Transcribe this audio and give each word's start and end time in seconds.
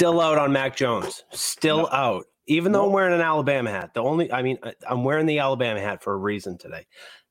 Still 0.00 0.18
out 0.18 0.38
on 0.38 0.50
Mac 0.50 0.76
Jones. 0.76 1.24
Still 1.30 1.82
no. 1.82 1.88
out. 1.90 2.24
Even 2.46 2.72
though 2.72 2.80
no. 2.80 2.86
I'm 2.86 2.92
wearing 2.94 3.12
an 3.12 3.20
Alabama 3.20 3.70
hat. 3.70 3.92
The 3.92 4.02
only, 4.02 4.32
I 4.32 4.40
mean, 4.40 4.56
I'm 4.88 5.04
wearing 5.04 5.26
the 5.26 5.40
Alabama 5.40 5.78
hat 5.78 6.02
for 6.02 6.14
a 6.14 6.16
reason 6.16 6.56
today. 6.56 6.86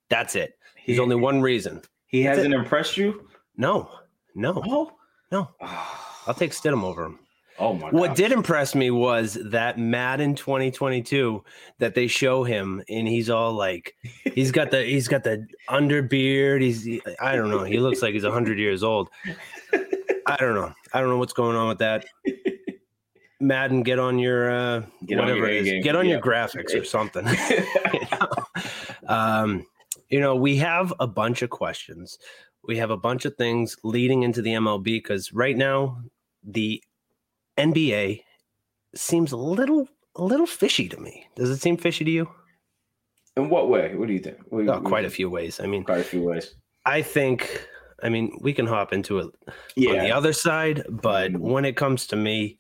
That's 0.08 0.36
it. 0.36 0.54
There's 0.86 0.98
he, 0.98 1.02
only 1.02 1.16
one 1.16 1.42
reason. 1.42 1.82
He 2.06 2.22
That's 2.22 2.38
hasn't 2.38 2.54
it. 2.54 2.58
impressed 2.58 2.96
you? 2.96 3.28
No, 3.58 3.90
no, 4.36 4.62
oh. 4.64 4.92
no. 5.32 5.50
Ah. 5.60 6.24
I'll 6.28 6.36
take 6.36 6.52
Stidham 6.52 6.84
over 6.84 7.06
him. 7.06 7.18
Oh 7.58 7.74
my! 7.74 7.90
What 7.90 8.16
did 8.16 8.32
impress 8.32 8.76
me 8.76 8.92
was 8.92 9.40
that 9.46 9.80
Madden 9.80 10.36
2022 10.36 11.44
that 11.80 11.96
they 11.96 12.06
show 12.06 12.44
him, 12.44 12.84
and 12.88 13.08
he's 13.08 13.32
all 13.32 13.52
like, 13.52 13.96
he's 14.36 14.52
got 14.52 14.70
the 14.70 14.84
he's 14.84 15.08
got 15.08 15.24
the 15.24 15.48
underbeard. 15.70 16.62
He's 16.62 17.02
I 17.20 17.36
don't 17.36 17.50
know. 17.50 17.64
He 17.64 17.80
looks 17.80 18.04
like 18.04 18.14
he's 18.14 18.24
hundred 18.24 18.60
years 18.60 18.84
old. 18.84 19.10
I 19.74 20.38
don't 20.40 20.54
know. 20.54 20.72
I 20.94 21.00
don't 21.00 21.10
know 21.10 21.18
what's 21.18 21.34
going 21.34 21.58
on 21.58 21.68
with 21.68 21.80
that. 21.80 22.06
Madden, 23.40 23.84
get 23.84 24.00
on 24.00 24.20
your 24.20 24.52
uh, 24.52 24.82
get 25.06 25.18
whatever 25.18 25.32
on 25.32 25.38
your 25.38 25.50
it 25.50 25.68
is. 25.68 25.84
Get 25.84 25.96
on 25.96 26.06
yeah. 26.06 26.14
your 26.14 26.22
graphics 26.22 26.80
or 26.80 26.84
something. 26.84 27.26
you, 27.28 28.00
know? 28.12 28.28
Um, 29.08 29.66
you 30.10 30.20
know, 30.20 30.36
we 30.36 30.58
have 30.58 30.94
a 31.00 31.08
bunch 31.08 31.42
of 31.42 31.50
questions. 31.50 32.20
We 32.64 32.78
have 32.78 32.92
a 32.92 32.98
bunch 32.98 33.26
of 33.26 33.36
things 33.38 33.76
leading 33.84 34.22
into 34.22 34.44
the 34.44 34.52
MLB 34.52 34.84
because 34.84 35.34
right 35.34 35.58
now 35.58 36.04
the 36.44 36.84
NBA 37.58 38.24
seems 38.96 39.32
a 39.32 39.38
little 39.38 39.88
a 40.16 40.24
little 40.24 40.46
fishy 40.46 40.88
to 40.90 40.98
me. 40.98 41.28
Does 41.36 41.50
it 41.50 41.58
seem 41.58 41.78
fishy 41.78 42.06
to 42.06 42.12
you? 42.12 42.30
In 43.38 43.50
what 43.50 43.70
way? 43.70 43.96
What 43.96 44.08
do 44.08 44.14
you 44.14 44.20
think? 44.20 44.38
What, 44.50 44.68
oh, 44.68 44.82
quite 44.82 45.06
a 45.06 45.10
few 45.10 45.30
ways. 45.30 45.60
I 45.60 45.66
mean, 45.66 45.84
quite 45.84 46.02
a 46.02 46.04
few 46.04 46.22
ways. 46.24 46.56
I 46.86 47.02
think. 47.02 47.68
I 48.02 48.08
mean, 48.08 48.38
we 48.40 48.54
can 48.54 48.66
hop 48.66 48.94
into 48.94 49.20
it 49.20 49.28
yeah. 49.76 49.92
on 49.92 49.98
the 50.00 50.12
other 50.12 50.32
side, 50.32 50.84
but 50.90 51.34
mm-hmm. 51.34 51.42
when 51.42 51.66
it 51.66 51.76
comes 51.76 52.08
to 52.08 52.16
me, 52.16 52.58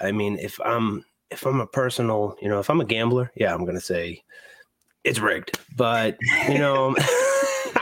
I 0.00 0.12
mean, 0.12 0.38
if 0.38 0.58
I'm 0.64 1.04
if 1.30 1.46
I'm 1.46 1.60
a 1.60 1.66
personal, 1.66 2.36
you 2.40 2.48
know, 2.48 2.58
if 2.58 2.70
I'm 2.70 2.80
a 2.80 2.84
gambler, 2.84 3.30
yeah, 3.36 3.54
I'm 3.54 3.64
gonna 3.64 3.80
say 3.80 4.22
it's 5.04 5.18
rigged. 5.18 5.58
But 5.76 6.16
you 6.48 6.58
know, 6.58 6.96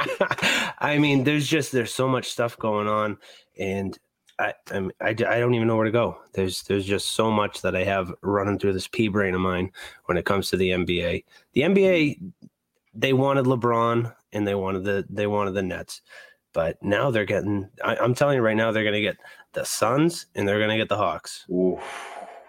I 0.78 0.98
mean, 0.98 1.24
there's 1.24 1.46
just 1.46 1.72
there's 1.72 1.92
so 1.92 2.08
much 2.08 2.28
stuff 2.28 2.58
going 2.58 2.88
on, 2.88 3.18
and 3.58 3.98
I, 4.38 4.54
I, 4.70 4.88
I 5.00 5.12
don't 5.14 5.54
even 5.54 5.66
know 5.66 5.76
where 5.76 5.84
to 5.84 5.90
go. 5.90 6.18
There's 6.34 6.62
there's 6.62 6.86
just 6.86 7.10
so 7.10 7.30
much 7.30 7.62
that 7.62 7.76
I 7.76 7.84
have 7.84 8.12
running 8.22 8.58
through 8.58 8.74
this 8.74 8.88
pea 8.88 9.08
brain 9.08 9.34
of 9.34 9.40
mine 9.40 9.72
when 10.06 10.16
it 10.16 10.24
comes 10.24 10.50
to 10.50 10.56
the 10.56 10.70
NBA. 10.70 11.24
The 11.52 11.60
NBA, 11.60 12.20
they 12.94 13.12
wanted 13.12 13.46
LeBron 13.46 14.14
and 14.32 14.46
they 14.46 14.54
wanted 14.54 14.84
the 14.84 15.04
they 15.08 15.26
wanted 15.26 15.54
the 15.54 15.62
Nets, 15.62 16.02
but 16.52 16.82
now 16.82 17.10
they're 17.10 17.24
getting. 17.24 17.68
I, 17.84 17.96
am 17.96 18.14
telling 18.14 18.36
you 18.36 18.42
right 18.42 18.56
now, 18.56 18.70
they're 18.70 18.84
going 18.84 18.94
to 18.94 19.00
get 19.00 19.18
the 19.52 19.64
Suns 19.64 20.26
and 20.34 20.46
they're 20.46 20.58
going 20.58 20.70
to 20.70 20.76
get 20.76 20.88
the 20.88 20.96
Hawks. 20.96 21.44
Ooh, 21.50 21.78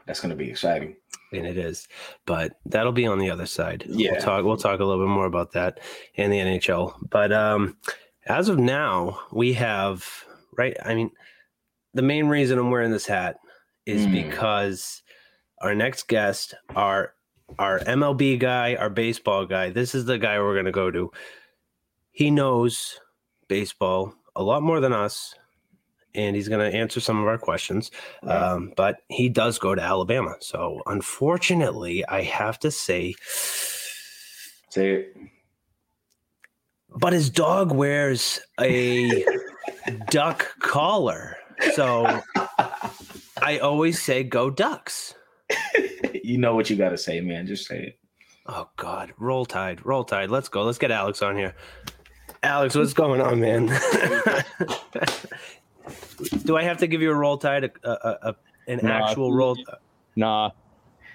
that's 0.06 0.20
going 0.20 0.32
to 0.32 0.36
be 0.36 0.50
exciting. 0.50 0.96
And 1.32 1.46
it 1.46 1.58
is, 1.58 1.88
but 2.26 2.54
that'll 2.66 2.92
be 2.92 3.06
on 3.06 3.20
the 3.20 3.30
other 3.30 3.46
side. 3.46 3.86
Yeah, 3.88 4.14
we'll 4.14 4.22
talk. 4.22 4.46
We'll 4.46 4.58
talk 4.58 4.80
a 4.80 4.86
little 4.86 5.06
bit 5.06 5.12
more 5.12 5.28
about 5.28 5.52
that 5.52 5.80
in 6.16 6.32
the 6.32 6.40
NHL. 6.40 6.96
But 7.10 7.32
um, 7.32 7.78
as 8.26 8.50
of 8.50 8.58
now, 8.58 9.20
we 9.32 9.54
have 9.54 10.08
right. 10.58 10.76
I 10.84 10.96
mean 10.96 11.12
the 11.94 12.02
main 12.02 12.28
reason 12.28 12.58
I'm 12.58 12.72
wearing 12.72 12.92
this 12.92 13.06
hat 13.06 13.38
is 13.86 14.06
mm. 14.06 14.12
because 14.12 15.02
our 15.62 15.76
next 15.76 16.08
guest, 16.08 16.54
our 16.76 17.14
our 17.58 17.80
MLB 17.80 18.40
guy, 18.40 18.76
our 18.76 18.90
baseball 18.90 19.46
guy, 19.46 19.70
this 19.70 19.96
is 19.96 20.06
the 20.06 20.20
guy 20.20 20.40
we're 20.40 20.54
going 20.54 20.66
to 20.66 20.72
go 20.72 20.92
to. 20.92 21.12
He 22.12 22.30
knows 22.30 23.00
baseball 23.48 24.14
a 24.36 24.44
lot 24.44 24.62
more 24.62 24.80
than 24.80 24.94
us, 24.94 25.34
and 26.16 26.36
he's 26.36 26.48
going 26.48 26.72
to 26.72 26.78
answer 26.78 27.00
some 27.00 27.20
of 27.20 27.28
our 27.28 27.38
questions. 27.38 27.92
Right. 28.24 28.36
Um, 28.36 28.74
but 28.76 28.98
he 29.10 29.30
does 29.30 29.60
go 29.60 29.76
to 29.76 29.82
Alabama. 29.82 30.36
So 30.40 30.82
unfortunately, 30.86 32.06
I 32.06 32.24
have 32.24 32.60
to 32.60 32.72
say, 32.72 33.16
say 34.70 34.92
it. 34.92 35.16
But 36.96 37.14
his 37.14 37.30
dog 37.30 37.72
wears 37.72 38.40
a 38.60 39.24
duck 40.10 40.48
collar. 40.60 41.38
So 41.74 42.22
I 43.42 43.60
always 43.60 44.02
say 44.02 44.24
go 44.24 44.50
Ducks. 44.50 45.14
you 46.24 46.38
know 46.38 46.56
what 46.56 46.70
you 46.70 46.76
got 46.76 46.90
to 46.90 46.98
say, 46.98 47.22
man. 47.22 47.46
Just 47.46 47.68
say 47.68 47.80
it. 47.80 48.00
Oh 48.48 48.68
God, 48.78 49.14
roll 49.20 49.46
tide, 49.46 49.86
roll 49.86 50.04
tide. 50.04 50.32
Let's 50.32 50.50
go. 50.50 50.64
Let's 50.64 50.80
get 50.80 50.90
Alex 50.90 51.22
on 51.22 51.38
here. 51.38 51.54
Alex, 52.42 52.74
what's 52.74 52.94
going 52.94 53.22
on, 53.22 53.40
man? 53.42 53.68
Do 56.46 56.58
I 56.58 56.64
have 56.64 56.78
to 56.78 56.88
give 56.88 57.02
you 57.02 57.12
a 57.12 57.16
roll 57.16 57.38
tide, 57.38 57.64
a, 57.64 57.72
a, 57.84 58.30
a 58.30 58.36
an 58.68 58.80
nah, 58.84 59.08
actual 59.08 59.34
roll? 59.34 59.58
Nah, 60.16 60.52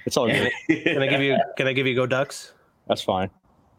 it's 0.06 0.16
all 0.16 0.26
good. 0.26 0.50
can 0.68 1.02
I 1.02 1.06
give 1.06 1.20
you? 1.20 1.38
Can 1.56 1.66
I 1.66 1.72
give 1.72 1.86
you 1.86 1.94
go 1.94 2.06
Ducks? 2.06 2.52
That's 2.88 3.02
fine. 3.02 3.30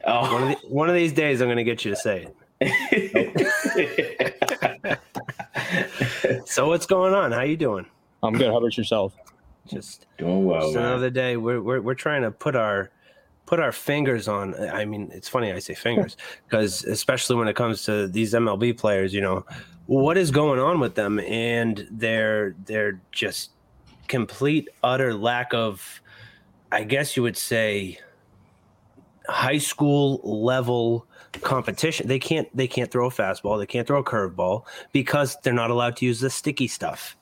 Oh, 0.05 0.33
one 0.33 0.43
of, 0.43 0.49
the, 0.49 0.67
one 0.67 0.89
of 0.89 0.95
these 0.95 1.13
days, 1.13 1.41
I'm 1.41 1.47
going 1.47 1.57
to 1.57 1.63
get 1.63 1.83
you 1.83 1.91
to 1.91 1.97
say 1.97 2.27
it. 2.27 2.35
so 6.45 6.67
what's 6.67 6.85
going 6.85 7.13
on? 7.13 7.31
How 7.31 7.41
you 7.41 7.57
doing? 7.57 7.85
I'm 8.21 8.33
good. 8.33 8.51
How 8.51 8.57
about 8.57 8.77
yourself? 8.77 9.13
Just 9.67 10.05
doing 10.17 10.45
well. 10.45 10.61
Just 10.61 10.75
another 10.75 11.09
day. 11.09 11.37
We're, 11.37 11.61
we're 11.61 11.81
we're 11.81 11.95
trying 11.95 12.21
to 12.21 12.31
put 12.31 12.55
our 12.55 12.91
put 13.45 13.59
our 13.59 13.71
fingers 13.71 14.27
on. 14.27 14.55
I 14.69 14.85
mean, 14.85 15.09
it's 15.13 15.27
funny 15.27 15.51
I 15.51 15.59
say 15.59 15.73
fingers 15.73 16.17
because 16.47 16.83
especially 16.83 17.35
when 17.35 17.47
it 17.47 17.55
comes 17.55 17.83
to 17.85 18.07
these 18.07 18.33
MLB 18.33 18.77
players, 18.77 19.13
you 19.13 19.21
know, 19.21 19.45
what 19.87 20.17
is 20.17 20.31
going 20.31 20.59
on 20.59 20.79
with 20.79 20.95
them 20.95 21.19
and 21.19 21.87
their 21.91 22.55
their 22.65 22.99
just 23.11 23.51
complete 24.07 24.69
utter 24.83 25.13
lack 25.13 25.53
of, 25.53 26.01
I 26.71 26.83
guess 26.83 27.15
you 27.15 27.23
would 27.23 27.37
say, 27.37 27.99
high 29.27 29.57
school 29.57 30.21
level 30.23 31.07
competition. 31.41 32.07
They 32.07 32.19
can't 32.19 32.47
they 32.55 32.67
can't 32.67 32.91
throw 32.91 33.07
a 33.07 33.11
fastball, 33.11 33.59
they 33.59 33.65
can't 33.65 33.87
throw 33.87 33.99
a 33.99 34.03
curveball 34.03 34.65
because 34.91 35.37
they're 35.43 35.53
not 35.53 35.69
allowed 35.69 35.97
to 35.97 36.05
use 36.05 36.19
the 36.19 36.29
sticky 36.29 36.67
stuff. 36.67 37.17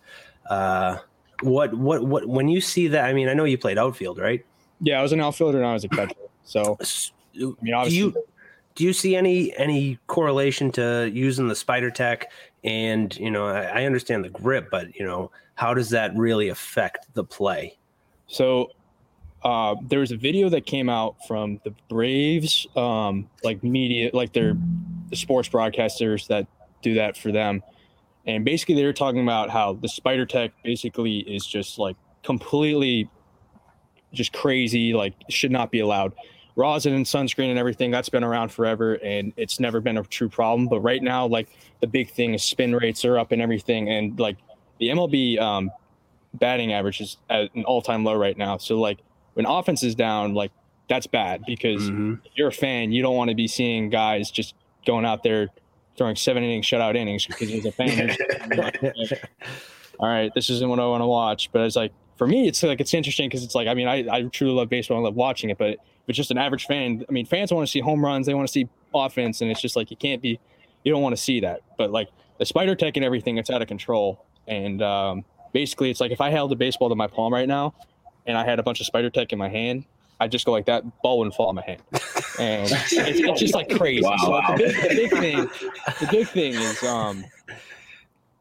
Uh, 0.49 0.97
what 1.41 1.73
what 1.73 2.05
what 2.05 2.27
when 2.27 2.47
you 2.47 2.61
see 2.61 2.87
that? 2.87 3.05
I 3.05 3.13
mean, 3.13 3.27
I 3.27 3.33
know 3.33 3.43
you 3.43 3.57
played 3.57 3.77
outfield, 3.77 4.19
right? 4.19 4.45
Yeah, 4.79 4.99
I 4.99 5.01
was 5.01 5.11
an 5.11 5.21
outfielder 5.21 5.57
and 5.57 5.67
I 5.67 5.73
was 5.73 5.83
a 5.83 5.89
catcher. 5.89 6.15
So 6.43 6.77
I 6.79 7.53
mean, 7.61 7.73
obviously, 7.73 7.97
you 7.97 8.25
do 8.75 8.83
you 8.83 8.93
see 8.93 9.15
any 9.15 9.55
any 9.57 9.99
correlation 10.07 10.71
to 10.73 11.09
using 11.13 11.47
the 11.47 11.55
spider 11.55 11.91
tech? 11.91 12.31
And 12.63 13.15
you 13.17 13.29
know, 13.29 13.47
I, 13.47 13.81
I 13.81 13.85
understand 13.85 14.23
the 14.23 14.29
grip, 14.29 14.69
but 14.71 14.95
you 14.95 15.05
know, 15.05 15.31
how 15.55 15.73
does 15.73 15.89
that 15.91 16.15
really 16.15 16.49
affect 16.49 17.13
the 17.13 17.23
play? 17.23 17.77
So 18.27 18.71
uh, 19.43 19.75
there 19.87 19.99
was 19.99 20.11
a 20.11 20.17
video 20.17 20.49
that 20.49 20.65
came 20.65 20.89
out 20.89 21.15
from 21.27 21.59
the 21.63 21.73
Braves, 21.89 22.65
um, 22.75 23.29
like 23.43 23.63
media, 23.63 24.09
like 24.13 24.33
their 24.33 24.55
the 25.09 25.15
sports 25.15 25.49
broadcasters 25.49 26.27
that 26.27 26.47
do 26.81 26.95
that 26.95 27.17
for 27.17 27.31
them, 27.31 27.61
and 28.25 28.45
basically 28.45 28.75
they 28.75 28.85
were 28.85 28.93
talking 28.93 29.21
about 29.21 29.49
how 29.49 29.73
the 29.73 29.89
Spider 29.89 30.25
Tech 30.25 30.51
basically 30.63 31.19
is 31.19 31.45
just 31.45 31.77
like 31.77 31.97
completely, 32.23 33.09
just 34.13 34.33
crazy, 34.33 34.93
like 34.93 35.13
should 35.29 35.51
not 35.51 35.71
be 35.71 35.79
allowed. 35.79 36.13
Rosin 36.55 36.93
and 36.93 37.05
sunscreen 37.05 37.49
and 37.49 37.57
everything 37.57 37.89
that's 37.91 38.09
been 38.09 38.23
around 38.23 38.51
forever, 38.51 38.95
and 38.95 39.33
it's 39.37 39.59
never 39.59 39.81
been 39.81 39.97
a 39.97 40.03
true 40.03 40.29
problem. 40.29 40.67
But 40.67 40.81
right 40.81 41.01
now, 41.01 41.25
like 41.25 41.49
the 41.81 41.87
big 41.87 42.11
thing 42.11 42.33
is 42.33 42.43
spin 42.43 42.75
rates 42.75 43.03
are 43.05 43.17
up 43.17 43.31
and 43.31 43.41
everything, 43.41 43.89
and 43.89 44.19
like 44.19 44.37
the 44.79 44.89
MLB 44.89 45.39
um, 45.39 45.71
batting 46.33 46.73
average 46.73 47.01
is 47.01 47.17
at 47.29 47.53
an 47.55 47.63
all 47.63 47.81
time 47.81 48.03
low 48.03 48.15
right 48.15 48.37
now. 48.37 48.57
So 48.57 48.79
like 48.79 48.99
when 49.33 49.45
offense 49.45 49.83
is 49.83 49.95
down, 49.95 50.33
like 50.33 50.51
that's 50.89 51.07
bad 51.07 51.43
because 51.45 51.81
mm-hmm. 51.83 52.15
you're 52.35 52.49
a 52.49 52.53
fan, 52.53 52.91
you 52.91 53.01
don't 53.01 53.15
want 53.15 53.29
to 53.29 53.35
be 53.35 53.47
seeing 53.47 53.89
guys 53.89 54.29
just 54.29 54.55
going 54.85 55.05
out 55.05 55.23
there 55.23 55.49
throwing 55.97 56.15
seven 56.15 56.43
innings 56.43 56.65
shutout 56.65 56.95
innings 56.95 57.25
because 57.25 57.51
as 57.51 57.65
a 57.65 57.71
fan, 57.71 58.15
all 59.99 60.07
right, 60.07 60.31
this 60.33 60.49
isn't 60.49 60.69
what 60.69 60.79
I 60.79 60.85
want 60.85 61.01
to 61.01 61.07
watch. 61.07 61.51
But 61.51 61.61
it's 61.61 61.75
like 61.75 61.93
for 62.17 62.27
me, 62.27 62.47
it's 62.47 62.61
like 62.63 62.79
it's 62.79 62.93
interesting 62.93 63.29
because 63.29 63.43
it's 63.43 63.55
like 63.55 63.67
I 63.67 63.73
mean 63.73 63.87
I, 63.87 64.05
I 64.09 64.23
truly 64.23 64.53
love 64.53 64.69
baseball, 64.69 64.97
I 64.97 65.01
love 65.01 65.15
watching 65.15 65.49
it, 65.49 65.57
but 65.57 65.79
but 66.05 66.15
just 66.15 66.31
an 66.31 66.37
average 66.37 66.65
fan, 66.65 67.05
I 67.07 67.11
mean 67.11 67.25
fans 67.25 67.51
want 67.51 67.67
to 67.67 67.71
see 67.71 67.79
home 67.79 68.03
runs, 68.03 68.25
they 68.25 68.33
want 68.33 68.47
to 68.47 68.51
see 68.51 68.67
offense, 68.93 69.41
and 69.41 69.49
it's 69.49 69.61
just 69.61 69.75
like 69.75 69.91
you 69.91 69.97
can't 69.97 70.21
be, 70.21 70.39
you 70.83 70.91
don't 70.91 71.01
want 71.01 71.15
to 71.15 71.21
see 71.21 71.39
that. 71.41 71.61
But 71.77 71.91
like 71.91 72.09
the 72.39 72.45
spider 72.45 72.75
tech 72.75 72.97
and 72.97 73.05
everything, 73.05 73.37
it's 73.37 73.49
out 73.49 73.61
of 73.61 73.67
control, 73.67 74.25
and 74.47 74.81
um, 74.81 75.25
basically 75.53 75.89
it's 75.89 76.01
like 76.01 76.11
if 76.11 76.21
I 76.21 76.29
held 76.29 76.51
a 76.51 76.55
baseball 76.55 76.89
to 76.89 76.95
my 76.95 77.07
palm 77.07 77.33
right 77.33 77.47
now 77.47 77.73
and 78.25 78.37
I 78.37 78.45
had 78.45 78.59
a 78.59 78.63
bunch 78.63 78.79
of 78.79 78.85
spider 78.85 79.09
tech 79.09 79.31
in 79.31 79.39
my 79.39 79.49
hand, 79.49 79.85
I'd 80.19 80.31
just 80.31 80.45
go 80.45 80.51
like 80.51 80.65
that, 80.65 80.83
ball 81.01 81.19
wouldn't 81.19 81.35
fall 81.35 81.49
in 81.49 81.55
my 81.55 81.63
hand. 81.63 81.81
And 82.39 82.71
it's, 82.71 82.93
it's 82.93 83.39
just 83.39 83.53
like 83.53 83.69
crazy. 83.69 84.03
Wow, 84.03 84.15
so. 84.17 84.31
The, 84.31 84.63
big, 84.63 84.75
the, 84.81 84.95
big, 84.95 85.11
thing, 85.11 85.37
the 85.99 86.07
big 86.09 86.27
thing 86.27 86.53
is 86.55 86.83
um, 86.83 87.23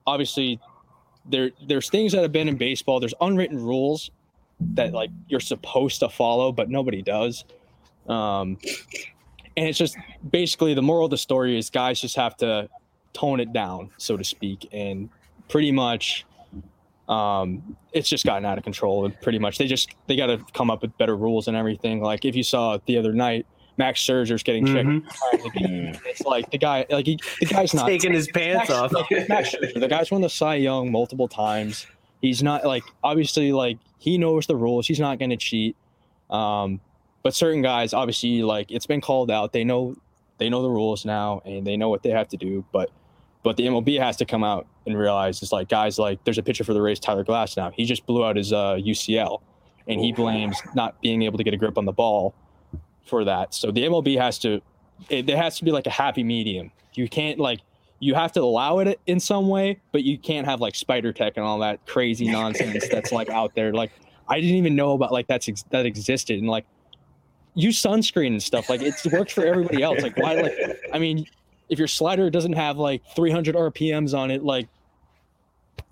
obviously 0.06 0.60
there 1.26 1.50
there's 1.66 1.90
things 1.90 2.12
that 2.12 2.22
have 2.22 2.32
been 2.32 2.48
in 2.48 2.56
baseball. 2.56 3.00
There's 3.00 3.14
unwritten 3.20 3.62
rules 3.62 4.10
that 4.74 4.92
like 4.92 5.10
you're 5.28 5.40
supposed 5.40 6.00
to 6.00 6.08
follow, 6.08 6.52
but 6.52 6.68
nobody 6.70 7.02
does. 7.02 7.44
Um, 8.08 8.58
and 9.56 9.68
it's 9.68 9.78
just 9.78 9.96
basically 10.30 10.74
the 10.74 10.82
moral 10.82 11.04
of 11.06 11.10
the 11.10 11.18
story 11.18 11.58
is 11.58 11.70
guys 11.70 12.00
just 12.00 12.16
have 12.16 12.36
to 12.38 12.68
tone 13.12 13.40
it 13.40 13.52
down, 13.52 13.90
so 13.98 14.16
to 14.16 14.24
speak, 14.24 14.68
and 14.72 15.08
pretty 15.48 15.70
much 15.72 16.24
um, 17.08 17.76
it's 17.92 18.08
just 18.08 18.24
gotten 18.24 18.44
out 18.44 18.56
of 18.58 18.64
control. 18.64 19.04
And 19.04 19.20
pretty 19.20 19.38
much, 19.38 19.58
they 19.58 19.66
just 19.66 19.90
they 20.06 20.16
got 20.16 20.26
to 20.26 20.38
come 20.54 20.70
up 20.70 20.82
with 20.82 20.96
better 20.98 21.16
rules 21.16 21.48
and 21.48 21.56
everything. 21.56 22.00
Like 22.00 22.24
if 22.24 22.34
you 22.34 22.42
saw 22.42 22.78
the 22.86 22.96
other 22.96 23.12
night, 23.12 23.44
Max 23.76 24.00
Scherzer's 24.02 24.42
getting 24.42 24.66
Mhm. 24.66 25.04
checked. 25.04 25.98
It's 26.06 26.22
like 26.22 26.50
the 26.50 26.58
guy, 26.58 26.86
like 26.90 27.06
he, 27.06 27.18
the 27.40 27.46
guy's 27.46 27.74
not 27.74 27.86
Taking 27.86 28.12
his 28.12 28.28
pants 28.28 28.70
Max, 28.70 28.94
off. 28.94 29.10
Max 29.28 29.54
Scherzer, 29.54 29.80
the 29.80 29.88
guy's 29.88 30.10
won 30.10 30.20
the 30.22 30.28
Cy 30.30 30.56
Young 30.56 30.90
multiple 30.90 31.28
times. 31.28 31.86
He's 32.22 32.42
not 32.42 32.64
like 32.64 32.84
obviously 33.04 33.52
like 33.52 33.78
he 33.98 34.16
knows 34.16 34.46
the 34.46 34.56
rules. 34.56 34.86
He's 34.86 35.00
not 35.00 35.18
going 35.18 35.30
to 35.30 35.36
cheat. 35.36 35.76
Um, 36.30 36.80
but 37.22 37.34
certain 37.34 37.62
guys, 37.62 37.92
obviously, 37.92 38.42
like 38.42 38.70
it's 38.70 38.86
been 38.86 39.00
called 39.00 39.30
out. 39.30 39.52
They 39.52 39.64
know 39.64 39.96
they 40.38 40.48
know 40.48 40.62
the 40.62 40.70
rules 40.70 41.04
now 41.04 41.42
and 41.44 41.66
they 41.66 41.76
know 41.76 41.88
what 41.88 42.02
they 42.02 42.10
have 42.10 42.28
to 42.28 42.36
do. 42.36 42.64
But 42.72 42.90
but 43.42 43.56
the 43.56 43.66
MLB 43.66 43.98
has 43.98 44.16
to 44.18 44.24
come 44.24 44.44
out 44.44 44.66
and 44.86 44.96
realize 44.96 45.42
it's 45.42 45.52
like 45.52 45.68
guys 45.68 45.98
like 45.98 46.22
there's 46.24 46.38
a 46.38 46.42
pitcher 46.42 46.64
for 46.64 46.74
the 46.74 46.80
Rays, 46.80 47.00
Tyler 47.00 47.24
Glasnow 47.24 47.72
he 47.74 47.84
just 47.84 48.06
blew 48.06 48.24
out 48.24 48.36
his 48.36 48.52
uh, 48.52 48.74
UCL, 48.74 49.40
and 49.88 50.00
he 50.00 50.12
blames 50.12 50.60
not 50.74 51.00
being 51.02 51.22
able 51.22 51.38
to 51.38 51.44
get 51.44 51.54
a 51.54 51.56
grip 51.56 51.76
on 51.76 51.84
the 51.84 51.92
ball 51.92 52.34
for 53.04 53.24
that. 53.24 53.52
So 53.52 53.70
the 53.72 53.82
MLB 53.82 54.16
has 54.16 54.38
to 54.40 54.62
it, 55.08 55.26
there 55.26 55.36
has 55.36 55.58
to 55.58 55.64
be 55.64 55.72
like 55.72 55.88
a 55.88 55.90
happy 55.90 56.22
medium. 56.22 56.70
You 56.94 57.08
can't 57.08 57.38
like 57.38 57.60
you 58.02 58.14
have 58.14 58.32
to 58.32 58.40
allow 58.40 58.80
it 58.80 58.98
in 59.06 59.20
some 59.20 59.46
way, 59.46 59.78
but 59.92 60.02
you 60.02 60.18
can't 60.18 60.44
have 60.44 60.60
like 60.60 60.74
spider 60.74 61.12
tech 61.12 61.34
and 61.36 61.46
all 61.46 61.60
that 61.60 61.86
crazy 61.86 62.28
nonsense 62.32 62.88
that's 62.88 63.12
like 63.12 63.30
out 63.30 63.54
there. 63.54 63.72
Like 63.72 63.92
I 64.28 64.40
didn't 64.40 64.56
even 64.56 64.74
know 64.74 64.94
about 64.94 65.12
like 65.12 65.28
that's 65.28 65.48
ex- 65.48 65.62
that 65.70 65.86
existed 65.86 66.40
and 66.40 66.48
like 66.48 66.66
use 67.54 67.80
sunscreen 67.80 68.28
and 68.28 68.42
stuff. 68.42 68.68
Like 68.68 68.82
it's 68.82 69.06
works 69.06 69.32
for 69.32 69.46
everybody 69.46 69.84
else. 69.84 70.02
Like 70.02 70.16
why? 70.16 70.34
Like 70.34 70.80
I 70.92 70.98
mean, 70.98 71.26
if 71.68 71.78
your 71.78 71.86
slider 71.86 72.28
doesn't 72.28 72.54
have 72.54 72.76
like 72.76 73.02
300 73.14 73.54
RPMs 73.54 74.18
on 74.18 74.32
it, 74.32 74.42
like 74.42 74.66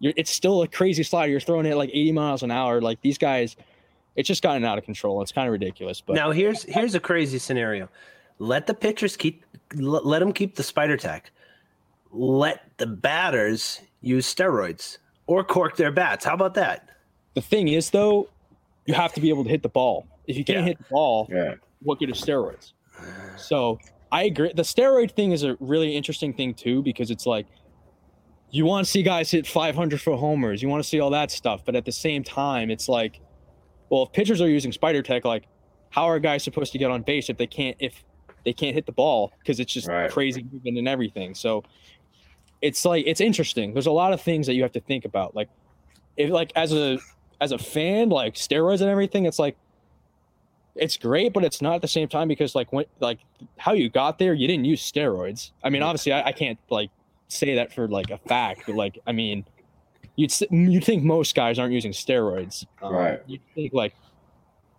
you're 0.01 0.13
it's 0.17 0.33
still 0.33 0.63
a 0.63 0.69
crazy 0.69 1.05
slider. 1.05 1.31
You're 1.31 1.39
throwing 1.39 1.65
it 1.65 1.77
like 1.77 1.91
80 1.91 2.11
miles 2.11 2.43
an 2.43 2.51
hour. 2.51 2.81
Like 2.81 3.01
these 3.03 3.19
guys, 3.19 3.55
it's 4.17 4.27
just 4.27 4.43
gotten 4.43 4.65
out 4.65 4.79
of 4.79 4.85
control. 4.85 5.23
It's 5.23 5.31
kind 5.31 5.47
of 5.47 5.53
ridiculous. 5.53 6.01
But 6.01 6.17
Now 6.17 6.33
here's 6.33 6.65
here's 6.65 6.97
a 6.97 7.01
crazy 7.01 7.39
scenario. 7.39 7.89
Let 8.41 8.67
the 8.67 8.75
pitchers 8.75 9.17
keep 9.17 9.45
let 9.77 10.19
them 10.19 10.33
keep 10.33 10.56
the 10.56 10.65
spider 10.65 10.97
tech. 10.97 11.31
Let 12.12 12.62
the 12.79 12.87
batters 12.87 13.81
use 14.01 14.33
steroids 14.33 14.99
or 15.27 15.45
cork 15.45 15.77
their 15.77 15.93
bats. 15.93 16.25
How 16.25 16.35
about 16.35 16.55
that? 16.55 16.87
the 17.35 17.41
thing 17.41 17.69
is 17.69 17.91
though, 17.91 18.29
you 18.87 18.95
have 18.95 19.12
to 19.12 19.21
be 19.21 19.29
able 19.29 19.45
to 19.45 19.51
hit 19.51 19.62
the 19.62 19.69
ball. 19.69 20.05
If 20.27 20.37
you 20.37 20.45
can't 20.45 20.59
Yeah. 20.61 20.65
hit 20.65 20.79
the 20.79 20.85
ball, 20.91 21.29
Yeah. 21.31 21.55
what 21.81 22.01
good 22.01 22.11
is 22.11 22.21
steroids? 22.21 22.73
So 23.37 23.79
I 24.11 24.25
agree. 24.25 24.53
The 24.53 24.62
steroid 24.62 25.12
thing 25.12 25.31
is 25.31 25.45
a 25.45 25.57
really 25.61 25.97
interesting 25.97 26.35
thing 26.35 26.55
too 26.55 26.83
because 26.83 27.09
it's 27.12 27.27
like 27.27 27.47
you 28.51 28.65
want 28.67 28.85
to 28.85 28.91
see 28.91 29.05
guys 29.05 29.31
hit 29.31 29.47
500 29.47 30.01
foot 30.01 30.19
homers, 30.19 30.61
you 30.61 30.69
want 30.69 30.83
to 30.83 30.89
see 30.89 30.99
all 30.99 31.11
that 31.11 31.31
stuff, 31.31 31.65
but 31.65 31.77
at 31.77 31.85
the 31.85 31.93
same 31.93 32.25
time, 32.25 32.69
it's 32.69 32.89
like, 32.89 33.21
well, 33.91 34.03
if 34.03 34.13
pitchers 34.13 34.41
are 34.41 34.49
using 34.49 34.73
spider 34.73 35.03
tech, 35.03 35.25
like, 35.25 35.47
how 35.91 36.06
are 36.06 36.19
guys 36.19 36.43
supposed 36.43 36.73
to 36.73 36.79
get 36.79 36.91
on 36.91 37.03
base 37.03 37.31
if 37.31 37.37
they 37.37 37.47
can't 37.47 37.77
if 37.79 38.03
they 38.45 38.53
can't 38.53 38.75
hit 38.75 38.87
the 38.87 38.93
ball 38.93 39.31
because 39.39 39.61
it's 39.61 39.73
just 39.73 39.87
Right. 39.87 40.11
crazy 40.11 40.43
movement 40.43 40.79
and 40.79 40.89
everything. 40.89 41.33
So 41.37 41.63
it's 42.62 42.85
like 42.85 43.05
it's 43.07 43.21
interesting. 43.21 43.73
There's 43.73 43.87
a 43.87 43.93
lot 43.93 44.12
of 44.12 44.21
things 44.21 44.47
that 44.47 44.55
you 44.55 44.62
have 44.62 44.73
to 44.73 44.81
think 44.81 45.05
about. 45.05 45.35
Like 45.35 45.49
if 46.17 46.31
like 46.31 46.53
as 46.57 46.73
a 46.73 46.99
as 47.41 47.53
a 47.53 47.59
fan, 47.59 48.09
like 48.11 48.35
steroids 48.35 48.81
and 48.81 48.91
everything, 48.91 49.27
it's 49.27 49.39
like 49.39 49.57
it's 50.77 50.97
great, 50.97 51.33
but 51.33 51.45
it's 51.45 51.61
not 51.61 51.75
at 51.77 51.83
the 51.83 51.89
same 51.89 52.09
time 52.09 52.29
because 52.29 52.55
like 52.55 52.73
when 52.73 52.85
like 53.01 53.19
how 53.59 53.73
you 53.73 53.89
got 53.89 54.19
there, 54.19 54.35
you 54.35 54.47
didn't 54.47 54.65
use 54.65 54.83
steroids. 54.83 55.53
I 55.65 55.71
mean, 55.71 55.83
obviously, 55.83 56.12
I, 56.12 56.29
I 56.29 56.33
can't 56.33 56.59
like 56.69 56.91
say 57.29 57.55
that 57.57 57.73
for 57.73 57.89
like 57.89 58.11
a 58.11 58.19
fact, 58.19 58.63
but 58.67 58.77
like 58.77 58.99
I 59.06 59.13
mean, 59.13 59.45
you'd 60.17 60.33
you'd 60.51 60.85
think 60.85 61.03
most 61.03 61.35
guys 61.35 61.59
aren't 61.59 61.73
using 61.73 61.93
steroids, 61.93 62.67
Um, 62.83 62.95
Right. 62.95 63.21
You'd 63.27 63.41
think 63.55 63.73
like 63.73 63.95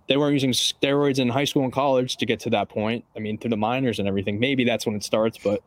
they 0.08 0.18
weren't 0.18 0.34
using 0.34 0.52
steroids 0.52 1.20
in 1.20 1.30
high 1.30 1.46
school 1.46 1.64
and 1.64 1.72
college 1.72 2.18
to 2.18 2.26
get 2.26 2.40
to 2.42 2.50
that 2.52 2.70
point. 2.70 3.06
I 3.16 3.20
mean, 3.20 3.38
through 3.38 3.52
the 3.52 3.58
minors 3.58 3.98
and 3.98 4.08
everything. 4.08 4.40
Maybe 4.40 4.64
that's 4.64 4.86
when 4.86 4.96
it 4.96 5.04
starts, 5.04 5.38
but 5.38 5.64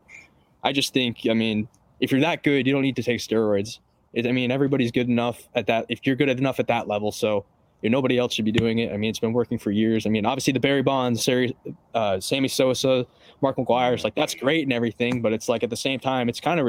I 0.63 0.71
just 0.71 0.93
think, 0.93 1.21
I 1.29 1.33
mean, 1.33 1.67
if 1.99 2.11
you're 2.11 2.21
that 2.21 2.43
good, 2.43 2.67
you 2.67 2.73
don't 2.73 2.81
need 2.81 2.95
to 2.97 3.03
take 3.03 3.19
steroids. 3.19 3.79
It, 4.13 4.27
I 4.27 4.31
mean, 4.31 4.51
everybody's 4.51 4.91
good 4.91 5.09
enough 5.09 5.47
at 5.55 5.67
that. 5.67 5.85
If 5.89 6.05
you're 6.05 6.15
good 6.15 6.29
enough 6.29 6.59
at 6.59 6.67
that 6.67 6.87
level, 6.87 7.11
so 7.11 7.45
you 7.81 7.89
know, 7.89 7.97
nobody 7.97 8.17
else 8.17 8.33
should 8.33 8.45
be 8.45 8.51
doing 8.51 8.79
it. 8.79 8.91
I 8.91 8.97
mean, 8.97 9.09
it's 9.09 9.19
been 9.19 9.33
working 9.33 9.59
for 9.59 9.71
years. 9.71 10.07
I 10.07 10.09
mean, 10.09 10.25
obviously 10.25 10.53
the 10.53 10.59
Barry 10.59 10.81
Bonds, 10.81 11.23
Sari, 11.23 11.55
uh, 11.93 12.19
Sammy 12.19 12.47
Sosa, 12.47 13.05
Mark 13.41 13.57
McGwire 13.57 13.65
McGwire's 13.65 14.03
like 14.03 14.15
that's 14.15 14.33
great 14.33 14.63
and 14.63 14.73
everything, 14.73 15.21
but 15.21 15.33
it's 15.33 15.49
like 15.49 15.63
at 15.63 15.69
the 15.69 15.77
same 15.77 15.99
time, 15.99 16.29
it's 16.29 16.39
kind 16.39 16.59
of, 16.59 16.67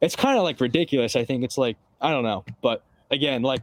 it's 0.00 0.14
kind 0.14 0.36
of 0.36 0.44
like 0.44 0.60
ridiculous. 0.60 1.16
I 1.16 1.24
think 1.24 1.42
it's 1.42 1.58
like 1.58 1.76
I 2.00 2.10
don't 2.10 2.24
know, 2.24 2.44
but 2.62 2.84
again, 3.10 3.42
like 3.42 3.62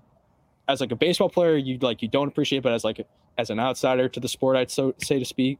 as 0.67 0.81
like 0.81 0.91
a 0.91 0.95
baseball 0.95 1.29
player, 1.29 1.55
you 1.55 1.77
like 1.79 2.01
you 2.01 2.07
don't 2.07 2.27
appreciate, 2.27 2.63
but 2.63 2.73
as 2.73 2.83
like 2.83 3.05
as 3.37 3.49
an 3.49 3.59
outsider 3.59 4.09
to 4.09 4.19
the 4.19 4.27
sport, 4.27 4.57
I'd 4.57 4.71
so 4.71 4.93
say 5.01 5.19
to 5.19 5.25
speak, 5.25 5.59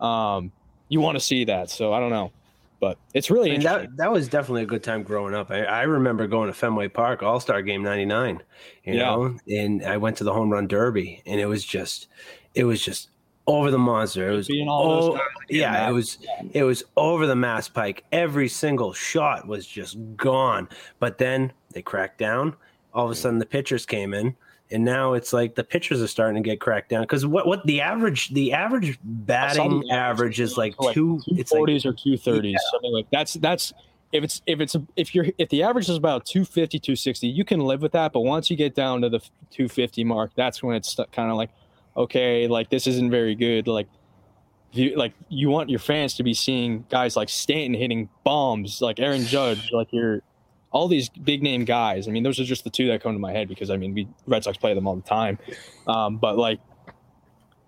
um, 0.00 0.52
you 0.88 1.00
want 1.00 1.16
to 1.16 1.20
see 1.20 1.44
that. 1.44 1.70
So 1.70 1.92
I 1.92 2.00
don't 2.00 2.10
know, 2.10 2.32
but 2.82 2.98
it's 3.14 3.30
really 3.30 3.50
I 3.50 3.52
mean, 3.52 3.60
interesting. 3.60 3.90
that 3.90 3.96
that 3.96 4.12
was 4.12 4.28
definitely 4.28 4.64
a 4.64 4.66
good 4.66 4.82
time 4.82 5.04
growing 5.04 5.34
up. 5.34 5.52
I, 5.52 5.62
I 5.62 5.82
remember 5.82 6.26
going 6.26 6.48
to 6.48 6.52
Fenway 6.52 6.88
Park 6.88 7.22
All 7.22 7.38
Star 7.38 7.62
Game 7.62 7.84
'99, 7.84 8.42
you 8.84 8.94
Yeah. 8.94 9.04
know, 9.04 9.38
and 9.48 9.84
I 9.86 9.96
went 9.96 10.16
to 10.16 10.24
the 10.24 10.32
home 10.32 10.50
run 10.50 10.66
derby, 10.66 11.22
and 11.24 11.40
it 11.40 11.46
was 11.46 11.64
just, 11.64 12.08
it 12.56 12.64
was 12.64 12.84
just 12.84 13.10
over 13.46 13.70
the 13.70 13.78
monster. 13.78 14.28
It 14.28 14.34
was 14.34 14.50
oh, 14.68 15.16
yeah, 15.48 15.88
it 15.88 15.92
was 15.92 16.18
it 16.52 16.64
was 16.64 16.82
over 16.96 17.28
the 17.28 17.36
mass 17.36 17.68
pike. 17.68 18.04
Every 18.10 18.48
single 18.48 18.92
shot 18.92 19.46
was 19.46 19.64
just 19.64 19.96
gone. 20.16 20.68
But 20.98 21.18
then 21.18 21.52
they 21.72 21.82
cracked 21.82 22.18
down. 22.18 22.56
All 22.92 23.04
of 23.04 23.12
a 23.12 23.14
sudden, 23.14 23.38
the 23.38 23.46
pitchers 23.46 23.86
came 23.86 24.12
in, 24.12 24.36
and 24.72 24.84
now 24.84 25.12
it's 25.12 25.32
like 25.32 25.54
the 25.54 25.64
pitchers 25.64 26.02
are 26.02 26.06
starting 26.06 26.42
to 26.42 26.48
get 26.48 26.60
cracked 26.60 26.88
down 26.88 27.02
because 27.02 27.24
what 27.26 27.46
what 27.46 27.64
the 27.66 27.80
average 27.80 28.30
the 28.30 28.52
average 28.52 28.98
batting 29.02 29.90
average 29.90 30.40
is 30.40 30.56
like 30.56 30.74
two. 30.92 31.20
It's 31.28 31.52
like 31.52 31.86
or 31.86 31.92
two 31.92 32.16
thirties, 32.16 32.58
something 32.72 32.92
like 32.92 33.06
that's 33.12 33.34
that's 33.34 33.72
if 34.12 34.22
it's 34.24 34.42
if 34.46 34.60
it's 34.60 34.76
if 34.96 35.14
you're 35.14 35.26
if 35.38 35.48
the 35.48 35.62
average 35.62 35.88
is 35.88 35.96
about 35.96 36.24
250 36.26 36.78
260 36.78 37.26
you 37.26 37.44
can 37.44 37.60
live 37.60 37.80
with 37.80 37.92
that 37.92 38.12
but 38.12 38.20
once 38.20 38.50
you 38.50 38.56
get 38.56 38.74
down 38.74 39.00
to 39.00 39.08
the 39.08 39.18
250 39.50 40.04
mark 40.04 40.30
that's 40.36 40.62
when 40.62 40.76
it's 40.76 40.94
kind 41.12 41.30
of 41.30 41.36
like 41.36 41.50
okay 41.96 42.46
like 42.46 42.68
this 42.68 42.86
isn't 42.86 43.10
very 43.10 43.34
good 43.34 43.66
like 43.66 43.88
you 44.72 44.94
like 44.96 45.14
you 45.28 45.48
want 45.48 45.70
your 45.70 45.78
fans 45.78 46.14
to 46.14 46.22
be 46.22 46.34
seeing 46.34 46.84
guys 46.90 47.16
like 47.16 47.28
Stanton 47.28 47.74
hitting 47.74 48.08
bombs 48.24 48.80
like 48.80 49.00
Aaron 49.00 49.24
Judge 49.24 49.70
like 49.72 49.88
you're 49.90 50.22
all 50.72 50.88
these 50.88 51.08
big 51.08 51.42
name 51.42 51.64
guys 51.64 52.08
I 52.08 52.10
mean 52.10 52.22
those 52.22 52.40
are 52.40 52.44
just 52.44 52.64
the 52.64 52.70
two 52.70 52.88
that 52.88 53.02
come 53.02 53.12
to 53.12 53.18
my 53.18 53.32
head 53.32 53.48
because 53.48 53.70
I 53.70 53.76
mean 53.76 53.94
we 53.94 54.08
Red 54.26 54.44
Sox 54.44 54.56
play 54.56 54.74
them 54.74 54.86
all 54.86 54.96
the 54.96 55.02
time 55.02 55.38
um, 55.86 56.18
but 56.18 56.36
like 56.36 56.60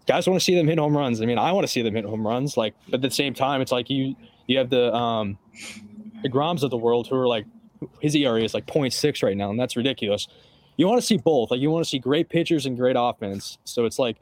guys 0.07 0.27
want 0.27 0.39
to 0.39 0.45
see 0.45 0.55
them 0.55 0.67
hit 0.67 0.79
home 0.79 0.97
runs. 0.97 1.21
I 1.21 1.27
mean, 1.27 1.39
I 1.39 1.53
want 1.53 1.65
to 1.65 1.73
see 1.73 1.83
them 1.83 1.95
hit 1.95 2.05
home 2.05 2.27
runs. 2.27 2.57
Like, 2.57 2.75
but 2.87 2.95
at 2.95 3.03
the 3.03 3.11
same 3.11 3.35
time, 3.35 3.61
it's 3.61 3.73
like 3.73 3.91
you 3.91 4.15
you 4.47 4.59
have 4.59 4.71
the 4.71 4.93
um 4.95 5.39
the 6.23 6.29
Groms 6.29 6.63
of 6.63 6.71
the 6.71 6.77
world 6.77 7.09
who 7.09 7.17
are 7.17 7.29
like 7.29 7.47
his 8.01 8.15
ERA 8.15 8.43
is 8.43 8.55
like 8.55 8.67
0.6 8.67 9.23
right 9.23 9.37
now, 9.37 9.51
and 9.51 9.59
that's 9.59 9.77
ridiculous. 9.77 10.27
You 10.77 10.87
want 10.87 11.01
to 11.01 11.07
see 11.07 11.19
both. 11.19 11.51
Like, 11.51 11.61
you 11.61 11.71
want 11.71 11.85
to 11.85 11.89
see 11.89 11.99
great 11.99 12.29
pitchers 12.29 12.67
and 12.67 12.77
great 12.77 12.97
offense. 12.99 13.59
So 13.65 13.85
it's 13.85 13.99
like 13.99 14.17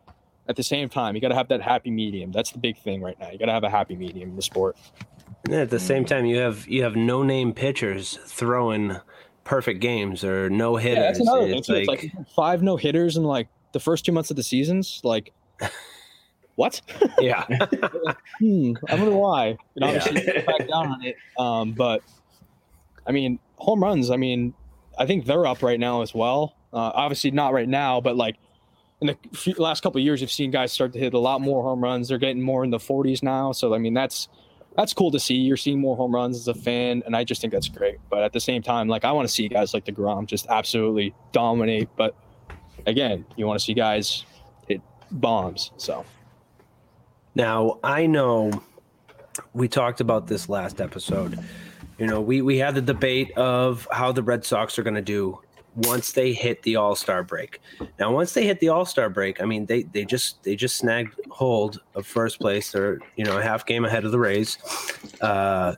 at 0.49 0.57
the 0.57 0.63
same 0.63 0.89
time, 0.89 1.15
you 1.15 1.21
got 1.21 1.29
to 1.29 1.35
have 1.35 1.49
that 1.49 1.63
happy 1.63 1.91
medium. 1.91 2.31
That's 2.33 2.51
the 2.51 2.59
big 2.59 2.77
thing 2.77 3.01
right 3.01 3.19
now. 3.19 3.31
You 3.31 3.39
got 3.39 3.47
to 3.47 3.53
have 3.53 3.65
a 3.65 3.71
happy 3.71 3.97
medium 3.97 4.31
in 4.31 4.37
the 4.37 4.43
sport. 4.43 4.77
And 5.45 5.55
at 5.55 5.71
the 5.71 5.81
same 5.81 6.05
time, 6.05 6.25
you 6.25 6.37
have 6.39 6.69
you 6.69 6.83
have 6.85 6.95
no 6.97 7.23
name 7.23 7.53
pitchers 7.53 8.19
throwing 8.27 8.97
perfect 9.45 9.81
games 9.81 10.23
or 10.23 10.49
no 10.49 10.77
hitters. 10.77 10.99
Yeah, 10.99 11.07
that's 11.07 11.21
another 11.21 11.47
thing 11.47 11.59
it's 11.59 11.69
like, 11.69 12.05
It's 12.05 12.15
like 12.15 12.27
five 12.37 12.63
no 12.63 12.77
hitters 12.77 13.17
in 13.17 13.25
like 13.25 13.49
the 13.73 13.81
first 13.81 14.05
two 14.05 14.13
months 14.13 14.31
of 14.31 14.37
the 14.37 14.43
seasons. 14.43 15.01
Like, 15.03 15.33
what? 16.55 16.81
yeah, 17.21 17.45
hmm, 18.41 18.75
I 18.89 18.95
wonder 18.95 19.13
why. 19.13 19.49
And 19.49 19.59
Yeah. 19.79 19.87
obviously, 19.89 20.21
you 20.35 20.43
back 20.47 20.69
down 20.69 20.87
on 20.89 21.05
it. 21.05 21.17
Um, 21.39 21.73
but 21.73 22.03
I 23.07 23.13
mean, 23.13 23.41
home 23.57 23.83
runs. 23.83 24.11
I 24.11 24.17
mean, 24.17 24.55
I 24.99 25.07
think 25.07 25.27
they're 25.27 25.47
up 25.47 25.63
right 25.63 25.81
now 25.81 26.03
as 26.03 26.15
well. 26.15 26.55
Uh, 26.73 26.93
obviously, 26.95 27.33
not 27.33 27.53
right 27.53 27.69
now, 27.69 28.01
but 28.01 28.17
like 28.17 28.37
in 29.01 29.09
the 29.09 29.17
few, 29.35 29.55
last 29.55 29.83
couple 29.83 29.99
of 29.99 30.05
years, 30.05 30.21
you've 30.21 30.31
seen 30.31 30.53
guys 30.53 30.73
start 30.73 30.93
to 30.93 30.99
hit 31.01 31.15
a 31.15 31.19
lot 31.19 31.41
more 31.41 31.63
home 31.65 31.83
runs. 31.83 32.09
They're 32.09 32.19
getting 32.19 32.41
more 32.43 32.63
in 32.63 32.71
the 32.71 32.79
40s 32.79 33.23
now. 33.23 33.51
So 33.51 33.75
I 33.75 33.79
mean, 33.79 33.95
that's 33.95 34.29
that's 34.77 34.93
cool 34.95 35.11
to 35.11 35.21
see. 35.21 35.35
You're 35.35 35.57
seeing 35.57 35.81
more 35.81 35.97
home 35.97 36.15
runs 36.15 36.37
as 36.37 36.49
a 36.49 36.55
fan, 36.55 37.03
and 37.05 37.15
I 37.15 37.25
just 37.25 37.41
think 37.41 37.53
that's 37.53 37.69
great. 37.69 37.99
But 38.11 38.23
at 38.23 38.33
the 38.33 38.41
same 38.41 38.63
time, 38.63 38.89
like 38.89 39.05
I 39.05 39.13
want 39.13 39.29
to 39.29 39.33
see 39.33 39.49
guys 39.49 39.75
like 39.75 39.85
deGrom 39.85 40.27
just 40.27 40.47
absolutely 40.49 41.15
dominate. 41.33 41.89
But 41.97 42.15
again, 42.87 43.27
you 43.37 43.47
want 43.47 43.59
to 43.61 43.65
see 43.65 43.75
guys 43.75 44.25
hit 44.67 44.81
bombs. 45.11 45.73
So 45.77 46.05
Now 47.35 47.79
I 47.83 48.07
know 48.07 48.63
we 49.53 49.69
talked 49.69 50.01
about 50.01 50.27
this 50.27 50.49
last 50.49 50.81
episode. 50.81 51.39
You 51.99 52.07
know, 52.07 52.21
we 52.21 52.43
we 52.43 52.59
had 52.59 52.75
the 52.75 52.83
debate 52.83 53.33
of 53.33 53.87
how 53.91 54.13
the 54.13 54.23
Red 54.23 54.45
Sox 54.45 54.79
are 54.79 54.83
going 54.83 54.95
to 54.95 55.03
do 55.03 55.41
once 55.75 56.13
they 56.13 56.33
hit 56.33 56.63
the 56.63 56.77
All 56.77 56.95
Star 56.95 57.23
break. 57.23 57.61
Now, 57.99 58.13
once 58.13 58.33
they 58.35 58.47
hit 58.47 58.61
the 58.61 58.69
All 58.69 58.85
Star 58.85 59.09
break, 59.09 59.41
I 59.41 59.45
mean, 59.45 59.67
they 59.67 59.85
they 59.85 60.05
just 60.05 60.43
they 60.43 60.57
just 60.57 60.77
snagged 60.77 61.15
hold 61.31 61.81
of 61.95 62.07
first 62.07 62.41
place. 62.41 62.73
They're 62.73 62.99
you 63.17 63.25
know 63.25 63.39
a 63.39 63.43
half 63.43 63.67
game 63.67 63.85
ahead 63.85 64.05
of 64.05 64.13
the 64.13 64.19
Rays. 64.19 64.59
Uh, 65.21 65.75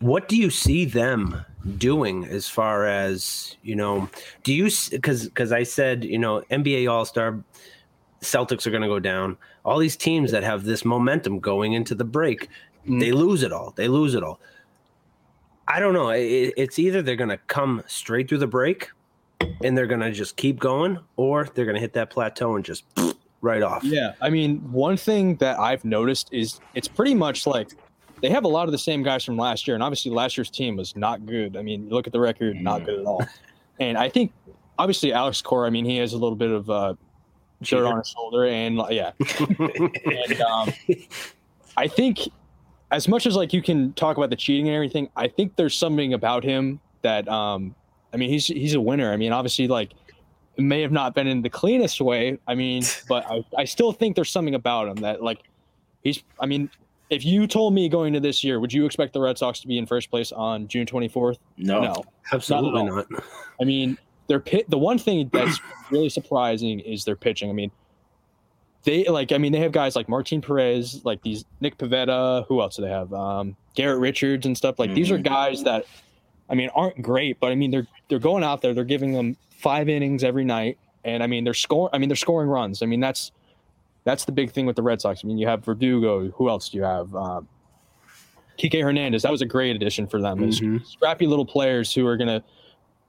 what 0.00 0.28
do 0.28 0.36
you 0.36 0.50
see 0.50 0.84
them 0.84 1.44
doing 1.76 2.24
as 2.24 2.48
far 2.48 2.86
as 2.86 3.56
you 3.62 3.76
know? 3.76 4.08
Do 4.44 4.54
you 4.54 4.70
because 4.90 5.24
because 5.26 5.52
I 5.52 5.62
said 5.62 6.04
you 6.04 6.18
know 6.18 6.42
NBA 6.50 6.90
All 6.90 7.04
Star 7.04 7.42
Celtics 8.20 8.66
are 8.66 8.70
going 8.70 8.82
to 8.82 8.88
go 8.88 8.98
down. 8.98 9.36
All 9.64 9.78
these 9.78 9.96
teams 9.96 10.30
that 10.32 10.42
have 10.42 10.64
this 10.64 10.84
momentum 10.84 11.40
going 11.40 11.74
into 11.74 11.94
the 11.94 12.04
break, 12.04 12.48
mm. 12.86 13.00
they 13.00 13.12
lose 13.12 13.42
it 13.42 13.52
all. 13.52 13.72
They 13.76 13.88
lose 13.88 14.14
it 14.14 14.22
all. 14.22 14.40
I 15.68 15.80
don't 15.80 15.92
know. 15.92 16.08
It, 16.08 16.54
it's 16.56 16.78
either 16.78 17.02
they're 17.02 17.16
going 17.16 17.28
to 17.28 17.38
come 17.48 17.82
straight 17.86 18.28
through 18.28 18.38
the 18.38 18.46
break 18.46 18.88
and 19.62 19.76
they're 19.76 19.86
going 19.86 20.00
to 20.00 20.12
just 20.12 20.36
keep 20.36 20.58
going, 20.58 20.98
or 21.16 21.48
they're 21.54 21.64
going 21.64 21.74
to 21.74 21.80
hit 21.80 21.92
that 21.94 22.10
plateau 22.10 22.56
and 22.56 22.64
just 22.64 22.84
right 23.40 23.62
off. 23.62 23.84
Yeah. 23.84 24.14
I 24.20 24.30
mean, 24.30 24.58
one 24.72 24.96
thing 24.96 25.36
that 25.36 25.58
I've 25.58 25.84
noticed 25.84 26.28
is 26.32 26.60
it's 26.74 26.88
pretty 26.88 27.14
much 27.14 27.46
like 27.46 27.70
they 28.20 28.30
have 28.30 28.44
a 28.44 28.48
lot 28.48 28.66
of 28.66 28.72
the 28.72 28.78
same 28.78 29.02
guys 29.02 29.24
from 29.24 29.36
last 29.36 29.66
year. 29.66 29.74
And 29.74 29.82
obviously, 29.82 30.10
last 30.10 30.36
year's 30.36 30.50
team 30.50 30.76
was 30.76 30.96
not 30.96 31.26
good. 31.26 31.56
I 31.56 31.62
mean, 31.62 31.88
look 31.88 32.06
at 32.06 32.12
the 32.12 32.20
record, 32.20 32.56
not 32.60 32.84
good 32.84 33.00
at 33.00 33.06
all. 33.06 33.24
And 33.80 33.96
I 33.96 34.08
think, 34.08 34.32
obviously, 34.78 35.12
Alex 35.12 35.40
Cora, 35.40 35.66
I 35.66 35.70
mean, 35.70 35.84
he 35.84 35.98
has 35.98 36.12
a 36.12 36.18
little 36.18 36.36
bit 36.36 36.50
of 36.50 36.68
uh, 36.68 36.94
dirt 37.62 37.86
on 37.86 37.98
his 37.98 38.08
shoulder. 38.08 38.46
And 38.46 38.82
yeah. 38.90 39.12
and 39.58 40.40
um, 40.40 40.72
I 41.76 41.86
think, 41.86 42.20
as 42.90 43.06
much 43.06 43.26
as 43.26 43.36
like 43.36 43.52
you 43.52 43.62
can 43.62 43.92
talk 43.92 44.16
about 44.16 44.30
the 44.30 44.36
cheating 44.36 44.66
and 44.68 44.74
everything, 44.74 45.10
I 45.14 45.28
think 45.28 45.56
there's 45.56 45.76
something 45.76 46.14
about 46.14 46.42
him 46.42 46.80
that, 47.02 47.28
um, 47.28 47.74
I 48.12 48.16
mean, 48.16 48.30
he's 48.30 48.46
he's 48.46 48.74
a 48.74 48.80
winner. 48.80 49.12
I 49.12 49.16
mean, 49.16 49.32
obviously, 49.32 49.68
like 49.68 49.92
it 50.56 50.62
may 50.62 50.82
have 50.82 50.92
not 50.92 51.14
been 51.14 51.26
in 51.26 51.42
the 51.42 51.50
cleanest 51.50 52.00
way. 52.00 52.38
I 52.46 52.54
mean, 52.54 52.82
but 53.08 53.24
I, 53.30 53.44
I 53.56 53.64
still 53.64 53.92
think 53.92 54.16
there's 54.16 54.30
something 54.30 54.54
about 54.54 54.88
him 54.88 54.96
that 54.96 55.22
like 55.22 55.40
he's. 56.02 56.22
I 56.40 56.46
mean, 56.46 56.70
if 57.10 57.24
you 57.24 57.46
told 57.46 57.74
me 57.74 57.88
going 57.88 58.12
to 58.12 58.20
this 58.20 58.44
year, 58.44 58.60
would 58.60 58.72
you 58.72 58.84
expect 58.84 59.12
the 59.12 59.20
Red 59.20 59.38
Sox 59.38 59.60
to 59.60 59.66
be 59.66 59.78
in 59.78 59.86
first 59.86 60.10
place 60.10 60.32
on 60.32 60.68
June 60.68 60.86
24th? 60.86 61.38
No, 61.56 61.80
no, 61.80 62.04
absolutely 62.32 62.84
not. 62.84 63.10
not. 63.10 63.24
I 63.60 63.64
mean, 63.64 63.98
their 64.26 64.40
pit. 64.40 64.68
The 64.68 64.78
one 64.78 64.98
thing 64.98 65.30
that's 65.32 65.60
really 65.90 66.08
surprising 66.08 66.80
is 66.80 67.04
their 67.04 67.16
pitching. 67.16 67.50
I 67.50 67.52
mean, 67.52 67.70
they 68.84 69.04
like. 69.04 69.32
I 69.32 69.38
mean, 69.38 69.52
they 69.52 69.60
have 69.60 69.72
guys 69.72 69.96
like 69.96 70.08
Martin 70.08 70.40
Perez, 70.40 71.04
like 71.04 71.22
these 71.22 71.44
Nick 71.60 71.78
Pivetta. 71.78 72.46
Who 72.46 72.60
else 72.60 72.76
do 72.76 72.82
they 72.82 72.90
have? 72.90 73.12
Um, 73.12 73.56
Garrett 73.74 74.00
Richards 74.00 74.46
and 74.46 74.56
stuff. 74.56 74.78
Like 74.78 74.88
mm-hmm. 74.90 74.96
these 74.96 75.10
are 75.10 75.14
mm-hmm. 75.14 75.32
guys 75.34 75.64
that, 75.64 75.86
I 76.50 76.54
mean, 76.54 76.70
aren't 76.74 77.02
great, 77.02 77.38
but 77.40 77.52
I 77.52 77.54
mean, 77.54 77.70
they're 77.70 77.86
they're 78.08 78.18
going 78.18 78.44
out 78.44 78.62
there. 78.62 78.74
They're 78.74 78.84
giving 78.84 79.12
them 79.12 79.36
five 79.50 79.88
innings 79.88 80.24
every 80.24 80.44
night, 80.44 80.78
and 81.04 81.22
I 81.22 81.26
mean, 81.26 81.44
they're 81.44 81.54
scoring. 81.54 81.90
I 81.92 81.98
mean, 81.98 82.08
they're 82.08 82.16
scoring 82.16 82.48
runs. 82.48 82.82
I 82.82 82.86
mean, 82.86 83.00
that's 83.00 83.32
that's 84.04 84.24
the 84.24 84.32
big 84.32 84.52
thing 84.52 84.66
with 84.66 84.76
the 84.76 84.82
Red 84.82 85.00
Sox. 85.00 85.20
I 85.22 85.26
mean, 85.26 85.38
you 85.38 85.46
have 85.46 85.64
Verdugo. 85.64 86.30
Who 86.30 86.48
else 86.48 86.70
do 86.70 86.78
you 86.78 86.84
have? 86.84 87.14
Um, 87.14 87.48
Kike 88.58 88.82
Hernandez. 88.82 89.22
That 89.22 89.30
was 89.30 89.42
a 89.42 89.46
great 89.46 89.76
addition 89.76 90.06
for 90.06 90.20
them. 90.20 90.38
Mm-hmm. 90.38 90.84
Scrappy 90.84 91.26
little 91.26 91.46
players 91.46 91.94
who 91.94 92.06
are 92.06 92.16
gonna 92.16 92.42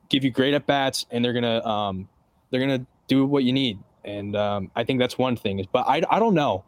give 0.09 0.23
you 0.23 0.31
great 0.31 0.53
at 0.53 0.65
bats, 0.65 1.05
and 1.11 1.23
they're 1.23 1.33
gonna 1.33 1.65
um, 1.65 2.09
they're 2.49 2.59
gonna 2.59 2.85
do 3.07 3.25
what 3.25 3.43
you 3.43 3.53
need. 3.53 3.79
And 4.05 4.35
um, 4.35 4.71
I 4.75 4.83
think 4.83 4.99
that's 4.99 5.17
one 5.17 5.35
thing. 5.35 5.65
But 5.71 5.87
I 5.87 6.03
I 6.09 6.19
don't 6.19 6.33
know. 6.35 6.65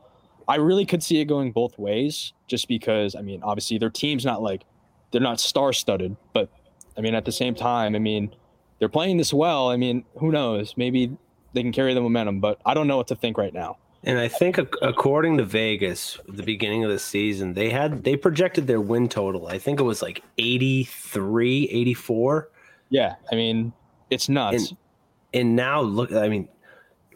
I 0.47 0.55
really 0.55 0.85
could 0.85 1.03
see 1.03 1.21
it 1.21 1.25
going 1.25 1.51
both 1.51 1.77
ways, 1.77 2.33
just 2.47 2.67
because 2.67 3.15
I 3.15 3.21
mean, 3.21 3.43
obviously 3.43 3.77
their 3.77 3.89
team's 3.89 4.25
not 4.25 4.41
like 4.41 4.63
they're 5.11 5.21
not 5.21 5.39
star 5.39 5.73
studded, 5.73 6.15
but 6.33 6.49
I 6.97 7.01
mean 7.01 7.15
at 7.15 7.25
the 7.25 7.31
same 7.31 7.55
time, 7.55 7.95
I 7.95 7.99
mean 7.99 8.33
they're 8.79 8.89
playing 8.89 9.17
this 9.17 9.33
well. 9.33 9.69
I 9.69 9.77
mean, 9.77 10.05
who 10.17 10.31
knows? 10.31 10.73
Maybe 10.75 11.15
they 11.53 11.61
can 11.61 11.71
carry 11.71 11.93
the 11.93 12.01
momentum, 12.01 12.39
but 12.39 12.59
I 12.65 12.73
don't 12.73 12.87
know 12.87 12.97
what 12.97 13.07
to 13.09 13.15
think 13.15 13.37
right 13.37 13.53
now. 13.53 13.77
And 14.03 14.17
I 14.17 14.27
think 14.27 14.57
according 14.81 15.37
to 15.37 15.45
Vegas, 15.45 16.17
the 16.27 16.41
beginning 16.41 16.83
of 16.83 16.89
the 16.89 16.97
season, 16.97 17.53
they 17.53 17.69
had 17.69 18.03
they 18.03 18.15
projected 18.15 18.65
their 18.65 18.81
win 18.81 19.07
total. 19.07 19.47
I 19.47 19.59
think 19.59 19.79
it 19.79 19.83
was 19.83 20.01
like 20.01 20.23
83, 20.39 21.69
84. 21.69 22.49
Yeah, 22.89 23.15
I 23.31 23.35
mean, 23.35 23.73
it's 24.09 24.27
nuts. 24.27 24.69
And, 24.69 24.77
and 25.33 25.55
now 25.55 25.81
look, 25.81 26.11
I 26.11 26.27
mean, 26.29 26.49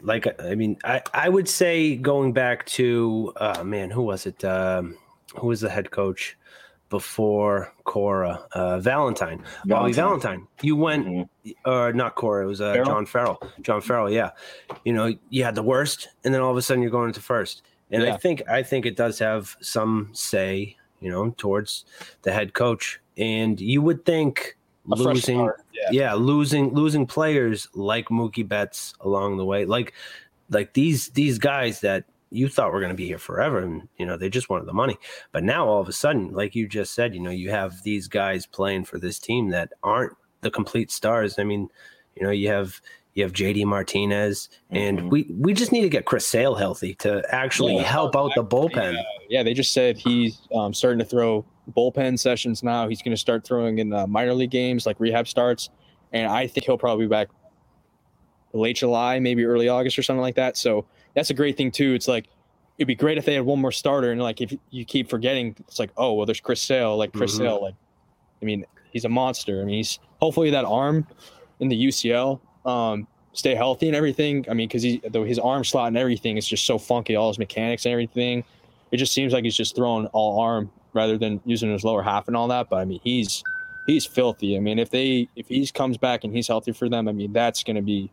like 0.00 0.40
I 0.40 0.54
mean, 0.54 0.78
I 0.84 1.02
I 1.12 1.28
would 1.28 1.48
say 1.48 1.96
going 1.96 2.32
back 2.32 2.64
to 2.66 3.32
uh 3.36 3.64
man, 3.64 3.90
who 3.90 4.02
was 4.02 4.24
it? 4.26 4.44
Um 4.44 4.96
who 5.36 5.48
was 5.48 5.60
the 5.62 5.70
head 5.70 5.90
coach? 5.90 6.36
Before 6.88 7.72
Cora, 7.84 8.46
uh, 8.52 8.78
Valentine, 8.78 9.38
Valentine. 9.38 9.68
Bobby 9.68 9.92
Valentine. 9.92 10.46
You 10.62 10.76
went, 10.76 11.06
mm-hmm. 11.06 11.50
or 11.70 11.92
not 11.92 12.14
Cora, 12.14 12.44
it 12.44 12.46
was 12.46 12.60
uh, 12.60 12.72
Farrell? 12.72 12.86
John 12.86 13.06
Farrell. 13.06 13.42
John 13.60 13.80
Farrell, 13.80 14.10
yeah. 14.10 14.30
You 14.84 14.92
know, 14.92 15.14
you 15.30 15.44
had 15.44 15.54
the 15.54 15.62
worst, 15.62 16.08
and 16.24 16.32
then 16.32 16.40
all 16.40 16.50
of 16.50 16.56
a 16.56 16.62
sudden 16.62 16.82
you're 16.82 16.90
going 16.90 17.08
into 17.08 17.20
first. 17.20 17.62
And 17.90 18.02
yeah. 18.02 18.14
I 18.14 18.16
think 18.16 18.48
I 18.48 18.62
think 18.62 18.86
it 18.86 18.96
does 18.96 19.18
have 19.20 19.56
some 19.60 20.10
say, 20.12 20.76
you 21.00 21.10
know, 21.10 21.30
towards 21.36 21.84
the 22.22 22.32
head 22.32 22.52
coach. 22.52 23.00
And 23.16 23.60
you 23.60 23.80
would 23.82 24.04
think 24.04 24.56
A 24.90 24.94
losing, 24.94 25.40
yeah. 25.72 25.88
yeah, 25.90 26.14
losing 26.14 26.74
losing 26.74 27.06
players 27.06 27.68
like 27.74 28.08
Mookie 28.08 28.46
Betts 28.46 28.94
along 29.00 29.36
the 29.36 29.44
way, 29.44 29.64
like 29.64 29.92
like 30.50 30.72
these 30.74 31.08
these 31.10 31.38
guys 31.38 31.80
that 31.80 32.04
you 32.30 32.48
thought 32.48 32.68
we 32.68 32.74
were 32.74 32.80
going 32.80 32.92
to 32.92 32.96
be 32.96 33.06
here 33.06 33.18
forever 33.18 33.60
and 33.60 33.88
you 33.98 34.06
know 34.06 34.16
they 34.16 34.28
just 34.28 34.50
wanted 34.50 34.66
the 34.66 34.72
money 34.72 34.96
but 35.32 35.44
now 35.44 35.66
all 35.66 35.80
of 35.80 35.88
a 35.88 35.92
sudden 35.92 36.32
like 36.32 36.54
you 36.54 36.66
just 36.66 36.94
said 36.94 37.14
you 37.14 37.20
know 37.20 37.30
you 37.30 37.50
have 37.50 37.82
these 37.82 38.08
guys 38.08 38.46
playing 38.46 38.84
for 38.84 38.98
this 38.98 39.18
team 39.18 39.50
that 39.50 39.72
aren't 39.82 40.12
the 40.40 40.50
complete 40.50 40.90
stars 40.90 41.38
i 41.38 41.44
mean 41.44 41.68
you 42.16 42.24
know 42.24 42.30
you 42.30 42.48
have 42.48 42.80
you 43.16 43.22
have 43.22 43.32
JD 43.32 43.64
Martinez, 43.64 44.50
and 44.70 44.98
mm-hmm. 44.98 45.08
we 45.08 45.26
we 45.38 45.54
just 45.54 45.72
need 45.72 45.80
to 45.80 45.88
get 45.88 46.04
Chris 46.04 46.26
Sale 46.26 46.54
healthy 46.54 46.94
to 46.96 47.24
actually 47.34 47.76
yeah, 47.76 47.82
help 47.82 48.14
out 48.14 48.30
the 48.36 48.44
bullpen. 48.44 48.92
Yeah, 48.92 49.02
yeah, 49.30 49.42
they 49.42 49.54
just 49.54 49.72
said 49.72 49.96
he's 49.96 50.38
um, 50.54 50.74
starting 50.74 50.98
to 50.98 51.04
throw 51.04 51.42
bullpen 51.74 52.18
sessions 52.18 52.62
now. 52.62 52.86
He's 52.88 53.00
going 53.00 53.14
to 53.14 53.20
start 53.20 53.42
throwing 53.42 53.78
in 53.78 53.90
uh, 53.94 54.06
minor 54.06 54.34
league 54.34 54.50
games 54.50 54.84
like 54.84 55.00
rehab 55.00 55.26
starts, 55.26 55.70
and 56.12 56.30
I 56.30 56.46
think 56.46 56.66
he'll 56.66 56.76
probably 56.76 57.06
be 57.06 57.08
back 57.08 57.28
late 58.52 58.76
July, 58.76 59.18
maybe 59.18 59.44
early 59.44 59.70
August 59.70 59.98
or 59.98 60.02
something 60.02 60.20
like 60.20 60.36
that. 60.36 60.58
So 60.58 60.84
that's 61.16 61.30
a 61.30 61.34
great 61.34 61.56
thing 61.56 61.72
too. 61.72 61.94
It's 61.94 62.06
like 62.06 62.28
it'd 62.78 62.86
be 62.86 62.94
great 62.94 63.18
if 63.18 63.24
they 63.24 63.34
had 63.34 63.44
one 63.44 63.58
more 63.58 63.72
starter, 63.72 64.12
and 64.12 64.22
like 64.22 64.40
if 64.40 64.54
you 64.70 64.84
keep 64.84 65.10
forgetting, 65.10 65.56
it's 65.66 65.80
like 65.80 65.90
oh 65.96 66.12
well, 66.12 66.26
there's 66.26 66.40
Chris 66.40 66.62
Sale, 66.62 66.96
like 66.96 67.12
Chris 67.12 67.32
mm-hmm. 67.32 67.44
Sale, 67.44 67.62
like 67.62 67.74
I 68.40 68.44
mean 68.44 68.64
he's 68.92 69.04
a 69.04 69.08
monster. 69.08 69.60
I 69.60 69.64
mean 69.64 69.78
he's 69.78 69.98
hopefully 70.20 70.50
that 70.50 70.64
arm 70.64 71.06
in 71.58 71.68
the 71.68 71.86
UCL 71.86 72.38
um, 72.66 73.08
stay 73.32 73.54
healthy 73.54 73.88
and 73.88 73.96
everything. 73.96 74.44
I 74.48 74.54
mean 74.54 74.68
because 74.68 74.82
he 74.82 75.02
though 75.10 75.24
his 75.24 75.38
arm 75.38 75.64
slot 75.64 75.88
and 75.88 75.96
everything 75.96 76.36
is 76.36 76.46
just 76.46 76.66
so 76.66 76.78
funky, 76.78 77.16
all 77.16 77.28
his 77.28 77.38
mechanics 77.38 77.86
and 77.86 77.92
everything. 77.92 78.44
It 78.92 78.98
just 78.98 79.12
seems 79.12 79.32
like 79.32 79.42
he's 79.42 79.56
just 79.56 79.74
throwing 79.74 80.06
all 80.08 80.38
arm 80.38 80.70
rather 80.92 81.18
than 81.18 81.40
using 81.44 81.72
his 81.72 81.82
lower 81.82 82.02
half 82.02 82.28
and 82.28 82.36
all 82.36 82.46
that. 82.48 82.68
But 82.68 82.76
I 82.76 82.84
mean 82.84 83.00
he's 83.02 83.42
he's 83.86 84.04
filthy. 84.04 84.54
I 84.54 84.60
mean 84.60 84.78
if 84.78 84.90
they 84.90 85.28
if 85.34 85.48
he 85.48 85.66
comes 85.68 85.96
back 85.96 86.24
and 86.24 86.34
he's 86.34 86.46
healthy 86.46 86.72
for 86.72 86.90
them, 86.90 87.08
I 87.08 87.12
mean 87.12 87.32
that's 87.32 87.62
going 87.64 87.76
to 87.76 87.82
be 87.82 88.10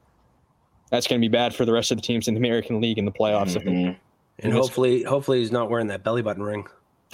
that's 0.94 1.08
going 1.08 1.20
to 1.20 1.28
be 1.28 1.32
bad 1.32 1.56
for 1.56 1.66
the 1.66 1.74
rest 1.74 1.90
of 1.90 1.98
the 1.98 2.04
teams 2.04 2.28
in 2.28 2.36
the 2.36 2.40
American 2.40 2.80
League 2.80 3.00
in 3.00 3.06
the 3.06 3.12
playoffs. 3.12 3.58
Mm-hmm. 3.58 3.94
And 4.38 4.54
hopefully, 4.54 5.02
hopefully 5.02 5.40
he's 5.40 5.52
not 5.52 5.68
wearing 5.68 5.88
that 5.88 6.04
belly 6.04 6.22
button 6.22 6.44
ring. 6.44 6.68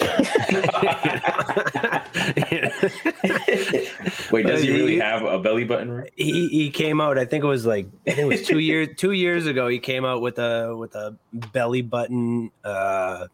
Wait, 4.30 4.46
does 4.46 4.62
he 4.62 4.70
really 4.70 4.98
have 4.98 5.22
a 5.22 5.38
belly 5.38 5.64
button 5.64 5.90
ring? 5.90 6.10
He 6.14 6.48
he 6.48 6.70
came 6.70 7.00
out. 7.00 7.16
I 7.16 7.24
think 7.24 7.42
it 7.42 7.46
was 7.46 7.64
like 7.64 7.86
I 8.06 8.10
think 8.10 8.18
it 8.18 8.26
was 8.26 8.46
two 8.46 8.58
years 8.58 8.88
two 8.98 9.12
years 9.12 9.46
ago. 9.46 9.66
He 9.68 9.78
came 9.78 10.04
out 10.04 10.20
with 10.20 10.38
a 10.38 10.76
with 10.76 10.94
a 10.94 11.16
belly 11.32 11.80
button 11.80 12.50
uh 12.64 13.28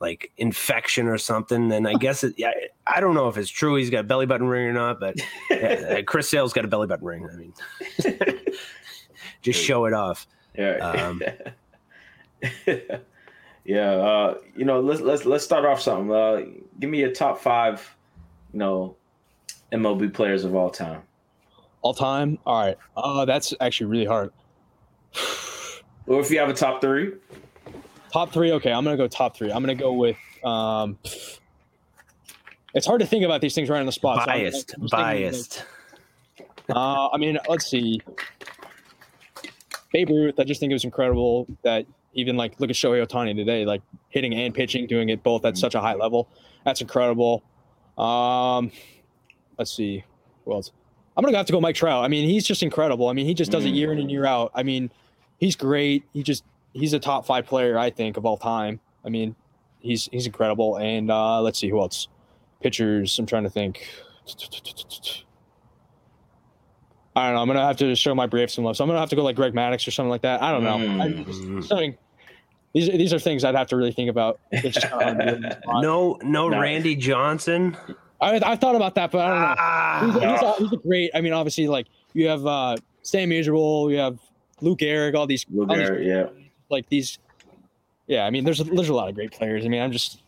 like 0.00 0.32
infection 0.36 1.08
or 1.08 1.16
something. 1.16 1.72
And 1.72 1.88
I 1.88 1.94
guess 1.94 2.24
it. 2.24 2.34
Yeah, 2.36 2.52
I 2.86 3.00
don't 3.00 3.14
know 3.14 3.28
if 3.28 3.38
it's 3.38 3.50
true. 3.50 3.76
He's 3.76 3.88
got 3.88 4.00
a 4.00 4.04
belly 4.04 4.26
button 4.26 4.48
ring 4.48 4.66
or 4.66 4.72
not. 4.72 5.00
But 5.00 5.16
yeah, 5.50 6.02
Chris 6.02 6.28
Sale's 6.28 6.52
got 6.52 6.66
a 6.66 6.68
belly 6.68 6.86
button 6.86 7.06
ring. 7.06 7.26
I 7.30 7.36
mean 7.36 7.54
just 9.42 9.62
show 9.62 9.84
it 9.86 9.92
off. 9.92 10.26
Yeah. 10.56 10.76
Um, 10.76 11.22
yeah. 13.64 13.90
Uh, 13.90 14.38
you 14.56 14.64
know, 14.64 14.80
let's 14.80 15.00
let's 15.00 15.24
let's 15.24 15.44
start 15.44 15.64
off 15.64 15.80
something. 15.80 16.12
Uh, 16.12 16.42
give 16.80 16.90
me 16.90 16.98
your 16.98 17.12
top 17.12 17.38
five, 17.38 17.96
you 18.52 18.58
know, 18.58 18.96
MLB 19.72 20.12
players 20.12 20.44
of 20.44 20.54
all 20.54 20.70
time. 20.70 21.02
All 21.82 21.94
time. 21.94 22.38
All 22.46 22.60
right. 22.60 22.78
Uh, 22.96 23.24
that's 23.24 23.52
actually 23.60 23.86
really 23.86 24.06
hard. 24.06 24.32
or 26.06 26.20
if 26.20 26.30
you 26.30 26.38
have 26.38 26.48
a 26.48 26.54
top 26.54 26.80
three. 26.80 27.12
Top 28.12 28.32
three. 28.32 28.52
Okay, 28.52 28.72
I'm 28.72 28.84
gonna 28.84 28.96
go 28.96 29.08
top 29.08 29.36
three. 29.36 29.50
I'm 29.50 29.62
gonna 29.62 29.74
go 29.74 29.92
with. 29.94 30.16
Um, 30.44 30.98
it's 32.74 32.86
hard 32.86 33.00
to 33.00 33.06
think 33.06 33.24
about 33.24 33.40
these 33.40 33.54
things 33.54 33.68
right 33.68 33.80
on 33.80 33.86
the 33.86 33.92
spot. 33.92 34.26
Biased. 34.26 34.70
So 34.70 34.86
biased. 34.90 35.64
uh, 36.70 37.08
I 37.08 37.16
mean, 37.18 37.38
let's 37.48 37.66
see. 37.66 38.00
Babe 39.92 40.10
Ruth, 40.10 40.40
I 40.40 40.44
just 40.44 40.60
think 40.60 40.70
it 40.70 40.74
was 40.74 40.84
incredible 40.84 41.46
that 41.62 41.86
even 42.14 42.36
like 42.36 42.58
look 42.60 42.70
at 42.70 42.76
Shohei 42.76 43.06
Ohtani 43.06 43.34
today, 43.34 43.64
like 43.64 43.82
hitting 44.08 44.34
and 44.34 44.54
pitching, 44.54 44.86
doing 44.86 45.08
it 45.08 45.22
both 45.22 45.44
at 45.44 45.56
such 45.56 45.74
a 45.74 45.80
high 45.80 45.94
level. 45.94 46.28
That's 46.64 46.80
incredible. 46.80 47.42
Um, 47.98 48.70
let's 49.58 49.74
see, 49.74 50.04
who 50.44 50.52
else? 50.52 50.72
I'm 51.16 51.24
gonna 51.24 51.36
have 51.36 51.46
to 51.46 51.52
go 51.52 51.60
Mike 51.60 51.76
Trout. 51.76 52.04
I 52.04 52.08
mean, 52.08 52.28
he's 52.28 52.46
just 52.46 52.62
incredible. 52.62 53.08
I 53.08 53.12
mean, 53.12 53.26
he 53.26 53.34
just 53.34 53.50
does 53.50 53.64
it 53.64 53.70
year 53.70 53.92
in 53.92 53.98
and 53.98 54.10
year 54.10 54.24
out. 54.24 54.50
I 54.54 54.62
mean, 54.62 54.90
he's 55.38 55.56
great. 55.56 56.04
He 56.12 56.22
just 56.22 56.44
he's 56.72 56.94
a 56.94 56.98
top 56.98 57.26
five 57.26 57.46
player, 57.46 57.78
I 57.78 57.90
think, 57.90 58.16
of 58.16 58.24
all 58.24 58.38
time. 58.38 58.80
I 59.04 59.10
mean, 59.10 59.36
he's 59.80 60.08
he's 60.10 60.26
incredible. 60.26 60.78
And 60.78 61.10
uh, 61.10 61.42
let's 61.42 61.58
see 61.58 61.68
who 61.68 61.80
else. 61.80 62.08
Pitchers. 62.62 63.18
I'm 63.18 63.26
trying 63.26 63.42
to 63.42 63.50
think. 63.50 63.86
I 67.14 67.26
don't 67.26 67.34
know. 67.34 67.42
I'm 67.42 67.46
gonna 67.46 67.66
have 67.66 67.76
to 67.78 67.94
show 67.94 68.14
my 68.14 68.26
Braves 68.26 68.54
some 68.54 68.64
love. 68.64 68.74
So 68.76 68.84
I'm 68.84 68.88
gonna 68.88 69.00
have 69.00 69.10
to 69.10 69.16
go 69.16 69.22
like 69.22 69.36
Greg 69.36 69.52
Maddux 69.52 69.86
or 69.86 69.90
something 69.90 70.08
like 70.10 70.22
that. 70.22 70.42
I 70.42 70.50
don't 70.50 70.64
know. 70.64 70.78
Mm. 70.78 71.62
something. 71.64 71.94
These 72.74 72.88
these 72.88 73.12
are 73.12 73.18
things 73.18 73.44
I'd 73.44 73.54
have 73.54 73.66
to 73.68 73.76
really 73.76 73.92
think 73.92 74.08
about. 74.08 74.40
no, 74.52 76.18
no, 76.22 76.48
Randy 76.48 76.96
Johnson. 76.96 77.76
I 78.20 78.40
I 78.42 78.56
thought 78.56 78.76
about 78.76 78.94
that, 78.94 79.10
but 79.10 79.20
I 79.20 79.28
don't 79.28 79.40
know. 79.40 79.54
Ah, 79.58 80.00
he's, 80.04 80.14
he's, 80.14 80.42
a, 80.42 80.52
he's, 80.54 80.72
a, 80.72 80.76
great. 80.76 81.10
I 81.14 81.20
mean, 81.20 81.34
obviously, 81.34 81.68
like 81.68 81.88
you 82.14 82.28
have 82.28 82.46
uh 82.46 82.76
Stan 83.02 83.28
Musial, 83.28 83.90
you 83.90 83.98
have 83.98 84.18
Luke 84.62 84.80
Eric, 84.80 85.14
all 85.14 85.26
these. 85.26 85.44
Lou 85.50 85.66
Gehrig, 85.66 86.06
yeah. 86.06 86.28
Like 86.70 86.88
these. 86.88 87.18
Yeah, 88.06 88.24
I 88.24 88.30
mean, 88.30 88.44
there's 88.44 88.56
there's 88.58 88.88
a 88.88 88.94
lot 88.94 89.10
of 89.10 89.14
great 89.14 89.32
players. 89.32 89.66
I 89.66 89.68
mean, 89.68 89.82
I'm 89.82 89.92
just 89.92 90.22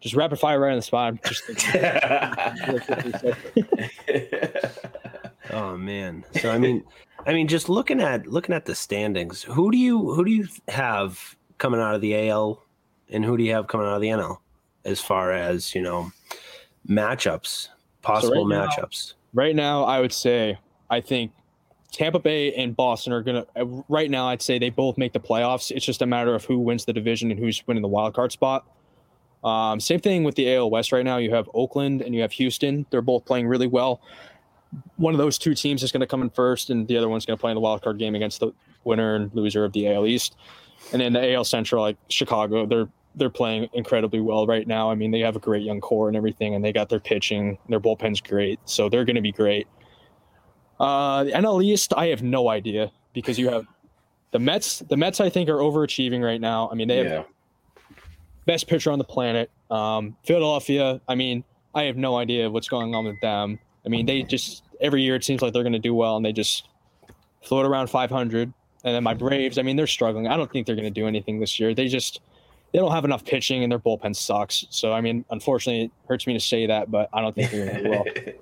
just 0.00 0.16
rapid 0.16 0.40
fire 0.40 0.58
right 0.58 0.72
on 0.72 0.76
the 0.76 0.82
spot. 0.82 1.22
just 1.22 1.44
oh 5.52 5.76
man. 5.76 6.24
So 6.40 6.50
I 6.50 6.58
mean, 6.58 6.84
I 7.26 7.32
mean, 7.32 7.48
just 7.48 7.68
looking 7.68 8.00
at 8.00 8.26
looking 8.26 8.54
at 8.54 8.64
the 8.64 8.74
standings, 8.74 9.42
who 9.42 9.70
do 9.70 9.78
you 9.78 10.12
who 10.12 10.24
do 10.24 10.30
you 10.30 10.48
have 10.68 11.36
coming 11.58 11.80
out 11.80 11.94
of 11.94 12.00
the 12.00 12.28
AL, 12.28 12.62
and 13.10 13.24
who 13.24 13.36
do 13.36 13.44
you 13.44 13.52
have 13.52 13.66
coming 13.68 13.86
out 13.86 13.94
of 13.94 14.00
the 14.00 14.08
NL, 14.08 14.38
as 14.84 15.00
far 15.00 15.32
as 15.32 15.74
you 15.74 15.82
know, 15.82 16.10
matchups, 16.88 17.68
possible 18.02 18.48
so 18.48 18.56
right 18.56 18.68
matchups. 18.68 19.14
Now, 19.14 19.40
right 19.42 19.56
now, 19.56 19.84
I 19.84 20.00
would 20.00 20.12
say 20.12 20.58
I 20.88 21.00
think 21.00 21.32
Tampa 21.92 22.18
Bay 22.18 22.54
and 22.54 22.76
Boston 22.76 23.12
are 23.12 23.22
gonna. 23.22 23.46
Uh, 23.56 23.64
right 23.88 24.10
now, 24.10 24.28
I'd 24.28 24.42
say 24.42 24.58
they 24.58 24.70
both 24.70 24.96
make 24.96 25.12
the 25.12 25.20
playoffs. 25.20 25.70
It's 25.70 25.84
just 25.84 26.02
a 26.02 26.06
matter 26.06 26.34
of 26.34 26.44
who 26.44 26.58
wins 26.58 26.84
the 26.84 26.92
division 26.92 27.30
and 27.30 27.38
who's 27.38 27.66
winning 27.66 27.82
the 27.82 27.88
wild 27.88 28.14
card 28.14 28.32
spot. 28.32 28.66
Um, 29.42 29.80
same 29.80 30.00
thing 30.00 30.22
with 30.24 30.34
the 30.34 30.54
AL 30.54 30.70
West 30.70 30.92
right 30.92 31.04
now. 31.04 31.16
You 31.16 31.34
have 31.34 31.48
Oakland 31.54 32.02
and 32.02 32.14
you 32.14 32.20
have 32.20 32.32
Houston. 32.32 32.86
They're 32.90 33.02
both 33.02 33.24
playing 33.24 33.48
really 33.48 33.66
well. 33.66 34.00
One 34.96 35.14
of 35.14 35.18
those 35.18 35.38
two 35.38 35.54
teams 35.54 35.82
is 35.82 35.92
going 35.92 36.00
to 36.00 36.06
come 36.06 36.22
in 36.22 36.30
first, 36.30 36.70
and 36.70 36.86
the 36.86 36.96
other 36.96 37.08
one's 37.08 37.26
going 37.26 37.36
to 37.36 37.40
play 37.40 37.50
in 37.50 37.54
the 37.54 37.60
wild 37.60 37.82
card 37.82 37.98
game 37.98 38.14
against 38.14 38.40
the 38.40 38.52
winner 38.84 39.16
and 39.16 39.34
loser 39.34 39.64
of 39.64 39.72
the 39.72 39.88
AL 39.92 40.06
East. 40.06 40.36
And 40.92 41.02
then 41.02 41.12
the 41.12 41.32
AL 41.34 41.44
Central, 41.44 41.82
like 41.82 41.96
Chicago, 42.08 42.66
they're 42.66 42.88
they're 43.16 43.30
playing 43.30 43.68
incredibly 43.72 44.20
well 44.20 44.46
right 44.46 44.66
now. 44.68 44.90
I 44.90 44.94
mean, 44.94 45.10
they 45.10 45.18
have 45.20 45.34
a 45.34 45.40
great 45.40 45.62
young 45.64 45.80
core 45.80 46.06
and 46.06 46.16
everything, 46.16 46.54
and 46.54 46.64
they 46.64 46.72
got 46.72 46.88
their 46.88 47.00
pitching. 47.00 47.58
Their 47.68 47.80
bullpen's 47.80 48.20
great, 48.20 48.60
so 48.64 48.88
they're 48.88 49.04
going 49.04 49.16
to 49.16 49.22
be 49.22 49.32
great. 49.32 49.66
Uh, 50.78 51.24
the 51.24 51.32
NL 51.32 51.62
East, 51.62 51.92
I 51.96 52.06
have 52.06 52.22
no 52.22 52.48
idea 52.48 52.90
because 53.12 53.38
you 53.38 53.50
have 53.50 53.66
the 54.30 54.38
Mets. 54.38 54.78
The 54.78 54.96
Mets, 54.96 55.20
I 55.20 55.28
think, 55.28 55.48
are 55.48 55.58
overachieving 55.58 56.24
right 56.24 56.40
now. 56.40 56.70
I 56.70 56.74
mean, 56.76 56.88
they 56.88 56.98
have 56.98 57.06
yeah 57.06 57.22
best 58.50 58.66
pitcher 58.66 58.90
on 58.90 58.98
the 58.98 59.04
planet. 59.04 59.50
Um, 59.70 60.16
Philadelphia, 60.24 61.00
I 61.06 61.14
mean, 61.14 61.44
I 61.72 61.84
have 61.84 61.96
no 61.96 62.16
idea 62.16 62.50
what's 62.50 62.68
going 62.68 62.94
on 62.96 63.04
with 63.04 63.20
them. 63.20 63.60
I 63.84 63.88
mean, 63.88 64.06
they 64.06 64.22
just 64.22 64.62
every 64.80 65.02
year 65.02 65.16
it 65.16 65.24
seems 65.24 65.42
like 65.42 65.52
they're 65.52 65.62
going 65.62 65.72
to 65.72 65.78
do 65.78 65.94
well, 65.94 66.16
and 66.16 66.24
they 66.24 66.32
just 66.32 66.68
float 67.42 67.66
around 67.66 67.88
500. 67.88 68.52
And 68.82 68.94
then 68.94 69.02
my 69.02 69.14
Braves, 69.14 69.58
I 69.58 69.62
mean, 69.62 69.76
they're 69.76 69.86
struggling. 69.86 70.26
I 70.26 70.36
don't 70.36 70.50
think 70.50 70.66
they're 70.66 70.76
going 70.76 70.92
to 70.92 71.00
do 71.00 71.06
anything 71.06 71.38
this 71.38 71.60
year. 71.60 71.74
They 71.74 71.88
just 71.88 72.20
they 72.72 72.78
don't 72.78 72.92
have 72.92 73.04
enough 73.04 73.24
pitching, 73.24 73.62
and 73.62 73.70
their 73.70 73.78
bullpen 73.78 74.14
sucks. 74.16 74.66
So 74.70 74.92
I 74.92 75.00
mean, 75.00 75.24
unfortunately, 75.30 75.86
it 75.86 75.90
hurts 76.08 76.26
me 76.26 76.34
to 76.34 76.40
say 76.40 76.66
that, 76.66 76.90
but 76.90 77.08
I 77.12 77.20
don't 77.20 77.34
think 77.34 77.50
they're 77.50 77.66
going 77.66 77.76
to 77.76 77.82
do 77.84 77.90
well. 77.90 78.04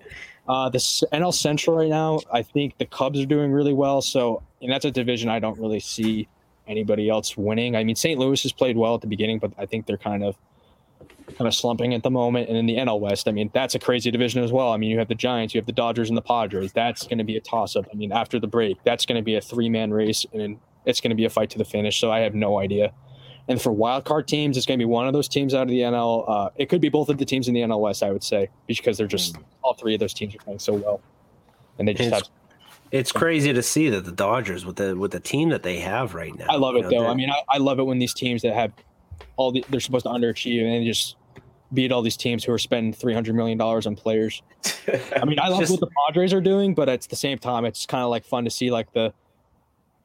Uh, 0.49 0.67
the 0.71 0.79
NL 0.79 1.35
Central 1.35 1.77
right 1.77 1.91
now, 1.91 2.21
I 2.33 2.43
think 2.43 2.79
the 2.79 2.87
Cubs 2.87 3.21
are 3.21 3.27
doing 3.27 3.53
really 3.53 3.75
well. 3.75 4.01
So, 4.01 4.43
and 4.63 4.73
that's 4.73 4.87
a 4.87 4.91
division 4.91 5.29
I 5.29 5.41
don't 5.41 5.59
really 5.59 5.79
see 5.79 6.27
anybody 6.67 7.11
else 7.11 7.37
winning. 7.37 7.77
I 7.77 7.85
mean, 7.85 7.97
St. 7.97 8.19
Louis 8.19 8.43
has 8.43 8.53
played 8.53 8.77
well 8.77 8.95
at 8.95 9.03
the 9.03 9.07
beginning, 9.07 9.41
but 9.41 9.53
I 9.59 9.67
think 9.67 9.85
they're 9.85 9.99
kind 9.99 10.25
of 10.25 10.37
kind 11.37 11.47
of 11.47 11.55
slumping 11.55 11.95
at 11.95 12.03
the 12.03 12.11
moment. 12.11 12.49
And 12.49 12.57
in 12.57 12.67
the 12.67 12.77
NL 12.77 13.01
West, 13.01 13.29
I 13.29 13.33
mean, 13.33 13.51
that's 13.53 13.75
a 13.75 13.79
crazy 13.79 14.11
division 14.11 14.43
as 14.43 14.53
well. 14.53 14.73
I 14.73 14.77
mean, 14.77 14.91
you 14.91 14.99
have 14.99 15.09
the 15.09 15.15
Giants, 15.15 15.55
you 15.55 15.59
have 15.59 15.67
the 15.67 15.73
Dodgers, 15.73 16.09
and 16.09 16.17
the 16.17 16.23
Padres. 16.23 16.73
That's 16.73 17.07
going 17.07 17.19
to 17.19 17.25
be 17.25 17.37
a 17.37 17.41
toss 17.41 17.77
up. 17.77 17.87
I 17.93 17.97
mean, 17.97 18.13
after 18.13 18.39
the 18.39 18.47
break, 18.47 18.79
that's 18.85 19.07
going 19.07 19.17
to 19.17 19.23
be 19.23 19.37
a 19.37 19.41
three 19.41 19.69
man 19.69 19.93
race, 19.93 20.25
and 20.33 20.59
it's 20.85 21.01
going 21.01 21.11
to 21.11 21.17
be 21.17 21.25
a 21.25 21.31
fight 21.31 21.51
to 21.51 21.59
the 21.59 21.65
finish. 21.65 22.01
So 22.01 22.11
I 22.11 22.21
have 22.21 22.35
no 22.35 22.59
idea. 22.59 22.93
And 23.49 23.61
for 23.61 23.73
wild 23.73 24.05
card 24.05 24.29
teams, 24.29 24.57
it's 24.57 24.67
going 24.67 24.79
to 24.79 24.83
be 24.83 24.91
one 24.91 25.07
of 25.07 25.15
those 25.15 25.27
teams 25.27 25.55
out 25.55 25.63
of 25.63 25.69
the 25.69 25.81
NL. 25.81 26.25
Uh, 26.29 26.51
it 26.57 26.69
could 26.69 26.83
be 26.83 26.91
both 26.91 27.09
of 27.09 27.17
the 27.17 27.25
teams 27.25 27.49
in 27.49 27.55
the 27.55 27.61
NL 27.61 27.81
West, 27.81 28.03
I 28.03 28.11
would 28.11 28.23
say, 28.23 28.51
because 28.67 28.99
they're 28.99 29.07
just 29.07 29.37
hmm. 29.37 29.43
all 29.63 29.75
three 29.75 29.95
of 29.95 30.01
those 30.01 30.13
teams 30.15 30.35
are 30.35 30.39
playing 30.39 30.59
so 30.59 30.75
well, 30.75 31.01
and 31.79 31.89
they 31.89 31.95
just 31.95 32.11
have 32.11 32.29
it's 32.91 33.13
crazy 33.13 33.53
to 33.53 33.63
see 33.63 33.91
that 33.91 34.05
the 34.05 34.13
Dodgers 34.13 34.65
with 34.65 34.77
the 34.77 34.97
with 34.97 35.11
the 35.11 35.21
team 35.21 35.51
that 35.51 35.63
they 35.63 35.79
have 35.79 36.15
right 36.15 36.37
now. 36.37 36.47
I 36.49 36.57
love 36.57 36.77
it 36.77 36.83
know, 36.83 36.91
though. 36.91 37.07
I 37.07 37.15
mean, 37.15 37.31
I, 37.31 37.43
I 37.49 37.59
love 37.59 37.79
it 37.79 37.83
when 37.85 37.99
these 37.99 38.15
teams 38.15 38.43
that 38.43 38.55
have 38.55 38.73
all 39.37 39.53
the 39.53 39.65
they're 39.69 39.81
supposed 39.81 40.05
to 40.05 40.11
underachieve 40.11 40.63
and 40.63 40.73
they 40.73 40.85
just 40.85 41.17
beat 41.73 41.93
all 41.93 42.03
these 42.03 42.17
teams 42.17 42.45
who 42.45 42.53
are 42.53 42.59
spending 42.59 42.93
three 42.93 43.15
hundred 43.15 43.35
million 43.35 43.59
dollars 43.59 43.87
on 43.87 43.97
players. 43.97 44.43
I 45.17 45.25
mean, 45.25 45.39
I 45.39 45.49
love 45.49 45.61
just, 45.61 45.71
what 45.73 45.81
the 45.81 45.91
Padres 46.07 46.33
are 46.33 46.41
doing, 46.41 46.75
but 46.75 46.89
at 46.89 47.03
the 47.03 47.17
same 47.17 47.39
time, 47.39 47.65
it's 47.65 47.87
kind 47.87 48.03
of 48.03 48.11
like 48.11 48.25
fun 48.25 48.45
to 48.45 48.51
see 48.51 48.71
like 48.71 48.93
the 48.93 49.13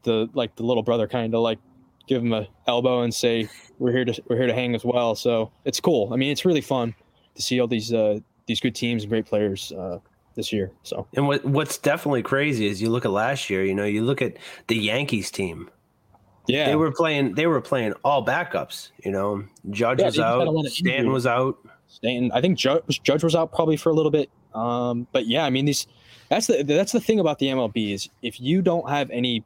the 0.04 0.30
like 0.34 0.56
the 0.56 0.64
little 0.64 0.84
brother 0.84 1.08
kind 1.08 1.34
of 1.34 1.42
like 1.42 1.60
give 2.08 2.22
him 2.22 2.34
a 2.34 2.48
elbow 2.68 3.02
and 3.02 3.14
say 3.14 3.48
we're 3.80 3.92
here 3.92 4.06
to 4.06 4.22
we're 4.28 4.38
here 4.38 4.48
to 4.48 4.54
hang 4.54 4.76
as 4.76 4.84
well. 4.84 5.16
So 5.16 5.52
it's 5.66 5.80
cool. 5.80 6.14
I 6.14 6.18
mean, 6.18 6.32
it's 6.32 6.46
really 6.46 6.62
fun 6.62 6.94
to 7.36 7.42
see 7.42 7.60
all 7.60 7.68
these 7.68 7.94
uh, 7.94 8.20
these 8.46 8.60
good 8.60 8.76
teams 8.76 9.04
and 9.04 9.10
great 9.10 9.26
players 9.26 9.72
uh, 9.72 10.00
this 10.36 10.52
year. 10.52 10.72
So 10.84 11.08
and 11.16 11.28
what 11.28 11.46
what's 11.46 11.78
definitely 11.78 12.24
crazy 12.24 12.68
is 12.68 12.82
you 12.82 12.90
look 12.90 13.06
at 13.06 13.12
last 13.12 13.50
year. 13.50 13.64
You 13.64 13.76
know, 13.76 13.86
you 13.86 14.04
look 14.04 14.22
at 14.22 14.38
the 14.68 14.76
Yankees 14.76 15.32
team. 15.32 15.70
Yeah, 16.48 16.68
they 16.68 16.76
were 16.76 16.92
playing. 16.92 17.36
They 17.36 17.48
were 17.48 17.62
playing 17.62 17.94
all 18.04 18.26
backups. 18.26 18.90
You 19.04 19.12
know, 19.12 19.46
Judge 19.70 20.00
yeah, 20.00 20.06
was 20.08 20.20
out. 20.20 20.66
Stan 20.66 21.12
was 21.12 21.26
out. 21.26 21.58
Stanton. 21.88 22.32
I 22.34 22.42
think 22.42 22.58
Judge, 22.58 23.02
Judge 23.04 23.24
was 23.24 23.36
out 23.36 23.54
probably 23.54 23.78
for 23.78 23.90
a 23.90 23.94
little 23.94 24.12
bit. 24.12 24.30
Um, 24.54 25.08
but 25.12 25.28
yeah, 25.28 25.46
I 25.46 25.50
mean 25.50 25.66
these. 25.66 25.88
That's 26.30 26.48
the 26.48 26.64
that's 26.64 26.92
the 26.92 27.00
thing 27.00 27.20
about 27.20 27.40
the 27.40 27.48
MLB 27.48 27.94
is 27.94 28.10
if 28.22 28.42
you 28.42 28.62
don't 28.62 28.90
have 28.90 29.10
any 29.12 29.44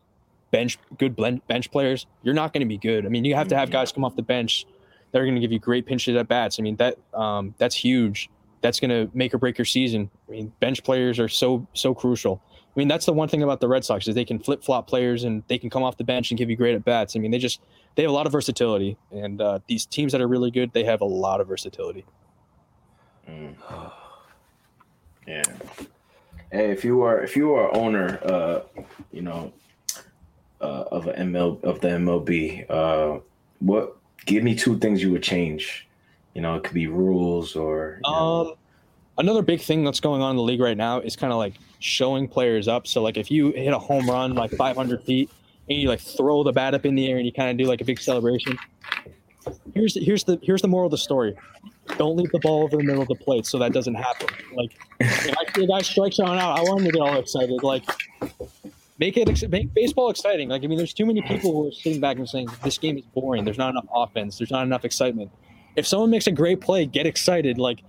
bench 0.51 0.79
good 0.97 1.15
bench 1.47 1.71
players, 1.71 2.05
you're 2.23 2.33
not 2.33 2.53
going 2.53 2.61
to 2.61 2.67
be 2.67 2.77
good. 2.77 3.05
I 3.05 3.09
mean, 3.09 3.25
you 3.25 3.35
have 3.35 3.47
to 3.49 3.57
have 3.57 3.69
guys 3.69 3.91
come 3.91 4.03
off 4.03 4.15
the 4.15 4.21
bench 4.21 4.65
that 5.11 5.19
are 5.19 5.25
going 5.25 5.35
to 5.35 5.41
give 5.41 5.51
you 5.51 5.59
great 5.59 5.85
pinches 5.85 6.15
at 6.15 6.27
bats. 6.27 6.59
I 6.59 6.63
mean 6.63 6.77
that 6.77 6.97
um, 7.13 7.53
that's 7.57 7.75
huge 7.75 8.29
that's 8.61 8.79
going 8.79 8.89
to 8.89 9.09
make 9.15 9.33
or 9.33 9.37
break 9.37 9.57
your 9.57 9.65
season. 9.65 10.09
I 10.27 10.31
mean, 10.31 10.53
bench 10.59 10.83
players 10.83 11.19
are 11.19 11.29
so 11.29 11.67
so 11.73 11.93
crucial. 11.93 12.41
I 12.77 12.79
mean, 12.79 12.87
that's 12.87 13.07
the 13.07 13.13
one 13.13 13.27
thing 13.27 13.41
about 13.41 13.59
the 13.59 13.67
Red 13.67 13.83
Sox 13.83 14.07
is 14.07 14.13
they 14.13 14.23
can 14.23 14.37
flip 14.37 14.63
flop 14.63 14.87
players 14.87 15.23
and 15.23 15.41
they 15.47 15.57
can 15.57 15.71
come 15.71 15.81
off 15.81 15.97
the 15.97 16.03
bench 16.03 16.29
and 16.29 16.37
give 16.37 16.47
you 16.47 16.55
great 16.55 16.75
at 16.75 16.85
bats. 16.85 17.15
I 17.15 17.19
mean, 17.19 17.31
they 17.31 17.39
just 17.39 17.59
they 17.95 18.03
have 18.03 18.11
a 18.11 18.13
lot 18.13 18.27
of 18.27 18.31
versatility, 18.31 18.97
and 19.11 19.41
uh, 19.41 19.59
these 19.67 19.87
teams 19.87 20.11
that 20.11 20.21
are 20.21 20.27
really 20.27 20.51
good, 20.51 20.73
they 20.73 20.83
have 20.83 21.01
a 21.01 21.05
lot 21.05 21.41
of 21.41 21.47
versatility. 21.47 22.05
Mm. 23.27 23.55
yeah. 25.27 25.41
Hey, 26.51 26.69
if 26.69 26.85
you 26.85 27.01
are 27.01 27.23
if 27.23 27.35
you 27.35 27.55
are 27.55 27.75
owner, 27.75 28.19
uh, 28.23 28.59
you 29.11 29.23
know, 29.23 29.51
uh, 30.61 30.83
of 30.91 31.07
an 31.07 31.33
ML 31.33 31.63
of 31.63 31.81
the 31.81 31.87
MLB, 31.87 32.69
uh, 32.69 33.19
what 33.57 33.97
give 34.27 34.43
me 34.43 34.53
two 34.53 34.77
things 34.77 35.01
you 35.01 35.11
would 35.11 35.23
change 35.23 35.87
you 36.37 36.43
know, 36.43 36.53
it 36.53 36.63
could 36.63 36.75
be 36.75 36.85
rules 36.85 37.55
or. 37.55 37.99
Um, 38.05 38.53
another 39.17 39.41
big 39.41 39.61
thing 39.61 39.83
that's 39.83 39.99
going 39.99 40.21
on 40.21 40.31
in 40.31 40.37
the 40.37 40.43
league 40.43 40.59
right 40.59 40.77
now 40.77 40.99
is 40.99 41.15
kind 41.15 41.31
of 41.31 41.39
like 41.39 41.55
showing 41.79 42.27
players 42.27 42.67
up. 42.67 42.87
So 42.87 43.01
like 43.01 43.17
if 43.17 43.29
you 43.31 43.51
hit 43.51 43.73
a 43.73 43.79
home 43.79 44.09
run 44.09 44.35
like 44.35 44.51
500 44.51 45.03
feet 45.03 45.29
and 45.69 45.79
you 45.79 45.89
like 45.89 45.99
throw 45.99 46.43
the 46.43 46.51
bat 46.51 46.73
up 46.73 46.85
in 46.85 46.95
the 46.95 47.09
air 47.09 47.17
and 47.17 47.25
you 47.25 47.31
kind 47.31 47.49
of 47.49 47.57
do 47.57 47.65
like 47.65 47.81
a 47.81 47.85
big 47.85 47.99
celebration. 47.99 48.57
Here's 49.73 49.93
the, 49.93 50.01
here's 50.01 50.23
the 50.23 50.39
here's 50.41 50.61
the 50.61 50.67
moral 50.67 50.87
of 50.87 50.91
the 50.91 50.97
story. 50.97 51.35
Don't 51.97 52.17
leave 52.17 52.31
the 52.31 52.39
ball 52.39 52.63
over 52.63 52.75
the 52.75 52.83
middle 52.83 53.01
of 53.01 53.07
the 53.07 53.15
plate 53.15 53.45
so 53.45 53.57
that 53.59 53.71
doesn't 53.71 53.95
happen. 53.95 54.27
Like 54.53 54.77
if 54.99 55.35
I 55.37 55.53
see 55.53 55.63
a 55.63 55.67
guy 55.67 55.81
strikes 55.81 56.19
on 56.19 56.37
out, 56.37 56.57
I 56.57 56.61
want 56.63 56.81
him 56.81 56.85
to 56.87 56.91
get 56.91 57.01
all 57.01 57.17
excited. 57.17 57.63
Like 57.63 57.83
make 58.99 59.15
it 59.15 59.49
make 59.49 59.73
baseball 59.73 60.09
exciting. 60.09 60.49
Like 60.49 60.63
I 60.63 60.67
mean, 60.67 60.77
there's 60.77 60.93
too 60.93 61.05
many 61.05 61.21
people 61.21 61.53
who 61.53 61.69
are 61.69 61.71
sitting 61.71 62.01
back 62.01 62.17
and 62.17 62.27
saying 62.27 62.49
this 62.63 62.77
game 62.77 62.97
is 62.97 63.05
boring. 63.05 63.45
There's 63.45 63.57
not 63.57 63.69
enough 63.69 63.87
offense. 63.93 64.37
There's 64.37 64.51
not 64.51 64.63
enough 64.63 64.83
excitement 64.83 65.31
if 65.77 65.85
someone 65.87 66.09
makes 66.09 66.27
a 66.27 66.31
great 66.31 66.59
play, 66.59 66.85
get 66.85 67.05
excited. 67.05 67.57
Like, 67.57 67.83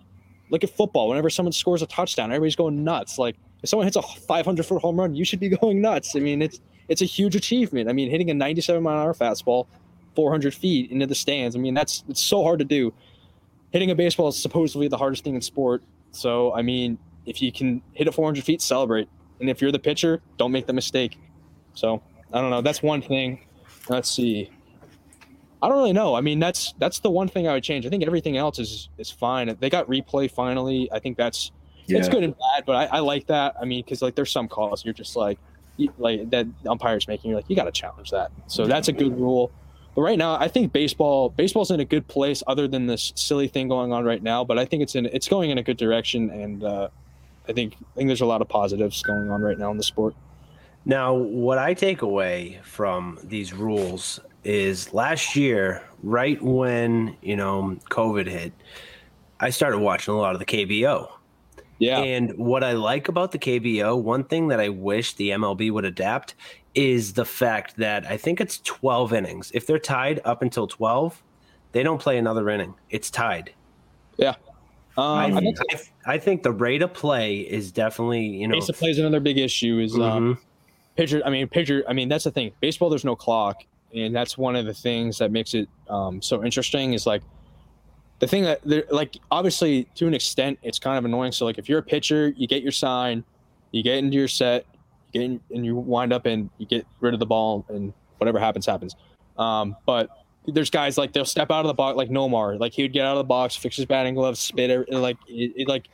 look 0.51 0.65
at 0.65 0.71
football. 0.71 1.09
Whenever 1.09 1.31
someone 1.31 1.53
scores 1.53 1.83
a 1.83 1.87
touchdown, 1.87 2.31
everybody's 2.31 2.57
going 2.57 2.85
nuts. 2.85 3.19
Like, 3.19 3.37
if 3.63 3.69
someone 3.69 3.87
hits 3.87 3.97
a 3.97 4.03
500 4.03 4.65
foot 4.65 4.81
home 4.83 4.99
run, 4.99 5.15
you 5.15 5.25
should 5.25 5.41
be 5.41 5.49
going 5.61 5.81
nuts. 5.81 6.17
I 6.17 6.21
mean, 6.21 6.43
it's 6.43 6.61
it's 6.89 7.03
a 7.03 7.05
huge 7.05 7.37
achievement. 7.37 7.89
I 7.89 7.93
mean, 7.93 8.11
hitting 8.11 8.31
a 8.31 8.35
97 8.35 8.83
mile 8.83 8.97
an 8.97 9.03
hour 9.03 9.15
fastball, 9.15 9.67
400 10.15 10.55
feet 10.55 10.91
into 10.91 11.07
the 11.07 11.15
stands. 11.15 11.55
I 11.55 11.59
mean, 11.59 11.75
that's 11.75 12.05
it's 12.09 12.23
so 12.23 12.43
hard 12.43 12.59
to 12.61 12.65
do. 12.65 12.93
Hitting 13.71 13.91
a 13.91 13.95
baseball 13.95 14.29
is 14.29 14.41
supposedly 14.41 14.89
the 14.89 14.97
hardest 14.97 15.25
thing 15.25 15.35
in 15.35 15.43
sport. 15.43 15.83
So, 16.13 16.55
I 16.55 16.63
mean, 16.63 16.99
if 17.27 17.43
you 17.43 17.53
can 17.53 17.83
hit 17.93 18.07
it 18.07 18.15
400 18.15 18.43
feet, 18.43 18.63
celebrate. 18.63 19.09
And 19.41 19.51
if 19.51 19.61
you're 19.61 19.71
the 19.71 19.79
pitcher, 19.79 20.23
don't 20.39 20.53
make 20.53 20.67
the 20.67 20.73
mistake. 20.73 21.19
So, 21.75 22.03
I 22.33 22.41
don't 22.41 22.51
know. 22.51 22.63
That's 22.63 22.83
one 22.83 23.03
thing. 23.03 23.47
Let's 23.89 24.11
see. 24.11 24.51
I 25.61 25.68
don't 25.68 25.79
really 25.79 25.92
know. 25.92 26.14
I 26.14 26.21
mean, 26.21 26.38
that's 26.38 26.73
that's 26.79 27.01
the 27.01 27.11
one 27.11 27.29
thing 27.29 27.49
I 27.49 27.55
would 27.55 27.64
change. 27.64 27.85
I 27.87 27.88
think 27.88 28.05
everything 28.05 28.37
else 28.37 28.59
is 28.59 28.88
is 28.99 29.11
fine. 29.11 29.55
They 29.59 29.71
got 29.71 29.88
replay 29.88 30.31
finally. 30.31 30.88
I 30.92 30.99
think 30.99 31.16
that's 31.16 31.51
yeah. 31.87 31.99
it's 31.99 32.09
good 32.09 32.23
and 32.23 32.35
bad, 32.37 32.64
but 32.64 32.77
I, 32.77 32.99
I 32.99 33.01
like 33.01 33.27
that. 33.27 33.57
I 33.61 33.64
mean, 33.64 33.83
because 33.85 34.03
like 34.03 34.14
there's 34.14 34.31
some 34.31 34.49
calls 34.49 34.85
you're 34.85 34.94
just 34.94 35.16
like 35.16 35.38
like 35.99 36.31
that 36.31 36.47
umpires 36.68 37.09
making. 37.09 37.31
You're 37.31 37.38
like 37.38 37.49
you 37.49 37.57
got 37.57 37.64
to 37.64 37.73
challenge 37.73 38.11
that. 38.11 38.31
So 38.47 38.66
that's 38.66 38.88
a 38.88 38.92
good 38.92 39.18
rule. 39.18 39.51
But 39.94 40.03
right 40.03 40.18
now, 40.18 40.35
I 40.35 40.47
think 40.47 40.73
baseball 40.73 41.31
baseball's 41.31 41.73
in 41.73 41.81
a 41.81 41.85
good 41.85 42.07
place, 42.07 42.42
other 42.47 42.68
than 42.68 42.87
this 42.87 43.12
silly 43.16 43.49
thing 43.49 43.68
going 43.68 43.92
on 43.92 44.05
right 44.05 44.23
now. 44.23 44.44
But 44.44 44.59
I 44.59 44.64
think 44.64 44.83
it's 44.83 44.94
in 44.94 45.07
it's 45.07 45.27
going 45.29 45.51
in 45.51 45.59
a 45.59 45.62
good 45.62 45.77
direction, 45.77 46.31
and 46.31 46.62
uh, 46.62 46.88
I 47.49 47.53
think 47.53 47.75
I 47.81 47.97
think 47.97 48.09
there's 48.09 48.21
a 48.21 48.27
lot 48.27 48.42
of 48.42 48.49
positives 48.49 49.03
going 49.03 49.29
on 49.31 49.42
right 49.42 49.59
now 49.59 49.73
in 49.73 49.77
the 49.77 49.83
sport. 49.83 50.14
Now, 50.85 51.14
what 51.14 51.59
I 51.59 51.75
take 51.75 52.03
away 52.03 52.61
from 52.62 53.18
these 53.25 53.53
rules 53.53 54.21
is 54.44 54.92
last 54.92 55.37
year, 55.37 55.83
right 56.03 56.40
when 56.42 57.16
you 57.22 57.37
know 57.37 57.79
COVID 57.90 58.27
hit, 58.27 58.53
I 59.40 59.51
started 59.51 59.79
watching 59.79 60.14
a 60.14 60.16
lot 60.16 60.35
of 60.35 60.38
the 60.38 60.46
KBO. 60.46 61.11
Yeah. 61.79 62.01
And 62.01 62.37
what 62.37 62.64
I 62.64 62.72
like 62.72 63.09
about 63.09 63.33
the 63.33 63.38
KBO, 63.38 64.01
one 64.01 64.24
thing 64.24 64.48
that 64.48 64.59
I 64.59 64.68
wish 64.68 65.14
the 65.14 65.31
MLB 65.31 65.70
would 65.70 65.85
adapt 65.85 66.35
is 66.74 67.12
the 67.12 67.24
fact 67.24 67.77
that 67.77 68.05
I 68.07 68.16
think 68.16 68.40
it's 68.40 68.59
12 68.64 69.12
innings. 69.12 69.51
If 69.55 69.66
they're 69.66 69.79
tied 69.79 70.20
up 70.24 70.42
until 70.42 70.66
12, 70.66 71.22
they 71.72 71.83
don't 71.83 72.01
play 72.01 72.18
another 72.18 72.48
inning. 72.51 72.74
It's 72.90 73.11
tied. 73.11 73.53
Yeah. 74.16 74.35
Um, 74.96 75.37
I, 75.37 75.40
think, 75.40 75.59
I, 75.70 76.14
I, 76.14 76.18
think 76.18 76.42
the 76.42 76.51
rate 76.51 76.83
of 76.83 76.92
play 76.92 77.38
is 77.38 77.70
definitely, 77.70 78.27
you 78.27 78.48
know. 78.48 78.55
Pace 78.55 78.68
of 78.68 78.77
play 78.77 78.90
is 78.90 78.98
another 78.98 79.20
big 79.20 79.38
issue. 79.38 79.79
Is 79.79 79.94
um, 79.94 80.01
mm-hmm. 80.01 80.16
um, 80.16 80.38
pitcher. 80.96 81.22
I 81.24 81.31
mean, 81.31 81.46
pitcher. 81.46 81.85
I 81.88 81.92
mean, 81.92 82.09
that's 82.09 82.24
the 82.24 82.33
thing. 82.33 82.51
Baseball, 82.59 82.90
there's 82.90 83.05
no 83.05 83.14
clock, 83.14 83.62
and 83.94 84.14
that's 84.14 84.37
one 84.37 84.57
of 84.57 84.66
the 84.66 84.74
things 84.74 85.18
that 85.18 85.31
makes 85.31 85.55
it 85.55 85.68
um, 85.88 86.20
so 86.20 86.44
interesting. 86.44 86.92
Is 86.92 87.07
like 87.07 87.22
the 88.18 88.27
thing 88.27 88.44
that 88.44 88.61
like 88.92 89.16
obviously 89.31 89.85
to 89.94 90.07
an 90.07 90.14
extent 90.14 90.59
it's 90.62 90.79
kind 90.79 90.98
of 90.98 91.05
annoying. 91.05 91.33
So 91.33 91.44
like 91.44 91.59
if 91.59 91.68
you're 91.68 91.79
a 91.79 91.83
pitcher, 91.83 92.33
you 92.37 92.46
get 92.46 92.62
your 92.62 92.72
sign, 92.72 93.24
you 93.72 93.83
get 93.83 93.98
into 93.98 94.16
your 94.16 94.29
set, 94.29 94.66
you 95.12 95.20
get 95.20 95.24
in, 95.24 95.40
and 95.51 95.64
you 95.64 95.77
wind 95.77 96.12
up 96.12 96.27
and 96.27 96.51
you 96.59 96.66
get 96.66 96.87
rid 97.01 97.14
of 97.14 97.20
the 97.20 97.27
ball, 97.27 97.64
and 97.68 97.92
whatever 98.18 98.38
happens 98.38 98.66
happens. 98.66 98.96
Um, 99.37 99.77
but 99.87 100.11
there's 100.46 100.70
guys 100.70 100.98
like 100.98 101.12
they'll 101.12 101.24
step 101.24 101.51
out 101.51 101.61
of 101.61 101.68
the 101.68 101.74
box 101.74 101.96
like 101.96 102.11
Nomar, 102.11 102.59
like 102.59 102.72
he 102.72 102.83
would 102.83 102.92
get 102.92 103.05
out 103.05 103.12
of 103.12 103.18
the 103.18 103.24
box, 103.24 103.55
fix 103.57 103.77
his 103.77 103.87
batting 103.87 104.14
gloves, 104.14 104.40
spit, 104.40 104.70
it, 104.70 104.92
like 104.92 105.16
it, 105.29 105.53
it 105.57 105.68
like. 105.68 105.88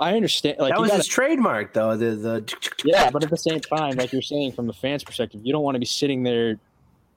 I 0.00 0.14
understand. 0.14 0.58
Like 0.60 0.72
that 0.72 0.80
was 0.80 0.90
gotta, 0.90 0.98
his 0.98 1.08
trademark, 1.08 1.74
though. 1.74 1.96
The 1.96 2.14
the 2.14 2.72
yeah, 2.84 3.10
but 3.10 3.24
at 3.24 3.30
the 3.30 3.36
same 3.36 3.60
time, 3.60 3.96
like 3.96 4.12
you're 4.12 4.22
saying, 4.22 4.52
from 4.52 4.68
the 4.68 4.72
fans' 4.72 5.02
perspective, 5.02 5.40
you 5.42 5.52
don't 5.52 5.64
want 5.64 5.74
to 5.74 5.80
be 5.80 5.86
sitting 5.86 6.22
there 6.22 6.60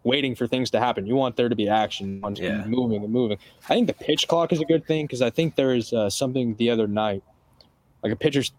waiting 0.04 0.36
for 0.36 0.48
things 0.48 0.70
to 0.72 0.80
happen. 0.80 1.06
You 1.06 1.16
want 1.16 1.36
there 1.36 1.50
to 1.50 1.56
be 1.56 1.70
action, 1.70 2.16
you 2.16 2.22
want 2.22 2.38
to 2.38 2.44
yeah. 2.44 2.62
be 2.62 2.70
moving 2.70 3.04
and 3.04 3.14
moving. 3.14 3.38
I 3.66 3.76
think 3.76 3.88
the 3.88 3.94
pitch 3.94 4.28
clock 4.28 4.52
is 4.52 4.60
a 4.60 4.66
good 4.66 4.86
thing 4.86 5.06
because 5.06 5.22
I 5.22 5.30
think 5.30 5.56
there 5.56 5.74
is 5.74 5.94
uh, 5.94 6.10
something 6.10 6.56
the 6.56 6.70
other 6.70 6.88
night, 6.88 7.24
like 8.04 8.12
a 8.12 8.16
pitcher's 8.16 8.52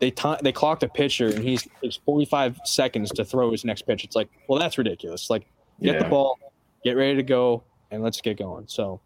they 0.00 0.10
t- 0.10 0.36
they 0.42 0.52
clocked 0.52 0.82
a 0.82 0.88
pitcher 0.88 1.26
and 1.26 1.42
he's 1.42 1.66
it's 1.82 1.96
45 1.96 2.60
seconds 2.64 3.10
to 3.12 3.24
throw 3.24 3.50
his 3.50 3.64
next 3.64 3.82
pitch. 3.82 4.04
It's 4.04 4.14
like, 4.14 4.28
well, 4.46 4.58
that's 4.58 4.78
ridiculous. 4.78 5.28
Like, 5.28 5.46
get 5.82 5.94
yeah. 5.94 6.02
the 6.02 6.08
ball, 6.08 6.38
get 6.84 6.92
ready 6.92 7.16
to 7.16 7.22
go, 7.22 7.64
and 7.90 8.02
let's 8.02 8.20
get 8.20 8.38
going. 8.38 8.66
So, 8.68 9.00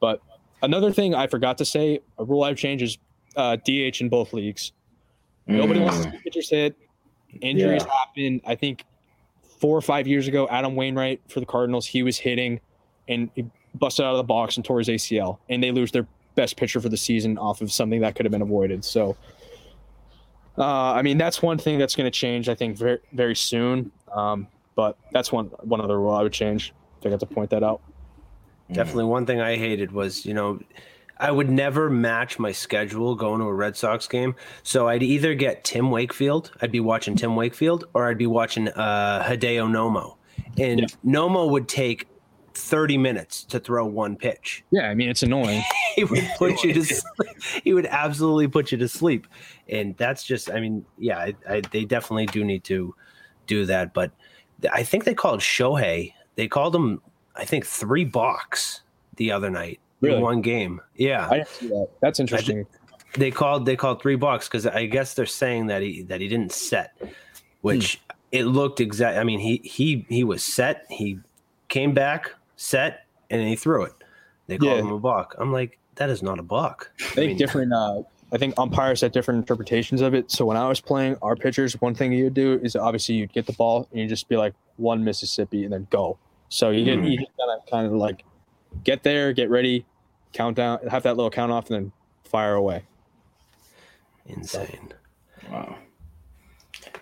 but 0.00 0.20
another 0.62 0.92
thing 0.92 1.14
I 1.14 1.26
forgot 1.26 1.58
to 1.58 1.64
say, 1.64 2.00
a 2.18 2.24
rule 2.24 2.44
I've 2.44 2.56
changed 2.56 2.84
is 2.84 2.98
uh, 3.36 3.56
DH 3.56 4.00
in 4.00 4.08
both 4.08 4.32
leagues. 4.32 4.72
Nobody 5.46 5.80
wants 5.80 5.96
to 5.96 6.02
see 6.04 6.08
mm. 6.10 6.22
pitchers 6.22 6.50
hit. 6.50 6.76
Injuries 7.40 7.84
yeah. 7.84 7.92
happen. 7.92 8.40
I 8.46 8.54
think 8.54 8.84
four 9.60 9.76
or 9.76 9.82
five 9.82 10.06
years 10.06 10.26
ago, 10.26 10.48
Adam 10.50 10.74
Wainwright 10.74 11.20
for 11.28 11.40
the 11.40 11.46
Cardinals, 11.46 11.86
he 11.86 12.02
was 12.02 12.18
hitting 12.18 12.60
and 13.08 13.30
he 13.34 13.44
busted 13.74 14.04
out 14.04 14.12
of 14.12 14.16
the 14.16 14.24
box 14.24 14.56
and 14.56 14.64
tore 14.64 14.78
his 14.78 14.88
ACL, 14.88 15.38
and 15.48 15.62
they 15.62 15.70
lose 15.70 15.92
their 15.92 16.06
best 16.34 16.56
pitcher 16.56 16.80
for 16.80 16.88
the 16.88 16.96
season 16.96 17.38
off 17.38 17.60
of 17.60 17.70
something 17.70 18.00
that 18.00 18.14
could 18.14 18.24
have 18.24 18.32
been 18.32 18.42
avoided. 18.42 18.84
So, 18.84 19.16
uh, 20.56 20.92
I 20.92 21.02
mean, 21.02 21.18
that's 21.18 21.42
one 21.42 21.58
thing 21.58 21.78
that's 21.78 21.94
going 21.94 22.10
to 22.10 22.10
change, 22.10 22.48
I 22.48 22.54
think, 22.54 22.76
very 22.76 22.98
very 23.12 23.36
soon. 23.36 23.92
Um, 24.14 24.48
but 24.74 24.96
that's 25.12 25.30
one 25.30 25.46
one 25.46 25.80
other 25.80 25.98
rule 25.98 26.12
I 26.12 26.22
would 26.22 26.32
change. 26.32 26.72
I 27.04 27.08
got 27.08 27.20
to 27.20 27.26
point 27.26 27.50
that 27.50 27.62
out. 27.62 27.80
Definitely, 28.72 29.04
one 29.04 29.26
thing 29.26 29.40
I 29.40 29.56
hated 29.56 29.92
was 29.92 30.24
you 30.24 30.34
know 30.34 30.60
I 31.20 31.30
would 31.30 31.50
never 31.50 31.90
match 31.90 32.38
my 32.38 32.50
schedule 32.50 33.14
going 33.14 33.40
to 33.40 33.46
a 33.46 33.52
Red 33.52 33.76
Sox 33.76 34.08
game. 34.08 34.34
So 34.62 34.88
I'd 34.88 35.02
either 35.02 35.34
get 35.34 35.64
Tim 35.64 35.90
Wakefield, 35.90 36.50
I'd 36.62 36.72
be 36.72 36.80
watching 36.80 37.14
Tim 37.14 37.36
Wakefield, 37.36 37.84
or 37.92 38.08
I'd 38.08 38.18
be 38.18 38.26
watching 38.26 38.68
uh, 38.68 39.22
Hideo 39.22 39.70
Nomo. 39.70 40.16
And 40.58 40.80
yeah. 40.80 40.86
Nomo 41.04 41.50
would 41.50 41.68
take 41.68 42.08
30 42.54 42.96
minutes 42.96 43.44
to 43.44 43.60
throw 43.60 43.84
one 43.84 44.16
pitch. 44.16 44.64
Yeah, 44.70 44.88
I 44.88 44.94
mean 44.94 45.10
it's 45.10 45.22
annoying. 45.22 45.62
he 45.94 46.04
would 46.04 46.26
put 46.38 46.64
you 46.64 46.72
to 46.72 46.84
sleep. 46.84 47.42
He 47.62 47.74
would 47.74 47.86
absolutely 47.86 48.48
put 48.48 48.72
you 48.72 48.78
to 48.78 48.88
sleep. 48.88 49.26
And 49.68 49.96
that's 49.98 50.24
just 50.24 50.50
I 50.50 50.58
mean, 50.58 50.86
yeah, 50.98 51.18
I, 51.18 51.34
I, 51.48 51.60
they 51.70 51.84
definitely 51.84 52.26
do 52.26 52.44
need 52.44 52.64
to 52.64 52.94
do 53.46 53.66
that, 53.66 53.92
but 53.92 54.10
I 54.72 54.82
think 54.82 55.04
they 55.04 55.14
called 55.14 55.40
Shohei. 55.40 56.14
They 56.36 56.48
called 56.48 56.74
him 56.74 57.02
I 57.36 57.44
think 57.44 57.66
3 57.66 58.04
balks 58.06 58.80
the 59.16 59.32
other 59.32 59.50
night 59.50 59.80
really? 60.00 60.16
in 60.16 60.22
one 60.22 60.40
game. 60.40 60.80
Yeah, 60.96 61.28
I 61.30 61.44
see 61.44 61.68
that. 61.68 61.88
That's 62.00 62.20
interesting. 62.20 62.66
They 63.14 63.30
called 63.30 63.66
they 63.66 63.76
called 63.76 64.00
three 64.00 64.16
balks 64.16 64.48
because 64.48 64.66
I 64.66 64.86
guess 64.86 65.14
they're 65.14 65.26
saying 65.26 65.66
that 65.66 65.82
he 65.82 66.02
that 66.02 66.20
he 66.20 66.28
didn't 66.28 66.52
set, 66.52 66.96
which 67.62 67.96
hmm. 67.96 68.16
it 68.32 68.44
looked 68.44 68.80
exact. 68.80 69.18
I 69.18 69.24
mean, 69.24 69.40
he 69.40 69.60
he 69.64 70.06
he 70.08 70.24
was 70.24 70.42
set. 70.42 70.86
He 70.88 71.18
came 71.68 71.92
back, 71.92 72.32
set, 72.56 73.06
and 73.28 73.42
he 73.42 73.56
threw 73.56 73.84
it. 73.84 73.92
They 74.46 74.58
called 74.58 74.78
yeah. 74.78 74.82
him 74.82 74.92
a 74.92 74.98
balk. 74.98 75.34
I'm 75.38 75.52
like, 75.52 75.78
that 75.96 76.10
is 76.10 76.22
not 76.22 76.38
a 76.38 76.42
balk. 76.42 76.90
I 77.00 77.04
think 77.04 77.18
I 77.18 77.26
mean, 77.28 77.36
different. 77.36 77.72
Uh, 77.72 78.02
I 78.32 78.38
think 78.38 78.54
umpires 78.58 79.00
had 79.00 79.12
different 79.12 79.38
interpretations 79.38 80.00
of 80.00 80.14
it. 80.14 80.30
So 80.30 80.44
when 80.44 80.56
I 80.56 80.68
was 80.68 80.80
playing 80.80 81.16
our 81.20 81.34
pitchers, 81.34 81.80
one 81.80 81.94
thing 81.94 82.12
you'd 82.12 82.34
do 82.34 82.60
is 82.62 82.76
obviously 82.76 83.16
you'd 83.16 83.32
get 83.32 83.46
the 83.46 83.52
ball 83.54 83.88
and 83.90 84.00
you 84.00 84.06
just 84.06 84.28
be 84.28 84.36
like 84.36 84.54
one 84.76 85.02
Mississippi 85.02 85.64
and 85.64 85.72
then 85.72 85.86
go. 85.90 86.16
So 86.48 86.70
you 86.70 86.84
get 86.84 86.98
mm. 86.98 87.10
you 87.10 87.18
just 87.18 87.30
kind 87.38 87.50
of 87.50 87.70
kind 87.70 87.86
of 87.86 87.92
like 87.92 88.24
get 88.84 89.02
there, 89.02 89.32
get 89.32 89.50
ready, 89.50 89.84
countdown, 90.32 90.86
have 90.88 91.02
that 91.04 91.16
little 91.16 91.30
count 91.30 91.52
off, 91.52 91.70
and 91.70 91.76
then 91.76 91.92
fire 92.24 92.54
away. 92.54 92.84
Insane. 94.26 94.92
Wow. 95.50 95.76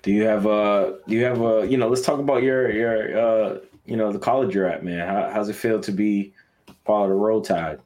Do 0.02 0.12
you 0.12 0.24
have 0.24 0.46
a? 0.46 0.98
do 1.06 1.14
you 1.14 1.24
have 1.24 1.40
a? 1.40 1.66
you 1.68 1.76
know 1.76 1.88
let's 1.88 2.02
talk 2.02 2.18
about 2.18 2.42
your 2.42 2.70
your 2.70 3.18
uh 3.18 3.58
you 3.88 3.96
know 3.96 4.12
the 4.12 4.18
college 4.18 4.54
you're 4.54 4.66
at 4.66 4.84
man 4.84 5.08
How, 5.08 5.30
how's 5.32 5.48
it 5.48 5.56
feel 5.56 5.80
to 5.80 5.92
be 5.92 6.32
part 6.84 7.04
of 7.04 7.08
the 7.08 7.14
roll 7.14 7.40
tide 7.40 7.80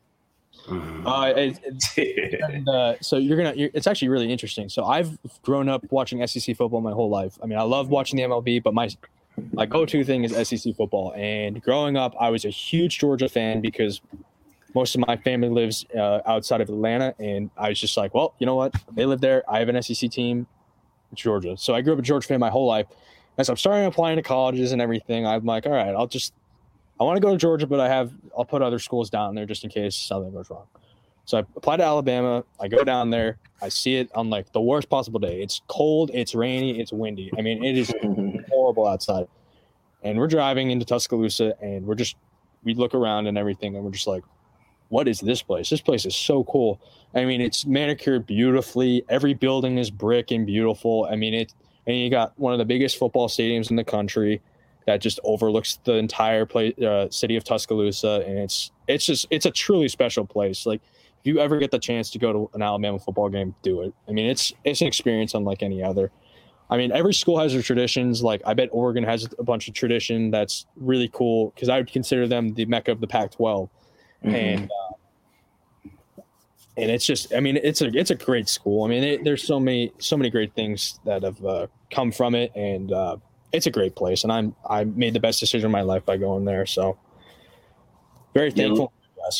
mm-hmm. 0.66 1.06
uh, 1.06 1.26
it, 1.28 1.58
it, 1.96 2.40
and, 2.40 2.68
uh, 2.68 2.94
so 3.00 3.16
you're 3.16 3.36
gonna 3.36 3.54
you're, 3.54 3.70
it's 3.72 3.86
actually 3.86 4.08
really 4.08 4.30
interesting 4.30 4.68
so 4.68 4.84
i've 4.84 5.16
grown 5.42 5.68
up 5.68 5.84
watching 5.90 6.26
sec 6.26 6.56
football 6.56 6.80
my 6.80 6.92
whole 6.92 7.08
life 7.08 7.38
i 7.42 7.46
mean 7.46 7.58
i 7.58 7.62
love 7.62 7.88
watching 7.88 8.16
the 8.16 8.24
mlb 8.24 8.62
but 8.62 8.74
my 8.74 8.88
my 9.52 9.66
go-to 9.66 10.04
thing 10.04 10.24
is 10.24 10.48
sec 10.48 10.74
football 10.76 11.12
and 11.16 11.62
growing 11.62 11.96
up 11.96 12.14
i 12.20 12.28
was 12.28 12.44
a 12.44 12.50
huge 12.50 12.98
georgia 12.98 13.28
fan 13.28 13.60
because 13.60 14.00
most 14.74 14.94
of 14.94 15.06
my 15.06 15.16
family 15.16 15.48
lives 15.48 15.84
uh, 15.96 16.20
outside 16.26 16.60
of 16.60 16.68
Atlanta, 16.68 17.14
and 17.18 17.50
I 17.56 17.68
was 17.68 17.80
just 17.80 17.96
like, 17.96 18.14
well, 18.14 18.34
you 18.38 18.46
know 18.46 18.54
what? 18.54 18.74
They 18.92 19.04
live 19.04 19.20
there. 19.20 19.42
I 19.50 19.58
have 19.58 19.68
an 19.68 19.80
SEC 19.82 20.10
team, 20.10 20.46
Georgia. 21.14 21.56
So 21.56 21.74
I 21.74 21.82
grew 21.82 21.92
up 21.92 21.98
a 21.98 22.02
Georgia 22.02 22.26
fan 22.26 22.40
my 22.40 22.50
whole 22.50 22.66
life. 22.66 22.86
As 23.38 23.48
I'm 23.48 23.56
starting 23.56 23.86
applying 23.86 24.16
to 24.16 24.22
colleges 24.22 24.72
and 24.72 24.80
everything, 24.80 25.26
I'm 25.26 25.44
like, 25.44 25.66
all 25.66 25.72
right, 25.72 25.94
I'll 25.94 26.06
just, 26.06 26.34
I 27.00 27.04
want 27.04 27.16
to 27.16 27.20
go 27.20 27.32
to 27.32 27.38
Georgia, 27.38 27.66
but 27.66 27.80
I 27.80 27.88
have, 27.88 28.12
I'll 28.36 28.44
put 28.44 28.62
other 28.62 28.78
schools 28.78 29.10
down 29.10 29.34
there 29.34 29.46
just 29.46 29.64
in 29.64 29.70
case 29.70 29.96
something 29.96 30.32
goes 30.32 30.50
wrong. 30.50 30.66
So 31.24 31.38
I 31.38 31.40
apply 31.56 31.76
to 31.76 31.84
Alabama. 31.84 32.44
I 32.60 32.68
go 32.68 32.84
down 32.84 33.10
there. 33.10 33.38
I 33.60 33.68
see 33.68 33.96
it 33.96 34.10
on 34.14 34.28
like 34.28 34.52
the 34.52 34.60
worst 34.60 34.88
possible 34.88 35.20
day. 35.20 35.40
It's 35.42 35.62
cold. 35.68 36.10
It's 36.12 36.34
rainy. 36.34 36.80
It's 36.80 36.92
windy. 36.92 37.30
I 37.38 37.42
mean, 37.42 37.64
it 37.64 37.78
is 37.78 37.92
horrible 38.50 38.86
outside. 38.86 39.28
And 40.02 40.18
we're 40.18 40.28
driving 40.28 40.72
into 40.72 40.84
Tuscaloosa, 40.84 41.54
and 41.62 41.86
we're 41.86 41.94
just, 41.94 42.16
we 42.64 42.74
look 42.74 42.92
around 42.92 43.28
and 43.28 43.38
everything, 43.38 43.76
and 43.76 43.84
we're 43.84 43.92
just 43.92 44.08
like, 44.08 44.24
what 44.88 45.06
is 45.06 45.20
this 45.20 45.42
place? 45.42 45.70
This 45.70 45.80
place 45.80 46.04
is 46.04 46.14
so 46.14 46.42
cool. 46.44 46.80
I 47.14 47.24
mean, 47.24 47.40
it's 47.40 47.64
manicured 47.64 48.26
beautifully. 48.26 49.04
Every 49.08 49.32
building 49.32 49.78
is 49.78 49.90
brick 49.90 50.32
and 50.32 50.44
beautiful. 50.44 51.08
I 51.10 51.14
mean, 51.14 51.34
it, 51.34 51.54
and 51.86 51.96
you 51.96 52.10
got 52.10 52.38
one 52.38 52.52
of 52.52 52.58
the 52.58 52.64
biggest 52.64 52.98
football 52.98 53.28
stadiums 53.28 53.70
in 53.70 53.76
the 53.76 53.84
country 53.84 54.42
that 54.86 55.00
just 55.00 55.20
overlooks 55.24 55.78
the 55.84 55.94
entire 55.94 56.44
place, 56.44 56.76
uh, 56.78 57.08
city 57.10 57.36
of 57.36 57.44
Tuscaloosa, 57.44 58.24
and 58.26 58.38
it's 58.38 58.72
it's 58.88 59.06
just 59.06 59.26
it's 59.30 59.46
a 59.46 59.50
truly 59.50 59.88
special 59.88 60.26
place. 60.26 60.66
Like 60.66 60.82
if 61.22 61.28
you 61.28 61.38
ever 61.38 61.58
get 61.58 61.70
the 61.70 61.78
chance 61.78 62.10
to 62.10 62.18
go 62.18 62.32
to 62.32 62.50
an 62.54 62.62
Alabama 62.62 62.98
football 62.98 63.28
game, 63.28 63.54
do 63.62 63.82
it. 63.82 63.94
I 64.08 64.12
mean, 64.12 64.26
it's 64.26 64.52
it's 64.64 64.80
an 64.80 64.88
experience 64.88 65.34
unlike 65.34 65.62
any 65.62 65.80
other. 65.80 66.10
I 66.68 66.76
mean, 66.76 66.90
every 66.90 67.14
school 67.14 67.38
has 67.38 67.52
their 67.52 67.62
traditions. 67.62 68.24
Like 68.24 68.42
I 68.44 68.54
bet 68.54 68.70
Oregon 68.72 69.04
has 69.04 69.28
a 69.38 69.44
bunch 69.44 69.68
of 69.68 69.74
tradition 69.74 70.32
that's 70.32 70.66
really 70.74 71.08
cool 71.12 71.52
because 71.54 71.68
I 71.68 71.76
would 71.76 71.92
consider 71.92 72.26
them 72.26 72.54
the 72.54 72.64
mecca 72.64 72.90
of 72.90 73.00
the 73.00 73.06
Pac-12 73.06 73.38
mm-hmm. 74.24 74.34
and 74.34 74.64
uh, 74.64 75.90
and 76.76 76.90
it's 76.90 77.06
just 77.06 77.32
I 77.34 77.38
mean 77.38 77.56
it's 77.62 77.82
a 77.82 77.96
it's 77.96 78.10
a 78.10 78.16
great 78.16 78.48
school. 78.48 78.82
I 78.84 78.88
mean 78.88 79.04
it, 79.04 79.22
there's 79.22 79.46
so 79.46 79.60
many 79.60 79.92
so 79.98 80.16
many 80.16 80.28
great 80.28 80.54
things 80.54 80.98
that 81.04 81.22
have 81.22 81.44
uh, 81.44 81.68
come 81.92 82.10
from 82.10 82.34
it, 82.34 82.50
and 82.56 82.90
uh, 82.90 83.16
it's 83.52 83.68
a 83.68 83.70
great 83.70 83.94
place. 83.94 84.24
And 84.24 84.32
I'm 84.32 84.56
I 84.68 84.82
made 84.82 85.14
the 85.14 85.20
best 85.20 85.38
decision 85.38 85.66
of 85.66 85.72
my 85.72 85.82
life 85.82 86.04
by 86.04 86.16
going 86.16 86.44
there. 86.46 86.66
So 86.66 86.98
very 88.34 88.50
thankful. 88.50 88.92
You're, 89.16 89.32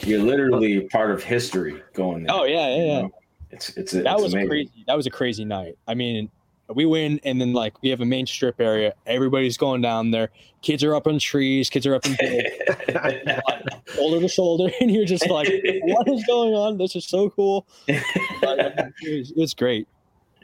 you're 0.00 0.22
literally 0.22 0.80
part 0.88 1.10
of 1.10 1.22
history 1.22 1.82
going 1.94 2.24
there. 2.24 2.34
Oh 2.34 2.44
yeah, 2.44 2.68
yeah, 2.68 2.76
yeah. 2.76 2.82
You 2.82 3.02
know? 3.02 3.14
It's 3.50 3.68
it's 3.76 3.92
that 3.92 4.06
it's 4.06 4.22
was 4.22 4.32
amazing. 4.32 4.48
crazy. 4.48 4.84
That 4.86 4.96
was 4.96 5.06
a 5.06 5.10
crazy 5.10 5.44
night. 5.44 5.76
I 5.86 5.94
mean, 5.94 6.30
we 6.74 6.86
win, 6.86 7.20
and 7.24 7.40
then 7.40 7.52
like 7.52 7.80
we 7.82 7.90
have 7.90 8.00
a 8.00 8.06
main 8.06 8.26
strip 8.26 8.60
area. 8.60 8.94
Everybody's 9.06 9.56
going 9.56 9.82
down 9.82 10.10
there. 10.10 10.30
Kids 10.62 10.82
are 10.82 10.94
up 10.94 11.06
in 11.06 11.18
trees. 11.18 11.68
Kids 11.68 11.86
are 11.86 11.94
up 11.94 12.06
in 12.06 12.16
shoulder 13.86 14.20
to 14.20 14.28
shoulder, 14.28 14.72
and 14.80 14.90
you're 14.90 15.04
just 15.04 15.28
like, 15.28 15.48
"What 15.82 16.08
is 16.08 16.24
going 16.24 16.54
on? 16.54 16.78
This 16.78 16.96
is 16.96 17.06
so 17.06 17.30
cool." 17.30 17.66
it's, 17.88 19.32
it's 19.36 19.54
great. 19.54 19.86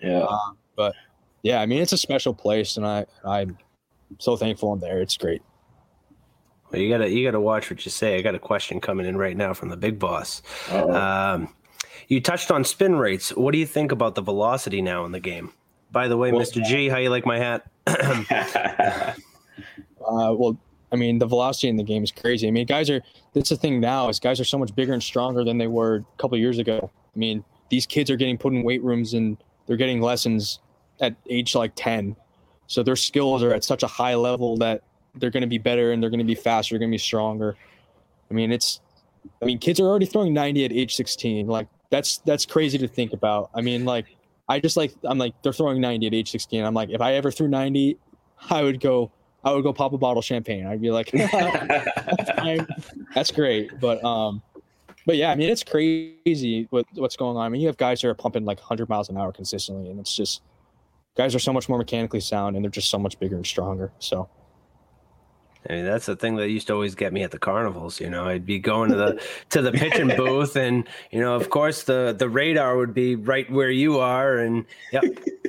Yeah, 0.02 0.18
uh, 0.18 0.50
but 0.76 0.94
yeah, 1.42 1.60
I 1.60 1.66
mean, 1.66 1.80
it's 1.80 1.92
a 1.92 1.98
special 1.98 2.34
place, 2.34 2.76
and 2.76 2.86
I 2.86 3.06
I'm 3.24 3.56
so 4.18 4.36
thankful 4.36 4.72
I'm 4.72 4.80
there. 4.80 5.00
It's 5.00 5.16
great. 5.16 5.42
Well, 6.70 6.80
you 6.80 6.90
gotta 6.90 7.08
you 7.08 7.24
gotta 7.24 7.40
watch 7.40 7.70
what 7.70 7.84
you 7.84 7.90
say. 7.90 8.16
I 8.16 8.22
got 8.22 8.34
a 8.34 8.38
question 8.38 8.80
coming 8.80 9.06
in 9.06 9.16
right 9.16 9.36
now 9.36 9.54
from 9.54 9.68
the 9.68 9.76
big 9.76 9.98
boss. 9.98 10.42
Um, 10.70 11.54
you 12.08 12.20
touched 12.20 12.50
on 12.50 12.64
spin 12.64 12.96
rates. 12.96 13.30
What 13.30 13.52
do 13.52 13.58
you 13.58 13.66
think 13.66 13.92
about 13.92 14.14
the 14.14 14.22
velocity 14.22 14.82
now 14.82 15.04
in 15.04 15.12
the 15.12 15.20
game? 15.20 15.52
By 15.90 16.08
the 16.08 16.16
way, 16.16 16.32
well, 16.32 16.42
Mr. 16.42 16.62
G, 16.64 16.88
how 16.88 16.98
you 16.98 17.10
like 17.10 17.24
my 17.24 17.38
hat? 17.38 17.66
uh, 17.86 19.14
well, 20.06 20.58
I 20.92 20.96
mean, 20.96 21.18
the 21.18 21.26
velocity 21.26 21.68
in 21.68 21.76
the 21.76 21.82
game 21.82 22.02
is 22.02 22.10
crazy. 22.10 22.48
I 22.48 22.50
mean, 22.50 22.66
guys 22.66 22.90
are 22.90 23.02
that's 23.34 23.50
the 23.50 23.56
thing 23.56 23.80
now 23.80 24.08
is 24.08 24.20
guys 24.20 24.40
are 24.40 24.44
so 24.44 24.58
much 24.58 24.74
bigger 24.74 24.92
and 24.92 25.02
stronger 25.02 25.44
than 25.44 25.58
they 25.58 25.66
were 25.66 25.96
a 25.96 26.20
couple 26.20 26.36
years 26.38 26.58
ago. 26.58 26.90
I 27.14 27.18
mean, 27.18 27.44
these 27.70 27.86
kids 27.86 28.10
are 28.10 28.16
getting 28.16 28.38
put 28.38 28.52
in 28.52 28.62
weight 28.62 28.82
rooms 28.82 29.14
and 29.14 29.36
they're 29.66 29.76
getting 29.76 30.00
lessons 30.00 30.60
at 31.00 31.14
age 31.28 31.54
like 31.54 31.72
10. 31.76 32.16
So 32.66 32.82
their 32.82 32.96
skills 32.96 33.42
are 33.42 33.52
at 33.52 33.64
such 33.64 33.82
a 33.82 33.86
high 33.86 34.14
level 34.14 34.56
that 34.58 34.82
they're 35.16 35.30
going 35.30 35.42
to 35.42 35.48
be 35.48 35.58
better 35.58 35.92
and 35.92 36.02
they're 36.02 36.10
going 36.10 36.18
to 36.18 36.24
be 36.24 36.34
faster, 36.34 36.74
they're 36.74 36.80
going 36.80 36.90
to 36.90 36.94
be 36.94 36.98
stronger. 36.98 37.56
I 38.30 38.34
mean, 38.34 38.52
it's 38.52 38.80
I 39.42 39.44
mean, 39.44 39.58
kids 39.58 39.80
are 39.80 39.84
already 39.84 40.06
throwing 40.06 40.32
90 40.32 40.64
at 40.64 40.72
age 40.72 40.94
16. 40.94 41.46
Like 41.46 41.68
that's 41.90 42.18
that's 42.18 42.46
crazy 42.46 42.78
to 42.78 42.88
think 42.88 43.12
about. 43.12 43.50
I 43.54 43.60
mean, 43.60 43.84
like 43.84 44.06
I 44.48 44.60
just 44.60 44.76
like 44.76 44.94
I'm 45.04 45.18
like 45.18 45.34
they're 45.42 45.52
throwing 45.52 45.80
90 45.80 46.06
at 46.06 46.14
age 46.14 46.30
16. 46.30 46.64
I'm 46.64 46.74
like 46.74 46.90
if 46.90 47.00
I 47.00 47.14
ever 47.14 47.30
threw 47.30 47.48
90, 47.48 47.98
I 48.50 48.62
would 48.62 48.80
go 48.80 49.10
I 49.44 49.52
would 49.52 49.62
go 49.62 49.72
pop 49.72 49.92
a 49.92 49.98
bottle 49.98 50.18
of 50.18 50.24
champagne. 50.24 50.66
I'd 50.66 50.80
be 50.80 50.90
like 50.90 51.10
that's 53.14 53.30
great. 53.30 53.78
But 53.80 54.02
um 54.04 54.42
but 55.06 55.16
yeah, 55.16 55.30
I 55.30 55.36
mean 55.36 55.50
it's 55.50 55.64
crazy 55.64 56.66
what 56.70 56.86
what's 56.94 57.16
going 57.16 57.36
on. 57.36 57.44
I 57.44 57.48
mean 57.48 57.60
you 57.60 57.66
have 57.66 57.76
guys 57.76 58.02
who 58.02 58.08
are 58.08 58.14
pumping 58.14 58.44
like 58.44 58.58
100 58.58 58.88
miles 58.88 59.08
an 59.08 59.16
hour 59.16 59.32
consistently 59.32 59.90
and 59.90 60.00
it's 60.00 60.14
just 60.14 60.42
guys 61.16 61.34
are 61.34 61.40
so 61.40 61.52
much 61.52 61.68
more 61.68 61.78
mechanically 61.78 62.20
sound 62.20 62.56
and 62.56 62.64
they're 62.64 62.70
just 62.70 62.90
so 62.90 62.98
much 62.98 63.18
bigger 63.18 63.36
and 63.36 63.46
stronger. 63.46 63.92
So 63.98 64.28
I 65.68 65.72
mean, 65.74 65.84
that's 65.84 66.06
the 66.06 66.16
thing 66.16 66.36
that 66.36 66.48
used 66.48 66.66
to 66.68 66.74
always 66.74 66.94
get 66.94 67.12
me 67.12 67.22
at 67.22 67.30
the 67.30 67.38
carnivals. 67.38 68.00
You 68.00 68.10
know, 68.10 68.26
I'd 68.26 68.46
be 68.46 68.58
going 68.58 68.90
to 68.90 68.96
the 68.96 69.22
to 69.50 69.62
the 69.62 69.72
pitching 69.72 70.08
booth, 70.16 70.56
and 70.56 70.86
you 71.10 71.20
know, 71.20 71.34
of 71.34 71.50
course, 71.50 71.82
the 71.82 72.14
the 72.16 72.28
radar 72.28 72.76
would 72.76 72.94
be 72.94 73.16
right 73.16 73.50
where 73.50 73.70
you 73.70 73.98
are, 73.98 74.38
and 74.38 74.64
yeah, 74.92 75.00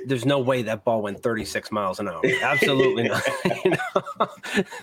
there's 0.05 0.25
no 0.25 0.39
way 0.39 0.63
that 0.63 0.83
ball 0.83 1.01
went 1.01 1.21
36 1.21 1.71
miles 1.71 1.99
an 1.99 2.07
hour. 2.07 2.21
Absolutely 2.41 3.07
not. 3.07 3.23
you 3.63 3.71
know? 3.71 4.27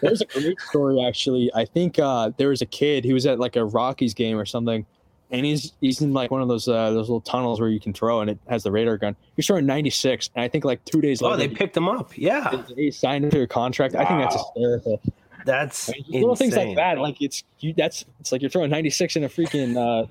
There's 0.00 0.20
a 0.22 0.26
great 0.26 0.60
story 0.60 1.04
actually. 1.04 1.50
I 1.54 1.64
think 1.64 1.98
uh, 1.98 2.30
there 2.36 2.48
was 2.48 2.62
a 2.62 2.66
kid. 2.66 3.04
He 3.04 3.12
was 3.12 3.26
at 3.26 3.38
like 3.38 3.56
a 3.56 3.64
Rockies 3.64 4.14
game 4.14 4.38
or 4.38 4.46
something, 4.46 4.86
and 5.30 5.44
he's 5.44 5.72
he's 5.80 6.00
in 6.00 6.12
like 6.12 6.30
one 6.30 6.42
of 6.42 6.48
those 6.48 6.68
uh, 6.68 6.90
those 6.90 7.08
little 7.08 7.20
tunnels 7.20 7.60
where 7.60 7.68
you 7.68 7.80
can 7.80 7.92
throw, 7.92 8.20
and 8.20 8.30
it 8.30 8.38
has 8.48 8.62
the 8.62 8.70
radar 8.70 8.96
gun. 8.96 9.16
He's 9.34 9.46
throwing 9.46 9.66
96, 9.66 10.30
and 10.34 10.44
I 10.44 10.48
think 10.48 10.64
like 10.64 10.84
two 10.84 11.00
days 11.00 11.20
later. 11.20 11.34
oh, 11.34 11.36
later, 11.36 11.48
they 11.48 11.54
picked 11.54 11.76
him 11.76 11.88
up. 11.88 12.16
Yeah, 12.16 12.62
he 12.76 12.90
signed 12.90 13.24
into 13.24 13.42
a 13.42 13.46
contract. 13.46 13.94
Wow. 13.94 14.02
I 14.02 14.04
think 14.06 14.20
that's 14.20 14.36
hysterical. 14.36 15.02
That's 15.44 15.90
I 15.90 15.94
mean, 16.08 16.20
little 16.22 16.36
things 16.36 16.56
like 16.56 16.76
that. 16.76 16.98
Like 16.98 17.20
it's 17.20 17.44
you. 17.60 17.72
That's 17.72 18.04
it's 18.20 18.32
like 18.32 18.42
you're 18.42 18.50
throwing 18.50 18.70
96 18.70 19.16
in 19.16 19.24
a 19.24 19.28
freaking 19.28 19.76
uh, 19.76 20.06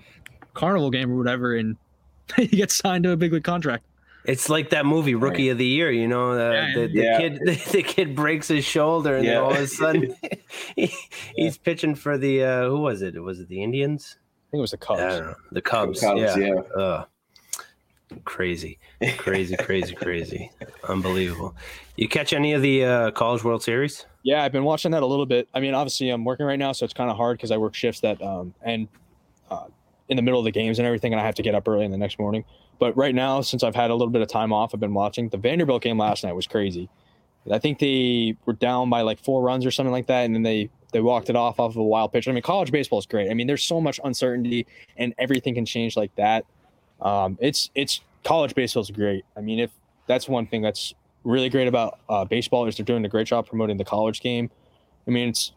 carnival 0.54 0.89
game 0.89 1.12
or 1.12 1.17
whatever, 1.17 1.56
and 1.56 1.78
you 2.38 2.47
get 2.47 2.71
signed 2.71 3.04
to 3.04 3.12
a 3.12 3.17
big 3.17 3.34
league 3.34 3.43
contract. 3.43 3.86
It's 4.28 4.49
like 4.49 4.71
that 4.71 4.86
movie 4.86 5.13
Rookie 5.13 5.49
of 5.49 5.58
the 5.58 5.65
Year, 5.65 5.91
you 5.91 6.08
know, 6.08 6.32
uh, 6.32 6.51
yeah, 6.51 6.73
the, 6.73 6.88
the 6.88 6.93
yeah. 6.93 7.19
kid 7.19 7.39
the, 7.43 7.56
the, 7.71 7.84
kid 7.84 8.15
breaks 8.15 8.47
his 8.47 8.65
shoulder 8.65 9.17
and 9.17 9.25
yeah. 9.25 9.36
then 9.36 9.43
all 9.43 9.51
of 9.51 9.60
a 9.60 9.67
sudden 9.67 10.15
he, 10.75 10.91
he's 11.36 11.58
pitching 11.58 11.93
for 11.93 12.17
the 12.17 12.43
uh, 12.43 12.67
who 12.67 12.80
was 12.80 13.01
it? 13.01 13.21
Was 13.21 13.39
it 13.39 13.49
the 13.49 13.62
Indians? 13.62 14.17
Think 14.51 14.60
it 14.60 14.62
was 14.62 14.71
the 14.71 14.77
Cubs. 14.77 15.36
The 15.51 15.62
Cubs. 15.62 15.99
Cubs 15.99 16.21
yeah. 16.21 16.36
yeah. 16.38 16.81
Uh, 16.81 17.05
crazy, 18.23 18.79
crazy, 19.17 19.55
crazy, 19.58 19.95
crazy, 19.95 20.51
unbelievable. 20.89 21.55
You 21.95 22.08
catch 22.08 22.34
any 22.34 22.53
of 22.53 22.62
the 22.62 22.84
uh, 22.84 23.12
College 23.12 23.43
World 23.43 23.63
Series? 23.63 24.05
Yeah, 24.23 24.43
I've 24.43 24.51
been 24.51 24.63
watching 24.63 24.91
that 24.91 25.03
a 25.03 25.05
little 25.05 25.25
bit. 25.25 25.47
I 25.53 25.60
mean, 25.60 25.73
obviously, 25.73 26.10
I'm 26.10 26.23
working 26.25 26.45
right 26.45 26.60
now, 26.60 26.71
so 26.71 26.86
it's 26.86 26.93
kind 26.93 27.10
of 27.10 27.17
hard 27.17 27.38
because 27.38 27.51
I 27.51 27.58
work 27.58 27.75
shifts 27.75 28.01
that 28.01 28.21
um, 28.21 28.53
and 28.63 28.88
uh, 29.49 29.65
in 30.10 30.17
the 30.17 30.23
middle 30.23 30.39
of 30.39 30.45
the 30.45 30.51
games 30.51 30.79
and 30.79 30.86
everything, 30.86 31.13
and 31.13 31.21
I 31.21 31.25
have 31.25 31.36
to 31.36 31.43
get 31.43 31.55
up 31.55 31.67
early 31.67 31.86
in 31.86 31.91
the 31.91 31.97
next 31.97 32.19
morning. 32.19 32.43
But 32.79 32.95
right 32.97 33.15
now, 33.15 33.41
since 33.41 33.63
I've 33.63 33.75
had 33.75 33.89
a 33.89 33.95
little 33.95 34.12
bit 34.12 34.21
of 34.21 34.27
time 34.27 34.51
off, 34.51 34.73
I've 34.73 34.79
been 34.79 34.93
watching. 34.93 35.29
The 35.29 35.38
Vanderbilt 35.38 35.81
game 35.81 35.97
last 35.97 36.23
night 36.23 36.34
was 36.34 36.47
crazy. 36.47 36.89
I 37.51 37.60
think 37.60 37.79
they 37.79 38.36
were 38.45 38.53
down 38.53 38.89
by 38.89 39.01
like 39.01 39.19
four 39.19 39.41
runs 39.41 39.65
or 39.65 39.71
something 39.71 39.91
like 39.91 40.08
that, 40.08 40.25
and 40.25 40.34
then 40.34 40.43
they 40.43 40.69
they 40.91 41.02
walked 41.02 41.30
it 41.30 41.36
off 41.36 41.60
off 41.60 41.71
of 41.71 41.78
a 41.78 41.84
wild 41.84 42.13
pitch. 42.13 42.28
I 42.28 42.32
mean, 42.32 42.41
college 42.41 42.71
baseball 42.71 43.00
is 43.00 43.06
great. 43.06 43.30
I 43.30 43.34
mean, 43.34 43.48
there's 43.48 43.63
so 43.63 43.82
much 43.82 44.00
uncertainty, 44.04 44.65
and 44.98 45.13
everything 45.17 45.56
can 45.56 45.65
change 45.65 45.98
like 45.98 46.15
that. 46.15 46.45
Um, 47.02 47.38
it's 47.41 47.69
it's 47.76 48.02
college 48.24 48.56
baseball 48.56 48.84
is 48.84 48.91
great. 48.91 49.26
I 49.36 49.41
mean, 49.41 49.60
if 49.60 49.71
that's 50.08 50.28
one 50.28 50.48
thing 50.48 50.62
that's 50.62 50.93
really 51.24 51.50
great 51.50 51.67
about 51.67 52.00
uh, 52.08 52.24
baseball 52.26 52.67
is 52.67 52.78
they're 52.78 52.86
doing 52.86 53.04
a 53.06 53.10
great 53.10 53.28
job 53.28 53.48
promoting 53.48 53.78
the 53.78 53.86
college 53.86 54.21
game. 54.21 54.50
I 55.08 55.12
mean, 55.12 55.30
it's 55.30 55.52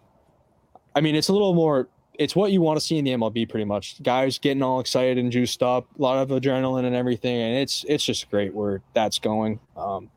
I 0.94 1.00
mean, 1.00 1.14
it's 1.14 1.28
a 1.28 1.32
little 1.32 1.54
more. 1.54 1.88
It's 2.14 2.34
what 2.34 2.50
you 2.50 2.60
want 2.60 2.80
to 2.80 2.84
see 2.84 2.98
in 2.98 3.04
the 3.04 3.12
MLB, 3.12 3.48
pretty 3.48 3.64
much. 3.64 4.02
Guys 4.02 4.38
getting 4.38 4.62
all 4.62 4.80
excited 4.80 5.18
and 5.18 5.30
juiced 5.30 5.62
up, 5.62 5.86
a 5.96 6.02
lot 6.02 6.18
of 6.18 6.30
adrenaline 6.30 6.84
and 6.84 6.96
everything, 6.96 7.40
and 7.40 7.56
it's 7.56 7.84
it's 7.88 8.04
just 8.04 8.28
great 8.30 8.52
where 8.52 8.82
that's 8.94 9.20
going. 9.20 9.60
Um, 9.76 10.10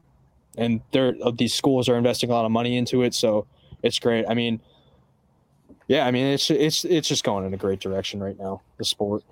and 0.58 0.82
they're 0.92 1.14
these 1.38 1.54
schools 1.54 1.88
are 1.88 1.98
investing 1.98 2.32
a 2.32 2.34
lot 2.34 2.46
of 2.46 2.52
money 2.52 2.78
into 2.78 3.04
it, 3.04 3.14
so 3.14 3.46
it's 3.84 4.00
great. 4.00 4.26
I 4.28 4.34
mean, 4.34 4.60
yeah, 5.92 6.06
I 6.06 6.12
mean 6.12 6.26
it's 6.26 6.50
it's 6.50 6.86
it's 6.86 7.10
just 7.10 7.26
going 7.26 7.46
in 7.46 7.54
a 7.54 7.58
great 7.58 7.82
direction 7.82 8.24
right 8.24 8.40
now. 8.40 8.62
The 8.78 8.86
sport 8.86 9.26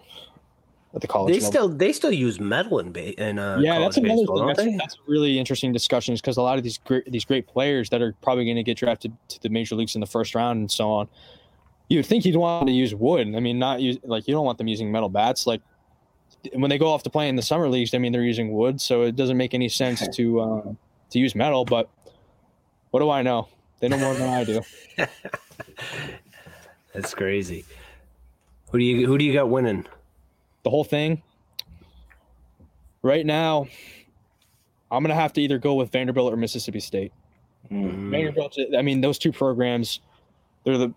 at 0.93 0.99
the 0.99 1.07
college. 1.07 1.31
They 1.31 1.39
level. 1.39 1.51
still 1.51 1.69
they 1.69 1.93
still 1.93 2.11
use 2.11 2.37
metal 2.37 2.79
in 2.79 2.91
ba- 2.91 3.17
in 3.17 3.39
uh, 3.39 3.59
yeah. 3.61 3.79
That's 3.79 3.95
another 3.95 4.15
baseball, 4.17 4.55
thing. 4.55 4.75
That's, 4.75 4.95
that's, 4.95 4.95
a 4.95 5.09
really 5.09 5.39
interesting 5.39 5.71
discussion 5.71 6.15
because 6.15 6.35
a 6.35 6.41
lot 6.41 6.57
of 6.57 6.65
these 6.65 6.77
great 6.77 7.09
these 7.09 7.23
great 7.23 7.47
players 7.47 7.89
that 7.91 8.01
are 8.01 8.13
probably 8.21 8.43
going 8.43 8.57
to 8.57 8.63
get 8.63 8.75
drafted 8.75 9.15
to 9.29 9.41
the 9.41 9.47
major 9.47 9.73
leagues 9.75 9.95
in 9.95 10.01
the 10.01 10.07
first 10.07 10.35
round 10.35 10.59
and 10.59 10.69
so 10.69 10.89
on. 10.89 11.07
You'd 11.87 12.05
think 12.05 12.25
you'd 12.25 12.35
want 12.35 12.67
to 12.67 12.73
use 12.73 12.93
wood. 12.93 13.33
I 13.37 13.39
mean, 13.39 13.57
not 13.57 13.79
use 13.79 13.97
like 14.03 14.27
you 14.27 14.33
don't 14.33 14.45
want 14.45 14.57
them 14.57 14.67
using 14.67 14.91
metal 14.91 15.07
bats. 15.07 15.47
Like 15.47 15.61
when 16.51 16.69
they 16.69 16.77
go 16.77 16.89
off 16.89 17.03
to 17.03 17.09
play 17.09 17.29
in 17.29 17.37
the 17.37 17.41
summer 17.41 17.69
leagues, 17.69 17.93
I 17.93 17.99
mean 17.99 18.11
they're 18.11 18.21
using 18.21 18.51
wood, 18.51 18.81
so 18.81 19.03
it 19.03 19.15
doesn't 19.15 19.37
make 19.37 19.53
any 19.53 19.69
sense 19.69 20.05
to 20.17 20.41
uh, 20.41 20.73
to 21.11 21.19
use 21.19 21.35
metal. 21.35 21.63
But 21.63 21.89
what 22.91 22.99
do 22.99 23.09
I 23.09 23.21
know? 23.21 23.47
They 23.79 23.87
know 23.87 23.97
more 23.97 24.13
than 24.13 24.27
I 24.27 24.43
do. 24.43 24.61
That's 26.93 27.13
crazy. 27.13 27.65
Who 28.71 28.79
do 28.79 28.83
you 28.83 29.07
who 29.07 29.17
do 29.17 29.25
you 29.25 29.33
got 29.33 29.49
winning? 29.49 29.85
The 30.63 30.69
whole 30.69 30.83
thing. 30.83 31.21
Right 33.01 33.25
now, 33.25 33.67
I'm 34.91 35.03
gonna 35.03 35.15
have 35.15 35.33
to 35.33 35.41
either 35.41 35.57
go 35.57 35.75
with 35.75 35.91
Vanderbilt 35.91 36.33
or 36.33 36.37
Mississippi 36.37 36.79
State. 36.79 37.13
Mm-hmm. 37.71 38.11
Vanderbilt. 38.11 38.57
I 38.77 38.81
mean, 38.81 39.01
those 39.01 39.17
two 39.17 39.31
programs, 39.31 40.01
they're 40.63 40.77
the 40.77 40.93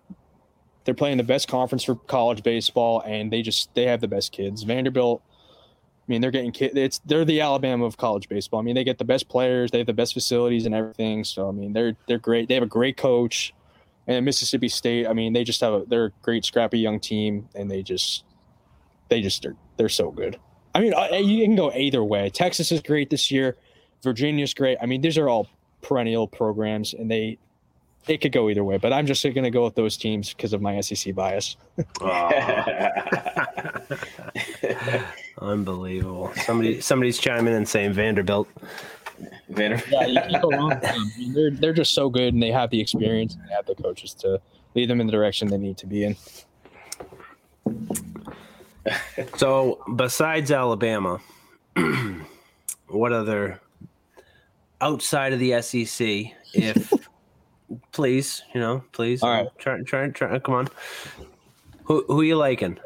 they're 0.85 0.95
playing 0.95 1.19
the 1.19 1.25
best 1.25 1.49
conference 1.49 1.85
for 1.85 1.95
college 1.95 2.43
baseball, 2.43 3.03
and 3.07 3.33
they 3.33 3.43
just 3.43 3.73
they 3.75 3.87
have 3.87 4.01
the 4.01 4.09
best 4.09 4.33
kids. 4.33 4.63
Vanderbilt. 4.63 5.23
I 5.27 6.05
mean, 6.09 6.21
they're 6.21 6.33
getting 6.33 6.51
kids. 6.51 6.75
It's 6.77 6.99
they're 7.05 7.25
the 7.25 7.41
Alabama 7.41 7.85
of 7.85 7.97
college 7.97 8.29
baseball. 8.29 8.61
I 8.61 8.63
mean, 8.65 8.75
they 8.75 8.85
get 8.85 8.99
the 8.99 9.05
best 9.05 9.29
players, 9.29 9.71
they 9.71 9.79
have 9.79 9.87
the 9.87 9.93
best 9.93 10.15
facilities 10.15 10.67
and 10.67 10.75
everything. 10.75 11.23
So 11.25 11.49
I 11.49 11.53
mean, 11.53 11.73
they're 11.73 11.97
they're 12.09 12.19
great. 12.19 12.49
They 12.49 12.55
have 12.55 12.63
a 12.63 12.67
great 12.67 12.97
coach. 12.97 13.55
And 14.07 14.25
Mississippi 14.25 14.69
State, 14.69 15.07
I 15.07 15.13
mean, 15.13 15.33
they 15.33 15.45
just 15.45 15.61
have 15.61 15.73
a 15.73 15.85
they're 15.87 16.07
a 16.07 16.13
great 16.23 16.45
scrappy 16.45 16.79
young 16.79 16.99
team, 16.99 17.49
and 17.55 17.71
they 17.71 17.83
just 17.83 18.25
they 19.09 19.21
just 19.21 19.47
are 19.47 19.57
they're 19.77 19.89
so 19.89 20.11
good. 20.11 20.39
I 20.75 20.81
mean, 20.81 20.95
uh, 20.95 21.17
you 21.17 21.45
can 21.45 21.55
go 21.55 21.73
either 21.73 22.03
way. 22.03 22.31
Texas 22.31 22.73
is 22.73 22.81
great 22.81 23.11
this 23.11 23.31
year. 23.31 23.57
Virginia's 24.03 24.55
great. 24.55 24.79
I 24.83 24.87
mean, 24.87 25.03
these 25.03 25.19
are 25.19 25.29
all 25.29 25.49
perennial 25.83 26.27
programs, 26.27 26.95
and 26.95 27.11
they 27.11 27.39
it 28.09 28.21
could 28.21 28.33
go 28.33 28.51
either 28.51 28.65
way. 28.65 28.79
But 28.79 28.93
I'm 28.93 29.07
just 29.07 29.23
going 29.23 29.45
to 29.45 29.51
go 29.51 29.65
with 29.65 29.75
those 29.75 29.97
teams 29.97 30.35
because 30.35 30.53
of 30.53 30.61
my 30.61 30.81
SEC 30.81 31.15
bias. 31.15 31.57
Unbelievable. 35.39 36.33
Somebody 36.45 36.81
somebody's 36.81 37.19
chiming 37.19 37.55
in 37.55 37.67
saying 37.67 37.93
Vanderbilt. 37.93 38.49
Vanderbilt. 39.49 39.89
yeah, 39.91 40.07
you 40.07 40.21
can't 40.21 40.43
go 40.43 40.51
wrong. 40.51 40.81
they're 41.35 41.51
they're 41.51 41.73
just 41.73 41.95
so 41.95 42.09
good, 42.09 42.35
and 42.35 42.43
they 42.43 42.51
have 42.51 42.71
the 42.71 42.81
experience, 42.81 43.35
and 43.35 43.49
they 43.49 43.55
have 43.55 43.67
the 43.67 43.75
coaches 43.75 44.15
to 44.15 44.41
lead 44.75 44.89
them 44.89 45.01
in 45.01 45.07
the 45.07 45.13
direction 45.13 45.49
they 45.49 45.59
need 45.59 45.77
to 45.79 45.87
be 45.87 46.05
in. 46.05 46.17
so, 49.37 49.83
besides 49.97 50.51
Alabama, 50.51 51.21
what 52.89 53.13
other 53.13 53.61
outside 54.81 55.33
of 55.33 55.39
the 55.39 55.61
SEC, 55.63 56.33
if 56.55 56.93
please, 57.93 58.43
you 58.55 58.61
know, 58.61 58.85
please, 58.93 59.23
all 59.23 59.31
right, 59.31 59.49
try, 59.59 59.81
try, 59.83 60.09
try, 60.09 60.39
come 60.39 60.55
on, 60.55 60.69
who 61.85 62.05
who 62.07 62.21
are 62.21 62.25
you 62.25 62.37
liking 62.37 62.79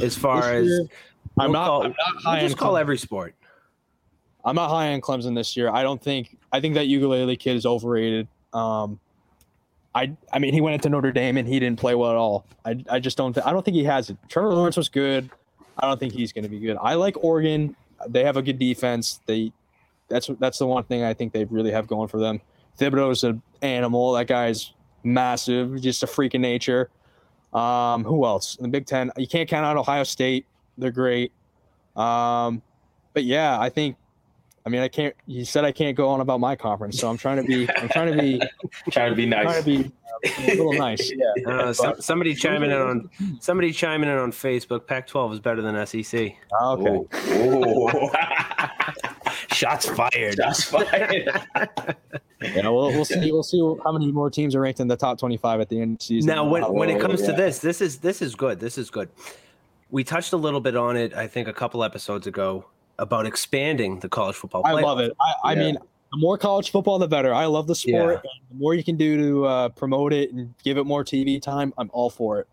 as 0.00 0.16
far 0.16 0.52
as 0.52 0.68
I'm, 1.38 1.52
not, 1.52 1.66
call, 1.66 1.82
I'm 1.82 1.90
not 1.90 2.22
high 2.22 2.38
we'll 2.38 2.48
just 2.48 2.58
call 2.58 2.76
every 2.76 2.98
sport. 2.98 3.34
I'm 4.46 4.54
not 4.54 4.70
high 4.70 4.92
on 4.92 5.00
Clemson 5.00 5.34
this 5.34 5.56
year. 5.56 5.68
I 5.68 5.82
don't 5.82 6.00
think 6.00 6.38
I 6.52 6.60
think 6.60 6.74
that 6.74 6.86
ukulele 6.86 7.36
kid 7.36 7.56
is 7.56 7.66
overrated. 7.66 8.28
Um, 8.52 9.00
I 9.94 10.16
I 10.32 10.38
mean 10.38 10.54
he 10.54 10.60
went 10.60 10.74
into 10.74 10.88
Notre 10.88 11.10
Dame 11.10 11.36
and 11.36 11.48
he 11.48 11.58
didn't 11.58 11.80
play 11.80 11.96
well 11.96 12.10
at 12.12 12.16
all. 12.16 12.46
I, 12.64 12.82
I 12.88 13.00
just 13.00 13.16
don't 13.16 13.32
th- 13.32 13.44
I 13.44 13.52
don't 13.52 13.64
think 13.64 13.76
he 13.76 13.84
has 13.84 14.08
it. 14.08 14.16
Trevor 14.28 14.54
Lawrence 14.54 14.76
was 14.76 14.88
good. 14.88 15.28
I 15.76 15.86
don't 15.86 15.98
think 15.98 16.12
he's 16.12 16.32
going 16.32 16.44
to 16.44 16.48
be 16.48 16.60
good. 16.60 16.78
I 16.80 16.94
like 16.94 17.22
Oregon. 17.22 17.76
They 18.08 18.24
have 18.24 18.36
a 18.36 18.42
good 18.42 18.58
defense. 18.58 19.20
They 19.26 19.52
that's 20.08 20.30
that's 20.38 20.58
the 20.58 20.66
one 20.66 20.84
thing 20.84 21.02
I 21.02 21.12
think 21.12 21.32
they 21.32 21.44
really 21.44 21.72
have 21.72 21.88
going 21.88 22.08
for 22.08 22.20
them. 22.20 22.40
Thibodeaux's 22.78 23.24
an 23.24 23.42
animal. 23.62 24.12
That 24.12 24.28
guy's 24.28 24.72
massive, 25.02 25.80
just 25.80 26.02
a 26.02 26.06
freak 26.06 26.34
of 26.34 26.40
nature. 26.40 26.90
Um, 27.52 28.04
who 28.04 28.24
else 28.24 28.56
in 28.56 28.62
the 28.62 28.68
Big 28.68 28.86
Ten? 28.86 29.10
You 29.16 29.26
can't 29.26 29.48
count 29.48 29.66
out 29.66 29.76
Ohio 29.76 30.04
State. 30.04 30.46
They're 30.78 30.90
great. 30.90 31.32
Um, 31.96 32.62
but 33.14 33.24
yeah, 33.24 33.58
I 33.58 33.70
think 33.70 33.96
I 34.66 34.68
mean, 34.68 34.80
I 34.82 34.88
can't. 34.88 35.14
You 35.26 35.44
said 35.44 35.64
I 35.64 35.70
can't 35.70 35.96
go 35.96 36.08
on 36.08 36.20
about 36.20 36.40
my 36.40 36.56
conference, 36.56 36.98
so 36.98 37.08
I'm 37.08 37.16
trying 37.16 37.36
to 37.36 37.44
be. 37.44 37.70
I'm 37.78 37.88
trying 37.88 38.12
to 38.12 38.20
be. 38.20 38.42
trying 38.90 39.10
to 39.10 39.16
be 39.16 39.24
nice. 39.24 39.44
Trying 39.44 39.62
to 39.62 39.64
be 39.64 39.84
uh, 39.84 40.28
a 40.38 40.56
little 40.56 40.72
nice. 40.72 41.12
Yeah. 41.36 41.48
Uh, 41.48 41.72
so, 41.72 41.94
somebody 42.00 42.34
chiming 42.34 42.72
in 42.72 42.76
on 42.76 43.08
somebody 43.40 43.70
chiming 43.72 44.10
in 44.10 44.16
on 44.16 44.32
Facebook. 44.32 44.88
Pac-12 44.88 45.34
is 45.34 45.40
better 45.40 45.62
than 45.62 45.86
SEC. 45.86 46.34
Okay. 46.62 47.00
Shots 49.54 49.88
fired. 49.88 50.34
Shots 50.34 50.64
fired. 50.64 51.30
yeah, 52.42 52.68
we'll, 52.68 52.88
we'll 52.88 53.04
see. 53.04 53.30
We'll 53.30 53.44
see 53.44 53.60
how 53.84 53.92
many 53.92 54.10
more 54.10 54.30
teams 54.30 54.56
are 54.56 54.60
ranked 54.60 54.80
in 54.80 54.88
the 54.88 54.96
top 54.96 55.18
25 55.18 55.60
at 55.60 55.68
the 55.68 55.80
end 55.80 55.92
of 55.92 55.98
the 56.00 56.04
season. 56.04 56.28
Now, 56.28 56.44
when, 56.44 56.64
when 56.72 56.90
it 56.90 57.00
comes 57.00 57.20
yeah. 57.20 57.28
to 57.28 57.32
this, 57.34 57.60
this 57.60 57.80
is 57.80 57.98
this 57.98 58.20
is 58.20 58.34
good. 58.34 58.58
This 58.58 58.78
is 58.78 58.90
good. 58.90 59.08
We 59.90 60.02
touched 60.02 60.32
a 60.32 60.36
little 60.36 60.60
bit 60.60 60.76
on 60.76 60.96
it, 60.96 61.14
I 61.14 61.28
think, 61.28 61.46
a 61.46 61.52
couple 61.52 61.84
episodes 61.84 62.26
ago 62.26 62.66
about 62.98 63.26
expanding 63.26 64.00
the 64.00 64.08
college 64.08 64.36
football. 64.36 64.62
Playoff. 64.62 64.78
I 64.78 64.82
love 64.82 65.00
it. 65.00 65.12
I, 65.20 65.50
I 65.50 65.52
yeah. 65.52 65.58
mean, 65.58 65.78
the 66.12 66.18
more 66.18 66.38
college 66.38 66.70
football, 66.70 66.98
the 66.98 67.08
better. 67.08 67.34
I 67.34 67.46
love 67.46 67.66
the 67.66 67.74
sport. 67.74 68.20
Yeah. 68.24 68.30
The 68.50 68.56
more 68.56 68.74
you 68.74 68.84
can 68.84 68.96
do 68.96 69.16
to 69.16 69.44
uh, 69.46 69.68
promote 69.70 70.12
it 70.12 70.32
and 70.32 70.54
give 70.62 70.78
it 70.78 70.84
more 70.84 71.04
TV 71.04 71.40
time, 71.40 71.74
I'm 71.78 71.90
all 71.92 72.10
for 72.10 72.40
it. 72.40 72.48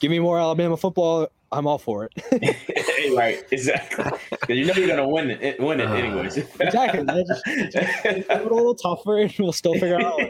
Give 0.00 0.10
me 0.10 0.18
more 0.18 0.38
Alabama 0.38 0.76
football. 0.76 1.28
I'm 1.52 1.66
all 1.66 1.78
for 1.78 2.08
it. 2.10 3.12
right, 3.16 3.44
exactly. 3.50 4.04
You 4.48 4.66
know 4.66 4.74
you're 4.74 4.88
gonna 4.88 5.08
win 5.08 5.30
it, 5.30 5.60
win 5.60 5.80
it 5.80 5.88
uh, 5.88 5.94
anyways. 5.94 6.36
exactly. 6.36 7.04
Just, 7.04 7.72
just 7.72 8.04
a 8.30 8.42
little 8.42 8.74
tougher, 8.74 9.18
and 9.18 9.34
we'll 9.38 9.52
still 9.52 9.74
figure 9.74 10.00
out. 10.00 10.20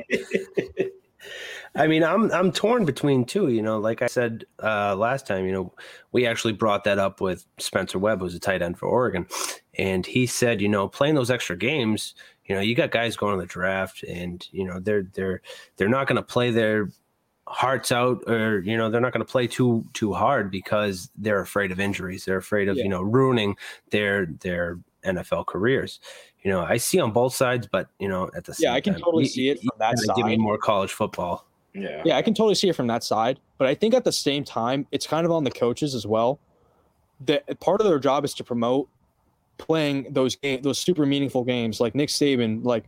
I 1.76 1.86
mean, 1.86 2.02
I'm 2.02 2.30
I'm 2.32 2.52
torn 2.52 2.84
between 2.84 3.24
two. 3.24 3.48
You 3.48 3.62
know, 3.62 3.78
like 3.78 4.02
I 4.02 4.06
said 4.06 4.44
uh, 4.62 4.96
last 4.96 5.26
time, 5.26 5.44
you 5.46 5.52
know, 5.52 5.72
we 6.12 6.26
actually 6.26 6.54
brought 6.54 6.84
that 6.84 6.98
up 6.98 7.20
with 7.20 7.44
Spencer 7.58 7.98
Webb, 7.98 8.20
who's 8.20 8.34
a 8.34 8.40
tight 8.40 8.62
end 8.62 8.78
for 8.78 8.86
Oregon, 8.86 9.26
and 9.78 10.04
he 10.06 10.26
said, 10.26 10.60
you 10.60 10.68
know, 10.68 10.88
playing 10.88 11.14
those 11.14 11.30
extra 11.30 11.56
games, 11.56 12.14
you 12.46 12.54
know, 12.54 12.60
you 12.60 12.74
got 12.74 12.90
guys 12.90 13.16
going 13.16 13.36
to 13.36 13.40
the 13.40 13.46
draft, 13.46 14.02
and 14.04 14.46
you 14.52 14.64
know, 14.64 14.80
they're 14.80 15.06
they're 15.14 15.42
they're 15.76 15.88
not 15.88 16.06
going 16.06 16.16
to 16.16 16.22
play 16.22 16.50
their 16.50 16.88
hearts 17.46 17.92
out, 17.92 18.22
or 18.28 18.60
you 18.60 18.76
know, 18.76 18.90
they're 18.90 19.00
not 19.00 19.12
going 19.12 19.24
to 19.24 19.30
play 19.30 19.46
too 19.46 19.84
too 19.92 20.12
hard 20.12 20.50
because 20.50 21.10
they're 21.16 21.40
afraid 21.40 21.72
of 21.72 21.80
injuries. 21.80 22.24
They're 22.24 22.38
afraid 22.38 22.68
of 22.68 22.76
yeah. 22.76 22.84
you 22.84 22.88
know 22.88 23.02
ruining 23.02 23.56
their 23.90 24.26
their 24.26 24.78
NFL 25.04 25.46
careers. 25.46 26.00
You 26.42 26.50
know, 26.50 26.60
I 26.60 26.76
see 26.76 27.00
on 27.00 27.12
both 27.12 27.34
sides, 27.34 27.68
but 27.70 27.88
you 27.98 28.08
know, 28.08 28.30
at 28.36 28.44
the 28.44 28.54
same 28.54 28.70
yeah, 28.70 28.74
I 28.74 28.80
can 28.80 28.94
time, 28.94 29.02
totally 29.02 29.26
see 29.26 29.50
it 29.50 29.60
from 29.60 29.70
that 29.78 29.98
side. 29.98 30.16
Give 30.16 30.26
me 30.26 30.36
more 30.36 30.58
college 30.58 30.92
football. 30.92 31.45
Yeah. 31.76 32.02
Yeah, 32.04 32.16
I 32.16 32.22
can 32.22 32.34
totally 32.34 32.54
see 32.54 32.68
it 32.68 32.76
from 32.76 32.86
that 32.86 33.04
side. 33.04 33.38
But 33.58 33.68
I 33.68 33.74
think 33.74 33.94
at 33.94 34.04
the 34.04 34.12
same 34.12 34.44
time, 34.44 34.86
it's 34.92 35.06
kind 35.06 35.24
of 35.24 35.32
on 35.32 35.44
the 35.44 35.50
coaches 35.50 35.94
as 35.94 36.06
well. 36.06 36.38
That 37.24 37.60
part 37.60 37.80
of 37.80 37.86
their 37.86 37.98
job 37.98 38.24
is 38.24 38.34
to 38.34 38.44
promote 38.44 38.88
playing 39.58 40.06
those 40.10 40.36
game 40.36 40.60
those 40.62 40.78
super 40.78 41.06
meaningful 41.06 41.44
games. 41.44 41.80
Like 41.80 41.94
Nick 41.94 42.08
Saban, 42.08 42.64
like 42.64 42.84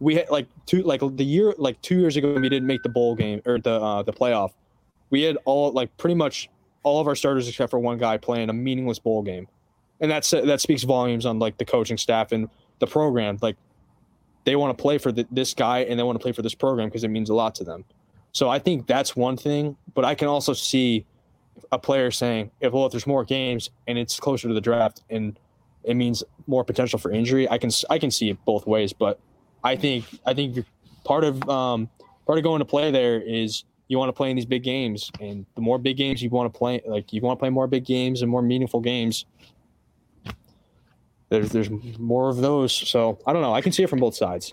we 0.00 0.16
had 0.16 0.30
like 0.30 0.46
two 0.66 0.82
like 0.82 1.00
the 1.00 1.24
year 1.24 1.54
like 1.58 1.80
two 1.82 1.98
years 1.98 2.16
ago 2.16 2.34
we 2.34 2.48
didn't 2.48 2.66
make 2.66 2.82
the 2.82 2.88
bowl 2.88 3.14
game 3.14 3.40
or 3.46 3.58
the 3.58 3.80
uh, 3.80 4.02
the 4.02 4.12
playoff. 4.12 4.52
We 5.10 5.22
had 5.22 5.38
all 5.44 5.70
like 5.72 5.96
pretty 5.96 6.14
much 6.14 6.48
all 6.82 7.00
of 7.00 7.06
our 7.06 7.14
starters 7.14 7.48
except 7.48 7.70
for 7.70 7.78
one 7.78 7.98
guy 7.98 8.16
playing 8.16 8.50
a 8.50 8.52
meaningless 8.52 8.98
bowl 8.98 9.22
game, 9.22 9.46
and 10.00 10.10
that's 10.10 10.30
that 10.30 10.60
speaks 10.60 10.82
volumes 10.82 11.24
on 11.24 11.38
like 11.38 11.58
the 11.58 11.64
coaching 11.64 11.98
staff 11.98 12.32
and 12.32 12.48
the 12.80 12.86
program. 12.86 13.38
Like 13.40 13.56
they 14.44 14.56
want 14.56 14.76
to 14.76 14.82
play 14.82 14.98
for 14.98 15.12
the, 15.12 15.26
this 15.30 15.54
guy 15.54 15.80
and 15.80 15.98
they 15.98 16.02
want 16.02 16.18
to 16.18 16.22
play 16.22 16.32
for 16.32 16.42
this 16.42 16.54
program 16.54 16.88
because 16.88 17.04
it 17.04 17.08
means 17.08 17.30
a 17.30 17.34
lot 17.34 17.54
to 17.56 17.64
them. 17.64 17.84
So 18.32 18.48
I 18.48 18.58
think 18.58 18.86
that's 18.86 19.14
one 19.14 19.36
thing, 19.36 19.76
but 19.94 20.04
I 20.04 20.14
can 20.14 20.28
also 20.28 20.52
see 20.54 21.06
a 21.70 21.78
player 21.78 22.10
saying, 22.10 22.50
if 22.60 22.72
well, 22.72 22.86
if 22.86 22.92
there's 22.92 23.06
more 23.06 23.24
games 23.24 23.70
and 23.86 23.98
it's 23.98 24.18
closer 24.18 24.48
to 24.48 24.54
the 24.54 24.60
draft 24.60 25.02
and 25.10 25.38
it 25.84 25.94
means 25.94 26.24
more 26.46 26.64
potential 26.64 26.98
for 26.98 27.10
injury, 27.10 27.48
I 27.48 27.58
can 27.58 27.70
I 27.90 27.98
can 27.98 28.10
see 28.10 28.30
it 28.30 28.38
both 28.44 28.66
ways. 28.66 28.92
But 28.92 29.20
I 29.62 29.76
think 29.76 30.06
I 30.24 30.34
think 30.34 30.64
part 31.04 31.24
of 31.24 31.46
um, 31.48 31.90
part 32.26 32.38
of 32.38 32.44
going 32.44 32.60
to 32.60 32.64
play 32.64 32.90
there 32.90 33.20
is 33.20 33.64
you 33.88 33.98
want 33.98 34.08
to 34.08 34.12
play 34.14 34.30
in 34.30 34.36
these 34.36 34.46
big 34.46 34.62
games, 34.62 35.10
and 35.20 35.44
the 35.54 35.60
more 35.60 35.78
big 35.78 35.98
games 35.98 36.22
you 36.22 36.30
want 36.30 36.52
to 36.52 36.58
play, 36.58 36.80
like 36.86 37.12
you 37.12 37.20
want 37.20 37.38
to 37.38 37.40
play 37.40 37.50
more 37.50 37.66
big 37.66 37.84
games 37.84 38.22
and 38.22 38.30
more 38.30 38.42
meaningful 38.42 38.80
games. 38.80 39.26
There's 41.28 41.50
there's 41.50 41.70
more 41.98 42.30
of 42.30 42.38
those, 42.38 42.72
so 42.72 43.18
I 43.26 43.32
don't 43.32 43.42
know. 43.42 43.52
I 43.52 43.60
can 43.60 43.72
see 43.72 43.82
it 43.82 43.90
from 43.90 44.00
both 44.00 44.14
sides. 44.14 44.52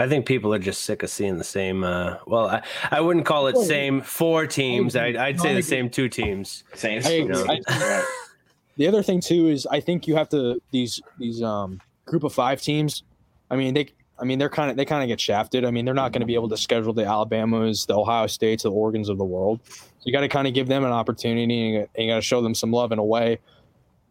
I 0.00 0.08
think 0.08 0.24
people 0.24 0.54
are 0.54 0.58
just 0.58 0.84
sick 0.84 1.02
of 1.02 1.10
seeing 1.10 1.36
the 1.36 1.44
same. 1.44 1.84
Uh, 1.84 2.16
well, 2.26 2.48
I, 2.48 2.62
I 2.90 3.02
wouldn't 3.02 3.26
call 3.26 3.48
it 3.48 3.56
same 3.58 4.00
four 4.00 4.46
teams. 4.46 4.96
I'd, 4.96 5.14
I'd 5.14 5.38
say 5.38 5.54
the 5.54 5.62
same 5.62 5.90
two 5.90 6.08
teams. 6.08 6.64
Same. 6.74 7.02
I, 7.04 7.10
you 7.10 7.28
know? 7.28 7.44
I, 7.46 8.06
the 8.78 8.88
other 8.88 9.02
thing 9.02 9.20
too 9.20 9.48
is 9.48 9.66
I 9.66 9.80
think 9.80 10.08
you 10.08 10.16
have 10.16 10.30
to 10.30 10.58
these 10.70 11.02
these 11.18 11.42
um, 11.42 11.82
group 12.06 12.24
of 12.24 12.32
five 12.32 12.62
teams. 12.62 13.02
I 13.50 13.56
mean 13.56 13.74
they 13.74 13.90
I 14.18 14.24
mean 14.24 14.38
they're 14.38 14.48
kind 14.48 14.70
of 14.70 14.78
they 14.78 14.86
kind 14.86 15.02
of 15.02 15.08
get 15.08 15.20
shafted. 15.20 15.66
I 15.66 15.70
mean 15.70 15.84
they're 15.84 15.92
not 15.92 16.12
going 16.12 16.20
to 16.20 16.26
be 16.26 16.34
able 16.34 16.48
to 16.48 16.56
schedule 16.56 16.94
the 16.94 17.04
Alabamas, 17.04 17.84
the 17.84 17.94
Ohio 17.94 18.26
States, 18.26 18.62
the 18.62 18.70
Oregon's 18.70 19.10
of 19.10 19.18
the 19.18 19.24
world. 19.24 19.60
So 19.68 20.04
you 20.04 20.14
got 20.14 20.22
to 20.22 20.28
kind 20.28 20.48
of 20.48 20.54
give 20.54 20.66
them 20.66 20.82
an 20.82 20.92
opportunity 20.92 21.76
and 21.76 21.88
you 21.98 22.08
got 22.10 22.16
to 22.16 22.22
show 22.22 22.40
them 22.40 22.54
some 22.54 22.72
love 22.72 22.90
in 22.90 22.98
a 22.98 23.04
way. 23.04 23.38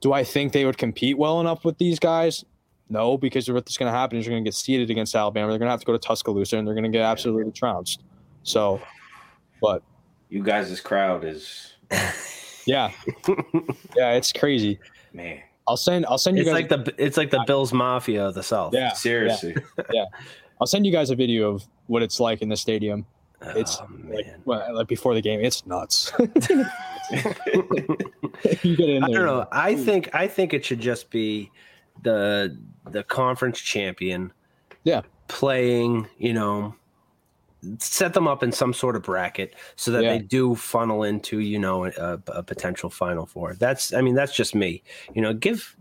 Do 0.02 0.14
I 0.14 0.24
think 0.24 0.54
they 0.54 0.66
would 0.66 0.78
compete 0.78 1.18
well 1.18 1.42
enough 1.42 1.66
with 1.66 1.80
these 1.80 1.98
guys? 1.98 2.46
No, 2.90 3.18
because 3.18 3.50
what's 3.50 3.78
going 3.78 3.92
to 3.92 3.98
happen 3.98 4.18
is 4.18 4.26
you're 4.26 4.34
going 4.34 4.44
to 4.44 4.48
get 4.48 4.56
seeded 4.56 4.90
against 4.90 5.16
Alabama. 5.16 5.52
They're 5.52 5.60
going 5.60 5.68
to 5.68 5.72
have 5.72 5.80
to 5.80 5.86
go 5.86 5.94
to 5.94 6.00
Tuscaloosa 6.00 6.58
and 6.58 6.68
they're 6.68 6.74
going 6.74 6.84
to 6.84 6.90
get 6.90 7.04
absolutely 7.04 7.52
trounced. 7.52 8.02
So, 8.44 8.82
but 9.62 9.84
you 10.30 10.44
guys' 10.44 10.70
this 10.70 10.82
crowd 10.82 11.24
is 11.24 11.74
yeah, 12.66 12.92
yeah, 13.96 14.14
it's 14.14 14.34
crazy, 14.34 14.80
man. 15.14 15.42
I'll 15.68 15.78
send 15.78 16.06
I'll 16.08 16.18
send 16.18 16.38
you 16.38 16.42
it's 16.42 16.50
guys 16.50 16.70
like 16.70 16.70
the 16.70 16.96
it's 16.98 17.18
like 17.18 17.30
the 17.30 17.44
Bills 17.46 17.74
Mafia 17.74 18.28
of 18.28 18.34
the 18.34 18.44
South. 18.44 18.74
Yeah, 18.74 18.94
seriously. 18.94 19.56
Yeah, 19.78 19.84
yeah. 19.94 20.06
I'll 20.60 20.68
send 20.68 20.86
you 20.86 20.92
guys 20.92 21.12
a 21.12 21.16
video 21.16 21.54
of 21.54 21.64
what 21.88 22.02
it's 22.02 22.20
like 22.20 22.42
in 22.42 22.50
the 22.50 22.58
stadium. 22.58 23.06
It's 23.42 23.80
oh, 23.80 23.88
like, 24.10 24.26
well, 24.46 24.76
like 24.76 24.88
before 24.88 25.14
the 25.14 25.22
game. 25.22 25.40
It's 25.40 25.66
nuts. 25.66 26.12
you 26.20 26.28
get 28.76 28.90
in 28.90 29.02
there, 29.02 29.04
I 29.04 29.12
don't 29.12 29.26
know. 29.26 29.48
I 29.52 29.76
think 29.76 30.14
I 30.14 30.28
think 30.28 30.54
it 30.54 30.66
should 30.66 30.82
just 30.82 31.10
be 31.10 31.50
the 32.04 32.58
the 32.90 33.04
conference 33.04 33.60
champion. 33.60 34.32
Yeah. 34.84 35.02
Playing, 35.28 36.08
you 36.18 36.34
know, 36.34 36.76
set 37.78 38.14
them 38.14 38.28
up 38.28 38.42
in 38.42 38.52
some 38.52 38.74
sort 38.74 38.96
of 38.96 39.04
bracket 39.04 39.56
so 39.76 39.92
that 39.92 40.04
yeah. 40.04 40.14
they 40.14 40.20
do 40.20 40.56
funnel 40.56 41.04
into, 41.04 41.40
you 41.40 41.60
know, 41.60 41.86
a, 41.86 42.20
a 42.28 42.42
potential 42.42 42.90
final 42.90 43.26
four. 43.26 43.54
That's, 43.54 43.94
I 43.94 44.02
mean, 44.02 44.16
that's 44.16 44.36
just 44.36 44.56
me. 44.56 44.82
You 45.14 45.22
know, 45.22 45.34
give 45.34 45.76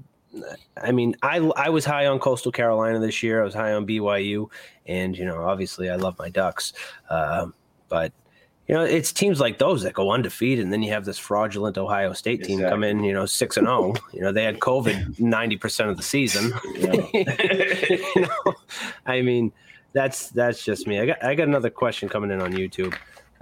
I 0.82 0.92
mean, 0.92 1.16
I 1.22 1.38
I 1.56 1.68
was 1.70 1.84
high 1.84 2.06
on 2.06 2.18
Coastal 2.18 2.52
Carolina 2.52 2.98
this 2.98 3.22
year. 3.22 3.40
I 3.40 3.44
was 3.44 3.54
high 3.54 3.72
on 3.72 3.86
BYU, 3.86 4.50
and 4.86 5.16
you 5.16 5.24
know, 5.24 5.42
obviously, 5.44 5.88
I 5.90 5.96
love 5.96 6.18
my 6.18 6.28
Ducks. 6.28 6.72
Uh, 7.08 7.46
but 7.88 8.12
you 8.68 8.74
know, 8.74 8.84
it's 8.84 9.12
teams 9.12 9.40
like 9.40 9.56
those 9.56 9.82
that 9.82 9.94
go 9.94 10.10
undefeated, 10.10 10.62
and 10.62 10.70
then 10.70 10.82
you 10.82 10.92
have 10.92 11.06
this 11.06 11.16
fraudulent 11.16 11.78
Ohio 11.78 12.12
State 12.12 12.44
team 12.44 12.58
exactly. 12.58 12.70
come 12.70 12.84
in, 12.84 13.02
you 13.02 13.14
know, 13.14 13.24
six 13.24 13.56
and 13.56 13.66
zero. 13.66 13.94
Oh. 13.96 14.08
You 14.12 14.20
know, 14.20 14.32
they 14.32 14.44
had 14.44 14.58
COVID 14.58 15.18
ninety 15.18 15.56
percent 15.56 15.88
of 15.90 15.96
the 15.96 16.02
season. 16.02 16.52
you 16.74 18.22
know, 18.22 18.54
I 19.06 19.22
mean, 19.22 19.52
that's 19.92 20.28
that's 20.30 20.64
just 20.64 20.86
me. 20.86 21.00
I 21.00 21.06
got 21.06 21.24
I 21.24 21.34
got 21.34 21.48
another 21.48 21.70
question 21.70 22.08
coming 22.08 22.30
in 22.30 22.42
on 22.42 22.52
YouTube. 22.52 22.94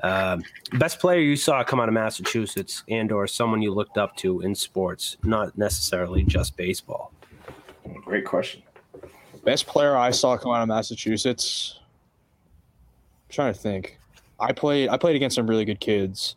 Uh, 0.03 0.39
best 0.75 1.01
player 1.01 1.19
you 1.19 1.35
saw 1.35 1.65
come 1.65 1.81
out 1.81 1.89
of 1.89 1.95
Massachusetts, 1.95 2.85
and 2.89 3.11
or 3.11 3.27
someone 3.27 3.63
you 3.63 3.73
looked 3.73 3.99
up 3.99 4.15
to 4.17 4.43
in 4.43 4.55
sports, 4.55 5.17
not 5.25 5.57
necessarily 5.59 6.23
just 6.23 6.57
baseball. 6.57 7.13
Great 8.05 8.25
question. 8.25 8.63
Best 9.45 9.67
player 9.67 9.97
I 9.97 10.11
saw 10.11 10.37
come 10.37 10.53
out 10.53 10.63
of 10.63 10.69
Massachusetts. 10.69 11.81
I'm 13.29 13.33
trying 13.33 13.55
to 13.55 13.59
think. 13.59 13.99
I 14.39 14.53
played 14.53 14.89
I 14.89 14.97
played 14.97 15.17
against 15.17 15.37
some 15.37 15.47
really 15.47 15.65
good 15.65 15.81
kids. 15.81 16.37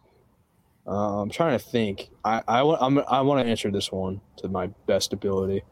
Uh, 0.87 1.21
I'm 1.21 1.29
trying 1.29 1.57
to 1.57 1.63
think. 1.63 2.09
I 2.23 2.41
I, 2.47 2.61
I'm, 2.61 2.99
I 3.07 3.21
want 3.21 3.45
to 3.45 3.49
answer 3.49 3.69
this 3.71 3.91
one 3.91 4.21
to 4.37 4.47
my 4.47 4.67
best 4.87 5.13
ability. 5.13 5.63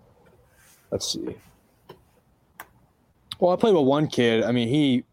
Let's 0.91 1.11
see. 1.11 1.35
Well, 3.39 3.51
I 3.51 3.55
played 3.55 3.75
with 3.75 3.85
one 3.85 4.07
kid. 4.07 4.43
I 4.43 4.51
mean, 4.51 4.67
he 4.67 5.03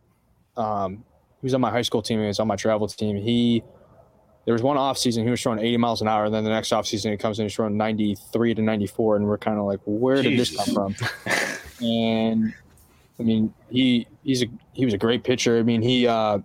um, 0.56 1.04
he 1.40 1.46
was 1.46 1.54
on 1.54 1.60
my 1.60 1.70
high 1.70 1.82
school 1.82 2.02
team. 2.02 2.20
He 2.20 2.26
was 2.26 2.40
on 2.40 2.48
my 2.48 2.56
travel 2.56 2.88
team. 2.88 3.16
He 3.16 3.62
there 4.44 4.52
was 4.52 4.62
one 4.62 4.76
off 4.76 4.98
season 4.98 5.24
he 5.24 5.30
was 5.30 5.42
throwing 5.42 5.58
80 5.58 5.76
miles 5.78 6.02
an 6.02 6.08
hour, 6.08 6.26
and 6.26 6.34
then 6.34 6.44
the 6.44 6.50
next 6.50 6.72
off 6.72 6.86
season 6.86 7.12
he 7.12 7.16
comes 7.16 7.38
in 7.38 7.46
he's 7.46 7.54
throwing 7.54 7.76
93 7.76 8.54
to 8.54 8.62
94, 8.62 9.16
and 9.16 9.26
we're 9.26 9.38
kind 9.38 9.58
of 9.58 9.64
like, 9.64 9.80
where 9.84 10.22
did 10.22 10.30
Jesus. 10.30 10.56
this 10.56 10.74
come 10.74 10.94
from? 10.94 11.86
and 11.86 12.54
I 13.18 13.22
mean, 13.22 13.54
he 13.70 14.06
he's 14.22 14.42
a 14.42 14.46
he 14.72 14.84
was 14.84 14.92
a 14.92 14.98
great 14.98 15.24
pitcher. 15.24 15.58
I 15.58 15.62
mean, 15.62 15.82
he 15.82 16.06
uh, 16.06 16.38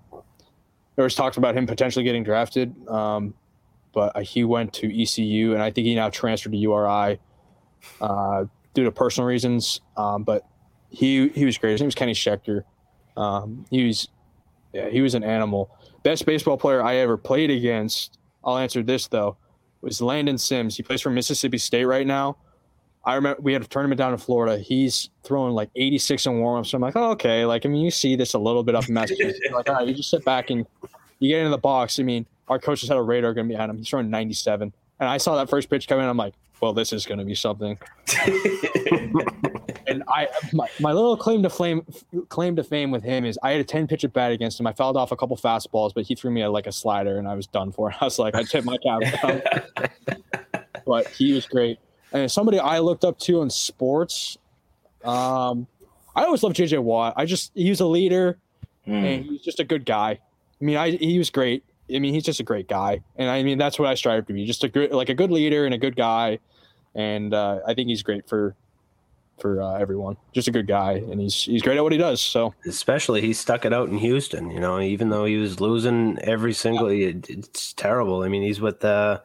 there 1.00 1.06
was 1.06 1.16
talks 1.16 1.38
about 1.38 1.56
him 1.56 1.66
potentially 1.66 2.04
getting 2.04 2.26
drafted, 2.26 2.76
um, 2.90 3.34
but 3.94 4.22
he 4.22 4.44
went 4.44 4.74
to 4.74 5.02
ECU, 5.02 5.54
and 5.54 5.64
I 5.64 5.72
think 5.72 5.88
he 5.88 5.96
now 5.96 6.10
transferred 6.10 6.52
to 6.52 6.58
URI 6.58 7.22
uh, 8.02 8.44
due 8.74 8.84
to 8.84 8.92
personal 8.92 9.26
reasons. 9.26 9.80
Um, 9.96 10.24
but 10.24 10.46
he 10.90 11.30
he 11.30 11.46
was 11.46 11.58
great. 11.58 11.72
His 11.72 11.80
name 11.80 11.88
was 11.88 11.96
Kenny 11.96 12.12
Schechter. 12.12 12.64
Um, 13.16 13.66
he 13.72 13.88
was 13.88 14.10
yeah, 14.74 14.90
he 14.90 15.00
was 15.00 15.16
an 15.16 15.24
animal. 15.24 15.74
Best 16.04 16.26
baseball 16.26 16.58
player 16.58 16.84
I 16.84 16.96
ever 16.96 17.16
played 17.16 17.50
against, 17.50 18.20
I'll 18.44 18.58
answer 18.58 18.84
this 18.84 19.08
though, 19.08 19.38
was 19.80 20.02
Landon 20.02 20.38
Sims. 20.38 20.76
He 20.76 20.84
plays 20.84 21.00
for 21.00 21.12
Mississippi 21.12 21.60
State 21.60 21.86
right 21.86 22.06
now. 22.06 22.36
I 23.06 23.16
remember 23.16 23.42
we 23.42 23.54
had 23.54 23.62
a 23.62 23.68
tournament 23.68 23.98
down 23.98 24.12
in 24.12 24.18
Florida. 24.18 24.58
He's 24.60 25.10
throwing 25.24 25.54
like 25.54 25.70
86 25.76 26.26
in 26.26 26.40
warm 26.40 26.60
ups. 26.60 26.70
So 26.70 26.76
I'm 26.76 26.82
like, 26.82 26.96
oh, 26.96 27.12
okay. 27.12 27.46
Like, 27.46 27.66
I 27.66 27.70
mean, 27.70 27.82
you 27.82 27.92
see 27.92 28.16
this 28.16 28.34
a 28.34 28.40
little 28.40 28.64
bit 28.64 28.76
up 28.76 28.88
in 28.88 28.94
Massachusetts. 28.94 29.40
like, 29.52 29.70
all 29.70 29.76
right, 29.76 29.88
you 29.88 29.94
just 29.94 30.10
sit 30.10 30.26
back 30.26 30.50
and 30.50 30.66
you 31.20 31.30
get 31.30 31.40
into 31.40 31.50
the 31.50 31.58
box. 31.58 32.00
I 32.00 32.04
mean, 32.04 32.26
our 32.50 32.60
coaches 32.60 32.90
had 32.90 32.98
a 32.98 33.02
radar 33.02 33.34
going 33.34 33.48
to 33.48 33.54
be 33.54 33.60
at 33.60 33.70
him. 33.70 33.78
He's 33.78 33.90
throwing 33.90 34.10
97. 34.10 34.74
And 35.00 35.10
I 35.10 35.18
saw 35.18 35.38
that 35.38 35.50
first 35.50 35.70
pitch 35.70 35.88
coming. 35.88 36.06
I'm 36.06 36.18
like, 36.18 36.34
well, 36.62 36.74
this 36.74 36.92
is 36.92 37.06
going 37.06 37.20
to 37.20 37.26
be 37.26 37.36
something. 37.36 37.78
and 39.88 40.04
I, 40.10 40.28
my, 40.52 40.68
my 40.80 40.92
little 40.92 41.16
claim 41.16 41.42
to 41.44 41.50
flame, 41.50 41.86
claim 42.28 42.56
to 42.58 42.64
fame 42.64 42.92
with 42.92 43.04
him 43.04 43.24
is 43.24 43.40
I 43.42 43.52
had 43.52 43.62
a 43.62 43.64
10 43.64 43.88
pitch 43.88 44.04
at 44.04 44.12
bat 44.12 44.32
against 44.32 44.60
him. 44.60 44.68
I 44.68 44.74
fouled 44.74 44.98
off 44.98 45.12
a 45.12 45.16
couple 45.16 45.38
fastballs, 45.38 45.94
but 45.94 46.06
he 46.06 46.16
threw 46.16 46.32
me 46.32 46.42
a, 46.42 46.52
like 46.52 46.68
a 46.68 46.72
slider 46.72 47.18
and 47.18 47.28
I 47.28 47.36
was 47.36 47.48
done 47.48 47.72
for. 47.72 47.94
I 48.02 48.04
was 48.04 48.20
like, 48.20 48.36
I 48.36 48.44
tipped 48.44 48.66
my 48.66 48.78
cap. 48.78 49.02
but 50.86 51.08
he 51.08 51.34
was 51.34 51.46
great. 51.46 51.80
And 52.12 52.32
somebody 52.32 52.60
I 52.60 52.80
looked 52.80 53.04
up 53.04 53.20
to 53.20 53.42
in 53.42 53.50
sports, 53.50 54.38
um, 55.04 55.68
I 56.16 56.24
always 56.24 56.44
loved 56.44 56.56
JJ 56.56 56.82
Watt. 56.82 57.14
I 57.16 57.26
just, 57.26 57.52
he 57.54 57.70
was 57.70 57.80
a 57.80 57.86
leader 57.86 58.38
mm. 58.88 58.94
and 58.94 59.26
he 59.26 59.32
was 59.32 59.42
just 59.42 59.60
a 59.60 59.64
good 59.64 59.86
guy. 59.86 60.20
I 60.62 60.66
mean, 60.66 60.78
I, 60.78 60.92
he 60.92 61.18
was 61.18 61.30
great. 61.30 61.64
I 61.94 62.00
mean, 62.00 62.14
he's 62.14 62.24
just 62.24 62.40
a 62.40 62.44
great 62.44 62.68
guy, 62.68 63.02
and 63.16 63.30
I 63.30 63.42
mean 63.42 63.58
that's 63.58 63.80
what 63.80 63.88
I 63.88 63.96
strive 63.96 64.28
to 64.28 64.34
be, 64.34 64.46
just 64.46 64.64
a 64.64 64.70
good, 64.70 64.92
like 64.92 65.10
a 65.10 65.16
good 65.16 65.32
leader 65.32 65.66
and 65.66 65.74
a 65.74 65.78
good 65.78 65.96
guy, 65.96 66.38
and 66.94 67.34
uh, 67.34 67.62
I 67.66 67.74
think 67.74 67.90
he's 67.90 68.04
great 68.04 68.30
for 68.30 68.56
for 69.40 69.62
uh, 69.62 69.80
everyone. 69.80 70.18
Just 70.34 70.48
a 70.48 70.52
good 70.52 70.68
guy, 70.68 70.94
and 70.94 71.20
he's 71.20 71.44
he's 71.46 71.64
great 71.64 71.78
at 71.78 71.84
what 71.84 71.92
he 71.92 71.98
does. 71.98 72.22
So 72.22 72.54
especially 72.68 73.22
he 73.22 73.34
stuck 73.34 73.66
it 73.66 73.74
out 73.74 73.90
in 73.90 73.98
Houston. 73.98 74.52
You 74.52 74.60
know, 74.60 74.80
even 74.80 75.10
though 75.10 75.26
he 75.26 75.38
was 75.38 75.60
losing 75.60 76.20
every 76.20 76.54
single, 76.54 76.92
yeah. 76.92 77.08
it, 77.08 77.30
it's 77.30 77.74
terrible. 77.74 78.22
I 78.22 78.28
mean, 78.28 78.44
he's 78.44 78.62
with 78.62 78.86
uh 78.86 79.22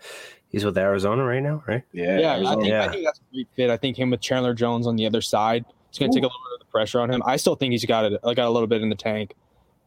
he's 0.54 0.64
with 0.64 0.78
Arizona 0.78 1.24
right 1.24 1.42
now, 1.42 1.62
right? 1.66 1.82
Yeah, 1.92 2.18
yeah. 2.18 2.50
I 2.50 2.54
think, 2.54 2.66
yeah. 2.66 2.84
I 2.84 2.88
think 2.88 3.04
that's 3.04 3.18
a 3.18 3.34
great 3.34 3.48
fit. 3.54 3.70
I 3.70 3.76
think 3.76 3.98
him 3.98 4.10
with 4.10 4.20
Chandler 4.20 4.54
Jones 4.54 4.86
on 4.86 4.96
the 4.96 5.06
other 5.06 5.20
side, 5.20 5.64
it's 5.88 5.98
going 5.98 6.10
to 6.10 6.16
take 6.16 6.22
a 6.22 6.26
little 6.26 6.40
bit 6.50 6.60
of 6.60 6.66
the 6.66 6.70
pressure 6.70 7.00
on 7.00 7.10
him. 7.10 7.22
I 7.26 7.36
still 7.36 7.54
think 7.54 7.72
he's 7.72 7.84
got 7.84 8.04
it, 8.04 8.20
uh, 8.22 8.34
got 8.34 8.46
a 8.46 8.50
little 8.50 8.66
bit 8.66 8.82
in 8.82 8.88
the 8.88 8.96
tank. 8.96 9.34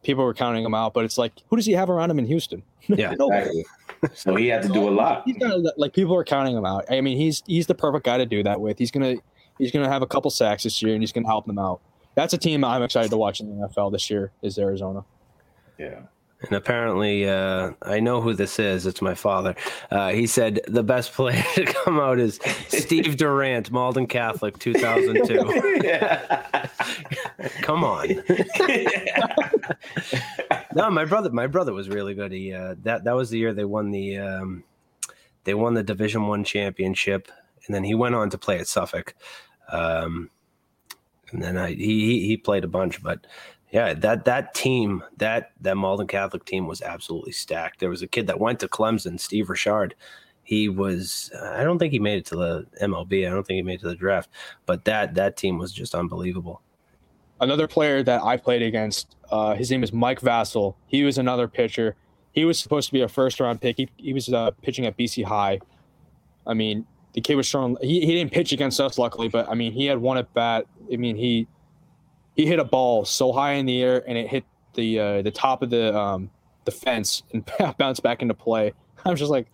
People 0.02 0.24
were 0.24 0.34
counting 0.34 0.64
him 0.64 0.74
out, 0.74 0.94
but 0.94 1.04
it's 1.04 1.18
like, 1.18 1.32
who 1.48 1.56
does 1.56 1.66
he 1.66 1.72
have 1.72 1.90
around 1.90 2.10
him 2.10 2.18
in 2.18 2.26
Houston? 2.26 2.62
Yeah, 2.88 3.12
exactly. 3.12 3.66
so 4.14 4.34
he 4.36 4.46
had 4.46 4.62
to 4.62 4.68
do 4.68 4.88
a 4.88 4.90
lot. 4.90 5.22
He's 5.26 5.36
gonna, 5.36 5.58
like 5.76 5.92
people 5.92 6.14
are 6.14 6.24
counting 6.24 6.56
him 6.56 6.64
out. 6.64 6.86
I 6.90 7.02
mean, 7.02 7.18
he's 7.18 7.42
he's 7.46 7.66
the 7.66 7.74
perfect 7.74 8.06
guy 8.06 8.16
to 8.16 8.24
do 8.24 8.42
that 8.44 8.58
with. 8.60 8.78
He's 8.78 8.90
gonna 8.90 9.16
he's 9.58 9.70
gonna 9.72 9.90
have 9.90 10.00
a 10.00 10.06
couple 10.06 10.30
sacks 10.30 10.62
this 10.62 10.80
year, 10.80 10.94
and 10.94 11.02
he's 11.02 11.12
gonna 11.12 11.26
help 11.26 11.44
them 11.44 11.58
out. 11.58 11.80
That's 12.14 12.32
a 12.32 12.38
team 12.38 12.64
I'm 12.64 12.82
excited 12.82 13.10
to 13.10 13.18
watch 13.18 13.40
in 13.40 13.60
the 13.60 13.68
NFL 13.68 13.92
this 13.92 14.08
year. 14.08 14.32
Is 14.40 14.58
Arizona? 14.58 15.04
Yeah. 15.78 16.00
And 16.42 16.52
apparently, 16.52 17.28
uh, 17.28 17.72
I 17.82 17.98
know 17.98 18.20
who 18.20 18.32
this 18.32 18.60
is. 18.60 18.86
It's 18.86 19.02
my 19.02 19.14
father. 19.14 19.56
Uh, 19.90 20.10
he 20.10 20.28
said 20.28 20.60
the 20.68 20.84
best 20.84 21.12
player 21.12 21.42
to 21.54 21.64
come 21.64 21.98
out 21.98 22.20
is 22.20 22.38
Steve 22.68 23.16
Durant, 23.16 23.72
Malden 23.72 24.06
Catholic, 24.06 24.56
2002. 24.58 25.38
come 27.62 27.82
on. 27.82 28.22
no, 30.76 30.90
my 30.90 31.04
brother. 31.04 31.30
My 31.30 31.48
brother 31.48 31.72
was 31.72 31.88
really 31.88 32.14
good. 32.14 32.30
He 32.30 32.52
uh, 32.52 32.76
that 32.84 33.02
that 33.02 33.16
was 33.16 33.30
the 33.30 33.38
year 33.38 33.52
they 33.52 33.64
won 33.64 33.90
the 33.90 34.18
um, 34.18 34.62
they 35.42 35.54
won 35.54 35.74
the 35.74 35.82
Division 35.82 36.28
One 36.28 36.44
championship, 36.44 37.32
and 37.66 37.74
then 37.74 37.82
he 37.82 37.94
went 37.94 38.14
on 38.14 38.30
to 38.30 38.38
play 38.38 38.60
at 38.60 38.68
Suffolk. 38.68 39.16
Um, 39.72 40.30
and 41.32 41.42
then 41.42 41.56
I, 41.56 41.72
he 41.72 42.26
he 42.26 42.36
played 42.36 42.62
a 42.64 42.68
bunch, 42.68 43.02
but 43.02 43.26
yeah, 43.70 43.92
that 43.94 44.24
that 44.24 44.54
team, 44.54 45.02
that 45.18 45.52
that 45.60 45.76
Malden 45.76 46.06
Catholic 46.06 46.44
team 46.44 46.66
was 46.66 46.80
absolutely 46.80 47.32
stacked. 47.32 47.80
There 47.80 47.90
was 47.90 48.02
a 48.02 48.06
kid 48.06 48.26
that 48.26 48.40
went 48.40 48.60
to 48.60 48.68
Clemson, 48.68 49.20
Steve 49.20 49.50
Richard. 49.50 49.94
He 50.42 50.68
was 50.70 51.30
I 51.42 51.64
don't 51.64 51.78
think 51.78 51.92
he 51.92 51.98
made 51.98 52.18
it 52.18 52.26
to 52.26 52.36
the 52.36 52.66
MLB. 52.80 53.26
I 53.26 53.30
don't 53.30 53.46
think 53.46 53.56
he 53.56 53.62
made 53.62 53.74
it 53.74 53.80
to 53.82 53.88
the 53.88 53.94
draft, 53.94 54.30
but 54.64 54.84
that 54.86 55.14
that 55.14 55.36
team 55.36 55.58
was 55.58 55.72
just 55.72 55.94
unbelievable. 55.94 56.62
Another 57.40 57.68
player 57.68 58.02
that 58.02 58.22
I 58.22 58.36
played 58.36 58.62
against, 58.62 59.14
uh, 59.30 59.54
his 59.54 59.70
name 59.70 59.84
is 59.84 59.92
Mike 59.92 60.20
Vasil. 60.20 60.74
He 60.86 61.04
was 61.04 61.18
another 61.18 61.46
pitcher. 61.46 61.94
He 62.32 62.44
was 62.44 62.58
supposed 62.58 62.88
to 62.88 62.92
be 62.92 63.02
a 63.02 63.08
first 63.08 63.38
round 63.38 63.60
pick. 63.60 63.76
He, 63.76 63.88
he 63.96 64.12
was 64.12 64.32
uh, 64.32 64.50
pitching 64.62 64.86
at 64.86 64.96
BC 64.96 65.24
High. 65.24 65.60
I 66.46 66.54
mean, 66.54 66.86
the 67.12 67.20
kid 67.20 67.36
was 67.36 67.46
strong. 67.46 67.76
He, 67.80 68.00
he 68.00 68.14
didn't 68.14 68.32
pitch 68.32 68.52
against 68.52 68.80
us, 68.80 68.98
luckily, 68.98 69.28
but 69.28 69.48
I 69.48 69.54
mean, 69.54 69.72
he 69.72 69.86
had 69.86 69.98
one 69.98 70.18
at 70.18 70.32
bat. 70.34 70.66
I 70.92 70.96
mean, 70.96 71.16
he 71.16 71.46
he 72.38 72.46
hit 72.46 72.60
a 72.60 72.64
ball 72.64 73.04
so 73.04 73.32
high 73.32 73.54
in 73.54 73.66
the 73.66 73.82
air 73.82 74.02
and 74.06 74.16
it 74.16 74.28
hit 74.28 74.44
the 74.74 74.98
uh, 74.98 75.22
the 75.22 75.30
top 75.30 75.60
of 75.60 75.70
the 75.70 75.94
um, 75.94 76.30
the 76.64 76.70
fence 76.70 77.24
and 77.34 77.44
bounced 77.78 78.02
back 78.02 78.22
into 78.22 78.32
play. 78.32 78.72
I'm 79.04 79.16
just 79.16 79.30
like, 79.30 79.48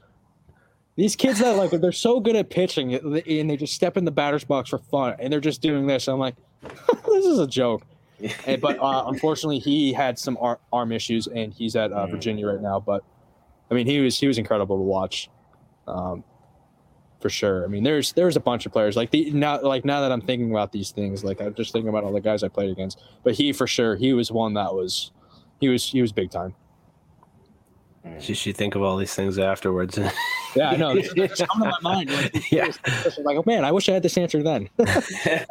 these 0.94 1.16
kids 1.16 1.40
that 1.40 1.56
like 1.56 1.70
they're 1.70 1.92
so 1.92 2.20
good 2.20 2.36
at 2.36 2.50
pitching 2.50 2.94
and 2.94 3.50
they 3.50 3.56
just 3.56 3.72
step 3.72 3.96
in 3.96 4.04
the 4.04 4.10
batter's 4.10 4.44
box 4.44 4.68
for 4.68 4.78
fun 4.78 5.16
and 5.18 5.32
they're 5.32 5.40
just 5.40 5.62
doing 5.62 5.86
this. 5.86 6.06
I'm 6.08 6.18
like, 6.18 6.36
this 6.62 7.24
is 7.24 7.40
a 7.40 7.46
joke. 7.46 7.82
and, 8.46 8.60
but 8.60 8.78
uh, 8.78 9.04
unfortunately, 9.06 9.58
he 9.58 9.92
had 9.92 10.18
some 10.18 10.36
ar- 10.38 10.60
arm 10.70 10.92
issues 10.92 11.26
and 11.26 11.54
he's 11.54 11.74
at 11.76 11.90
uh. 11.90 12.06
Virginia 12.06 12.46
right 12.46 12.60
now. 12.60 12.80
But 12.80 13.02
I 13.70 13.74
mean, 13.74 13.86
he 13.86 14.00
was 14.00 14.18
he 14.18 14.28
was 14.28 14.36
incredible 14.36 14.76
to 14.76 14.82
watch. 14.82 15.30
Um, 15.88 16.22
for 17.24 17.30
sure. 17.30 17.64
I 17.64 17.68
mean, 17.68 17.84
there's 17.84 18.12
there's 18.12 18.36
a 18.36 18.40
bunch 18.40 18.66
of 18.66 18.72
players 18.72 18.96
like 18.96 19.10
the 19.10 19.30
now 19.30 19.58
like 19.62 19.86
now 19.86 20.02
that 20.02 20.12
I'm 20.12 20.20
thinking 20.20 20.50
about 20.50 20.72
these 20.72 20.90
things, 20.90 21.24
like 21.24 21.40
I'm 21.40 21.54
just 21.54 21.72
thinking 21.72 21.88
about 21.88 22.04
all 22.04 22.12
the 22.12 22.20
guys 22.20 22.42
I 22.42 22.48
played 22.48 22.68
against. 22.68 23.02
But 23.22 23.32
he 23.32 23.54
for 23.54 23.66
sure, 23.66 23.96
he 23.96 24.12
was 24.12 24.30
one 24.30 24.52
that 24.52 24.74
was 24.74 25.10
he 25.58 25.70
was 25.70 25.88
he 25.88 26.02
was 26.02 26.12
big 26.12 26.30
time. 26.30 26.54
You 28.20 28.34
should 28.34 28.58
think 28.58 28.74
of 28.74 28.82
all 28.82 28.98
these 28.98 29.14
things 29.14 29.38
afterwards. 29.38 29.96
yeah, 30.54 30.68
I 30.68 30.76
know. 30.76 30.90
It's, 30.90 31.14
it's 31.16 31.40
coming 31.40 31.70
to 31.70 31.76
my 31.80 31.94
mind. 31.94 32.10
Like, 32.10 32.34
yeah. 32.52 32.70
Like, 33.22 33.38
oh 33.38 33.44
man, 33.46 33.64
I 33.64 33.72
wish 33.72 33.88
I 33.88 33.92
had 33.92 34.02
this 34.02 34.18
answer 34.18 34.42
then. 34.42 34.68
That's 34.76 35.48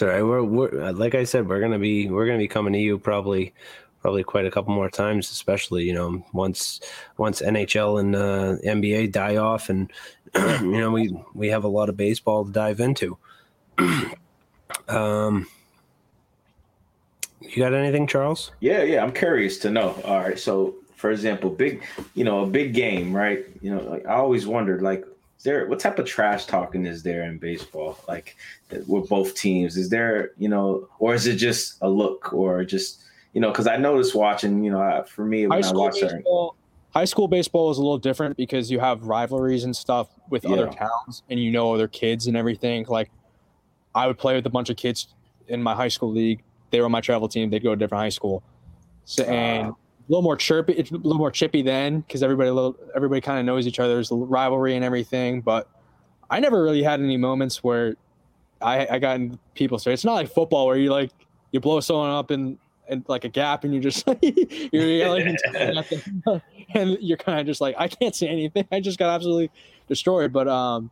all 0.00 0.08
right. 0.08 0.22
We're, 0.22 0.42
we're 0.42 0.90
like 0.92 1.14
I 1.14 1.24
said, 1.24 1.46
we're 1.46 1.60
gonna 1.60 1.78
be 1.78 2.08
we're 2.08 2.24
gonna 2.24 2.38
be 2.38 2.48
coming 2.48 2.72
to 2.72 2.78
you 2.78 2.98
probably 2.98 3.52
probably 4.00 4.22
quite 4.22 4.46
a 4.46 4.50
couple 4.50 4.74
more 4.74 4.90
times, 4.90 5.30
especially 5.30 5.84
you 5.84 5.94
know 5.94 6.24
once 6.32 6.80
once 7.16 7.40
NHL 7.40 8.00
and 8.00 8.16
uh, 8.16 8.56
NBA 8.64 9.12
die 9.12 9.36
off, 9.36 9.68
and 9.68 9.90
you 10.34 10.78
know 10.78 10.90
we 10.90 11.16
we 11.34 11.48
have 11.48 11.64
a 11.64 11.68
lot 11.68 11.88
of 11.88 11.96
baseball 11.96 12.44
to 12.44 12.52
dive 12.52 12.80
into. 12.80 13.16
um, 14.88 15.46
you 17.40 17.56
got 17.56 17.74
anything, 17.74 18.06
Charles? 18.06 18.52
Yeah, 18.60 18.82
yeah. 18.82 19.02
I'm 19.02 19.12
curious 19.12 19.58
to 19.60 19.70
know. 19.70 20.00
All 20.04 20.18
right, 20.18 20.38
so 20.38 20.74
for 20.96 21.10
example, 21.12 21.50
big, 21.50 21.84
you 22.14 22.24
know, 22.24 22.42
a 22.42 22.46
big 22.46 22.74
game, 22.74 23.14
right? 23.14 23.46
You 23.62 23.74
know, 23.74 23.82
like 23.82 24.06
I 24.06 24.14
always 24.14 24.46
wondered, 24.46 24.82
like, 24.82 25.04
is 25.38 25.44
there 25.44 25.66
what 25.66 25.78
type 25.78 26.00
of 26.00 26.06
trash 26.06 26.46
talking 26.46 26.84
is 26.86 27.04
there 27.04 27.22
in 27.22 27.38
baseball? 27.38 27.98
Like 28.08 28.36
with 28.86 29.08
both 29.08 29.34
teams, 29.34 29.76
is 29.76 29.88
there, 29.88 30.32
you 30.38 30.48
know, 30.48 30.88
or 30.98 31.14
is 31.14 31.26
it 31.26 31.36
just 31.36 31.76
a 31.80 31.88
look, 31.88 32.32
or 32.32 32.64
just 32.64 33.02
you 33.32 33.40
know, 33.40 33.50
because 33.50 33.66
I 33.66 33.76
noticed 33.76 34.14
watching, 34.14 34.64
you 34.64 34.70
know, 34.70 35.04
for 35.06 35.24
me 35.24 35.46
when 35.46 35.62
high 35.62 35.68
I 35.68 35.72
watch 35.72 36.00
baseball, 36.00 36.56
high 36.90 37.04
school 37.04 37.28
baseball 37.28 37.70
is 37.70 37.78
a 37.78 37.82
little 37.82 37.98
different 37.98 38.36
because 38.36 38.70
you 38.70 38.80
have 38.80 39.02
rivalries 39.04 39.64
and 39.64 39.74
stuff 39.76 40.08
with 40.30 40.44
yeah. 40.44 40.52
other 40.52 40.66
towns, 40.68 41.22
and 41.28 41.38
you 41.38 41.50
know 41.50 41.72
other 41.72 41.88
kids 41.88 42.26
and 42.26 42.36
everything. 42.36 42.86
Like, 42.88 43.10
I 43.94 44.06
would 44.06 44.18
play 44.18 44.34
with 44.34 44.46
a 44.46 44.50
bunch 44.50 44.70
of 44.70 44.76
kids 44.76 45.08
in 45.48 45.62
my 45.62 45.74
high 45.74 45.88
school 45.88 46.10
league. 46.10 46.42
They 46.70 46.80
were 46.80 46.86
on 46.86 46.92
my 46.92 47.00
travel 47.00 47.28
team. 47.28 47.50
They'd 47.50 47.62
go 47.62 47.70
to 47.70 47.74
a 47.74 47.76
different 47.76 48.02
high 48.02 48.08
school, 48.10 48.42
so 49.04 49.24
and. 49.24 49.68
Uh, 49.68 49.72
a 49.72 50.10
little 50.10 50.22
more 50.22 50.36
chirpy, 50.36 50.72
it's 50.72 50.90
a 50.90 50.94
little 50.94 51.18
more 51.18 51.30
chippy 51.30 51.60
then 51.60 52.00
because 52.00 52.22
everybody, 52.22 52.48
everybody 52.96 53.20
kind 53.20 53.38
of 53.38 53.44
knows 53.44 53.66
each 53.66 53.78
other. 53.78 53.92
There's 53.92 54.10
rivalry 54.10 54.74
and 54.74 54.82
everything, 54.82 55.42
but 55.42 55.68
I 56.30 56.40
never 56.40 56.62
really 56.62 56.82
had 56.82 57.00
any 57.00 57.18
moments 57.18 57.62
where 57.62 57.94
I, 58.62 58.86
I 58.90 58.98
got 58.98 59.16
in 59.16 59.38
people's 59.54 59.84
face. 59.84 59.94
It's 59.94 60.04
not 60.04 60.14
like 60.14 60.32
football 60.32 60.66
where 60.66 60.78
you 60.78 60.90
like 60.90 61.10
you 61.52 61.60
blow 61.60 61.80
someone 61.80 62.10
up 62.10 62.30
and 62.30 62.58
and 62.88 63.04
like 63.08 63.24
a 63.24 63.28
gap 63.28 63.64
and 63.64 63.72
you're 63.72 63.82
just 63.82 64.06
like 64.06 64.18
you're 64.22 64.86
yelling 64.86 65.36
and, 65.54 65.84
and 66.74 66.98
you're 67.00 67.18
kind 67.18 67.40
of 67.40 67.46
just 67.46 67.60
like 67.60 67.74
I 67.78 67.88
can't 67.88 68.14
see 68.14 68.28
anything. 68.28 68.66
I 68.72 68.80
just 68.80 68.98
got 68.98 69.14
absolutely 69.14 69.50
destroyed. 69.86 70.32
But 70.32 70.48
um, 70.48 70.90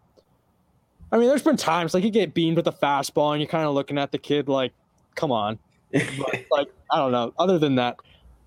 I 1.13 1.19
mean, 1.19 1.29
there's 1.29 1.43
been 1.43 1.57
times 1.57 1.95
like 1.95 2.05
you 2.05 2.11
get 2.11 2.35
beamed 2.35 2.57
with 2.57 2.67
a 2.67 2.73
fastball 2.73 3.33
and 3.33 3.41
you're 3.41 3.49
kind 3.49 3.65
of 3.65 3.75
looking 3.75 3.99
at 3.99 4.13
the 4.13 4.19
kid 4.19 4.49
like, 4.49 4.73
come 5.15 5.33
on. 5.33 5.59
But, 5.93 6.47
like 6.51 6.69
I 6.91 6.99
don't 6.99 7.13
know. 7.13 7.33
Other 7.39 7.59
than 7.59 7.77
that, 7.77 7.97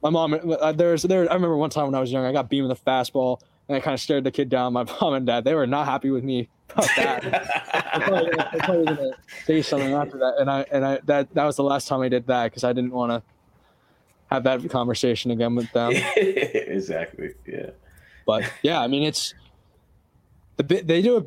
my 0.01 0.09
mom. 0.09 0.33
Uh, 0.33 0.71
there's 0.71 1.03
there. 1.03 1.29
I 1.29 1.33
remember 1.33 1.57
one 1.57 1.69
time 1.69 1.85
when 1.85 1.95
I 1.95 1.99
was 1.99 2.11
young, 2.11 2.25
I 2.25 2.31
got 2.31 2.49
beamed 2.49 2.67
with 2.67 2.79
a 2.79 2.81
fastball, 2.81 3.41
and 3.67 3.75
I 3.75 3.79
kind 3.79 3.93
of 3.93 3.99
stared 3.99 4.23
the 4.23 4.31
kid 4.31 4.49
down. 4.49 4.73
My 4.73 4.83
mom 5.01 5.13
and 5.13 5.25
dad, 5.25 5.43
they 5.43 5.53
were 5.53 5.67
not 5.67 5.85
happy 5.85 6.09
with 6.09 6.23
me 6.23 6.49
about 6.71 6.89
that. 6.95 7.25
I 7.93 7.99
probably, 7.99 8.31
gonna, 8.31 8.49
I 8.51 8.57
probably 8.59 8.85
gonna 8.85 9.11
say 9.45 9.61
something 9.61 9.93
after 9.93 10.17
that, 10.19 10.35
and 10.39 10.49
I 10.49 10.65
and 10.71 10.85
I 10.85 10.99
that 11.05 11.33
that 11.33 11.45
was 11.45 11.55
the 11.55 11.63
last 11.63 11.87
time 11.87 12.01
I 12.01 12.09
did 12.09 12.27
that 12.27 12.45
because 12.45 12.63
I 12.63 12.73
didn't 12.73 12.91
want 12.91 13.11
to 13.11 13.23
have 14.29 14.43
that 14.43 14.69
conversation 14.69 15.31
again 15.31 15.55
with 15.55 15.71
them. 15.71 15.91
exactly. 16.15 17.33
Yeah. 17.47 17.71
But 18.25 18.43
yeah, 18.61 18.79
I 18.79 18.87
mean, 18.87 19.03
it's 19.03 19.33
the 20.57 20.63
they 20.63 21.01
do 21.01 21.17
a, 21.17 21.25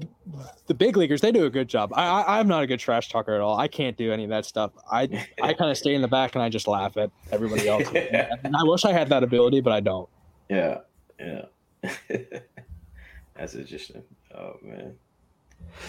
the 0.67 0.75
big 0.75 0.97
leaguers. 0.97 1.21
They 1.21 1.33
do 1.33 1.45
a 1.47 1.51
good 1.51 1.69
job. 1.69 1.93
I, 1.95 2.23
I 2.23 2.41
am 2.41 2.49
not 2.49 2.63
a 2.63 2.67
good 2.67 2.79
trash 2.79 3.09
talker 3.09 3.35
at 3.35 3.41
all. 3.41 3.59
I 3.59 3.67
can't 3.67 3.97
do 3.97 4.13
any 4.13 4.25
of 4.25 4.31
that 4.31 4.45
stuff. 4.45 4.73
I 4.91 5.09
I 5.43 5.55
kind 5.59 5.71
of 5.71 5.77
stay 5.77 5.95
in 5.95 6.03
the 6.03 6.09
back 6.09 6.35
and 6.35 6.43
I 6.43 6.49
just 6.49 6.69
laugh 6.69 6.97
at 6.97 7.11
everybody 7.31 7.69
else. 7.69 7.89
and 7.95 8.55
I 8.57 8.63
wish 8.63 8.85
I 8.85 8.93
had 8.93 9.09
that 9.09 9.23
ability, 9.23 9.61
but 9.61 9.73
I 9.73 9.81
don't. 9.81 10.09
Yeah. 10.49 10.79
Yeah. 11.19 11.45
That's 13.35 13.55
interesting. 13.55 14.03
Oh 14.35 14.59
man. 14.63 14.95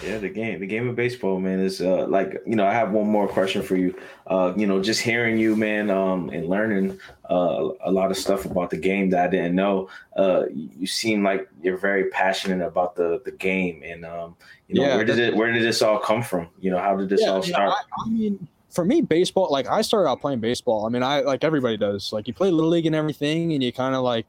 Yeah, 0.04 0.18
the 0.18 0.28
game, 0.28 0.60
the 0.60 0.66
game 0.66 0.88
of 0.88 0.96
baseball, 0.96 1.38
man, 1.40 1.60
is 1.60 1.80
uh, 1.80 2.06
like 2.08 2.42
you 2.46 2.56
know. 2.56 2.66
I 2.66 2.72
have 2.72 2.90
one 2.90 3.08
more 3.08 3.28
question 3.28 3.62
for 3.62 3.76
you. 3.76 3.94
Uh, 4.26 4.52
you 4.56 4.66
know, 4.66 4.82
just 4.82 5.00
hearing 5.00 5.38
you, 5.38 5.56
man, 5.56 5.90
um, 5.90 6.30
and 6.30 6.48
learning 6.48 6.98
uh, 7.30 7.68
a 7.84 7.90
lot 7.90 8.10
of 8.10 8.16
stuff 8.16 8.44
about 8.44 8.70
the 8.70 8.76
game 8.76 9.10
that 9.10 9.24
I 9.24 9.28
didn't 9.28 9.54
know. 9.54 9.88
Uh, 10.16 10.44
you 10.52 10.86
seem 10.86 11.22
like 11.22 11.48
you're 11.62 11.76
very 11.76 12.10
passionate 12.10 12.64
about 12.64 12.96
the 12.96 13.22
the 13.24 13.30
game, 13.30 13.82
and 13.84 14.04
um, 14.04 14.36
you 14.68 14.80
know, 14.80 14.86
yeah, 14.86 14.96
where 14.96 15.04
did 15.04 15.18
it, 15.18 15.36
where 15.36 15.52
did 15.52 15.62
this 15.62 15.80
all 15.80 15.98
come 15.98 16.22
from? 16.22 16.48
You 16.60 16.70
know, 16.70 16.78
how 16.78 16.96
did 16.96 17.08
this 17.08 17.22
yeah, 17.22 17.28
all 17.28 17.42
start? 17.42 17.70
I, 17.70 18.04
I 18.04 18.08
mean, 18.10 18.48
for 18.70 18.84
me, 18.84 19.00
baseball, 19.00 19.48
like 19.50 19.68
I 19.68 19.82
started 19.82 20.08
out 20.08 20.20
playing 20.20 20.40
baseball. 20.40 20.86
I 20.86 20.88
mean, 20.88 21.02
I 21.02 21.20
like 21.20 21.44
everybody 21.44 21.76
does. 21.76 22.12
Like 22.12 22.26
you 22.26 22.34
play 22.34 22.50
little 22.50 22.70
league 22.70 22.86
and 22.86 22.94
everything, 22.94 23.52
and 23.52 23.62
you 23.62 23.72
kind 23.72 23.94
of 23.94 24.02
like 24.02 24.26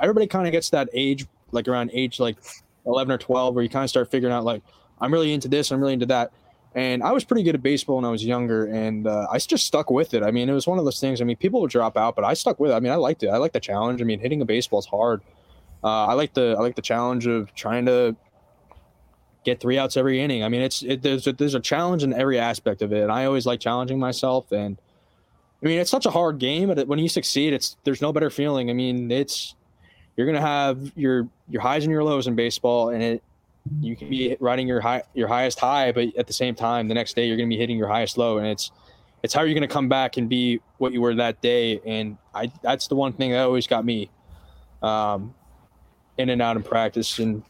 everybody 0.00 0.26
kind 0.26 0.46
of 0.46 0.52
gets 0.52 0.70
that 0.70 0.88
age, 0.94 1.26
like 1.50 1.68
around 1.68 1.90
age 1.92 2.18
like 2.18 2.36
eleven 2.86 3.12
or 3.12 3.18
twelve, 3.18 3.54
where 3.54 3.62
you 3.62 3.68
kind 3.68 3.84
of 3.84 3.90
start 3.90 4.10
figuring 4.10 4.32
out 4.32 4.44
like 4.44 4.62
I'm 5.02 5.12
really 5.12 5.32
into 5.32 5.48
this, 5.48 5.70
I'm 5.70 5.80
really 5.80 5.92
into 5.94 6.06
that. 6.06 6.32
And 6.74 7.02
I 7.02 7.12
was 7.12 7.22
pretty 7.22 7.42
good 7.42 7.54
at 7.54 7.62
baseball 7.62 7.96
when 7.96 8.06
I 8.06 8.10
was 8.10 8.24
younger, 8.24 8.64
and 8.64 9.06
uh, 9.06 9.26
I 9.30 9.36
just 9.38 9.66
stuck 9.66 9.90
with 9.90 10.14
it. 10.14 10.22
I 10.22 10.30
mean, 10.30 10.48
it 10.48 10.54
was 10.54 10.66
one 10.66 10.78
of 10.78 10.86
those 10.86 11.00
things. 11.00 11.20
I 11.20 11.24
mean, 11.24 11.36
people 11.36 11.60
would 11.60 11.70
drop 11.70 11.98
out, 11.98 12.16
but 12.16 12.24
I 12.24 12.32
stuck 12.32 12.58
with 12.58 12.70
it. 12.70 12.74
I 12.74 12.80
mean, 12.80 12.92
I 12.92 12.96
liked 12.96 13.22
it. 13.22 13.28
I 13.28 13.36
like 13.36 13.52
the 13.52 13.60
challenge. 13.60 14.00
I 14.00 14.04
mean, 14.04 14.20
hitting 14.20 14.40
a 14.40 14.46
baseball 14.46 14.78
is 14.78 14.86
hard. 14.86 15.20
Uh, 15.84 16.06
I 16.06 16.14
like 16.14 16.32
the 16.32 16.54
I 16.56 16.62
like 16.62 16.76
the 16.76 16.82
challenge 16.82 17.26
of 17.26 17.52
trying 17.54 17.86
to 17.86 18.16
get 19.44 19.60
three 19.60 19.78
outs 19.78 19.96
every 19.96 20.20
inning. 20.20 20.44
I 20.44 20.48
mean, 20.48 20.62
it's 20.62 20.82
it, 20.82 21.02
there's 21.02 21.26
a, 21.26 21.32
there's 21.32 21.54
a 21.54 21.60
challenge 21.60 22.04
in 22.04 22.12
every 22.12 22.38
aspect 22.38 22.80
of 22.82 22.92
it, 22.92 23.02
and 23.02 23.12
I 23.12 23.24
always 23.24 23.46
like 23.46 23.60
challenging 23.60 23.98
myself. 23.98 24.50
And 24.52 24.78
I 25.62 25.66
mean, 25.66 25.78
it's 25.78 25.90
such 25.90 26.06
a 26.06 26.10
hard 26.10 26.38
game, 26.38 26.68
but 26.68 26.86
when 26.86 26.98
you 26.98 27.08
succeed, 27.08 27.52
it's 27.52 27.76
there's 27.84 28.00
no 28.00 28.12
better 28.12 28.30
feeling. 28.30 28.70
I 28.70 28.72
mean, 28.72 29.10
it's 29.10 29.54
you're 30.16 30.26
gonna 30.26 30.40
have 30.40 30.92
your 30.96 31.28
your 31.48 31.62
highs 31.62 31.84
and 31.84 31.92
your 31.92 32.04
lows 32.04 32.26
in 32.26 32.34
baseball, 32.34 32.90
and 32.90 33.02
it 33.02 33.22
you 33.80 33.96
can 33.96 34.08
be 34.08 34.36
riding 34.40 34.66
your 34.66 34.80
high 34.80 35.02
your 35.14 35.28
highest 35.28 35.60
high, 35.60 35.92
but 35.92 36.16
at 36.16 36.26
the 36.26 36.32
same 36.32 36.54
time, 36.54 36.88
the 36.88 36.94
next 36.94 37.14
day 37.14 37.26
you're 37.26 37.36
going 37.36 37.48
to 37.48 37.54
be 37.54 37.58
hitting 37.58 37.78
your 37.78 37.88
highest 37.88 38.18
low, 38.18 38.38
and 38.38 38.46
it's 38.46 38.72
it's 39.22 39.32
how 39.32 39.42
you're 39.42 39.54
going 39.54 39.62
to 39.66 39.72
come 39.72 39.88
back 39.88 40.16
and 40.16 40.28
be 40.28 40.60
what 40.78 40.92
you 40.92 41.00
were 41.00 41.14
that 41.14 41.40
day. 41.40 41.80
And 41.86 42.18
I 42.34 42.50
that's 42.62 42.88
the 42.88 42.96
one 42.96 43.12
thing 43.12 43.30
that 43.30 43.40
always 43.40 43.66
got 43.66 43.84
me 43.84 44.10
um, 44.82 45.34
in 46.18 46.28
and 46.28 46.42
out 46.42 46.56
in 46.56 46.62
practice, 46.62 47.18
and 47.18 47.42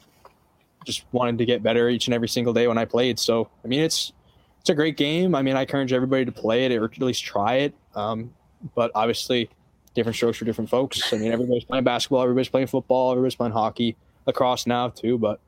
just 0.85 1.05
wanted 1.13 1.39
to 1.39 1.45
get 1.45 1.63
better 1.63 1.89
each 1.89 2.07
and 2.09 2.15
every 2.15 2.29
single 2.29 2.53
day 2.53 2.67
when 2.67 2.79
I 2.79 2.85
played. 2.85 3.19
So 3.19 3.49
I 3.65 3.69
mean, 3.69 3.81
it's 3.81 4.13
it's 4.61 4.71
a 4.71 4.75
great 4.75 4.97
game. 4.97 5.35
I 5.35 5.43
mean, 5.43 5.57
I 5.57 5.63
encourage 5.63 5.93
everybody 5.93 6.25
to 6.25 6.33
play 6.33 6.67
it 6.67 6.73
or 6.73 6.85
at 6.85 6.99
least 7.01 7.25
try 7.25 7.55
it. 7.57 7.75
Um, 7.95 8.33
but 8.75 8.91
obviously, 8.95 9.49
different 9.95 10.17
strokes 10.17 10.39
for 10.39 10.45
different 10.45 10.71
folks. 10.71 11.13
I 11.13 11.17
mean, 11.17 11.33
everybody's 11.33 11.65
playing 11.65 11.85
basketball, 11.85 12.23
everybody's 12.23 12.49
playing 12.49 12.69
football, 12.69 13.13
everybody's 13.13 13.35
playing 13.35 13.55
hockey, 13.55 13.97
lacrosse 14.27 14.67
now 14.67 14.89
too. 14.89 15.19
But 15.19 15.41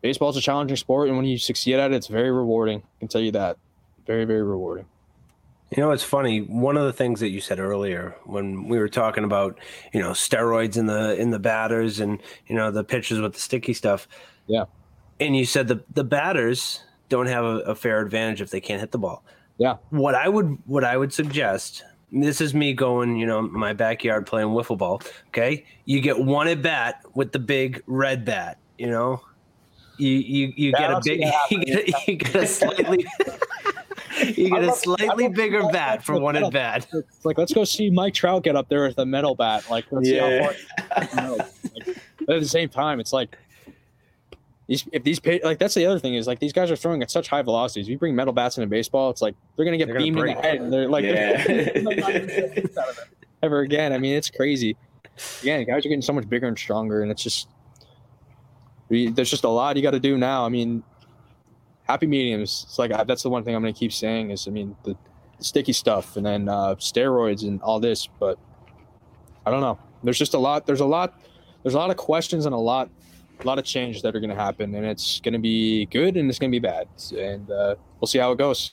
baseball 0.00 0.30
is 0.30 0.36
a 0.36 0.40
challenging 0.40 0.76
sport, 0.76 1.08
and 1.08 1.16
when 1.16 1.26
you 1.26 1.38
succeed 1.38 1.74
at 1.74 1.92
it, 1.92 1.94
it's 1.94 2.06
very 2.06 2.30
rewarding. 2.30 2.78
I 2.78 2.98
can 3.00 3.08
tell 3.08 3.20
you 3.20 3.32
that. 3.32 3.58
Very, 4.06 4.24
very 4.24 4.42
rewarding. 4.42 4.86
You 5.70 5.82
know, 5.82 5.90
it's 5.90 6.02
funny. 6.02 6.40
One 6.40 6.78
of 6.78 6.84
the 6.84 6.94
things 6.94 7.20
that 7.20 7.28
you 7.28 7.40
said 7.40 7.58
earlier 7.58 8.16
when 8.24 8.68
we 8.68 8.78
were 8.78 8.88
talking 8.88 9.24
about, 9.24 9.58
you 9.92 10.00
know, 10.00 10.12
steroids 10.12 10.78
in 10.78 10.86
the 10.86 11.14
in 11.20 11.30
the 11.30 11.38
batters 11.38 12.00
and 12.00 12.22
you 12.46 12.56
know 12.56 12.70
the 12.70 12.84
pitchers 12.84 13.20
with 13.20 13.34
the 13.34 13.40
sticky 13.40 13.74
stuff. 13.74 14.08
Yeah. 14.46 14.64
And 15.20 15.36
you 15.36 15.44
said 15.44 15.68
the 15.68 15.84
the 15.92 16.04
batters 16.04 16.82
don't 17.10 17.26
have 17.26 17.44
a, 17.44 17.58
a 17.60 17.74
fair 17.74 18.00
advantage 18.00 18.40
if 18.40 18.50
they 18.50 18.60
can't 18.60 18.80
hit 18.80 18.92
the 18.92 18.98
ball. 18.98 19.22
Yeah. 19.58 19.76
What 19.90 20.14
I 20.14 20.28
would 20.28 20.56
what 20.64 20.84
I 20.84 20.96
would 20.96 21.12
suggest. 21.12 21.84
This 22.10 22.40
is 22.40 22.54
me 22.54 22.72
going, 22.72 23.16
you 23.16 23.26
know, 23.26 23.42
my 23.42 23.74
backyard 23.74 24.26
playing 24.26 24.48
wiffle 24.48 24.78
ball. 24.78 25.02
Okay, 25.28 25.66
you 25.84 26.00
get 26.00 26.18
one 26.18 26.48
at 26.48 26.62
bat 26.62 27.02
with 27.12 27.32
the 27.32 27.38
big 27.38 27.82
red 27.86 28.24
bat. 28.24 28.56
You 28.78 28.86
know, 28.86 29.20
you 29.98 30.10
you 30.10 30.52
you 30.56 30.72
get 30.72 30.90
a 30.90 31.00
big 31.04 31.20
you 31.50 31.64
get 31.64 31.88
a, 31.88 31.92
you 32.06 32.16
get 32.16 32.34
a 32.36 32.46
slightly 32.46 33.06
you 34.36 34.50
get 34.50 34.64
a 34.64 34.72
slightly 34.72 35.28
bigger 35.28 35.68
bat 35.68 36.04
for 36.04 36.18
one 36.18 36.36
at 36.36 36.52
bat. 36.52 36.86
It's 36.92 37.24
like 37.24 37.38
let's 37.38 37.52
go 37.52 37.64
see 37.64 37.90
Mike 37.90 38.14
Trout 38.14 38.42
get 38.42 38.56
up 38.56 38.68
there 38.68 38.82
with 38.82 38.98
a 38.98 39.06
metal 39.06 39.34
bat. 39.34 39.68
Like 39.70 39.86
let's 39.90 40.08
yeah. 40.08 40.52
see 40.52 41.04
how 41.16 41.36
far. 41.36 41.48
Like, 41.74 41.98
but 42.26 42.36
at 42.36 42.42
the 42.42 42.48
same 42.48 42.68
time, 42.68 43.00
it's 43.00 43.12
like 43.12 43.38
these 44.68 44.86
if 44.92 45.02
these 45.02 45.20
like 45.42 45.58
that's 45.58 45.74
the 45.74 45.86
other 45.86 45.98
thing 45.98 46.14
is 46.14 46.26
like 46.26 46.40
these 46.40 46.52
guys 46.52 46.70
are 46.70 46.76
throwing 46.76 47.02
at 47.02 47.10
such 47.10 47.28
high 47.28 47.42
velocities. 47.42 47.86
If 47.86 47.90
you 47.90 47.98
bring 47.98 48.14
metal 48.14 48.34
bats 48.34 48.58
into 48.58 48.68
baseball, 48.68 49.10
it's 49.10 49.22
like 49.22 49.34
they're 49.56 49.64
gonna 49.64 49.78
get 49.78 49.88
they're 49.88 49.98
beamed 49.98 50.18
gonna 50.18 50.32
in 50.32 50.36
the 50.36 50.42
head. 50.42 50.60
And 50.60 50.72
they're 50.72 50.88
like 50.88 51.04
yeah. 51.04 51.42
ever 53.42 53.60
again. 53.60 53.92
I 53.94 53.98
mean, 53.98 54.14
it's 54.14 54.30
crazy. 54.30 54.76
Again, 55.40 55.64
guys 55.64 55.78
are 55.86 55.88
getting 55.88 56.02
so 56.02 56.12
much 56.12 56.28
bigger 56.28 56.46
and 56.46 56.58
stronger, 56.58 57.02
and 57.02 57.10
it's 57.10 57.22
just 57.22 57.48
we, 58.88 59.10
there's 59.10 59.30
just 59.30 59.44
a 59.44 59.48
lot 59.48 59.76
you 59.76 59.82
got 59.82 59.92
to 59.92 60.00
do 60.00 60.16
now. 60.16 60.44
I 60.44 60.48
mean, 60.48 60.82
happy 61.82 62.06
mediums. 62.06 62.64
It's 62.68 62.78
like 62.78 62.90
that's 63.06 63.22
the 63.22 63.30
one 63.30 63.44
thing 63.44 63.54
I'm 63.54 63.62
going 63.62 63.74
to 63.74 63.78
keep 63.78 63.92
saying 63.92 64.30
is, 64.30 64.46
I 64.46 64.50
mean, 64.50 64.76
the, 64.84 64.96
the 65.38 65.44
sticky 65.44 65.72
stuff 65.72 66.16
and 66.16 66.24
then 66.24 66.48
uh, 66.48 66.74
steroids 66.76 67.42
and 67.42 67.60
all 67.62 67.80
this. 67.80 68.06
But 68.06 68.38
I 69.46 69.50
don't 69.50 69.60
know. 69.60 69.78
There's 70.02 70.18
just 70.18 70.34
a 70.34 70.38
lot. 70.38 70.66
There's 70.66 70.80
a 70.80 70.86
lot. 70.86 71.20
There's 71.62 71.74
a 71.74 71.78
lot 71.78 71.90
of 71.90 71.96
questions 71.96 72.46
and 72.46 72.54
a 72.54 72.58
lot, 72.58 72.88
a 73.40 73.46
lot 73.46 73.58
of 73.58 73.64
changes 73.64 74.00
that 74.02 74.14
are 74.14 74.20
going 74.20 74.30
to 74.30 74.36
happen, 74.36 74.74
and 74.74 74.86
it's 74.86 75.20
going 75.20 75.32
to 75.32 75.40
be 75.40 75.86
good 75.86 76.16
and 76.16 76.30
it's 76.30 76.38
going 76.38 76.52
to 76.52 76.54
be 76.54 76.60
bad, 76.60 76.86
and 77.18 77.50
uh, 77.50 77.74
we'll 78.00 78.06
see 78.06 78.18
how 78.18 78.30
it 78.30 78.38
goes. 78.38 78.72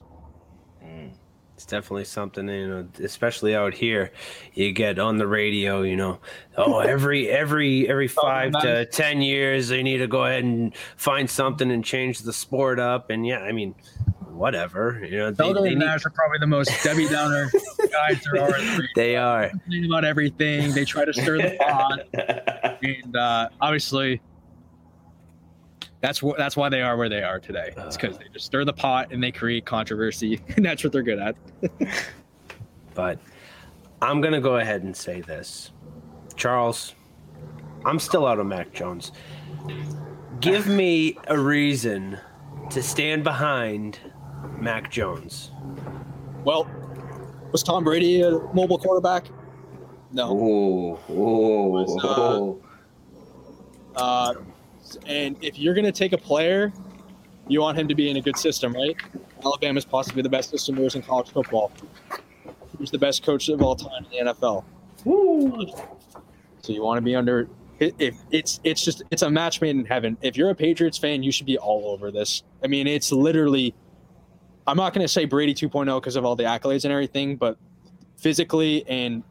It's 1.56 1.66
definitely 1.66 2.03
something, 2.03 2.49
you 2.49 2.68
know, 2.68 2.88
especially 3.01 3.56
out 3.56 3.74
here. 3.74 4.12
You 4.53 4.74
get 4.74 4.99
on 4.99 5.16
the 5.16 5.26
radio, 5.26 5.84
you 5.84 5.95
know, 5.95 6.20
oh, 6.58 6.80
every 6.82 7.30
every 7.30 7.88
every 7.88 8.10
oh, 8.10 8.22
five 8.22 8.51
oh, 8.56 8.62
to 8.62 8.86
ten 8.86 9.22
years, 9.22 9.70
they 9.70 9.82
need 9.82 9.99
to 9.99 10.08
go 10.08 10.26
ahead 10.26 10.43
and 10.43 10.76
find 10.97 11.30
something 11.30 11.72
and 11.72 11.84
change 11.84 12.20
the 12.20 12.34
sport 12.34 12.78
up. 12.78 13.10
And 13.10 13.26
yeah, 13.26 13.39
I 13.39 13.53
mean, 13.53 13.74
whatever, 14.36 15.01
you 15.10 15.18
know. 15.18 15.32
They, 15.32 15.53
they 15.53 15.76
need... 15.76 15.84
are 15.84 15.99
probably 15.99 16.39
the 16.39 16.47
most 16.47 16.72
Debbie 16.84 17.08
Downer 17.08 17.49
guys 17.91 18.22
there 18.24 18.43
are. 18.43 18.51
The 18.51 18.88
they 18.95 19.16
are 19.16 19.49
about 19.86 20.03
everything. 20.03 20.74
They 20.74 20.84
try 20.84 21.06
to 21.06 21.14
stir 21.14 21.38
the 21.38 21.56
pot, 21.58 22.80
and 22.84 23.16
uh, 23.16 23.49
obviously 23.62 24.22
that's 26.06 26.22
what 26.22 26.38
that's 26.38 26.56
why 26.56 26.70
they 26.70 26.84
are 26.84 26.97
where 26.97 27.10
they 27.10 27.24
are 27.24 27.39
today. 27.39 27.74
It's 27.78 27.97
because 27.97 28.20
they 28.20 28.26
just 28.32 28.45
stir 28.45 28.64
the 28.64 28.74
pot 28.74 29.12
and 29.12 29.24
they 29.24 29.32
create 29.32 29.66
controversy, 29.66 30.39
and 30.56 30.64
that's 30.64 30.84
what 30.84 30.93
they're 30.93 31.01
good 31.01 31.18
at. 31.18 31.36
but 32.93 33.20
I'm 34.03 34.22
gonna 34.22 34.39
go 34.39 34.58
ahead 34.58 34.84
and 34.84 34.95
say 34.95 35.22
this, 35.22 35.72
Charles. 36.36 36.93
I'm 37.86 37.97
still 37.99 38.28
out 38.28 38.39
of 38.39 38.45
Mac 38.45 38.72
Jones. 38.72 39.14
Give 40.41 40.68
me 40.68 41.18
a 41.28 41.39
reason 41.39 42.20
to 42.70 42.84
stand 42.84 43.24
behind 43.24 43.99
Mac 44.60 44.91
Jones. 44.91 45.51
Well, 46.43 46.70
was 47.51 47.64
Tom 47.64 47.84
Brady 47.84 48.22
a 48.22 48.32
mobile 48.53 48.78
quarterback? 48.78 49.26
No. 50.12 50.30
Oh, 50.30 50.99
oh, 51.10 51.68
was, 51.68 52.60
uh, 53.95 54.01
uh, 54.01 54.34
and 55.05 55.38
if 55.41 55.57
you're 55.57 55.73
going 55.73 55.86
to 55.86 55.91
take 55.91 56.13
a 56.13 56.17
player, 56.17 56.71
you 57.47 57.61
want 57.61 57.77
him 57.77 57.88
to 57.88 57.95
be 57.95 58.09
in 58.09 58.17
a 58.17 58.21
good 58.21 58.38
system, 58.38 58.73
right? 58.73 58.95
Alabama 59.43 59.77
is 59.77 59.86
possibly 59.86 60.21
the 60.21 60.29
best 60.29 60.49
system 60.49 60.75
there 60.75 60.86
is 60.86 60.95
in 60.95 61.01
college 61.01 61.29
football. 61.29 61.71
He's 62.79 62.91
the 62.91 62.97
best 62.97 63.23
coach 63.23 63.49
of 63.49 63.61
all 63.61 63.75
time 63.75 64.05
in 64.11 64.25
the 64.25 64.33
NFL. 64.33 64.63
So 66.61 66.73
you 66.73 66.83
want 66.83 66.97
to 66.97 67.01
be 67.01 67.15
under. 67.15 67.47
If 67.79 68.15
it's 68.31 68.59
it's 68.63 68.83
just 68.83 69.03
it's 69.11 69.21
a 69.21 69.29
match 69.29 69.61
made 69.61 69.75
in 69.75 69.86
heaven. 69.86 70.17
If 70.21 70.38
you're 70.38 70.49
a 70.49 70.55
Patriots 70.55 70.97
fan, 70.97 71.23
you 71.23 71.31
should 71.31 71.45
be 71.45 71.57
all 71.57 71.89
over 71.89 72.11
this. 72.11 72.43
I 72.63 72.67
mean, 72.67 72.88
it's 72.88 73.11
literally. 73.11 73.75
I'm 74.67 74.77
not 74.77 74.93
going 74.93 75.03
to 75.03 75.11
say 75.11 75.25
Brady 75.25 75.53
2.0 75.53 76.01
because 76.01 76.15
of 76.15 76.25
all 76.25 76.36
the 76.36 76.43
accolades 76.43 76.86
and 76.86 76.91
everything, 76.91 77.36
but 77.36 77.57
physically 78.17 78.83
and 78.88 79.23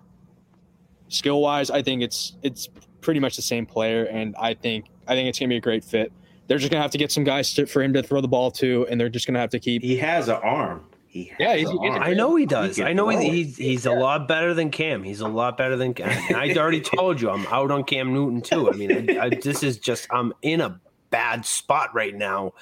skill 1.08 1.40
wise, 1.40 1.70
I 1.70 1.82
think 1.82 2.02
it's 2.02 2.36
it's 2.42 2.68
pretty 3.00 3.18
much 3.18 3.34
the 3.36 3.42
same 3.42 3.66
player, 3.66 4.04
and 4.04 4.36
I 4.36 4.54
think 4.54 4.86
I 5.06 5.14
think 5.14 5.28
it's 5.28 5.38
gonna 5.38 5.48
be 5.48 5.56
a 5.56 5.60
great 5.60 5.84
fit. 5.84 6.12
They're 6.46 6.58
just 6.58 6.70
gonna 6.70 6.82
have 6.82 6.90
to 6.92 6.98
get 6.98 7.10
some 7.10 7.24
guys 7.24 7.54
to, 7.54 7.66
for 7.66 7.82
him 7.82 7.92
to 7.94 8.02
throw 8.02 8.20
the 8.20 8.28
ball 8.28 8.50
to, 8.52 8.86
and 8.90 9.00
they're 9.00 9.08
just 9.08 9.26
gonna 9.26 9.38
have 9.38 9.50
to 9.50 9.60
keep. 9.60 9.82
He 9.82 9.96
has 9.98 10.28
an 10.28 10.36
arm. 10.36 10.84
He 11.14 11.32
yeah, 11.38 11.54
he's, 11.54 11.70
he's 11.70 11.78
I 11.80 12.12
know 12.12 12.34
he 12.34 12.44
does. 12.44 12.76
He 12.76 12.82
I 12.82 12.92
know 12.92 13.08
he's 13.08 13.20
he's, 13.20 13.56
he's 13.56 13.86
yeah. 13.86 13.92
a 13.92 13.96
lot 13.96 14.26
better 14.26 14.52
than 14.52 14.70
Cam. 14.70 15.04
He's 15.04 15.20
a 15.20 15.28
lot 15.28 15.56
better 15.56 15.76
than 15.76 15.94
Cam. 15.94 16.10
I 16.34 16.52
already 16.56 16.80
told 16.80 17.20
you 17.20 17.30
I'm 17.30 17.46
out 17.46 17.70
on 17.70 17.84
Cam 17.84 18.12
Newton 18.12 18.40
too. 18.40 18.68
I 18.68 18.74
mean, 18.74 19.10
I, 19.10 19.26
I, 19.26 19.28
this 19.28 19.62
is 19.62 19.78
just 19.78 20.08
I'm 20.10 20.32
in 20.42 20.60
a 20.60 20.80
bad 21.10 21.46
spot 21.46 21.94
right 21.94 22.12
now. 22.12 22.54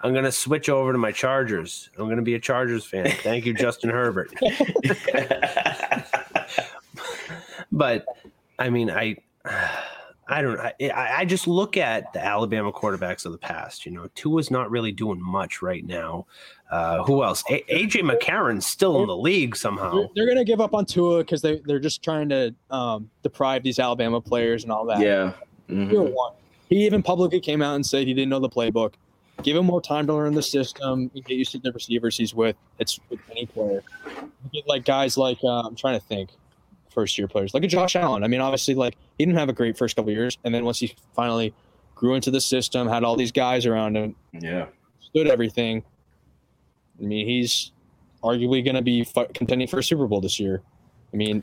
I'm 0.00 0.12
gonna 0.12 0.32
switch 0.32 0.68
over 0.68 0.90
to 0.90 0.98
my 0.98 1.12
Chargers. 1.12 1.90
I'm 1.96 2.08
gonna 2.08 2.22
be 2.22 2.34
a 2.34 2.40
Chargers 2.40 2.84
fan. 2.84 3.08
Thank 3.08 3.46
you, 3.46 3.54
Justin 3.54 3.90
Herbert. 3.90 4.34
but 7.72 8.04
I 8.58 8.68
mean, 8.68 8.90
I. 8.90 9.18
I 10.32 10.40
don't. 10.42 10.58
I, 10.58 10.74
I 11.18 11.24
just 11.24 11.46
look 11.46 11.76
at 11.76 12.12
the 12.12 12.24
Alabama 12.24 12.72
quarterbacks 12.72 13.26
of 13.26 13.32
the 13.32 13.38
past. 13.38 13.84
You 13.84 13.92
know, 13.92 14.08
Tua's 14.14 14.50
not 14.50 14.70
really 14.70 14.90
doing 14.90 15.20
much 15.20 15.60
right 15.60 15.84
now. 15.84 16.26
Uh, 16.70 17.02
who 17.04 17.22
else? 17.22 17.44
A- 17.50 17.64
AJ 17.70 18.10
McCarron's 18.10 18.66
still 18.66 19.02
in 19.02 19.08
the 19.08 19.16
league 19.16 19.54
somehow. 19.54 19.92
They're, 19.92 20.08
they're 20.14 20.26
going 20.26 20.38
to 20.38 20.44
give 20.44 20.60
up 20.60 20.72
on 20.72 20.86
Tua 20.86 21.18
because 21.18 21.42
they 21.42 21.60
they're 21.66 21.78
just 21.78 22.02
trying 22.02 22.30
to 22.30 22.54
um, 22.70 23.10
deprive 23.22 23.62
these 23.62 23.78
Alabama 23.78 24.22
players 24.22 24.62
and 24.62 24.72
all 24.72 24.86
that. 24.86 25.00
Yeah. 25.00 25.34
Mm-hmm. 25.68 26.14
He 26.68 26.86
even 26.86 27.02
publicly 27.02 27.40
came 27.40 27.60
out 27.60 27.74
and 27.74 27.84
said 27.84 28.06
he 28.06 28.14
didn't 28.14 28.30
know 28.30 28.40
the 28.40 28.48
playbook. 28.48 28.94
Give 29.42 29.56
him 29.56 29.66
more 29.66 29.82
time 29.82 30.06
to 30.06 30.14
learn 30.14 30.34
the 30.34 30.42
system 30.42 31.10
and 31.14 31.24
get 31.24 31.36
used 31.36 31.52
to 31.52 31.58
the 31.58 31.72
receivers 31.72 32.16
he's 32.16 32.34
with. 32.34 32.56
It's 32.78 32.98
with 33.10 33.20
any 33.30 33.44
player. 33.44 33.82
You 34.06 34.62
get 34.62 34.66
like 34.66 34.84
guys 34.86 35.18
like 35.18 35.38
uh, 35.44 35.60
I'm 35.60 35.76
trying 35.76 36.00
to 36.00 36.06
think 36.06 36.30
first 36.92 37.18
year 37.18 37.28
players, 37.28 37.54
like 37.54 37.64
a 37.64 37.68
Josh 37.68 37.96
Allen. 37.96 38.24
I 38.24 38.28
mean, 38.28 38.40
obviously, 38.40 38.74
like 38.74 38.96
he 39.18 39.24
didn't 39.24 39.38
have 39.38 39.48
a 39.48 39.52
great 39.52 39.76
first 39.76 39.96
couple 39.96 40.12
years, 40.12 40.38
and 40.44 40.54
then 40.54 40.64
once 40.64 40.78
he 40.78 40.94
finally 41.14 41.54
grew 41.94 42.14
into 42.14 42.30
the 42.30 42.40
system, 42.40 42.88
had 42.88 43.04
all 43.04 43.16
these 43.16 43.32
guys 43.32 43.66
around 43.66 43.96
him, 43.96 44.16
yeah, 44.32 44.66
stood 45.00 45.26
everything. 45.26 45.84
I 47.00 47.04
mean, 47.04 47.26
he's 47.26 47.72
arguably 48.22 48.64
going 48.64 48.76
to 48.76 48.82
be 48.82 49.06
contending 49.34 49.66
for 49.66 49.78
a 49.78 49.82
Super 49.82 50.06
Bowl 50.06 50.20
this 50.20 50.38
year. 50.38 50.62
I 51.12 51.16
mean, 51.16 51.42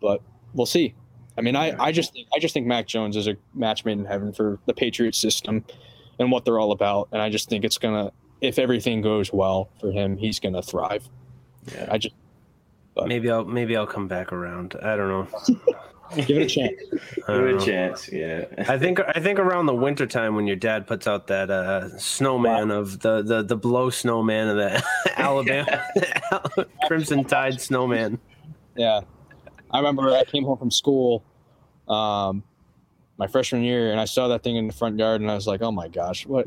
but 0.00 0.22
we'll 0.54 0.66
see. 0.66 0.94
I 1.38 1.42
mean, 1.42 1.56
I, 1.56 1.76
I 1.78 1.92
just 1.92 2.12
think 2.12 2.28
I 2.34 2.38
just 2.38 2.54
think 2.54 2.66
Mac 2.66 2.86
Jones 2.86 3.16
is 3.16 3.28
a 3.28 3.36
match 3.54 3.84
made 3.84 3.98
in 3.98 4.04
heaven 4.04 4.32
for 4.32 4.58
the 4.66 4.72
Patriots 4.72 5.18
system 5.18 5.64
and 6.18 6.30
what 6.30 6.44
they're 6.44 6.58
all 6.58 6.72
about, 6.72 7.08
and 7.12 7.20
I 7.20 7.28
just 7.28 7.48
think 7.48 7.64
it's 7.64 7.78
gonna 7.78 8.12
if 8.40 8.58
everything 8.58 9.02
goes 9.02 9.32
well 9.32 9.70
for 9.80 9.90
him, 9.90 10.16
he's 10.16 10.40
gonna 10.40 10.62
thrive. 10.62 11.08
Yeah. 11.74 11.88
I 11.90 11.98
just 11.98 12.14
but. 12.96 13.06
Maybe 13.06 13.30
I'll 13.30 13.44
maybe 13.44 13.76
I'll 13.76 13.86
come 13.86 14.08
back 14.08 14.32
around. 14.32 14.74
I 14.82 14.96
don't 14.96 15.08
know. 15.08 15.28
Give 16.16 16.38
it 16.38 16.42
a 16.42 16.46
chance. 16.46 16.80
Give 17.26 17.44
it 17.44 17.62
a 17.62 17.64
chance. 17.64 18.08
Yeah. 18.12 18.44
I 18.68 18.78
think 18.78 19.00
I 19.00 19.20
think 19.20 19.38
around 19.38 19.66
the 19.66 19.74
winter 19.74 20.06
time 20.06 20.34
when 20.34 20.46
your 20.46 20.56
dad 20.56 20.86
puts 20.86 21.06
out 21.06 21.26
that 21.26 21.50
uh, 21.50 21.98
snowman 21.98 22.68
wow. 22.68 22.76
of 22.76 23.00
the, 23.00 23.22
the 23.22 23.42
the 23.42 23.56
blow 23.56 23.90
snowman 23.90 24.48
of 24.48 24.56
the 24.56 24.84
Alabama 25.16 25.84
Crimson 26.86 27.24
Tide 27.24 27.60
snowman. 27.60 28.18
Yeah. 28.76 29.00
I 29.70 29.78
remember 29.78 30.10
I 30.10 30.24
came 30.24 30.44
home 30.44 30.58
from 30.58 30.70
school 30.70 31.24
um, 31.88 32.44
my 33.18 33.26
freshman 33.26 33.62
year 33.62 33.90
and 33.90 34.00
I 34.00 34.04
saw 34.04 34.28
that 34.28 34.42
thing 34.42 34.56
in 34.56 34.68
the 34.68 34.72
front 34.72 34.98
yard 34.98 35.20
and 35.20 35.30
I 35.30 35.34
was 35.34 35.46
like, 35.46 35.60
"Oh 35.60 35.72
my 35.72 35.88
gosh, 35.88 36.24
what?" 36.24 36.46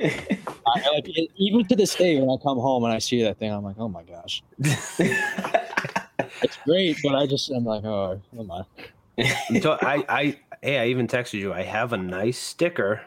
I, 0.00 0.90
like 0.94 1.08
even 1.36 1.66
to 1.66 1.76
this 1.76 1.94
day, 1.94 2.18
when 2.18 2.30
I 2.30 2.36
come 2.42 2.58
home 2.58 2.84
and 2.84 2.92
I 2.92 2.98
see 2.98 3.22
that 3.22 3.38
thing, 3.38 3.52
I'm 3.52 3.62
like, 3.62 3.76
oh 3.78 3.88
my 3.88 4.02
gosh, 4.02 4.42
it's 4.58 6.56
great, 6.64 6.96
but 7.02 7.14
I 7.14 7.26
just 7.26 7.50
I'm 7.50 7.64
like, 7.64 7.84
oh, 7.84 8.20
come 8.36 8.50
on. 8.50 8.66
I, 9.18 10.04
I, 10.08 10.38
hey, 10.62 10.78
I 10.78 10.86
even 10.86 11.06
texted 11.06 11.34
you. 11.34 11.52
I 11.52 11.62
have 11.62 11.92
a 11.92 11.96
nice 11.96 12.38
sticker, 12.38 13.02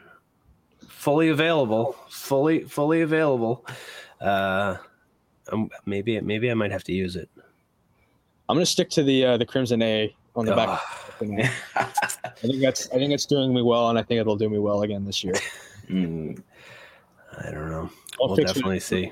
fully 0.88 1.30
available, 1.30 1.96
fully, 2.10 2.64
fully 2.64 3.02
available. 3.02 3.66
Uh, 4.22 4.78
um, 5.52 5.70
maybe, 5.86 6.20
maybe 6.22 6.52
I 6.52 6.54
might 6.54 6.72
have 6.72 6.84
to 6.86 6.94
use 6.94 7.16
it. 7.16 7.30
I'm 8.50 8.58
gonna 8.58 8.66
stick 8.66 8.90
to 8.92 9.04
the 9.04 9.26
uh, 9.26 9.38
the 9.38 9.46
Crimson 9.46 9.82
A 9.82 10.14
on 10.36 10.46
the 10.46 10.56
back. 10.56 10.80
I 11.22 12.30
think 12.36 12.62
that's 12.62 12.90
I 12.92 12.98
think 12.98 13.14
it's 13.14 13.26
doing 13.26 13.54
me 13.54 13.62
well, 13.62 13.90
and 13.90 13.98
I 13.98 14.04
think 14.04 14.20
it'll 14.20 14.36
do 14.36 14.50
me 14.50 14.60
well 14.60 14.84
again 14.84 15.06
this 15.06 15.24
year. 15.24 15.34
Mm. 15.90 16.42
I 17.40 17.52
don't 17.52 17.70
know. 17.70 17.90
I'll 18.22 18.30
we'll 18.30 18.36
definitely 18.38 18.78
it. 18.78 18.84
see. 18.84 19.12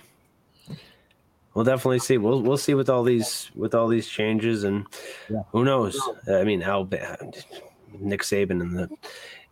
We'll 1.54 1.66
definitely 1.66 2.00
see. 2.00 2.18
We'll 2.18 2.42
we'll 2.42 2.58
see 2.58 2.74
with 2.74 2.90
all 2.90 3.04
these 3.04 3.52
with 3.56 3.76
all 3.76 3.88
these 3.88 4.08
changes 4.08 4.64
and 4.64 4.86
yeah. 5.30 5.44
who 5.52 5.66
knows. 5.66 6.00
I 6.32 6.44
mean, 6.44 6.64
Alabama, 6.64 7.18
Nick 8.00 8.22
Saban 8.22 8.62
in 8.62 8.74
the 8.74 8.90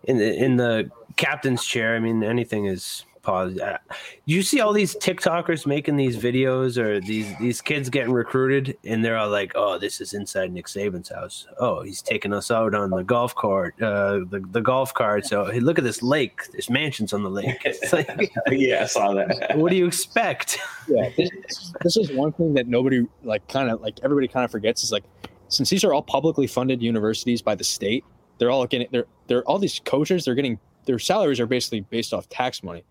in 0.06 0.18
the 0.18 0.34
in 0.36 0.56
the 0.58 0.90
captain's 1.18 1.66
chair. 1.66 1.96
I 1.96 2.00
mean, 2.00 2.24
anything 2.24 2.66
is 2.66 3.04
pause. 3.22 3.60
Uh, 3.60 3.78
you 4.26 4.42
see 4.42 4.62
all 4.62 4.74
these 4.74 4.96
TikTokers 4.96 5.66
making 5.66 5.98
these 5.98 6.18
videos 6.18 6.78
or 6.78 7.00
these 7.00 7.28
these 7.40 7.62
kids 7.62 7.90
getting 7.90 8.12
recruited, 8.12 8.78
and 8.84 9.04
they're 9.04 9.18
all 9.18 9.30
like, 9.30 9.52
"Oh, 9.56 9.78
this 9.78 10.02
is 10.02 10.14
inside 10.14 10.52
Nick 10.52 10.68
Saban's 10.68 11.10
house. 11.10 11.48
Oh, 11.60 11.82
he's 11.82 12.02
taking 12.02 12.34
us 12.34 12.52
out 12.52 12.74
on 12.74 12.90
the 12.90 13.04
golf 13.04 13.36
cart, 13.36 13.82
uh, 13.82 14.20
the 14.30 14.44
the 14.52 14.62
golf 14.62 14.94
cart. 14.94 15.26
So 15.26 15.46
hey, 15.46 15.60
look 15.60 15.78
at 15.78 15.84
this 15.84 16.02
lake. 16.02 16.42
There's 16.52 16.70
mansions 16.70 17.14
on 17.14 17.24
the 17.24 17.30
lake. 17.30 17.66
Like, 17.92 18.32
yeah, 18.52 18.84
I 18.84 18.86
saw 18.86 19.14
that. 19.14 19.52
what 19.56 19.72
do 19.72 19.76
you 19.76 19.88
expect? 19.88 20.60
Yeah, 20.88 21.10
this, 21.18 21.74
this 21.82 21.98
is 21.98 22.12
one 22.12 22.32
thing 22.34 22.54
that 22.54 22.68
nobody 22.68 23.06
like, 23.24 23.48
kind 23.48 23.70
of 23.70 23.82
like 23.82 24.00
everybody 24.04 24.28
kind 24.28 24.46
of 24.46 24.52
forgets 24.52 24.84
is 24.84 24.92
like, 24.92 25.04
since 25.48 25.70
these 25.70 25.84
are 25.84 25.94
all 25.94 26.04
publicly 26.04 26.46
funded 26.46 26.82
universities 26.82 27.42
by 27.42 27.56
the 27.56 27.64
state, 27.64 28.04
they're 28.38 28.52
all 28.52 28.66
getting 28.68 28.88
they're 28.92 29.06
they're 29.28 29.44
all 29.44 29.60
these 29.60 29.80
coaches. 29.84 30.26
They're 30.26 30.36
getting 30.36 30.60
their 30.86 31.00
salaries 31.00 31.40
are 31.40 31.46
basically 31.46 31.82
based 31.82 32.14
off 32.14 32.28
tax 32.30 32.64
money. 32.64 32.84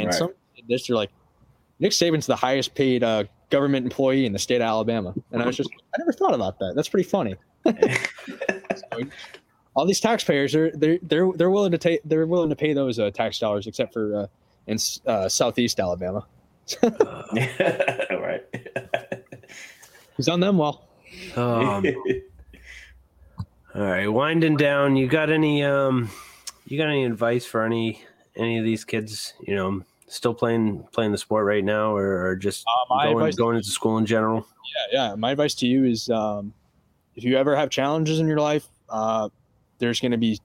And 0.00 0.06
right. 0.06 0.14
some 0.14 0.32
this 0.68 0.88
you're 0.88 0.96
like, 0.96 1.10
Nick 1.80 1.92
Saban's 1.92 2.26
the 2.26 2.36
highest 2.36 2.74
paid 2.74 3.02
uh, 3.02 3.24
government 3.50 3.84
employee 3.84 4.26
in 4.26 4.32
the 4.32 4.38
state 4.38 4.56
of 4.56 4.62
Alabama, 4.62 5.14
and 5.32 5.42
I 5.42 5.46
was 5.46 5.56
just 5.56 5.70
I 5.94 5.98
never 5.98 6.12
thought 6.12 6.34
about 6.34 6.58
that. 6.60 6.74
That's 6.74 6.88
pretty 6.88 7.08
funny. 7.08 7.36
so, 7.66 7.72
all 9.74 9.86
these 9.86 10.00
taxpayers 10.00 10.54
are 10.54 10.70
they're 10.72 10.98
they're 11.02 11.28
they're 11.34 11.50
willing 11.50 11.72
to 11.72 11.78
take 11.78 12.00
they're 12.04 12.26
willing 12.26 12.50
to 12.50 12.56
pay 12.56 12.72
those 12.72 12.98
uh, 12.98 13.10
tax 13.10 13.38
dollars, 13.38 13.66
except 13.66 13.92
for 13.92 14.14
uh, 14.14 14.26
in 14.66 14.78
uh, 15.06 15.28
southeast 15.28 15.80
Alabama. 15.80 16.26
right. 16.82 18.42
He's 20.16 20.28
on 20.28 20.40
them 20.40 20.58
well. 20.58 20.88
Um, 21.36 21.84
all 23.74 23.82
right, 23.82 24.06
winding 24.06 24.56
down. 24.56 24.96
You 24.96 25.08
got 25.08 25.30
any 25.30 25.64
um, 25.64 26.10
you 26.66 26.78
got 26.78 26.88
any 26.88 27.04
advice 27.04 27.44
for 27.44 27.64
any 27.64 28.02
any 28.36 28.58
of 28.58 28.64
these 28.64 28.84
kids, 28.84 29.34
you 29.46 29.54
know, 29.54 29.82
still 30.06 30.34
playing 30.34 30.86
playing 30.92 31.12
the 31.12 31.18
sport 31.18 31.46
right 31.46 31.64
now, 31.64 31.94
or, 31.94 32.26
or 32.26 32.36
just 32.36 32.64
uh, 32.90 33.12
going, 33.12 33.32
going 33.36 33.56
into 33.56 33.70
school 33.70 33.98
in 33.98 34.06
general? 34.06 34.46
Yeah, 34.92 35.08
yeah. 35.08 35.14
My 35.14 35.32
advice 35.32 35.54
to 35.56 35.66
you 35.66 35.84
is, 35.84 36.08
um, 36.10 36.52
if 37.16 37.24
you 37.24 37.36
ever 37.36 37.56
have 37.56 37.70
challenges 37.70 38.20
in 38.20 38.26
your 38.26 38.40
life, 38.40 38.66
uh, 38.88 39.28
there's 39.78 40.00
going 40.00 40.12
to 40.12 40.18
be 40.18 40.38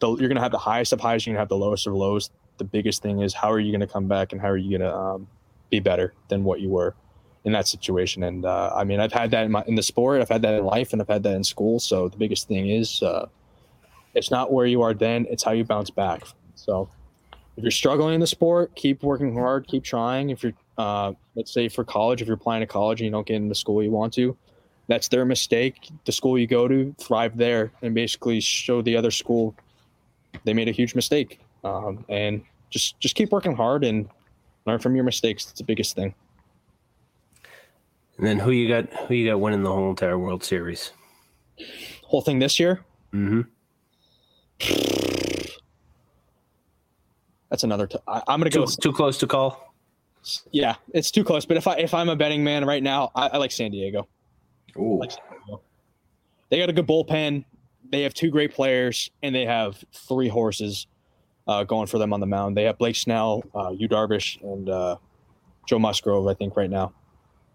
the, 0.00 0.08
you're 0.08 0.28
going 0.28 0.36
to 0.36 0.42
have 0.42 0.52
the 0.52 0.58
highest 0.58 0.92
of 0.92 1.00
highs, 1.00 1.26
you're 1.26 1.32
going 1.32 1.38
to 1.38 1.40
have 1.40 1.48
the 1.48 1.56
lowest 1.56 1.86
of 1.86 1.94
lows. 1.94 2.30
The 2.58 2.64
biggest 2.64 3.02
thing 3.02 3.20
is 3.20 3.34
how 3.34 3.50
are 3.50 3.58
you 3.58 3.72
going 3.72 3.80
to 3.80 3.92
come 3.92 4.06
back 4.06 4.32
and 4.32 4.40
how 4.40 4.48
are 4.48 4.56
you 4.56 4.78
going 4.78 4.88
to 4.88 4.96
um, 4.96 5.26
be 5.70 5.80
better 5.80 6.14
than 6.28 6.44
what 6.44 6.60
you 6.60 6.68
were 6.68 6.94
in 7.44 7.52
that 7.52 7.68
situation. 7.68 8.22
And 8.22 8.44
uh, 8.44 8.72
I 8.74 8.84
mean, 8.84 9.00
I've 9.00 9.12
had 9.12 9.30
that 9.32 9.44
in, 9.44 9.52
my, 9.52 9.64
in 9.66 9.74
the 9.74 9.82
sport, 9.82 10.20
I've 10.20 10.28
had 10.28 10.42
that 10.42 10.54
in 10.54 10.64
life, 10.64 10.92
and 10.92 11.02
I've 11.02 11.08
had 11.08 11.22
that 11.24 11.34
in 11.34 11.44
school. 11.44 11.78
So 11.78 12.08
the 12.08 12.16
biggest 12.16 12.48
thing 12.48 12.70
is, 12.70 13.02
uh, 13.02 13.26
it's 14.14 14.30
not 14.30 14.52
where 14.52 14.66
you 14.66 14.82
are 14.82 14.94
then; 14.94 15.26
it's 15.28 15.42
how 15.42 15.52
you 15.52 15.64
bounce 15.64 15.90
back. 15.90 16.22
So 16.54 16.88
if 17.56 17.62
you're 17.62 17.70
struggling 17.70 18.14
in 18.14 18.20
the 18.20 18.26
sport, 18.26 18.74
keep 18.74 19.02
working 19.02 19.34
hard, 19.34 19.66
keep 19.66 19.84
trying. 19.84 20.30
If 20.30 20.42
you're, 20.42 20.52
uh, 20.76 21.12
let's 21.34 21.52
say 21.52 21.68
for 21.68 21.84
college, 21.84 22.20
if 22.20 22.26
you're 22.26 22.36
applying 22.36 22.60
to 22.60 22.66
college 22.66 23.00
and 23.00 23.06
you 23.06 23.10
don't 23.12 23.26
get 23.26 23.36
into 23.36 23.48
the 23.48 23.54
school 23.54 23.82
you 23.82 23.90
want 23.90 24.12
to, 24.14 24.36
that's 24.88 25.08
their 25.08 25.24
mistake. 25.24 25.90
The 26.04 26.12
school 26.12 26.38
you 26.38 26.46
go 26.46 26.68
to, 26.68 26.94
thrive 26.98 27.36
there, 27.36 27.72
and 27.82 27.94
basically 27.94 28.40
show 28.40 28.82
the 28.82 28.96
other 28.96 29.10
school 29.10 29.54
they 30.44 30.52
made 30.52 30.68
a 30.68 30.72
huge 30.72 30.94
mistake. 30.94 31.40
Um, 31.62 32.04
and 32.08 32.42
just 32.70 32.98
just 33.00 33.14
keep 33.14 33.30
working 33.30 33.54
hard 33.54 33.84
and 33.84 34.08
learn 34.66 34.80
from 34.80 34.94
your 34.94 35.04
mistakes. 35.04 35.44
It's 35.44 35.58
the 35.58 35.64
biggest 35.64 35.94
thing. 35.94 36.14
And 38.18 38.26
then 38.26 38.38
who 38.38 38.50
you 38.50 38.68
got? 38.68 38.92
Who 39.06 39.14
you 39.14 39.30
got 39.30 39.40
winning 39.40 39.62
the 39.62 39.72
whole 39.72 39.90
entire 39.90 40.18
World 40.18 40.44
Series? 40.44 40.92
Whole 42.02 42.20
thing 42.20 42.40
this 42.40 42.58
year? 42.58 42.84
Mm-hmm. 43.12 43.42
That's 47.54 47.62
another. 47.62 47.86
T- 47.86 47.98
I, 48.08 48.16
am 48.26 48.40
gonna 48.40 48.50
go 48.50 48.66
too 48.66 48.92
close 48.92 49.16
to 49.18 49.28
call. 49.28 49.72
Yeah, 50.50 50.74
it's 50.92 51.12
too 51.12 51.22
close. 51.22 51.46
But 51.46 51.56
if 51.56 51.68
I 51.68 51.76
if 51.76 51.94
I'm 51.94 52.08
a 52.08 52.16
betting 52.16 52.42
man 52.42 52.64
right 52.64 52.82
now, 52.82 53.12
I, 53.14 53.28
I 53.28 53.36
like 53.36 53.52
San 53.52 53.70
Diego. 53.70 54.08
Ooh. 54.76 54.98
Like 54.98 55.12
San 55.12 55.20
Diego. 55.30 55.60
They 56.50 56.58
got 56.58 56.68
a 56.68 56.72
good 56.72 56.88
bullpen. 56.88 57.44
They 57.92 58.02
have 58.02 58.12
two 58.12 58.28
great 58.28 58.52
players, 58.52 59.08
and 59.22 59.32
they 59.32 59.46
have 59.46 59.84
three 59.92 60.26
horses 60.26 60.88
uh, 61.46 61.62
going 61.62 61.86
for 61.86 61.98
them 61.98 62.12
on 62.12 62.18
the 62.18 62.26
mound. 62.26 62.56
They 62.56 62.64
have 62.64 62.76
Blake 62.76 62.96
Snell, 62.96 63.44
uh, 63.54 63.70
Yu 63.70 63.88
Darvish, 63.88 64.42
and 64.42 64.68
uh, 64.68 64.96
Joe 65.68 65.78
Musgrove. 65.78 66.26
I 66.26 66.34
think 66.34 66.56
right 66.56 66.68
now, 66.68 66.92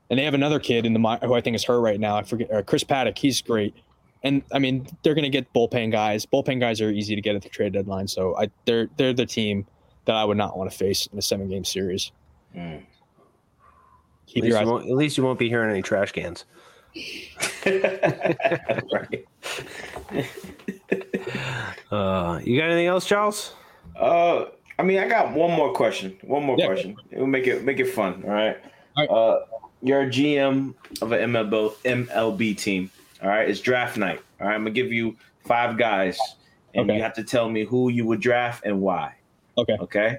and 0.09 0.17
they 0.17 0.23
have 0.23 0.33
another 0.33 0.61
kid 0.61 0.85
in 0.85 0.93
the 0.93 1.19
who 1.23 1.33
I 1.33 1.41
think 1.41 1.57
is 1.57 1.65
her 1.65 1.81
right 1.81 1.99
now. 1.99 2.15
I 2.15 2.23
forget 2.23 2.49
uh, 2.49 2.61
Chris 2.61 2.85
Paddack. 2.85 3.17
He's 3.17 3.41
great 3.41 3.75
and 4.23 4.43
I 4.53 4.59
mean 4.59 4.87
they're 5.03 5.13
going 5.13 5.23
to 5.23 5.29
get 5.29 5.51
bullpen 5.53 5.91
guys. 5.91 6.25
Bullpen 6.25 6.61
guys 6.61 6.79
are 6.79 6.89
easy 6.89 7.15
to 7.15 7.21
get 7.21 7.35
at 7.35 7.41
the 7.41 7.49
trade 7.49 7.73
deadline, 7.73 8.07
so 8.07 8.37
I 8.37 8.49
they're 8.63 8.87
they're 8.95 9.11
the 9.11 9.25
team 9.25 9.65
that 10.05 10.15
I 10.15 10.25
would 10.25 10.37
not 10.37 10.57
want 10.57 10.71
to 10.71 10.77
face 10.77 11.07
in 11.07 11.19
a 11.19 11.21
seven 11.21 11.49
game 11.49 11.65
series. 11.65 12.11
Mm. 12.55 12.83
Keep 14.27 14.43
at, 14.43 14.49
your 14.49 14.57
eyes. 14.59 14.67
at 14.67 14.95
least 14.95 15.17
you 15.17 15.23
won't 15.23 15.39
be 15.39 15.49
hearing 15.49 15.71
any 15.71 15.81
trash 15.81 16.11
cans. 16.11 16.45
right. 17.65 19.25
uh, 21.91 22.39
you 22.43 22.59
got 22.59 22.65
anything 22.65 22.87
else, 22.87 23.05
Charles? 23.05 23.53
Uh, 23.95 24.45
I 24.77 24.83
mean, 24.83 24.99
I 24.99 25.07
got 25.07 25.33
one 25.33 25.51
more 25.51 25.73
question. 25.73 26.17
One 26.21 26.43
more 26.43 26.57
yeah. 26.57 26.67
question. 26.67 26.95
We'll 27.11 27.27
make 27.27 27.47
it 27.47 27.63
make 27.63 27.79
it 27.79 27.93
fun. 27.93 28.23
All 28.23 28.31
right. 28.31 28.57
All 28.95 29.07
right. 29.07 29.09
Uh, 29.09 29.45
you're 29.81 30.01
a 30.01 30.07
GM 30.07 30.73
of 31.01 31.11
an 31.11 31.31
MLB 31.31 31.73
MLB 31.83 32.57
team. 32.57 32.89
All 33.21 33.29
right. 33.29 33.49
It's 33.49 33.59
draft 33.59 33.97
night. 33.97 34.21
All 34.39 34.47
right. 34.47 34.55
I'm 34.55 34.61
gonna 34.61 34.71
give 34.71 34.93
you 34.93 35.17
five 35.45 35.77
guys, 35.77 36.17
and 36.73 36.89
okay. 36.89 36.97
you 36.97 37.03
have 37.03 37.13
to 37.15 37.23
tell 37.23 37.49
me 37.49 37.65
who 37.65 37.89
you 37.89 38.05
would 38.05 38.21
draft 38.21 38.65
and 38.65 38.79
why. 38.81 39.15
Okay. 39.59 39.77
Okay. 39.79 40.17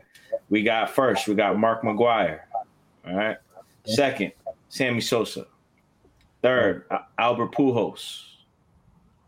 We 0.49 0.63
got 0.63 0.91
first. 0.91 1.29
We 1.29 1.35
got 1.35 1.59
Mark 1.59 1.83
McGwire. 1.83 2.41
All 3.07 3.15
right. 3.15 3.37
Second, 3.85 4.33
Sammy 4.69 5.01
Sosa. 5.01 5.47
Third, 6.43 6.85
Albert 7.19 7.53
Pujols. 7.53 8.25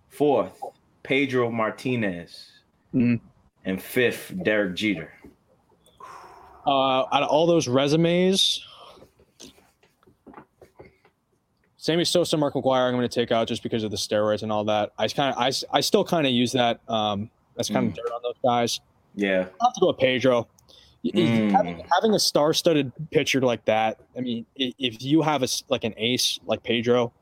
Fourth, 0.09 0.61
Pedro 1.03 1.51
Martinez. 1.51 2.51
Mm. 2.95 3.21
And 3.65 3.83
fifth, 3.83 4.33
Derek 4.43 4.75
Jeter. 4.75 5.13
Uh, 6.67 7.05
out 7.13 7.23
of 7.23 7.29
all 7.29 7.47
those 7.47 7.67
resumes, 7.67 8.65
Sammy 11.77 12.05
Sosa, 12.05 12.37
Mark 12.37 12.55
McGwire, 12.55 12.87
I'm 12.87 12.95
going 12.95 13.09
to 13.09 13.09
take 13.09 13.33
out 13.33 13.49
just 13.49 13.63
because 13.63 13.83
of 13.83 13.91
the 13.91 13.97
steroids 13.97 14.43
and 14.43 14.53
all 14.53 14.65
that. 14.65 14.93
I 14.99 15.09
kind 15.09 15.35
of, 15.35 15.43
I, 15.43 15.53
I 15.77 15.81
still 15.81 16.05
kind 16.05 16.27
of 16.27 16.33
use 16.33 16.53
that. 16.53 16.81
Um, 16.89 17.31
that's 17.57 17.69
kind 17.69 17.89
of 17.89 17.93
mm. 17.93 17.97
dirt 17.97 18.13
on 18.13 18.21
those 18.23 18.37
guys. 18.45 18.81
Yeah, 19.15 19.47
I 19.61 19.65
have 19.65 19.75
to 19.75 19.81
go 19.81 19.87
with 19.89 19.99
Pedro. 19.99 20.49
Mm. 21.05 21.51
Having, 21.51 21.85
having, 21.93 22.15
a 22.15 22.19
star-studded 22.19 22.93
pitcher 23.11 23.41
like 23.41 23.65
that, 23.65 23.99
I 24.17 24.21
mean, 24.21 24.47
if 24.55 25.03
you 25.03 25.21
have 25.23 25.43
a 25.43 25.49
like 25.69 25.83
an 25.83 25.95
ace 25.97 26.39
like 26.47 26.63
Pedro, 26.63 27.13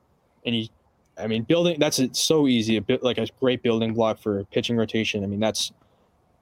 and 0.44 0.54
you, 0.54 0.68
I 1.16 1.26
mean, 1.26 1.44
building 1.44 1.78
that's 1.80 1.98
a, 1.98 2.12
so 2.14 2.46
easy, 2.46 2.76
a 2.76 2.82
bit 2.82 3.02
like 3.02 3.16
a 3.16 3.26
great 3.40 3.62
building 3.62 3.94
block 3.94 4.20
for 4.20 4.44
pitching 4.44 4.76
rotation. 4.76 5.24
I 5.24 5.26
mean, 5.26 5.40
that's 5.40 5.72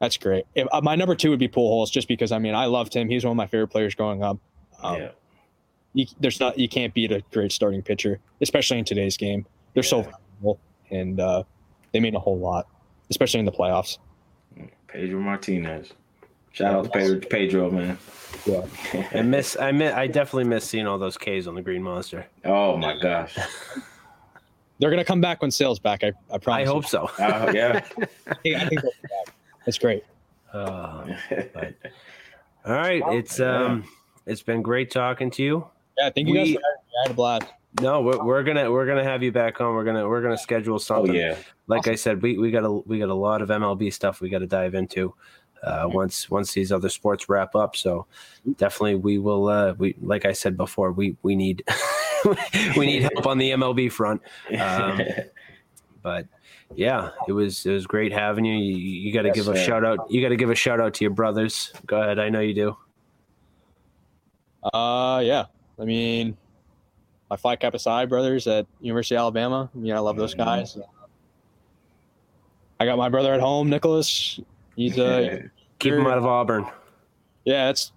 that's 0.01 0.17
great. 0.17 0.47
If, 0.57 0.67
uh, 0.73 0.81
my 0.83 0.97
number 0.97 1.15
two 1.15 1.31
would 1.31 1.39
be 1.39 1.49
Pujols, 1.49 1.93
just 1.93 2.09
because 2.09 2.33
I 2.33 2.39
mean, 2.39 2.55
I 2.55 2.67
loved 2.67 2.95
him. 2.95 3.09
He's 3.09 3.25
one 3.25 3.33
of 3.33 3.37
my 3.37 3.47
favorite 3.47 3.69
players 3.69 3.95
growing 3.95 4.23
up. 4.23 4.39
Um, 4.83 4.97
yeah. 4.97 5.09
You, 5.95 6.07
there's 6.21 6.41
not 6.41 6.59
you 6.59 6.69
can't 6.69 6.93
beat 6.93 7.13
a 7.13 7.23
great 7.33 7.53
starting 7.53 7.83
pitcher, 7.83 8.19
especially 8.41 8.79
in 8.79 8.85
today's 8.85 9.17
game. 9.17 9.47
They're 9.75 9.85
yeah. 9.85 9.91
so 9.91 10.03
valuable, 10.03 10.61
and 10.91 11.21
uh, 11.21 11.45
they 11.93 12.01
mean 12.01 12.17
a 12.17 12.21
whole 12.21 12.39
lot, 12.39 12.67
especially 13.11 13.41
in 13.41 13.47
the 13.47 13.53
playoffs. 13.53 13.99
Pedro 14.89 15.21
Martinez. 15.21 15.93
Shout 16.53 16.75
out 16.75 16.85
to 16.85 16.91
Pedro, 16.91 17.21
Pedro, 17.21 17.71
man. 17.71 17.99
Yeah, 18.45 18.67
I 19.13 19.23
miss. 19.23 19.57
I 19.61 19.71
miss. 19.71 19.95
I 19.95 20.07
definitely 20.07 20.45
miss 20.45 20.65
seeing 20.65 20.87
all 20.87 20.99
those 20.99 21.17
K's 21.17 21.47
on 21.47 21.55
the 21.55 21.63
Green 21.63 21.83
Monster. 21.83 22.27
Oh 22.45 22.77
my 22.77 22.99
gosh. 22.99 23.37
They're 24.79 24.91
gonna 24.91 25.05
come 25.05 25.21
back 25.21 25.43
when 25.43 25.51
Sale's 25.51 25.79
back. 25.79 26.03
I, 26.05 26.13
I 26.33 26.39
promise. 26.39 26.69
I 26.69 26.73
hope 26.73 26.87
so. 26.87 27.11
Uh, 27.19 27.53
yeah. 27.55 27.85
I 28.27 28.55
I 28.55 28.69
think 28.69 28.81
that's 29.65 29.79
great. 29.79 30.05
Uh, 30.53 31.07
but, 31.53 31.75
all 32.65 32.73
right, 32.73 33.03
it's 33.09 33.39
um, 33.39 33.85
it's 34.27 34.43
been 34.43 34.63
great 34.63 34.91
talking 34.91 35.31
to 35.33 35.43
you. 35.43 35.67
Yeah, 35.99 36.11
thank 36.11 36.29
you 36.29 36.35
we, 36.35 36.55
guys. 36.55 36.63
I 36.63 37.03
had 37.03 37.11
a 37.11 37.15
blast. 37.15 37.47
No, 37.81 38.01
we're, 38.01 38.25
we're 38.25 38.43
gonna 38.43 38.71
we're 38.71 38.87
gonna 38.87 39.05
have 39.05 39.23
you 39.23 39.33
back 39.33 39.61
on. 39.61 39.75
We're 39.75 39.85
gonna 39.85 40.09
we're 40.09 40.23
gonna 40.23 40.39
schedule 40.39 40.77
oh, 40.77 40.79
something. 40.79 41.11
Oh, 41.11 41.19
yeah. 41.19 41.37
Like 41.69 41.81
awesome. 41.81 41.93
I 41.93 41.97
said, 41.97 42.23
we, 42.23 42.39
we 42.39 42.51
got 42.51 42.65
a 42.65 42.71
we 42.71 42.99
got 42.99 43.11
a 43.11 43.15
lot 43.15 43.43
of 43.43 43.51
MLB 43.51 43.93
stuff 43.93 44.21
we 44.21 44.31
got 44.31 44.39
to 44.39 44.47
dive 44.47 44.75
into 44.75 45.15
uh, 45.63 45.85
once 45.87 46.31
once 46.31 46.53
these 46.53 46.73
other 46.73 46.89
sports 46.89 47.29
wrap 47.29 47.55
up. 47.55 47.77
So 47.77 48.07
definitely 48.57 48.97
we 48.97 49.19
will. 49.19 49.49
Uh, 49.49 49.75
we 49.75 49.95
like 50.01 50.25
I 50.25 50.33
said 50.33 50.57
before, 50.57 50.93
we 50.93 51.17
we 51.23 51.37
need 51.37 51.63
we 52.77 52.87
need 52.87 53.03
help 53.03 53.27
on 53.27 53.39
the 53.39 53.51
MLB 53.51 53.93
front. 53.93 54.23
Um, 54.59 55.01
but 56.03 56.27
yeah, 56.75 57.11
it 57.27 57.33
was 57.33 57.65
it 57.67 57.73
was 57.73 57.87
great 57.87 58.13
having 58.13 58.45
you. 58.45 58.57
You, 58.57 58.77
you 58.77 59.13
got 59.13 59.23
to 59.23 59.29
yes, 59.29 59.37
give 59.37 59.49
a 59.49 59.57
sir. 59.57 59.65
shout 59.65 59.85
out. 59.85 60.11
You 60.11 60.23
got 60.23 60.31
to 60.31 60.37
give 60.37 60.51
a 60.51 60.55
shout 60.55 60.81
out 60.81 60.95
to 60.95 61.05
your 61.05 61.13
brothers. 61.13 61.73
Go 61.87 62.01
ahead. 62.01 62.19
I 62.19 62.29
know 62.29 62.41
you 62.41 62.55
do. 62.55 62.77
Uh, 64.73 65.21
yeah. 65.25 65.45
I 65.81 65.85
mean, 65.85 66.37
my 67.31 67.37
Phi 67.37 67.57
Kappa 67.57 67.79
Psi 67.79 68.07
brothers 68.07 68.47
at 68.47 68.67
University 68.81 69.15
of 69.15 69.21
Alabama. 69.21 69.71
I 69.73 69.79
mean, 69.79 69.93
I 69.93 69.99
love 70.01 70.17
those 70.17 70.35
mm-hmm. 70.35 70.81
Guys. 72.79 72.85
I 72.85 72.91
got 72.91 72.99
my 72.99 73.09
brother 73.09 73.35
at 73.35 73.41
home, 73.41 73.69
Nicholas. 73.71 74.41
He's 74.77 74.99
uh, 74.99 75.43
keep 75.79 75.95
him 75.95 76.07
out 76.07 76.19
of 76.19 76.27
Auburn. 76.27 76.67
Yeah, 77.45 77.67
that's 77.67 77.93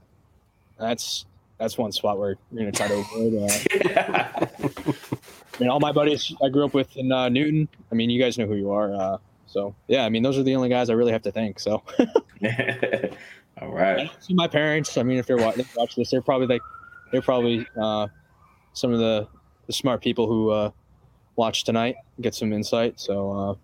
that's 0.79 1.25
that's 1.57 1.77
one 1.77 1.91
spot 1.91 2.17
where 2.17 2.35
you're 2.51 2.59
gonna 2.59 2.71
try 2.71 2.87
to 2.87 2.95
avoid. 2.95 3.35
Uh, 3.35 4.93
I 5.53 5.59
mean, 5.59 5.69
all 5.69 5.79
my 5.79 5.91
buddies 5.91 6.33
I 6.43 6.49
grew 6.49 6.65
up 6.65 6.73
with 6.73 6.95
in 6.97 7.11
uh, 7.11 7.29
Newton. 7.29 7.67
I 7.91 7.95
mean, 7.95 8.09
you 8.09 8.21
guys 8.21 8.37
know 8.37 8.47
who 8.47 8.55
you 8.55 8.71
are. 8.71 8.93
Uh, 8.93 9.17
so 9.47 9.75
yeah, 9.87 10.05
I 10.05 10.09
mean, 10.09 10.23
those 10.23 10.37
are 10.37 10.43
the 10.43 10.55
only 10.55 10.69
guys 10.69 10.89
I 10.89 10.93
really 10.93 11.11
have 11.11 11.21
to 11.23 11.31
thank. 11.31 11.59
So. 11.59 11.83
all 13.61 13.71
right. 13.71 14.09
my 14.31 14.47
parents. 14.47 14.97
I 14.97 15.03
mean, 15.03 15.17
if 15.17 15.27
they're 15.27 15.37
watching 15.37 15.65
watch 15.75 15.95
this, 15.95 16.09
they're 16.09 16.21
probably 16.21 16.47
like 16.47 16.61
they're 17.11 17.21
probably 17.21 17.67
uh, 17.79 18.07
some 18.73 18.93
of 18.93 18.99
the, 18.99 19.27
the 19.67 19.73
smart 19.73 20.01
people 20.01 20.25
who 20.25 20.49
uh, 20.49 20.71
watch 21.35 21.63
tonight 21.65 21.95
get 22.21 22.33
some 22.33 22.53
insight. 22.53 22.99
So 22.99 23.59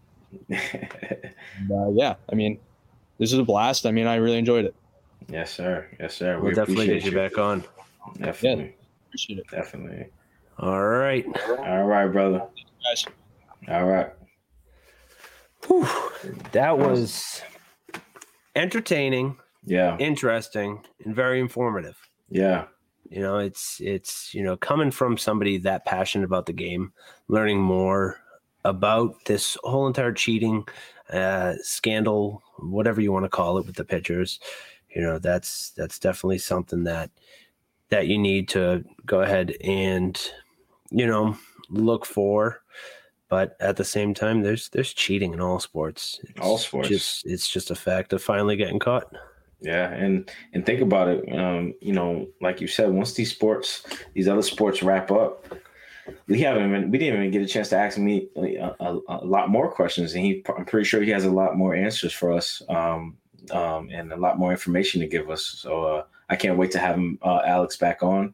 uh, 0.51 1.89
yeah, 1.91 2.15
I 2.31 2.35
mean, 2.35 2.59
this 3.17 3.33
is 3.33 3.39
a 3.39 3.43
blast. 3.43 3.85
I 3.85 3.91
mean, 3.91 4.07
I 4.07 4.15
really 4.15 4.37
enjoyed 4.37 4.65
it. 4.65 4.75
Yes, 5.29 5.51
sir. 5.51 5.87
Yes, 5.99 6.15
sir. 6.15 6.37
We'll 6.37 6.49
we 6.49 6.53
definitely 6.53 6.87
get 6.87 7.03
you, 7.03 7.11
you 7.11 7.17
back 7.17 7.37
on. 7.37 7.63
Definitely. 8.19 8.65
Yeah, 8.65 8.71
appreciate 9.07 9.39
it. 9.39 9.47
Definitely. 9.49 10.07
All 10.59 10.83
right. 10.85 11.25
All 11.59 11.83
right, 11.83 12.07
brother. 12.07 12.43
Guys. 12.83 13.05
All 13.69 13.85
right. 13.85 14.09
Whew. 15.67 15.87
That 16.51 16.77
was 16.77 17.41
entertaining. 18.55 19.37
Yeah. 19.65 19.97
Interesting 19.97 20.83
and 21.03 21.15
very 21.15 21.39
informative. 21.39 21.97
Yeah. 22.29 22.65
You 23.09 23.21
know, 23.21 23.37
it's 23.37 23.79
it's 23.81 24.33
you 24.33 24.43
know 24.43 24.57
coming 24.57 24.91
from 24.91 25.17
somebody 25.17 25.57
that 25.59 25.85
passionate 25.85 26.25
about 26.25 26.45
the 26.45 26.53
game, 26.53 26.91
learning 27.27 27.61
more 27.61 28.19
about 28.67 29.25
this 29.25 29.57
whole 29.63 29.87
entire 29.87 30.11
cheating 30.11 30.67
uh, 31.11 31.53
scandal, 31.61 32.43
whatever 32.59 32.99
you 32.99 33.11
want 33.11 33.25
to 33.25 33.29
call 33.29 33.57
it, 33.57 33.65
with 33.65 33.75
the 33.75 33.85
pitchers. 33.85 34.39
You 34.93 35.01
know, 35.01 35.19
that's 35.19 35.71
that's 35.71 35.99
definitely 35.99 36.39
something 36.39 36.83
that 36.83 37.09
that 37.89 38.07
you 38.07 38.17
need 38.17 38.49
to 38.49 38.83
go 39.05 39.21
ahead 39.21 39.55
and 39.61 40.19
you 40.89 41.07
know 41.07 41.37
look 41.69 42.05
for. 42.05 42.61
But 43.29 43.57
at 43.59 43.75
the 43.75 43.83
same 43.83 44.13
time, 44.13 44.41
there's 44.41 44.69
there's 44.69 44.93
cheating 44.93 45.33
in 45.33 45.41
all 45.41 45.59
sports. 45.59 46.19
It's 46.23 46.39
all 46.39 46.57
sports. 46.57 46.89
Just, 46.89 47.25
it's 47.25 47.49
just 47.49 47.71
a 47.71 47.75
fact 47.75 48.13
of 48.13 48.21
finally 48.21 48.55
getting 48.55 48.79
caught. 48.79 49.13
Yeah, 49.61 49.91
and 49.91 50.29
and 50.53 50.65
think 50.65 50.81
about 50.81 51.07
it. 51.07 51.37
Um, 51.37 51.73
you 51.81 51.93
know, 51.93 52.27
like 52.41 52.61
you 52.61 52.67
said, 52.67 52.89
once 52.89 53.13
these 53.13 53.31
sports, 53.31 53.85
these 54.13 54.27
other 54.27 54.41
sports 54.41 54.83
wrap 54.83 55.11
up, 55.11 55.45
we 56.27 56.39
haven't 56.39 56.69
even 56.69 56.91
we 56.91 56.97
didn't 56.97 57.19
even 57.19 57.31
get 57.31 57.41
a 57.41 57.47
chance 57.47 57.69
to 57.69 57.77
ask 57.77 57.97
me 57.97 58.29
a, 58.35 58.75
a, 58.79 58.99
a, 59.07 59.25
lot 59.25 59.49
more 59.49 59.71
questions, 59.71 60.13
and 60.13 60.25
he 60.25 60.43
I'm 60.55 60.65
pretty 60.65 60.85
sure 60.85 61.01
he 61.01 61.11
has 61.11 61.25
a 61.25 61.31
lot 61.31 61.57
more 61.57 61.75
answers 61.75 62.13
for 62.13 62.31
us, 62.31 62.61
um, 62.69 63.17
um, 63.51 63.89
and 63.91 64.11
a 64.11 64.17
lot 64.17 64.37
more 64.37 64.51
information 64.51 65.01
to 65.01 65.07
give 65.07 65.29
us. 65.29 65.45
So 65.45 65.83
uh, 65.83 66.03
I 66.29 66.35
can't 66.35 66.57
wait 66.57 66.71
to 66.71 66.79
have 66.79 66.95
him, 66.95 67.19
uh, 67.21 67.41
Alex 67.45 67.77
back 67.77 68.03
on, 68.03 68.33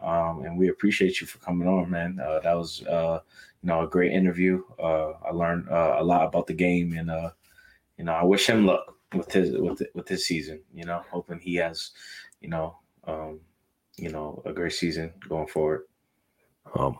um, 0.00 0.44
and 0.44 0.58
we 0.58 0.68
appreciate 0.68 1.20
you 1.20 1.26
for 1.26 1.38
coming 1.38 1.68
on, 1.68 1.90
man. 1.90 2.18
Uh, 2.20 2.40
that 2.40 2.54
was 2.54 2.82
uh, 2.86 3.20
you 3.62 3.68
know 3.68 3.82
a 3.82 3.88
great 3.88 4.12
interview. 4.12 4.62
Uh, 4.78 5.12
I 5.26 5.30
learned 5.30 5.68
uh, 5.68 5.96
a 5.98 6.04
lot 6.04 6.26
about 6.26 6.46
the 6.46 6.54
game, 6.54 6.96
and 6.96 7.10
you 7.98 8.04
know 8.04 8.12
I 8.12 8.24
wish 8.24 8.48
him 8.48 8.66
luck 8.66 8.96
with 9.14 9.32
his 9.32 9.56
with 9.58 9.82
with 9.94 10.08
his 10.08 10.26
season. 10.26 10.60
You 10.72 10.84
know, 10.84 11.02
hoping 11.10 11.38
he 11.38 11.54
has 11.56 11.92
you 12.40 12.48
know 12.48 12.78
um, 13.06 13.40
you 13.96 14.10
know 14.10 14.42
a 14.44 14.52
great 14.52 14.72
season 14.72 15.12
going 15.28 15.46
forward. 15.46 15.84
Um, 16.74 16.98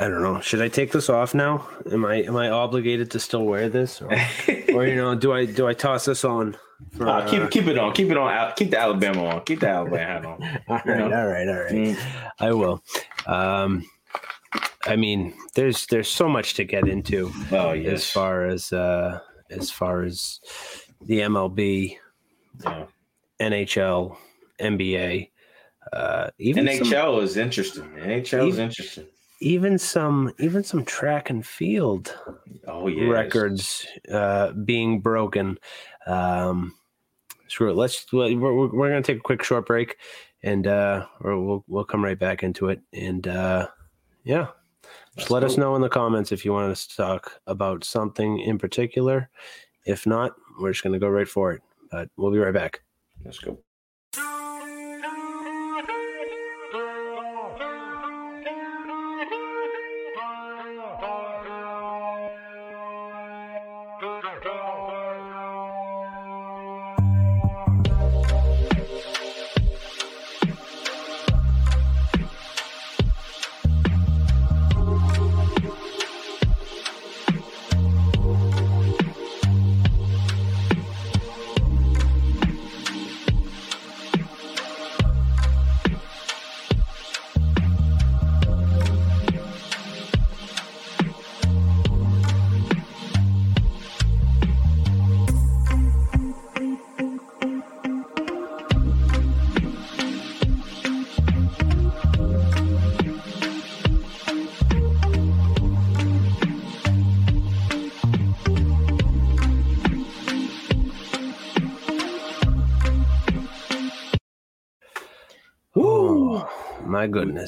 I 0.00 0.08
don't 0.08 0.22
know. 0.22 0.40
Should 0.40 0.62
I 0.62 0.68
take 0.68 0.92
this 0.92 1.08
off 1.08 1.34
now? 1.34 1.68
Am 1.90 2.04
I 2.04 2.22
am 2.22 2.36
I 2.36 2.50
obligated 2.50 3.10
to 3.12 3.18
still 3.18 3.44
wear 3.44 3.68
this, 3.68 4.00
or, 4.00 4.12
or 4.72 4.86
you 4.86 4.94
know, 4.94 5.16
do 5.16 5.32
I 5.32 5.44
do 5.44 5.66
I 5.66 5.74
toss 5.74 6.04
this 6.04 6.24
on? 6.24 6.56
For, 6.92 7.08
uh, 7.08 7.28
keep 7.28 7.50
keep 7.50 7.66
it 7.66 7.76
on. 7.76 7.92
Keep 7.94 8.10
it 8.12 8.16
on. 8.16 8.52
Keep 8.54 8.70
the 8.70 8.78
Alabama 8.78 9.26
on. 9.26 9.44
Keep 9.44 9.60
the 9.60 9.68
Alabama 9.68 9.98
hat 9.98 10.24
on. 10.24 10.42
all 10.68 10.80
right, 10.84 11.12
all 11.12 11.26
right, 11.26 11.48
all 11.48 11.62
right. 11.62 11.72
Mm. 11.72 11.98
I 12.38 12.52
will. 12.52 12.82
Um, 13.26 13.84
I 14.86 14.94
mean, 14.94 15.34
there's 15.54 15.86
there's 15.86 16.08
so 16.08 16.28
much 16.28 16.54
to 16.54 16.64
get 16.64 16.86
into. 16.86 17.32
Oh 17.50 17.72
yes. 17.72 17.94
As 17.94 18.10
far 18.10 18.46
as 18.46 18.72
uh, 18.72 19.18
as 19.50 19.72
far 19.72 20.04
as 20.04 20.38
the 21.00 21.20
MLB, 21.20 21.96
yeah. 22.62 22.84
NHL, 23.40 24.16
NBA. 24.60 25.30
Uh, 25.92 26.30
even 26.38 26.66
NHL 26.66 26.86
some, 26.86 27.24
is 27.24 27.36
interesting. 27.36 27.84
NHL 27.94 28.46
even, 28.46 28.48
is 28.48 28.58
interesting 28.58 29.06
even 29.40 29.78
some 29.78 30.32
even 30.38 30.64
some 30.64 30.84
track 30.84 31.30
and 31.30 31.46
field 31.46 32.16
oh 32.66 32.88
yeah 32.88 33.08
records 33.08 33.86
uh, 34.12 34.52
being 34.52 35.00
broken 35.00 35.56
um 36.06 36.74
screw 37.46 37.70
it 37.70 37.76
let's 37.76 38.06
we're, 38.12 38.34
we're, 38.34 38.66
we're 38.68 38.88
gonna 38.88 39.02
take 39.02 39.18
a 39.18 39.20
quick 39.20 39.42
short 39.42 39.66
break 39.66 39.96
and 40.42 40.66
uh, 40.66 41.06
we'll 41.20 41.64
we'll 41.66 41.84
come 41.84 42.04
right 42.04 42.18
back 42.18 42.42
into 42.42 42.68
it. 42.68 42.80
And 42.92 43.26
uh, 43.26 43.68
yeah, 44.24 44.48
just 45.16 45.30
let 45.30 45.40
cool. 45.40 45.50
us 45.50 45.56
know 45.56 45.74
in 45.74 45.82
the 45.82 45.88
comments 45.88 46.32
if 46.32 46.44
you 46.44 46.52
want 46.52 46.70
us 46.70 46.86
to 46.86 46.96
talk 46.96 47.40
about 47.46 47.84
something 47.84 48.38
in 48.40 48.58
particular. 48.58 49.30
If 49.86 50.06
not, 50.06 50.32
we're 50.60 50.72
just 50.72 50.84
gonna 50.84 50.98
go 50.98 51.08
right 51.08 51.28
for 51.28 51.52
it. 51.52 51.62
But 51.90 52.10
we'll 52.16 52.32
be 52.32 52.38
right 52.38 52.54
back. 52.54 52.82
Let's 53.24 53.38
go. 53.38 53.58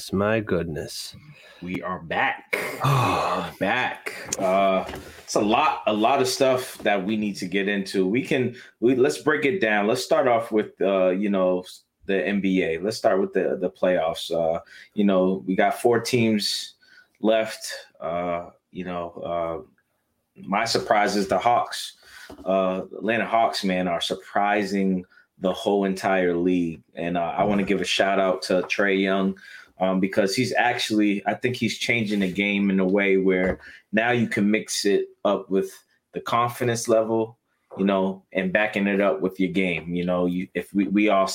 Goodness, 0.01 0.13
my 0.15 0.41
goodness. 0.41 1.17
We 1.61 1.83
are 1.83 1.99
back. 1.99 2.53
we 2.85 2.91
are 2.91 3.53
back. 3.61 4.15
Uh 4.39 4.91
it's 5.23 5.35
a 5.35 5.41
lot, 5.43 5.83
a 5.87 5.93
lot 5.93 6.23
of 6.23 6.27
stuff 6.27 6.79
that 6.79 7.05
we 7.05 7.19
need 7.19 7.37
to 7.37 7.45
get 7.45 7.69
into. 7.69 8.07
We 8.07 8.25
can 8.25 8.57
we 8.81 8.97
let's 8.97 9.19
break 9.19 9.45
it 9.45 9.61
down. 9.61 9.87
Let's 9.87 10.03
start 10.03 10.27
off 10.27 10.53
with 10.53 10.73
uh, 10.81 11.11
you 11.11 11.29
know, 11.29 11.65
the 12.07 12.15
NBA. 12.15 12.83
Let's 12.83 12.97
start 12.97 13.21
with 13.21 13.35
the 13.35 13.59
the 13.61 13.69
playoffs. 13.69 14.31
Uh, 14.33 14.61
you 14.95 15.05
know, 15.05 15.45
we 15.47 15.55
got 15.55 15.79
four 15.83 16.01
teams 16.01 16.77
left. 17.21 17.71
Uh, 18.01 18.47
you 18.71 18.87
know, 18.87 19.05
uh 19.23 20.43
my 20.47 20.65
surprise 20.65 21.15
is 21.15 21.29
the 21.29 21.39
Hawks. 21.39 21.99
Uh 22.47 22.85
Atlanta 22.97 23.27
Hawks, 23.27 23.65
man, 23.65 23.87
are 23.87 24.01
surprising 24.01 25.05
the 25.41 25.53
whole 25.53 25.85
entire 25.85 26.37
league. 26.37 26.83
And 26.95 27.17
uh, 27.17 27.35
I 27.37 27.45
want 27.45 27.61
to 27.61 27.67
give 27.67 27.81
a 27.81 27.85
shout 27.85 28.19
out 28.19 28.43
to 28.43 28.63
Trae 28.63 29.01
Young 29.01 29.39
um, 29.81 30.01
because 30.01 30.37
he's 30.37 30.53
actually, 30.55 31.27
I 31.27 31.35
think 31.35 31.57
he's 31.57 31.79
changing 31.79 32.21
the 32.21 32.31
game 32.31 32.71
in 32.71 32.81
a 32.81 32.87
way 32.87 33.17
where 33.17 33.61
now 33.93 34.11
you 34.11 34.29
can 34.29 34.51
mix 34.51 34.85
it 34.85 35.07
up 35.25 35.51
with 35.51 35.73
the 36.13 36.21
confidence 36.21 36.87
level, 36.87 37.39
you 37.79 37.85
know, 37.85 38.23
and 38.33 38.53
backing 38.53 38.87
it 38.87 39.01
up 39.01 39.21
with 39.21 39.41
your 39.41 39.51
game. 39.51 39.95
You 39.95 40.05
know, 40.05 40.27
you 40.27 40.49
if 40.55 40.73
we, 40.75 40.89
we 40.89 41.09
all 41.09 41.31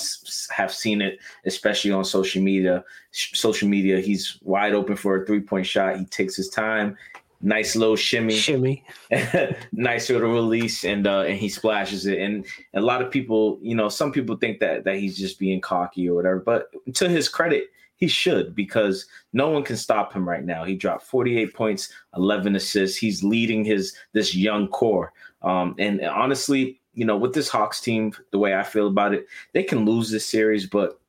have 0.50 0.72
seen 0.72 1.02
it, 1.02 1.18
especially 1.44 1.90
on 1.90 2.04
social 2.04 2.42
media. 2.42 2.84
Social 3.12 3.68
media, 3.68 4.00
he's 4.00 4.38
wide 4.42 4.74
open 4.74 4.96
for 4.96 5.22
a 5.22 5.26
three 5.26 5.40
point 5.40 5.66
shot. 5.66 5.98
He 5.98 6.04
takes 6.04 6.36
his 6.36 6.48
time 6.48 6.96
nice 7.42 7.76
little 7.76 7.96
shimmy, 7.96 8.34
shimmy, 8.34 8.84
nice 9.72 10.08
little 10.08 10.32
release, 10.32 10.84
and 10.84 11.06
uh, 11.06 11.20
and 11.20 11.38
he 11.38 11.48
splashes 11.48 12.06
it. 12.06 12.18
And 12.20 12.46
a 12.74 12.80
lot 12.80 13.02
of 13.02 13.10
people, 13.10 13.58
you 13.60 13.74
know, 13.74 13.88
some 13.88 14.12
people 14.12 14.36
think 14.36 14.60
that 14.60 14.84
that 14.84 14.96
he's 14.96 15.16
just 15.16 15.38
being 15.38 15.60
cocky 15.60 16.08
or 16.08 16.14
whatever. 16.14 16.38
But 16.38 16.70
to 16.94 17.08
his 17.08 17.28
credit, 17.28 17.70
he 17.96 18.08
should 18.08 18.54
because 18.54 19.06
no 19.32 19.50
one 19.50 19.62
can 19.62 19.76
stop 19.76 20.12
him 20.12 20.28
right 20.28 20.44
now. 20.44 20.64
He 20.64 20.74
dropped 20.74 21.04
48 21.04 21.54
points, 21.54 21.92
11 22.16 22.56
assists. 22.56 22.96
He's 22.96 23.24
leading 23.24 23.64
his 23.64 23.94
this 24.12 24.34
young 24.34 24.68
core. 24.68 25.12
Um, 25.42 25.74
and 25.78 26.02
honestly, 26.02 26.80
you 26.92 27.04
know, 27.04 27.16
with 27.16 27.34
this 27.34 27.48
Hawks 27.48 27.80
team, 27.80 28.12
the 28.32 28.38
way 28.38 28.54
I 28.54 28.62
feel 28.62 28.86
about 28.86 29.14
it, 29.14 29.26
they 29.52 29.62
can 29.62 29.84
lose 29.84 30.10
this 30.10 30.26
series, 30.26 30.66
but 30.66 31.00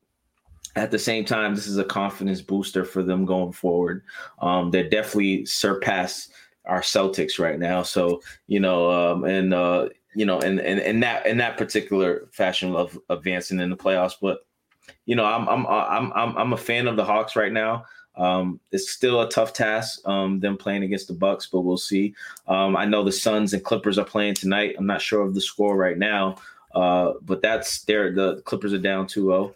at 0.75 0.91
the 0.91 0.99
same 0.99 1.25
time, 1.25 1.55
this 1.55 1.67
is 1.67 1.77
a 1.77 1.83
confidence 1.83 2.41
booster 2.41 2.85
for 2.85 3.01
them 3.01 3.25
going 3.25 3.51
forward. 3.51 4.03
Um, 4.41 4.69
they 4.69 4.83
definitely 4.83 5.45
surpass 5.45 6.29
our 6.65 6.81
Celtics 6.81 7.39
right 7.39 7.57
now. 7.57 7.81
So 7.81 8.21
you 8.45 8.59
know, 8.59 8.91
um, 8.91 9.23
and 9.23 9.53
uh, 9.53 9.89
you 10.15 10.25
know, 10.25 10.39
and 10.39 10.59
and 10.59 10.79
in 10.79 10.99
that 10.99 11.25
in 11.25 11.37
that 11.37 11.57
particular 11.57 12.27
fashion 12.31 12.75
of 12.75 12.97
advancing 13.09 13.59
in 13.59 13.69
the 13.69 13.77
playoffs. 13.77 14.15
But 14.21 14.45
you 15.05 15.15
know, 15.15 15.25
I'm 15.25 15.47
I'm 15.47 15.65
I'm 15.67 16.13
I'm 16.13 16.37
I'm 16.37 16.53
a 16.53 16.57
fan 16.57 16.87
of 16.87 16.95
the 16.95 17.05
Hawks 17.05 17.35
right 17.35 17.51
now. 17.51 17.85
Um, 18.17 18.59
it's 18.71 18.89
still 18.89 19.21
a 19.21 19.29
tough 19.29 19.53
task, 19.53 20.05
um, 20.07 20.39
them 20.39 20.57
playing 20.57 20.83
against 20.83 21.07
the 21.07 21.13
Bucks, 21.13 21.47
but 21.47 21.61
we'll 21.61 21.77
see. 21.77 22.15
Um, 22.47 22.75
I 22.75 22.85
know 22.85 23.03
the 23.03 23.11
Suns 23.11 23.53
and 23.53 23.63
Clippers 23.63 23.99
are 23.99 24.05
playing 24.05 24.33
tonight. 24.33 24.75
I'm 24.77 24.87
not 24.87 25.01
sure 25.01 25.21
of 25.21 25.35
the 25.35 25.41
score 25.41 25.77
right 25.77 25.97
now, 25.97 26.37
uh, 26.73 27.13
but 27.21 27.43
that's 27.43 27.83
there. 27.83 28.11
The 28.11 28.41
Clippers 28.41 28.73
are 28.73 28.79
down 28.79 29.05
2-0. 29.05 29.53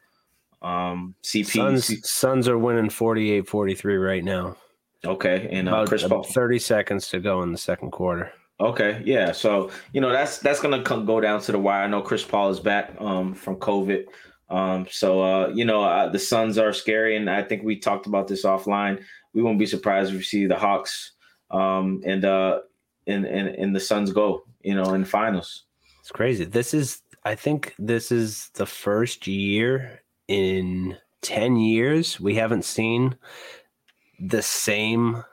Um, 0.61 1.15
CP 1.23 1.45
Suns, 1.47 1.85
C- 1.85 2.01
Suns 2.03 2.47
are 2.47 2.59
winning 2.59 2.89
48-43 2.89 4.05
right 4.05 4.23
now. 4.23 4.55
Okay, 5.03 5.49
and 5.51 5.67
uh, 5.67 5.71
about, 5.71 5.87
Chris 5.87 6.07
Paul. 6.07 6.23
30 6.23 6.59
seconds 6.59 7.07
to 7.09 7.19
go 7.19 7.41
in 7.41 7.51
the 7.51 7.57
second 7.57 7.89
quarter. 7.89 8.31
Okay, 8.59 9.01
yeah. 9.03 9.31
So 9.31 9.71
you 9.91 10.01
know 10.01 10.11
that's 10.11 10.37
that's 10.37 10.59
gonna 10.59 10.83
come, 10.83 11.03
go 11.03 11.19
down 11.19 11.41
to 11.41 11.51
the 11.51 11.57
wire. 11.57 11.81
I 11.81 11.87
know 11.87 12.03
Chris 12.03 12.23
Paul 12.23 12.51
is 12.51 12.59
back 12.59 12.93
um, 12.99 13.33
from 13.33 13.55
COVID. 13.55 14.05
Um, 14.51 14.85
so 14.89 15.21
uh, 15.21 15.47
you 15.49 15.65
know 15.65 15.83
uh, 15.83 16.09
the 16.09 16.19
Suns 16.19 16.57
are 16.57 16.73
scary, 16.73 17.15
and 17.15 17.29
I 17.29 17.41
think 17.41 17.63
we 17.63 17.79
talked 17.79 18.05
about 18.05 18.27
this 18.27 18.45
offline. 18.45 19.01
We 19.33 19.41
won't 19.41 19.59
be 19.59 19.65
surprised 19.65 20.11
if 20.11 20.17
we 20.17 20.23
see 20.23 20.45
the 20.45 20.57
Hawks 20.57 21.13
um, 21.49 22.01
and 22.05 22.25
uh, 22.25 22.59
and 23.07 23.25
and 23.25 23.47
and 23.47 23.75
the 23.75 23.79
Suns 23.79 24.11
go. 24.11 24.43
You 24.61 24.75
know, 24.75 24.93
in 24.93 25.05
finals. 25.05 25.63
It's 26.01 26.11
crazy. 26.11 26.45
This 26.45 26.73
is 26.73 27.01
I 27.23 27.33
think 27.33 27.73
this 27.79 28.11
is 28.11 28.49
the 28.53 28.67
first 28.67 29.25
year 29.25 30.01
in 30.27 30.97
10 31.21 31.57
years, 31.57 32.19
we 32.19 32.35
haven't 32.35 32.65
seen 32.65 33.15
the 34.19 34.41
same 34.41 35.23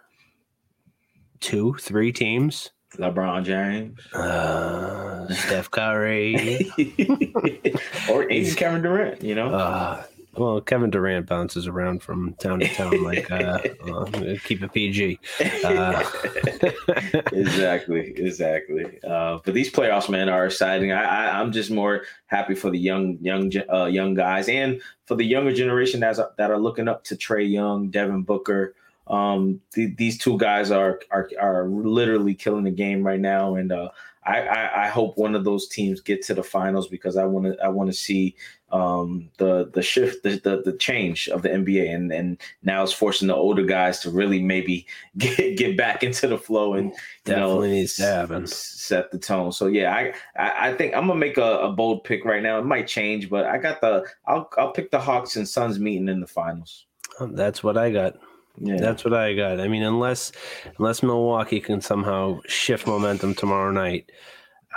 two, 1.40 1.74
three 1.80 2.12
teams. 2.12 2.70
LeBron 2.96 3.44
James, 3.44 4.00
uh, 4.14 5.28
Steph 5.28 5.70
Curry, 5.70 6.70
or 8.10 8.28
even 8.30 8.54
Kevin 8.54 8.82
Durant, 8.82 9.22
you 9.22 9.34
know? 9.34 9.54
Uh, 9.54 10.04
well, 10.38 10.60
Kevin 10.60 10.90
Durant 10.90 11.26
bounces 11.26 11.66
around 11.66 12.02
from 12.02 12.34
town 12.34 12.60
to 12.60 12.68
town 12.68 13.02
like 13.04 13.30
uh, 13.30 13.58
uh, 13.92 14.36
keep 14.44 14.62
it 14.62 14.72
PG. 14.72 15.18
Uh, 15.64 16.04
exactly, 17.32 18.12
exactly. 18.16 19.00
Uh, 19.02 19.38
but 19.44 19.54
these 19.54 19.72
playoffs, 19.72 20.08
man, 20.08 20.28
are 20.28 20.46
exciting. 20.46 20.92
I, 20.92 21.02
I 21.02 21.40
am 21.40 21.50
just 21.50 21.70
more 21.70 22.04
happy 22.26 22.54
for 22.54 22.70
the 22.70 22.78
young 22.78 23.18
young 23.20 23.50
uh, 23.72 23.86
young 23.86 24.14
guys 24.14 24.48
and 24.48 24.80
for 25.06 25.16
the 25.16 25.24
younger 25.24 25.52
generation 25.52 26.00
that's 26.00 26.20
that 26.36 26.50
are 26.50 26.58
looking 26.58 26.88
up 26.88 27.04
to 27.04 27.16
Trae 27.16 27.50
Young, 27.50 27.90
Devin 27.90 28.22
Booker. 28.22 28.74
Um, 29.08 29.60
th- 29.74 29.96
these 29.96 30.18
two 30.18 30.38
guys 30.38 30.70
are 30.70 31.00
are 31.10 31.28
are 31.40 31.68
literally 31.68 32.34
killing 32.34 32.64
the 32.64 32.70
game 32.70 33.02
right 33.02 33.20
now, 33.20 33.54
and 33.54 33.72
uh, 33.72 33.88
I, 34.28 34.42
I, 34.42 34.84
I 34.84 34.88
hope 34.88 35.16
one 35.16 35.34
of 35.34 35.44
those 35.44 35.66
teams 35.66 36.02
get 36.02 36.22
to 36.26 36.34
the 36.34 36.42
finals 36.42 36.86
because 36.86 37.16
I 37.16 37.24
want 37.24 37.46
to 37.46 37.64
I 37.64 37.68
want 37.68 37.88
to 37.88 37.96
see 37.96 38.36
um, 38.70 39.30
the 39.38 39.70
the 39.72 39.80
shift 39.80 40.22
the, 40.22 40.38
the, 40.40 40.60
the 40.62 40.76
change 40.76 41.28
of 41.28 41.40
the 41.40 41.48
NBA 41.48 41.94
and 41.94 42.12
and 42.12 42.36
now 42.62 42.82
it's 42.82 42.92
forcing 42.92 43.28
the 43.28 43.34
older 43.34 43.64
guys 43.64 44.00
to 44.00 44.10
really 44.10 44.42
maybe 44.42 44.86
get 45.16 45.56
get 45.56 45.76
back 45.78 46.02
into 46.02 46.28
the 46.28 46.36
flow 46.36 46.74
and 46.74 46.92
definitely 47.24 47.68
know, 47.68 47.74
needs 47.74 47.96
to 47.96 48.02
happen 48.04 48.46
set 48.46 49.10
the 49.10 49.18
tone. 49.18 49.50
So 49.50 49.66
yeah, 49.66 49.94
I 49.94 50.12
I, 50.38 50.68
I 50.68 50.74
think 50.74 50.94
I'm 50.94 51.06
gonna 51.06 51.18
make 51.18 51.38
a, 51.38 51.60
a, 51.60 51.72
bold 51.72 52.04
pick 52.04 52.26
right 52.26 52.42
now. 52.42 52.58
It 52.58 52.66
might 52.66 52.86
change, 52.86 53.30
but 53.30 53.46
I 53.46 53.56
got 53.56 53.80
the 53.80 54.04
I'll 54.26 54.50
I'll 54.58 54.72
pick 54.72 54.90
the 54.90 55.00
Hawks 55.00 55.36
and 55.36 55.48
Suns 55.48 55.78
meeting 55.78 56.08
in 56.08 56.20
the 56.20 56.26
finals. 56.26 56.84
That's 57.18 57.64
what 57.64 57.78
I 57.78 57.90
got. 57.90 58.18
Yeah. 58.60 58.76
That's 58.76 59.04
what 59.04 59.14
I 59.14 59.34
got. 59.34 59.60
I 59.60 59.68
mean, 59.68 59.82
unless 59.82 60.32
unless 60.78 61.02
Milwaukee 61.02 61.60
can 61.60 61.80
somehow 61.80 62.40
shift 62.46 62.86
momentum 62.86 63.34
tomorrow 63.34 63.70
night, 63.70 64.10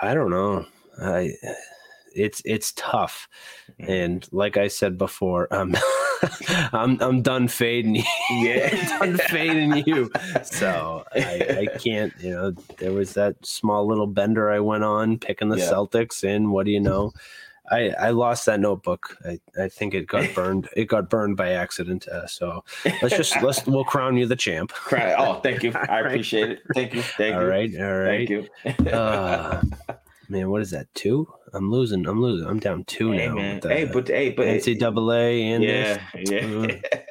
I 0.01 0.13
don't 0.13 0.29
know. 0.29 0.65
I 1.01 1.33
it's 2.15 2.41
it's 2.45 2.73
tough. 2.73 3.27
Mm-hmm. 3.79 3.91
And 3.91 4.27
like 4.31 4.57
I 4.57 4.67
said 4.67 4.97
before, 4.97 5.51
um, 5.53 5.75
I'm 6.73 7.01
I'm 7.01 7.21
done 7.21 7.47
fading 7.47 7.95
you. 7.95 8.03
Yeah, 8.31 8.99
done 8.99 9.17
fading 9.17 9.83
you. 9.85 10.11
So 10.43 11.03
I, 11.13 11.67
I 11.71 11.77
can't. 11.77 12.13
You 12.19 12.31
know, 12.31 12.51
there 12.77 12.93
was 12.93 13.13
that 13.13 13.43
small 13.45 13.87
little 13.87 14.07
bender 14.07 14.51
I 14.51 14.59
went 14.59 14.83
on 14.83 15.17
picking 15.17 15.49
the 15.49 15.57
yeah. 15.57 15.71
Celtics, 15.71 16.23
and 16.23 16.51
what 16.51 16.65
do 16.65 16.71
you 16.71 16.79
know? 16.79 17.13
I, 17.69 17.89
I 17.89 18.09
lost 18.09 18.45
that 18.47 18.59
notebook. 18.59 19.17
I, 19.25 19.39
I 19.61 19.69
think 19.69 19.93
it 19.93 20.07
got 20.07 20.33
burned. 20.33 20.67
It 20.75 20.85
got 20.85 21.09
burned 21.09 21.37
by 21.37 21.51
accident. 21.51 22.07
Uh, 22.07 22.27
so 22.27 22.63
let's 23.01 23.15
just 23.15 23.41
let's 23.41 23.65
we'll 23.67 23.85
crown 23.85 24.17
you 24.17 24.25
the 24.25 24.35
champ. 24.35 24.73
Oh, 24.91 25.39
thank 25.43 25.63
you. 25.63 25.71
I 25.73 25.99
appreciate 26.01 26.49
it. 26.49 26.59
Thank 26.73 26.93
you. 26.93 27.01
Thank 27.01 27.35
all 27.35 27.41
you. 27.41 27.47
All 27.47 27.51
right. 27.51 27.75
All 27.79 27.97
right. 27.99 28.27
Thank 28.27 28.29
you. 28.29 28.91
uh, 28.91 29.61
man, 30.27 30.49
what 30.49 30.61
is 30.61 30.71
that? 30.71 30.93
Two? 30.95 31.31
I'm 31.53 31.69
losing. 31.69 32.07
I'm 32.07 32.21
losing. 32.21 32.47
I'm 32.47 32.59
down 32.59 32.83
two 32.85 33.11
hey, 33.11 33.27
now. 33.27 33.35
Man. 33.35 33.61
Hey, 33.61 33.85
but 33.85 34.07
hey, 34.07 34.31
but 34.31 34.47
NCAA 34.47 35.41
and 35.41 35.63
yeah, 35.63 35.99
this. 36.13 36.29
yeah. 36.29 37.01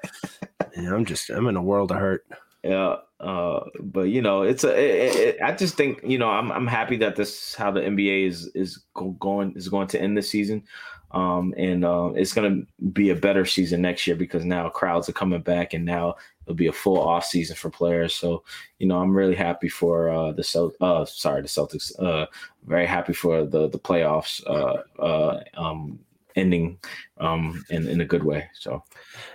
yeah. 0.82 0.94
I'm 0.94 1.05
just. 1.05 1.30
I'm 1.30 1.46
in 1.46 1.57
a 1.57 1.62
world 1.62 1.90
of 1.90 1.98
hurt. 1.98 2.26
Yeah, 2.62 2.96
uh, 3.21 3.61
but 3.81 4.09
you 4.09 4.23
know, 4.23 4.43
it's 4.43 4.64
a. 4.64 4.71
It, 4.71 5.16
it, 5.16 5.43
I 5.43 5.53
just 5.53 5.77
think 5.77 6.01
you 6.03 6.18
know, 6.18 6.31
I'm 6.31 6.51
I'm 6.51 6.66
happy 6.66 6.97
that 6.99 7.16
this 7.16 7.55
how 7.55 7.71
the 7.71 7.81
NBA 7.81 8.27
is 8.27 8.47
is 8.55 8.83
going 9.18 9.53
is 9.57 9.68
going 9.68 9.89
to 9.89 10.01
end 10.01 10.16
this 10.16 10.31
season, 10.31 10.64
um, 11.11 11.53
and 11.59 11.85
uh, 11.85 12.12
it's 12.14 12.33
going 12.33 12.51
to 12.51 12.87
be 12.93 13.11
a 13.11 13.14
better 13.14 13.45
season 13.45 13.83
next 13.83 14.07
year 14.07 14.16
because 14.16 14.47
now 14.47 14.71
crowds 14.71 15.07
are 15.09 15.12
coming 15.12 15.43
back, 15.43 15.75
and 15.75 15.85
now 15.85 16.16
it'll 16.45 16.55
be 16.55 16.68
a 16.68 16.73
full 16.73 16.99
off 16.99 17.27
season 17.27 17.57
for 17.57 17.68
players. 17.68 18.14
So 18.14 18.43
you 18.79 18.87
know, 18.87 18.99
I'm 18.99 19.14
really 19.14 19.37
happy 19.37 19.68
for 19.68 20.09
uh, 20.09 20.33
the 20.33 20.43
Celt. 20.43 20.75
Uh, 20.81 21.05
sorry, 21.05 21.43
the 21.43 21.49
Celtics. 21.49 21.93
Uh, 22.03 22.25
very 22.64 22.87
happy 22.87 23.12
for 23.12 23.45
the 23.45 23.68
the 23.68 23.79
playoffs. 23.79 24.43
Uh, 24.47 24.83
uh, 25.01 25.43
um, 25.59 25.99
ending 26.37 26.79
um 27.18 27.62
in 27.68 27.87
in 27.87 28.01
a 28.01 28.05
good 28.07 28.25
way. 28.25 28.49
So, 28.55 28.83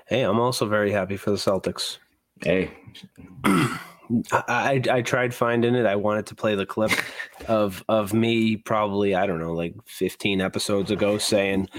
hey, 0.08 0.24
I'm 0.24 0.40
also 0.40 0.66
very 0.66 0.92
happy 0.92 1.18
for 1.18 1.30
the 1.30 1.38
Celtics. 1.38 2.00
Hey, 2.42 2.72
I, 4.32 4.82
I 4.92 5.02
tried 5.02 5.34
finding 5.34 5.76
it. 5.76 5.86
I 5.86 5.96
wanted 5.96 6.28
to 6.28 6.36
play 6.36 6.56
the 6.56 6.66
clip 6.66 6.92
of 7.48 7.84
of 7.90 8.14
me 8.14 8.58
probably 8.58 9.16
I 9.16 9.26
don't 9.26 9.40
know 9.40 9.54
like 9.54 9.76
15 9.86 10.42
episodes 10.42 10.92
ago 10.92 11.18
saying 11.18 11.70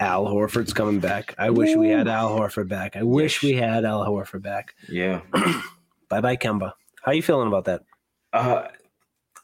Al 0.00 0.26
Horford's 0.26 0.72
coming 0.72 1.00
back. 1.00 1.34
I 1.38 1.50
wish 1.50 1.74
we 1.76 1.88
had 1.88 2.08
Al 2.08 2.30
Horford 2.30 2.68
back. 2.68 2.96
I 2.96 3.02
wish 3.02 3.42
we 3.42 3.54
had 3.54 3.84
Al 3.84 4.04
Horford 4.06 4.42
back. 4.42 4.74
Yeah. 4.88 5.22
bye 6.08 6.20
bye 6.20 6.36
Kemba. 6.36 6.72
How 7.02 7.12
you 7.12 7.22
feeling 7.22 7.48
about 7.48 7.64
that? 7.64 7.82
Uh, 8.32 8.68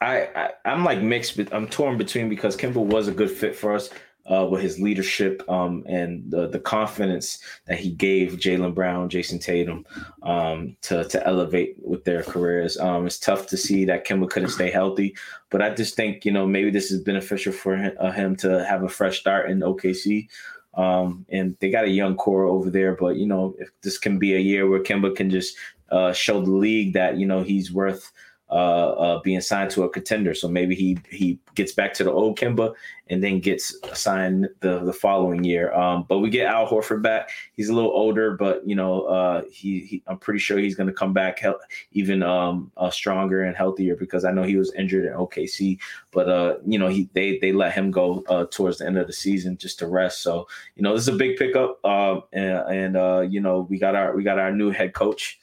I, 0.00 0.28
I 0.34 0.50
I'm 0.64 0.84
like 0.84 1.00
mixed. 1.00 1.36
But 1.36 1.52
I'm 1.52 1.66
torn 1.66 1.98
between 1.98 2.28
because 2.28 2.56
Kemba 2.56 2.76
was 2.76 3.08
a 3.08 3.12
good 3.12 3.30
fit 3.30 3.56
for 3.56 3.74
us 3.74 3.90
uh, 4.30 4.46
with 4.46 4.62
his 4.62 4.78
leadership 4.78 5.42
um, 5.48 5.82
and 5.86 6.30
the, 6.30 6.48
the 6.48 6.58
confidence 6.58 7.38
that 7.66 7.78
he 7.78 7.90
gave 7.90 8.32
Jaylen 8.32 8.74
Brown, 8.74 9.08
Jayson 9.08 9.38
Tatum 9.38 9.84
um, 10.22 10.76
to, 10.82 11.04
to 11.04 11.26
elevate 11.26 11.76
with 11.82 12.04
their 12.04 12.22
careers. 12.22 12.76
Um, 12.78 13.06
it's 13.06 13.18
tough 13.18 13.46
to 13.48 13.56
see 13.56 13.84
that 13.86 14.06
Kemba 14.06 14.28
couldn't 14.28 14.50
stay 14.50 14.70
healthy, 14.70 15.16
but 15.50 15.62
I 15.62 15.70
just 15.74 15.96
think, 15.96 16.24
you 16.24 16.32
know, 16.32 16.46
maybe 16.46 16.70
this 16.70 16.90
is 16.90 17.02
beneficial 17.02 17.52
for 17.52 17.76
him, 17.76 17.92
uh, 17.98 18.12
him 18.12 18.36
to 18.36 18.64
have 18.64 18.82
a 18.82 18.88
fresh 18.88 19.20
start 19.20 19.50
in 19.50 19.60
OKC. 19.60 20.28
Um, 20.74 21.26
and 21.30 21.56
they 21.60 21.70
got 21.70 21.84
a 21.84 21.90
young 21.90 22.14
core 22.14 22.44
over 22.44 22.70
there, 22.70 22.94
but, 22.94 23.16
you 23.16 23.26
know, 23.26 23.56
if 23.58 23.70
this 23.82 23.98
can 23.98 24.18
be 24.18 24.34
a 24.34 24.38
year 24.38 24.68
where 24.68 24.82
Kemba 24.82 25.16
can 25.16 25.30
just 25.30 25.56
uh, 25.90 26.12
show 26.12 26.40
the 26.40 26.52
league 26.52 26.92
that, 26.92 27.16
you 27.16 27.26
know, 27.26 27.42
he's 27.42 27.72
worth– 27.72 28.12
uh, 28.50 28.54
uh, 28.54 29.20
being 29.20 29.42
signed 29.42 29.70
to 29.70 29.82
a 29.82 29.90
contender. 29.90 30.34
So 30.34 30.48
maybe 30.48 30.74
he 30.74 30.98
he 31.10 31.38
gets 31.54 31.72
back 31.72 31.92
to 31.94 32.04
the 32.04 32.10
old 32.10 32.38
Kemba 32.38 32.74
and 33.08 33.22
then 33.22 33.40
gets 33.40 33.76
signed 33.92 34.48
the 34.60 34.78
the 34.78 34.92
following 34.92 35.44
year. 35.44 35.74
Um, 35.74 36.06
but 36.08 36.20
we 36.20 36.30
get 36.30 36.46
Al 36.46 36.66
Horford 36.66 37.02
back. 37.02 37.28
He's 37.52 37.68
a 37.68 37.74
little 37.74 37.90
older, 37.90 38.36
but 38.36 38.66
you 38.66 38.74
know 38.74 39.02
uh, 39.02 39.42
he, 39.50 39.80
he, 39.80 40.02
I'm 40.06 40.18
pretty 40.18 40.40
sure 40.40 40.56
he's 40.56 40.74
going 40.74 40.86
to 40.86 40.94
come 40.94 41.12
back 41.12 41.40
he- 41.40 41.52
even 41.92 42.22
um, 42.22 42.72
uh, 42.78 42.88
stronger 42.88 43.42
and 43.42 43.54
healthier 43.54 43.96
because 43.96 44.24
I 44.24 44.30
know 44.32 44.44
he 44.44 44.56
was 44.56 44.72
injured 44.72 45.04
in 45.04 45.12
OKC. 45.12 45.78
But 46.10 46.30
uh, 46.30 46.56
you 46.66 46.78
know 46.78 46.88
he 46.88 47.10
they 47.12 47.38
they 47.40 47.52
let 47.52 47.74
him 47.74 47.90
go 47.90 48.24
uh, 48.28 48.46
towards 48.50 48.78
the 48.78 48.86
end 48.86 48.96
of 48.96 49.06
the 49.06 49.12
season 49.12 49.58
just 49.58 49.78
to 49.80 49.86
rest. 49.86 50.22
So 50.22 50.48
you 50.74 50.82
know 50.82 50.94
this 50.94 51.02
is 51.02 51.08
a 51.08 51.18
big 51.18 51.36
pickup. 51.36 51.84
Um, 51.84 52.22
and, 52.32 52.96
and 52.96 53.32
you 53.32 53.40
know 53.40 53.66
we 53.68 53.78
got 53.78 53.94
our 53.94 54.16
we 54.16 54.22
got 54.22 54.38
our 54.38 54.52
new 54.52 54.70
head 54.70 54.94
coach. 54.94 55.38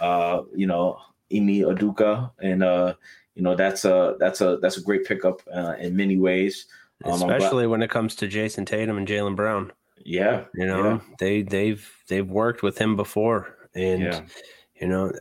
you 0.00 0.68
know 0.68 1.00
Ime 1.34 1.64
Udoka, 1.74 2.30
and 2.40 2.62
uh, 2.62 2.94
you 3.34 3.42
know 3.42 3.54
that's 3.54 3.84
a 3.84 4.16
that's 4.18 4.40
a 4.40 4.58
that's 4.62 4.76
a 4.76 4.82
great 4.82 5.04
pickup 5.04 5.40
uh, 5.52 5.74
in 5.78 5.96
many 5.96 6.16
ways, 6.16 6.66
um, 7.04 7.14
especially 7.14 7.66
when 7.66 7.82
it 7.82 7.90
comes 7.90 8.14
to 8.16 8.28
Jayson 8.28 8.66
Tatum 8.66 8.98
and 8.98 9.08
Jaylen 9.08 9.36
Brown. 9.36 9.72
Yeah, 10.04 10.44
you 10.54 10.66
know 10.66 10.84
yeah. 10.84 11.00
they 11.18 11.42
they've 11.42 11.90
they've 12.08 12.28
worked 12.28 12.62
with 12.62 12.78
him 12.78 12.94
before, 12.96 13.56
and 13.74 14.02
yeah. 14.02 14.20
you 14.80 14.86
know 14.86 15.12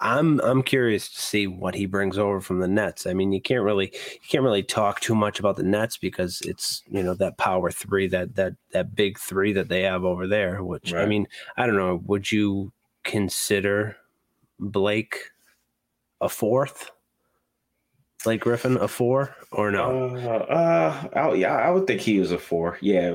I'm 0.00 0.40
I'm 0.40 0.62
curious 0.62 1.08
to 1.10 1.20
see 1.20 1.46
what 1.46 1.74
he 1.74 1.86
brings 1.86 2.16
over 2.16 2.40
from 2.40 2.60
the 2.60 2.68
Nets. 2.68 3.06
I 3.06 3.14
mean, 3.14 3.32
you 3.32 3.42
can't 3.42 3.64
really 3.64 3.86
you 3.92 4.28
can't 4.28 4.44
really 4.44 4.62
talk 4.62 5.00
too 5.00 5.14
much 5.14 5.38
about 5.38 5.56
the 5.56 5.64
Nets 5.64 5.96
because 5.96 6.40
it's 6.42 6.82
you 6.88 7.02
know 7.02 7.14
that 7.14 7.36
power 7.36 7.70
three 7.70 8.06
that 8.08 8.36
that 8.36 8.54
that 8.72 8.94
big 8.94 9.18
three 9.18 9.52
that 9.52 9.68
they 9.68 9.82
have 9.82 10.04
over 10.04 10.26
there. 10.26 10.62
Which 10.62 10.92
right. 10.92 11.02
I 11.02 11.06
mean, 11.06 11.26
I 11.56 11.66
don't 11.66 11.76
know. 11.76 12.00
Would 12.06 12.30
you 12.30 12.72
consider 13.02 13.96
Blake 14.60 15.30
a 16.20 16.28
fourth? 16.28 16.90
Blake 18.24 18.40
Griffin 18.40 18.76
a 18.76 18.88
four 18.88 19.34
or 19.52 19.70
no? 19.70 20.16
Uh, 20.16 20.52
uh 20.52 21.08
I, 21.14 21.34
yeah, 21.34 21.54
I 21.54 21.70
would 21.70 21.86
think 21.86 22.00
he 22.00 22.18
was 22.18 22.32
a 22.32 22.38
four. 22.38 22.78
Yeah, 22.80 23.12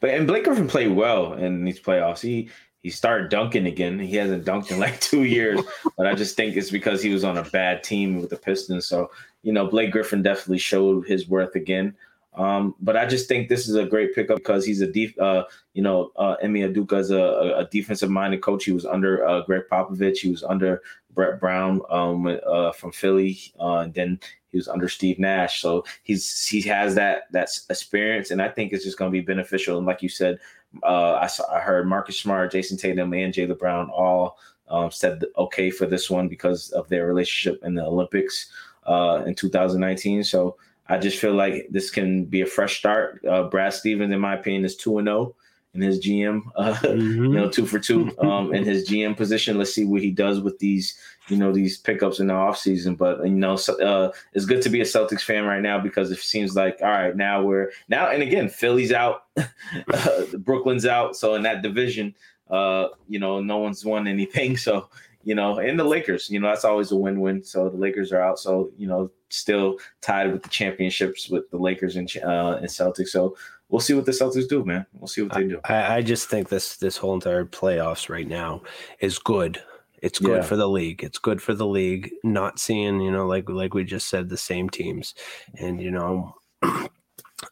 but 0.00 0.10
and 0.10 0.26
Blake 0.26 0.44
Griffin 0.44 0.68
played 0.68 0.92
well 0.92 1.32
in 1.32 1.64
these 1.64 1.80
playoffs. 1.80 2.20
He 2.20 2.50
he 2.82 2.90
started 2.90 3.30
dunking 3.30 3.66
again. 3.66 3.98
He 3.98 4.16
hasn't 4.16 4.44
dunked 4.44 4.70
in 4.70 4.78
like 4.78 5.00
two 5.00 5.24
years, 5.24 5.60
but 5.96 6.06
I 6.06 6.14
just 6.14 6.36
think 6.36 6.56
it's 6.56 6.70
because 6.70 7.02
he 7.02 7.12
was 7.12 7.24
on 7.24 7.36
a 7.36 7.42
bad 7.42 7.82
team 7.82 8.20
with 8.20 8.30
the 8.30 8.36
Pistons. 8.36 8.86
So 8.86 9.10
you 9.42 9.52
know, 9.52 9.66
Blake 9.66 9.90
Griffin 9.90 10.22
definitely 10.22 10.58
showed 10.58 11.06
his 11.06 11.28
worth 11.28 11.56
again. 11.56 11.96
Um, 12.34 12.74
but 12.80 12.96
I 12.96 13.06
just 13.06 13.28
think 13.28 13.48
this 13.48 13.68
is 13.68 13.76
a 13.76 13.86
great 13.86 14.14
pickup 14.14 14.38
because 14.38 14.64
he's 14.64 14.80
a 14.80 14.90
deep, 14.90 15.14
uh, 15.20 15.44
you 15.72 15.82
know, 15.82 16.10
uh, 16.16 16.34
Ime 16.42 16.54
Udoka 16.54 16.98
is 16.98 17.10
a, 17.12 17.54
a 17.58 17.68
defensive 17.70 18.10
minded 18.10 18.42
coach. 18.42 18.64
He 18.64 18.72
was 18.72 18.84
under 18.84 19.24
uh, 19.26 19.42
Gregg 19.42 19.62
Popovich. 19.70 20.18
He 20.18 20.30
was 20.30 20.42
under 20.42 20.82
Brett 21.14 21.40
Brown 21.40 21.80
um, 21.90 22.38
uh, 22.46 22.72
from 22.72 22.92
Philly. 22.92 23.38
Uh, 23.58 23.88
then 23.92 24.18
he 24.48 24.56
was 24.56 24.68
under 24.68 24.88
Steve 24.88 25.18
Nash. 25.18 25.60
So 25.60 25.84
he's 26.02 26.46
he 26.46 26.60
has 26.62 26.94
that 26.94 27.30
that 27.32 27.48
experience, 27.70 28.30
and 28.30 28.42
I 28.42 28.48
think 28.48 28.72
it's 28.72 28.84
just 28.84 28.98
going 28.98 29.10
to 29.10 29.18
be 29.18 29.24
beneficial. 29.24 29.78
And 29.78 29.86
like 29.86 30.02
you 30.02 30.08
said, 30.08 30.38
uh, 30.82 31.14
I 31.14 31.26
saw, 31.26 31.50
I 31.52 31.60
heard 31.60 31.86
Marcus 31.86 32.18
Smart, 32.18 32.52
Jayson 32.52 32.78
Tatum, 32.78 33.12
and 33.14 33.32
Jaylen 33.32 33.58
Brown 33.58 33.90
all 33.90 34.38
um, 34.68 34.90
said 34.90 35.24
okay 35.36 35.70
for 35.70 35.86
this 35.86 36.10
one 36.10 36.28
because 36.28 36.70
of 36.70 36.88
their 36.88 37.06
relationship 37.06 37.62
in 37.64 37.74
the 37.74 37.84
Olympics 37.84 38.50
uh, 38.86 39.22
in 39.26 39.34
2019. 39.34 40.24
So 40.24 40.56
I 40.88 40.98
just 40.98 41.18
feel 41.18 41.34
like 41.34 41.66
this 41.70 41.90
can 41.90 42.24
be 42.24 42.42
a 42.42 42.46
fresh 42.46 42.78
start. 42.78 43.24
Uh, 43.24 43.44
Brad 43.44 43.72
Stevens, 43.72 44.12
in 44.12 44.20
my 44.20 44.34
opinion, 44.34 44.64
is 44.64 44.76
two 44.76 44.98
and 44.98 45.06
zero 45.06 45.18
oh 45.18 45.36
in 45.74 45.82
his 45.82 46.00
GM. 46.00 46.42
Uh, 46.56 46.74
mm-hmm. 46.74 47.24
You 47.24 47.32
know, 47.32 47.48
two 47.48 47.66
for 47.66 47.78
two 47.78 48.16
um, 48.20 48.54
in 48.54 48.64
his 48.64 48.88
GM 48.88 49.16
position. 49.16 49.58
Let's 49.58 49.74
see 49.74 49.84
what 49.84 50.02
he 50.02 50.10
does 50.10 50.40
with 50.40 50.58
these, 50.58 50.96
you 51.28 51.36
know, 51.36 51.52
these 51.52 51.78
pickups 51.78 52.20
in 52.20 52.28
the 52.28 52.34
offseason. 52.34 52.96
But 52.96 53.24
you 53.24 53.34
know, 53.34 53.56
so, 53.56 53.80
uh, 53.82 54.12
it's 54.32 54.46
good 54.46 54.62
to 54.62 54.70
be 54.70 54.80
a 54.80 54.84
Celtics 54.84 55.22
fan 55.22 55.44
right 55.44 55.62
now 55.62 55.78
because 55.78 56.10
it 56.10 56.18
seems 56.18 56.56
like 56.56 56.78
all 56.80 56.88
right, 56.88 57.16
now 57.16 57.42
we're 57.42 57.70
now 57.88 58.08
and 58.08 58.22
again, 58.22 58.48
Philly's 58.48 58.92
out, 58.92 59.24
uh, 59.36 60.22
Brooklyn's 60.38 60.86
out, 60.86 61.16
so 61.16 61.34
in 61.34 61.42
that 61.42 61.62
division, 61.62 62.14
uh, 62.50 62.88
you 63.08 63.18
know, 63.18 63.40
no 63.40 63.58
one's 63.58 63.84
won 63.84 64.06
anything. 64.06 64.56
So 64.64 64.88
you 65.24 65.34
know, 65.34 65.58
and 65.58 65.78
the 65.78 65.84
Lakers, 65.84 66.28
you 66.28 66.38
know, 66.38 66.48
that's 66.48 66.66
always 66.66 66.92
a 66.92 66.96
win-win. 66.96 67.42
So 67.42 67.70
the 67.70 67.78
Lakers 67.78 68.12
are 68.12 68.20
out, 68.20 68.38
so 68.38 68.70
you 68.76 68.86
know, 68.86 69.10
still 69.30 69.78
tied 70.02 70.30
with 70.30 70.42
the 70.42 70.48
championships 70.50 71.28
with 71.28 71.50
the 71.50 71.56
Lakers 71.56 71.96
and 71.96 72.10
uh, 72.22 72.58
and 72.58 72.66
Celtics. 72.66 73.08
So 73.08 73.36
we'll 73.74 73.80
see 73.80 73.94
what 73.94 74.06
the 74.06 74.12
Celtics 74.12 74.48
do, 74.48 74.64
man. 74.64 74.86
We'll 74.92 75.08
see 75.08 75.22
what 75.22 75.32
they 75.32 75.48
do. 75.48 75.60
I, 75.64 75.96
I 75.96 76.02
just 76.02 76.28
think 76.28 76.48
this 76.48 76.76
this 76.76 76.96
whole 76.96 77.12
entire 77.12 77.44
playoffs 77.44 78.08
right 78.08 78.28
now 78.28 78.62
is 79.00 79.18
good. 79.18 79.60
It's 80.00 80.20
good 80.20 80.42
yeah. 80.42 80.42
for 80.42 80.54
the 80.54 80.68
league. 80.68 81.02
It's 81.02 81.18
good 81.18 81.42
for 81.42 81.54
the 81.54 81.66
league. 81.66 82.12
Not 82.22 82.60
seeing, 82.60 83.00
you 83.00 83.10
know, 83.10 83.26
like 83.26 83.48
like 83.48 83.74
we 83.74 83.82
just 83.82 84.08
said, 84.08 84.28
the 84.28 84.36
same 84.36 84.70
teams, 84.70 85.16
and 85.58 85.82
you 85.82 85.90
know, 85.90 86.36
I 86.62 86.88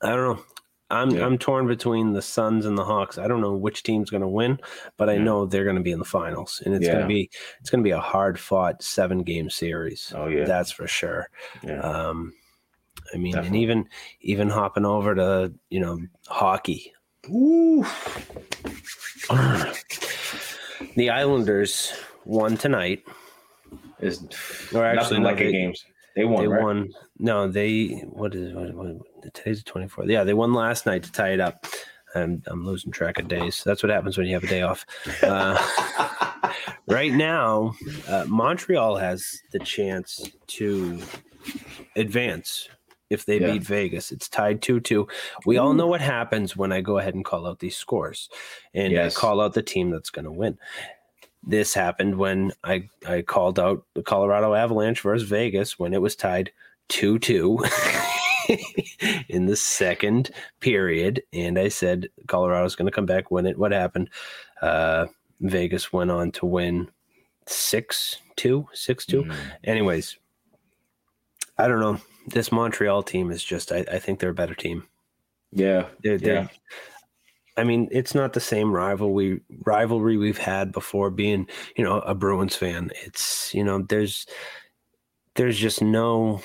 don't 0.00 0.36
know. 0.36 0.44
I'm 0.90 1.10
yeah. 1.10 1.26
I'm 1.26 1.38
torn 1.38 1.66
between 1.66 2.12
the 2.12 2.22
Suns 2.22 2.66
and 2.66 2.78
the 2.78 2.84
Hawks. 2.84 3.18
I 3.18 3.26
don't 3.26 3.40
know 3.40 3.54
which 3.54 3.82
team's 3.82 4.10
going 4.10 4.20
to 4.20 4.28
win, 4.28 4.60
but 4.98 5.10
I 5.10 5.14
yeah. 5.14 5.24
know 5.24 5.44
they're 5.44 5.64
going 5.64 5.74
to 5.74 5.82
be 5.82 5.90
in 5.90 5.98
the 5.98 6.04
finals, 6.04 6.62
and 6.64 6.72
it's 6.72 6.86
yeah. 6.86 6.92
going 6.92 7.02
to 7.02 7.08
be 7.08 7.30
it's 7.60 7.70
going 7.70 7.82
to 7.82 7.88
be 7.88 7.90
a 7.90 7.98
hard 7.98 8.38
fought 8.38 8.80
seven 8.80 9.24
game 9.24 9.50
series. 9.50 10.12
Oh 10.14 10.28
yeah, 10.28 10.44
that's 10.44 10.70
for 10.70 10.86
sure. 10.86 11.28
Yeah. 11.64 11.80
Um, 11.80 12.32
I 13.12 13.16
mean, 13.16 13.32
Definitely. 13.32 13.48
and 13.48 13.56
even 13.62 13.88
even 14.20 14.48
hopping 14.48 14.84
over 14.84 15.14
to 15.14 15.52
you 15.70 15.80
know 15.80 16.00
hockey. 16.26 16.92
Ooh. 17.28 17.84
the 20.96 21.10
Islanders 21.10 21.92
won 22.24 22.56
tonight. 22.56 23.04
Is 24.00 24.24
or 24.74 24.84
actually 24.84 25.20
like 25.20 25.38
they, 25.38 25.52
games. 25.52 25.84
They 26.16 26.24
won. 26.24 26.42
They 26.42 26.48
right? 26.48 26.62
won. 26.62 26.92
No, 27.18 27.48
they 27.48 28.04
what 28.10 28.34
is 28.34 28.52
what, 28.52 28.74
what, 28.74 29.34
today's 29.34 29.62
the 29.62 29.70
twenty 29.70 29.88
fourth. 29.88 30.08
Yeah, 30.08 30.24
they 30.24 30.34
won 30.34 30.52
last 30.52 30.86
night 30.86 31.04
to 31.04 31.12
tie 31.12 31.30
it 31.32 31.40
up. 31.40 31.66
I'm 32.14 32.42
I'm 32.46 32.64
losing 32.66 32.92
track 32.92 33.18
of 33.18 33.28
days. 33.28 33.62
That's 33.64 33.82
what 33.82 33.90
happens 33.90 34.18
when 34.18 34.26
you 34.26 34.34
have 34.34 34.44
a 34.44 34.48
day 34.48 34.62
off. 34.62 34.84
Uh, 35.22 35.56
right 36.86 37.12
now, 37.12 37.74
uh, 38.08 38.24
Montreal 38.28 38.96
has 38.96 39.40
the 39.52 39.60
chance 39.60 40.28
to 40.48 40.98
advance 41.96 42.68
if 43.12 43.26
they 43.26 43.40
yeah. 43.40 43.52
beat 43.52 43.62
Vegas. 43.62 44.10
It's 44.10 44.28
tied 44.28 44.62
2 44.62 44.80
2. 44.80 45.06
We 45.46 45.56
Ooh. 45.56 45.60
all 45.60 45.74
know 45.74 45.86
what 45.86 46.00
happens 46.00 46.56
when 46.56 46.72
I 46.72 46.80
go 46.80 46.98
ahead 46.98 47.14
and 47.14 47.24
call 47.24 47.46
out 47.46 47.58
these 47.58 47.76
scores 47.76 48.28
and 48.74 48.92
yes. 48.92 49.16
I 49.16 49.20
call 49.20 49.40
out 49.40 49.54
the 49.54 49.62
team 49.62 49.90
that's 49.90 50.10
going 50.10 50.24
to 50.24 50.32
win. 50.32 50.58
This 51.44 51.74
happened 51.74 52.16
when 52.16 52.52
I, 52.62 52.88
I 53.06 53.22
called 53.22 53.58
out 53.58 53.84
the 53.94 54.02
Colorado 54.02 54.54
Avalanche 54.54 55.00
versus 55.00 55.28
Vegas 55.28 55.78
when 55.78 55.92
it 55.92 56.00
was 56.00 56.16
tied 56.16 56.52
2 56.88 57.18
2 57.18 57.58
in 59.28 59.46
the 59.46 59.56
second 59.56 60.30
period. 60.60 61.22
And 61.32 61.58
I 61.58 61.68
said 61.68 62.08
Colorado's 62.28 62.76
going 62.76 62.86
to 62.86 62.94
come 62.94 63.06
back, 63.06 63.30
win 63.30 63.46
it. 63.46 63.58
What 63.58 63.72
happened? 63.72 64.10
Uh, 64.60 65.06
Vegas 65.40 65.92
went 65.92 66.10
on 66.10 66.30
to 66.32 66.46
win 66.46 66.88
6 67.46 68.16
2, 68.36 68.68
6 68.72 69.06
2. 69.06 69.24
Mm. 69.24 69.36
Anyways, 69.64 70.16
I 71.58 71.68
don't 71.68 71.80
know. 71.80 72.00
This 72.26 72.52
Montreal 72.52 73.02
team 73.02 73.30
is 73.30 73.42
just, 73.42 73.72
I, 73.72 73.84
I 73.90 73.98
think 73.98 74.18
they're 74.18 74.30
a 74.30 74.34
better 74.34 74.54
team. 74.54 74.84
Yeah. 75.52 75.86
They're, 76.02 76.18
they're, 76.18 76.34
yeah. 76.34 76.48
I 77.56 77.64
mean, 77.64 77.88
it's 77.92 78.14
not 78.14 78.32
the 78.32 78.40
same 78.40 78.72
rivalry 78.72 79.42
rivalry 79.66 80.16
we've 80.16 80.38
had 80.38 80.72
before 80.72 81.10
being, 81.10 81.46
you 81.76 81.84
know, 81.84 82.00
a 82.00 82.14
Bruins 82.14 82.56
fan. 82.56 82.90
It's, 83.04 83.52
you 83.52 83.62
know, 83.62 83.82
there's 83.82 84.26
there's 85.34 85.58
just 85.58 85.82
no 85.82 86.40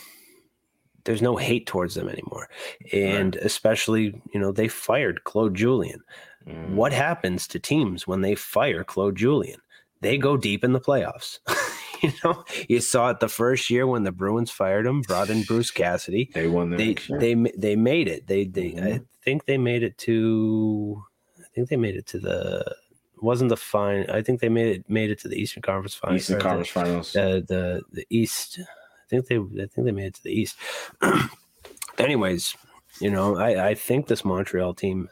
there's 1.05 1.21
no 1.21 1.37
hate 1.37 1.65
towards 1.65 1.95
them 1.95 2.09
anymore. 2.09 2.49
And 2.91 3.35
right. 3.35 3.45
especially, 3.45 4.21
you 4.33 4.39
know, 4.39 4.51
they 4.51 4.67
fired 4.67 5.23
Claude 5.23 5.55
Julien. 5.55 6.01
Mm. 6.45 6.71
What 6.73 6.91
happens 6.91 7.47
to 7.47 7.59
teams 7.59 8.05
when 8.05 8.21
they 8.21 8.35
fire 8.35 8.83
Claude 8.83 9.15
Julien? 9.15 9.61
They 10.01 10.17
go 10.17 10.35
deep 10.35 10.65
in 10.65 10.73
the 10.73 10.81
playoffs. 10.81 11.39
you 12.01 12.11
know, 12.23 12.43
you 12.67 12.79
saw 12.79 13.09
it 13.09 13.19
the 13.19 13.29
first 13.29 13.69
year 13.69 13.87
when 13.87 14.03
the 14.03 14.11
Bruins 14.11 14.51
fired 14.51 14.85
him, 14.85 15.01
brought 15.01 15.29
in 15.29 15.43
Bruce 15.43 15.71
Cassidy. 15.71 16.29
They 16.33 16.47
won. 16.47 16.71
The 16.71 16.77
they 16.77 17.17
they 17.17 17.51
they 17.57 17.75
made 17.75 18.07
it. 18.07 18.27
They 18.27 18.45
they 18.45 18.71
mm-hmm. 18.71 18.87
I 18.87 19.01
think 19.23 19.45
they 19.45 19.57
made 19.57 19.83
it 19.83 19.97
to. 19.99 21.03
I 21.39 21.47
think 21.53 21.69
they 21.69 21.77
made 21.77 21.95
it 21.95 22.05
to 22.07 22.19
the. 22.19 22.75
Wasn't 23.19 23.49
the 23.49 23.57
fine? 23.57 24.09
I 24.09 24.21
think 24.21 24.41
they 24.41 24.49
made 24.49 24.67
it 24.67 24.89
made 24.89 25.09
it 25.09 25.19
to 25.19 25.27
the 25.27 25.35
Eastern 25.35 25.63
Conference 25.63 25.95
Finals. 25.95 26.21
Eastern 26.21 26.39
Conference 26.39 26.73
the, 26.73 26.79
Finals. 26.79 27.13
The, 27.13 27.45
the 27.47 27.81
the 27.91 28.05
East. 28.09 28.59
I 28.59 29.09
think 29.09 29.27
they 29.27 29.37
I 29.37 29.67
think 29.67 29.85
they 29.85 29.91
made 29.91 30.07
it 30.07 30.13
to 30.15 30.23
the 30.23 30.31
East. 30.31 30.57
Anyways, 31.97 32.55
you 32.99 33.09
know, 33.09 33.37
I 33.37 33.69
I 33.69 33.73
think 33.75 34.07
this 34.07 34.23
Montreal 34.23 34.73
team 34.75 35.09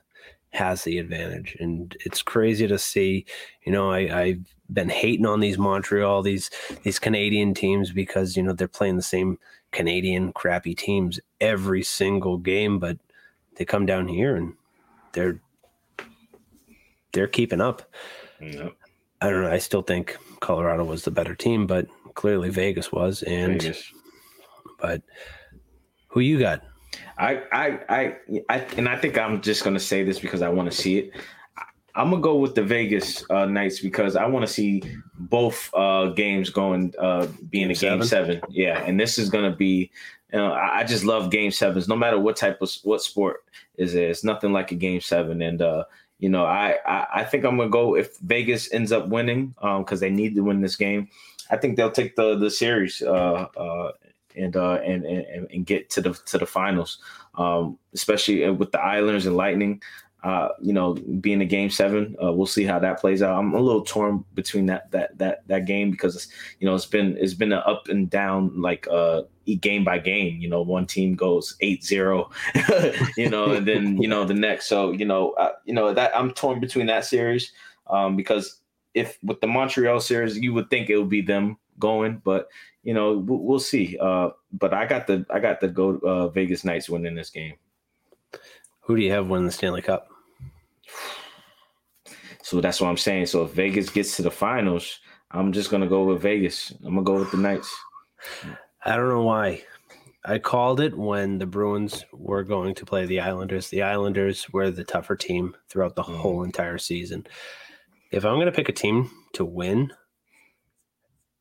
has 0.56 0.84
the 0.84 0.98
advantage. 0.98 1.56
And 1.60 1.96
it's 2.06 2.22
crazy 2.22 2.68
to 2.68 2.78
see, 2.78 3.26
you 3.66 3.72
know, 3.72 3.92
I, 3.92 4.22
I've 4.22 4.56
been 4.72 4.90
hating 4.90 5.26
on 5.26 5.40
these 5.40 5.58
Montreal, 5.58 6.22
these 6.22 6.50
these 6.84 7.00
Canadian 7.00 7.54
teams 7.54 7.92
because, 7.92 8.36
you 8.36 8.44
know, 8.44 8.54
they're 8.54 8.68
playing 8.68 8.96
the 8.96 9.02
same 9.02 9.38
Canadian 9.72 10.34
crappy 10.34 10.74
teams 10.74 11.20
every 11.42 11.84
single 11.84 12.38
game, 12.38 12.80
but 12.80 12.98
they 13.58 13.66
come 13.66 13.86
down 13.86 14.08
here 14.08 14.36
and 14.36 14.54
they're 15.14 15.40
they're 17.14 17.28
keeping 17.28 17.62
up. 17.62 17.84
Yep. 18.42 18.74
I 19.22 19.30
don't 19.30 19.42
know. 19.44 19.52
I 19.52 19.60
still 19.60 19.82
think 19.82 20.18
Colorado 20.42 20.84
was 20.84 21.04
the 21.04 21.12
better 21.12 21.36
team, 21.36 21.66
but 21.68 21.88
clearly 22.14 22.50
Vegas 22.50 22.92
was. 22.92 23.24
And 23.24 23.62
Vegas. 23.62 23.92
but 24.80 25.02
who 26.08 26.20
you 26.20 26.40
got? 26.40 26.62
I, 27.18 27.42
I, 27.52 27.80
I, 27.90 28.16
I, 28.50 28.58
and 28.78 28.90
I 28.90 28.98
think 28.98 29.18
I'm 29.18 29.42
just 29.42 29.64
gonna 29.64 29.80
say 29.80 30.04
this 30.04 30.20
because 30.20 30.42
I 30.42 30.50
want 30.50 30.72
to 30.72 30.78
see 30.78 31.00
it. 31.00 31.12
I'm 31.96 32.10
gonna 32.10 32.22
go 32.22 32.36
with 32.36 32.56
the 32.56 32.64
Vegas 32.64 33.24
uh, 33.30 33.46
Knights 33.46 33.80
because 33.80 34.16
I 34.16 34.26
want 34.26 34.46
to 34.46 34.52
see 34.52 34.84
both 35.18 35.74
uh, 35.74 36.08
games 36.08 36.50
going, 36.50 36.94
uh, 37.00 37.28
being 37.50 37.66
a 37.66 37.74
game 37.74 38.04
seven. 38.04 38.06
seven. 38.06 38.42
Yeah, 38.50 38.84
and 38.84 39.00
this 39.00 39.18
is 39.18 39.30
gonna 39.30 39.56
be. 39.56 39.92
You 40.34 40.40
know, 40.40 40.52
I 40.52 40.84
just 40.84 41.06
love 41.06 41.32
game 41.32 41.52
sevens, 41.52 41.88
no 41.88 41.96
matter 41.96 42.20
what 42.20 42.36
type 42.36 42.62
of 42.62 42.70
what 42.84 43.02
sport 43.02 43.46
is 43.78 43.96
it. 43.96 44.10
It's 44.10 44.24
nothing 44.24 44.52
like 44.52 44.72
a 44.72 44.76
game 44.76 45.00
seven, 45.00 45.42
and 45.42 45.62
uh, 45.62 45.86
you 46.20 46.30
know, 46.30 46.46
I, 46.46 46.78
I, 46.86 47.08
I 47.16 47.24
think 47.24 47.46
I'm 47.46 47.58
gonna 47.58 47.70
go 47.70 47.96
if 47.96 48.18
Vegas 48.20 48.74
ends 48.74 48.92
up 48.92 49.08
winning, 49.08 49.56
um, 49.62 49.84
because 49.84 50.02
they 50.02 50.10
need 50.10 50.36
to 50.36 50.42
win 50.42 50.62
this 50.62 50.76
game. 50.76 51.08
I 51.52 51.58
think 51.58 51.78
they'll 51.78 51.92
take 51.92 52.16
the 52.16 52.36
the 52.36 52.50
series, 52.50 53.02
uh, 53.02 53.48
uh, 53.56 53.92
and 54.38 54.56
uh, 54.56 54.80
and, 54.86 55.06
and 55.06 55.48
and 55.52 55.66
get 55.66 55.90
to 55.92 56.02
the 56.02 56.14
to 56.26 56.38
the 56.38 56.46
finals, 56.46 57.00
um, 57.36 57.78
especially 57.94 58.50
with 58.50 58.72
the 58.72 58.82
Islanders 58.82 59.26
and 59.26 59.36
Lightning. 59.36 59.82
Uh, 60.24 60.50
you 60.60 60.74
know, 60.74 60.96
being 61.22 61.40
a 61.42 61.46
game 61.46 61.70
seven, 61.70 62.16
uh, 62.24 62.32
we'll 62.32 62.48
see 62.48 62.64
how 62.64 62.80
that 62.80 63.00
plays 63.00 63.22
out. 63.22 63.38
I'm 63.38 63.54
a 63.54 63.60
little 63.60 63.84
torn 63.84 64.26
between 64.34 64.66
that 64.66 64.90
that 64.90 65.16
that 65.20 65.48
that 65.48 65.66
game 65.66 65.92
because 65.92 66.28
you 66.60 66.66
know 66.66 66.74
it's 66.74 66.88
been 66.88 67.16
it's 67.20 67.36
been 67.36 67.52
an 67.52 67.62
up 67.68 67.90
and 67.90 68.10
down 68.10 68.60
like 68.60 68.88
uh 68.88 69.22
game 69.54 69.84
by 69.84 70.00
game. 70.00 70.42
You 70.42 70.50
know, 70.50 70.64
one 70.64 70.88
team 70.88 71.14
goes 71.14 71.56
8-0, 71.62 72.32
you 73.18 73.30
know, 73.30 73.52
and 73.52 73.68
then 73.68 74.02
you 74.02 74.08
know 74.08 74.26
the 74.26 74.34
next. 74.34 74.66
So 74.66 74.92
you 74.92 75.06
know, 75.06 75.32
uh, 75.34 75.52
you 75.66 75.74
know 75.76 75.94
that 75.94 76.18
I'm 76.18 76.32
torn 76.32 76.60
between 76.60 76.88
that 76.88 77.06
series 77.06 77.52
um, 77.88 78.16
because 78.16 78.62
if 78.96 79.20
with 79.22 79.42
the 79.42 79.48
Montreal 79.48 80.00
series, 80.00 80.38
you 80.38 80.54
would 80.54 80.70
think 80.70 80.90
it 80.90 80.98
would 80.98 81.10
be 81.10 81.22
them 81.22 81.58
going, 81.80 82.22
but 82.24 82.48
you 82.84 82.94
know, 82.94 83.18
we'll 83.18 83.60
see. 83.60 83.98
Uh, 84.00 84.30
but 84.52 84.74
I 84.74 84.86
got 84.86 85.08
the 85.08 85.26
I 85.30 85.40
got 85.40 85.60
the 85.60 85.68
go 85.68 86.00
uh, 86.00 86.28
Vegas 86.30 86.64
Knights 86.64 86.90
winning 86.90 87.16
this 87.16 87.30
game. 87.30 87.56
Who 88.82 88.96
do 88.96 89.02
you 89.02 89.12
have 89.12 89.28
winning 89.28 89.48
the 89.48 89.52
Stanley 89.52 89.82
Cup? 89.82 90.08
So 92.44 92.62
that's 92.62 92.80
what 92.80 92.90
I'm 92.90 92.98
saying. 92.98 93.26
So 93.26 93.44
if 93.44 93.52
Vegas 93.52 93.90
gets 93.90 94.16
to 94.18 94.22
the 94.22 94.32
finals, 94.32 95.00
I'm 95.32 95.52
just 95.52 95.72
gonna 95.72 95.88
go 95.88 96.04
with 96.04 96.22
Vegas. 96.22 96.72
I'm 96.84 96.94
gonna 96.96 97.04
go 97.04 97.20
with 97.20 97.32
the 97.32 97.38
Knights. 97.38 97.76
I 98.86 98.96
don't 98.96 99.10
know 99.10 99.24
why. 99.24 99.64
I 100.28 100.40
called 100.40 100.80
it 100.80 100.98
when 100.98 101.38
the 101.38 101.46
Bruins 101.46 102.04
were 102.12 102.44
going 102.44 102.74
to 102.76 102.86
play 102.86 103.06
the 103.06 103.20
Islanders. 103.20 103.70
The 103.70 103.84
Islanders 103.84 104.52
were 104.52 104.72
the 104.72 104.84
tougher 104.84 105.16
team 105.16 105.56
throughout 105.70 105.96
the 105.96 106.02
mm. 106.02 106.16
whole 106.16 106.44
entire 106.44 106.80
season. 106.80 107.28
If 108.12 108.26
I'm 108.26 108.36
going 108.36 108.48
to 108.48 108.52
pick 108.52 108.70
a 108.70 108.74
team 108.74 109.12
to 109.34 109.46
win, 109.46 109.94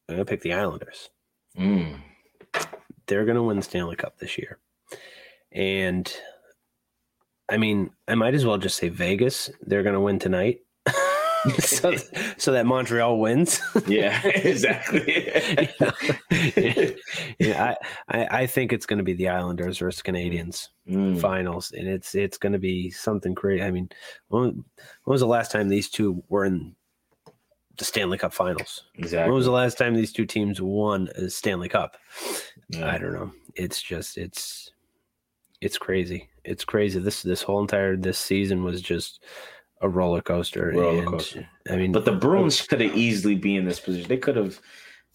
I'm 0.08 0.16
going 0.16 0.26
to 0.26 0.30
pick 0.30 0.42
the 0.42 0.52
Islanders. 0.52 1.10
Mm. 1.58 2.00
They're 3.06 3.24
going 3.24 3.36
to 3.36 3.42
win 3.42 3.56
the 3.56 3.62
Stanley 3.62 3.96
Cup 3.96 4.18
this 4.18 4.38
year. 4.38 4.58
And 5.52 6.12
I 7.48 7.56
mean, 7.56 7.90
I 8.08 8.14
might 8.14 8.34
as 8.34 8.44
well 8.44 8.58
just 8.58 8.76
say 8.76 8.88
Vegas. 8.88 9.50
They're 9.62 9.82
going 9.82 9.94
to 9.94 10.00
win 10.00 10.18
tonight. 10.18 10.60
so, 11.58 11.94
so 12.36 12.52
that 12.52 12.66
Montreal 12.66 13.18
wins. 13.18 13.60
yeah, 13.86 14.20
exactly. 14.26 15.28
yeah, 17.38 17.74
I, 18.08 18.18
I, 18.18 18.26
I 18.30 18.46
think 18.46 18.72
it's 18.72 18.86
going 18.86 18.98
to 18.98 19.04
be 19.04 19.12
the 19.12 19.28
Islanders 19.28 19.78
versus 19.78 20.02
Canadiens 20.02 20.68
mm. 20.88 21.20
finals, 21.20 21.72
and 21.72 21.86
it's 21.86 22.14
it's 22.14 22.38
going 22.38 22.54
to 22.54 22.58
be 22.58 22.90
something 22.90 23.34
crazy. 23.34 23.62
I 23.62 23.70
mean, 23.70 23.90
when, 24.28 24.42
when 24.42 24.64
was 25.04 25.20
the 25.20 25.26
last 25.26 25.50
time 25.50 25.68
these 25.68 25.90
two 25.90 26.22
were 26.28 26.46
in 26.46 26.74
the 27.76 27.84
Stanley 27.84 28.18
Cup 28.18 28.32
Finals. 28.32 28.84
Exactly. 28.96 29.30
When 29.30 29.36
was 29.36 29.46
the 29.46 29.52
last 29.52 29.78
time 29.78 29.94
these 29.94 30.12
two 30.12 30.26
teams 30.26 30.60
won 30.60 31.08
a 31.16 31.28
Stanley 31.28 31.68
Cup? 31.68 31.96
Yeah. 32.68 32.90
I 32.90 32.98
don't 32.98 33.12
know. 33.12 33.32
It's 33.54 33.82
just 33.82 34.16
it's 34.16 34.70
it's 35.60 35.78
crazy. 35.78 36.28
It's 36.44 36.64
crazy. 36.64 37.00
This 37.00 37.22
this 37.22 37.42
whole 37.42 37.60
entire 37.60 37.96
this 37.96 38.18
season 38.18 38.64
was 38.64 38.80
just 38.80 39.24
a 39.80 39.88
roller 39.88 40.20
coaster. 40.20 40.72
Roller 40.74 41.04
coaster. 41.04 41.48
I 41.70 41.76
mean, 41.76 41.92
but 41.92 42.04
the 42.04 42.12
Bruins 42.12 42.60
could 42.62 42.80
have 42.80 42.96
easily 42.96 43.34
been 43.34 43.56
in 43.56 43.64
this 43.64 43.80
position. 43.80 44.08
They 44.08 44.16
could 44.16 44.36
have. 44.36 44.60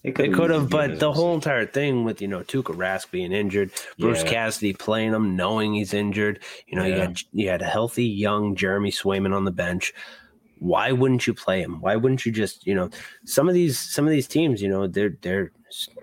They 0.01 0.29
could 0.29 0.49
have, 0.49 0.69
but 0.69 0.99
the 0.99 1.11
whole 1.11 1.35
entire 1.35 1.65
thing 1.65 2.05
with 2.05 2.21
you 2.21 2.29
know 2.29 2.39
Tuukka 2.39 2.73
Rask 2.73 3.11
being 3.11 3.33
injured, 3.33 3.71
Bruce 3.97 4.23
yeah. 4.23 4.29
Cassidy 4.29 4.71
playing 4.71 5.13
him, 5.13 5.35
knowing 5.35 5.73
he's 5.73 5.93
injured. 5.93 6.41
You 6.67 6.77
know, 6.77 6.85
yeah. 6.85 6.95
you 6.95 7.01
had 7.01 7.19
you 7.33 7.49
had 7.49 7.61
a 7.61 7.65
healthy 7.65 8.05
young 8.05 8.55
Jeremy 8.55 8.91
Swayman 8.91 9.35
on 9.35 9.43
the 9.43 9.51
bench 9.51 9.93
why 10.59 10.91
wouldn't 10.91 11.25
you 11.25 11.33
play 11.33 11.61
him? 11.61 11.81
Why 11.81 11.95
wouldn't 11.95 12.25
you 12.25 12.31
just, 12.31 12.67
you 12.67 12.75
know, 12.75 12.89
some 13.25 13.47
of 13.47 13.53
these 13.53 13.79
some 13.79 14.05
of 14.05 14.11
these 14.11 14.27
teams, 14.27 14.61
you 14.61 14.69
know, 14.69 14.87
they're 14.87 15.17
they're 15.21 15.51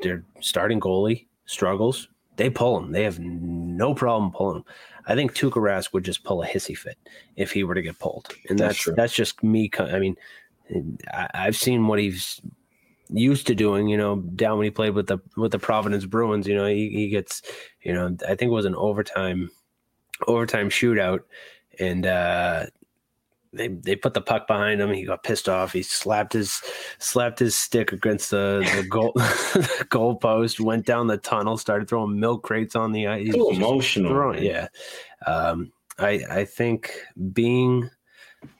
they're 0.02 0.24
starting 0.40 0.80
goalie 0.80 1.26
struggles. 1.44 2.08
They 2.36 2.50
pull 2.50 2.78
him. 2.78 2.92
They 2.92 3.04
have 3.04 3.18
no 3.18 3.94
problem 3.94 4.30
pulling 4.32 4.58
him. 4.58 4.64
I 5.06 5.14
think 5.14 5.34
Tuukka 5.34 5.52
Rask 5.52 5.92
would 5.92 6.04
just 6.04 6.24
pull 6.24 6.42
a 6.42 6.46
hissy 6.46 6.76
fit 6.76 6.98
if 7.36 7.52
he 7.52 7.64
were 7.64 7.74
to 7.74 7.82
get 7.82 7.98
pulled, 7.98 8.28
and 8.48 8.58
that's 8.58 8.84
that's, 8.84 8.96
that's 8.96 9.14
just 9.14 9.42
me. 9.42 9.70
I 9.78 9.98
mean, 9.98 10.16
I, 11.12 11.28
I've 11.32 11.56
seen 11.56 11.86
what 11.86 11.98
he's 11.98 12.40
used 13.08 13.46
to 13.46 13.54
doing, 13.54 13.88
you 13.88 13.96
know, 13.96 14.16
down 14.16 14.58
when 14.58 14.64
he 14.64 14.70
played 14.70 14.94
with 14.94 15.06
the 15.06 15.18
with 15.36 15.52
the 15.52 15.58
Providence 15.58 16.04
Bruins. 16.06 16.46
You 16.46 16.56
know, 16.56 16.66
he, 16.66 16.90
he 16.90 17.08
gets, 17.08 17.42
you 17.82 17.92
know, 17.92 18.16
I 18.26 18.34
think 18.34 18.50
it 18.50 18.54
was 18.54 18.64
an 18.64 18.74
overtime 18.74 19.50
overtime 20.26 20.70
shootout, 20.70 21.20
and 21.78 22.04
uh, 22.06 22.66
they 23.56 23.68
they 23.68 23.96
put 23.96 24.14
the 24.14 24.20
puck 24.20 24.46
behind 24.46 24.80
him. 24.80 24.92
He 24.92 25.04
got 25.04 25.22
pissed 25.22 25.48
off. 25.48 25.72
He 25.72 25.82
slapped 25.82 26.32
his 26.32 26.60
slapped 26.98 27.38
his 27.38 27.56
stick 27.56 27.92
against 27.92 28.30
the, 28.30 28.68
the 28.76 28.86
goal 28.88 29.12
the 29.14 29.86
goal 29.90 30.16
post. 30.16 30.60
Went 30.60 30.86
down 30.86 31.06
the 31.06 31.18
tunnel. 31.18 31.56
Started 31.56 31.88
throwing 31.88 32.18
milk 32.18 32.42
crates 32.42 32.76
on 32.76 32.92
the 32.92 33.06
ice. 33.06 33.32
So 33.32 33.50
emotional. 33.50 34.10
Throwing, 34.10 34.44
yeah, 34.44 34.68
um, 35.26 35.72
I 35.98 36.22
I 36.30 36.44
think 36.44 36.92
being 37.32 37.90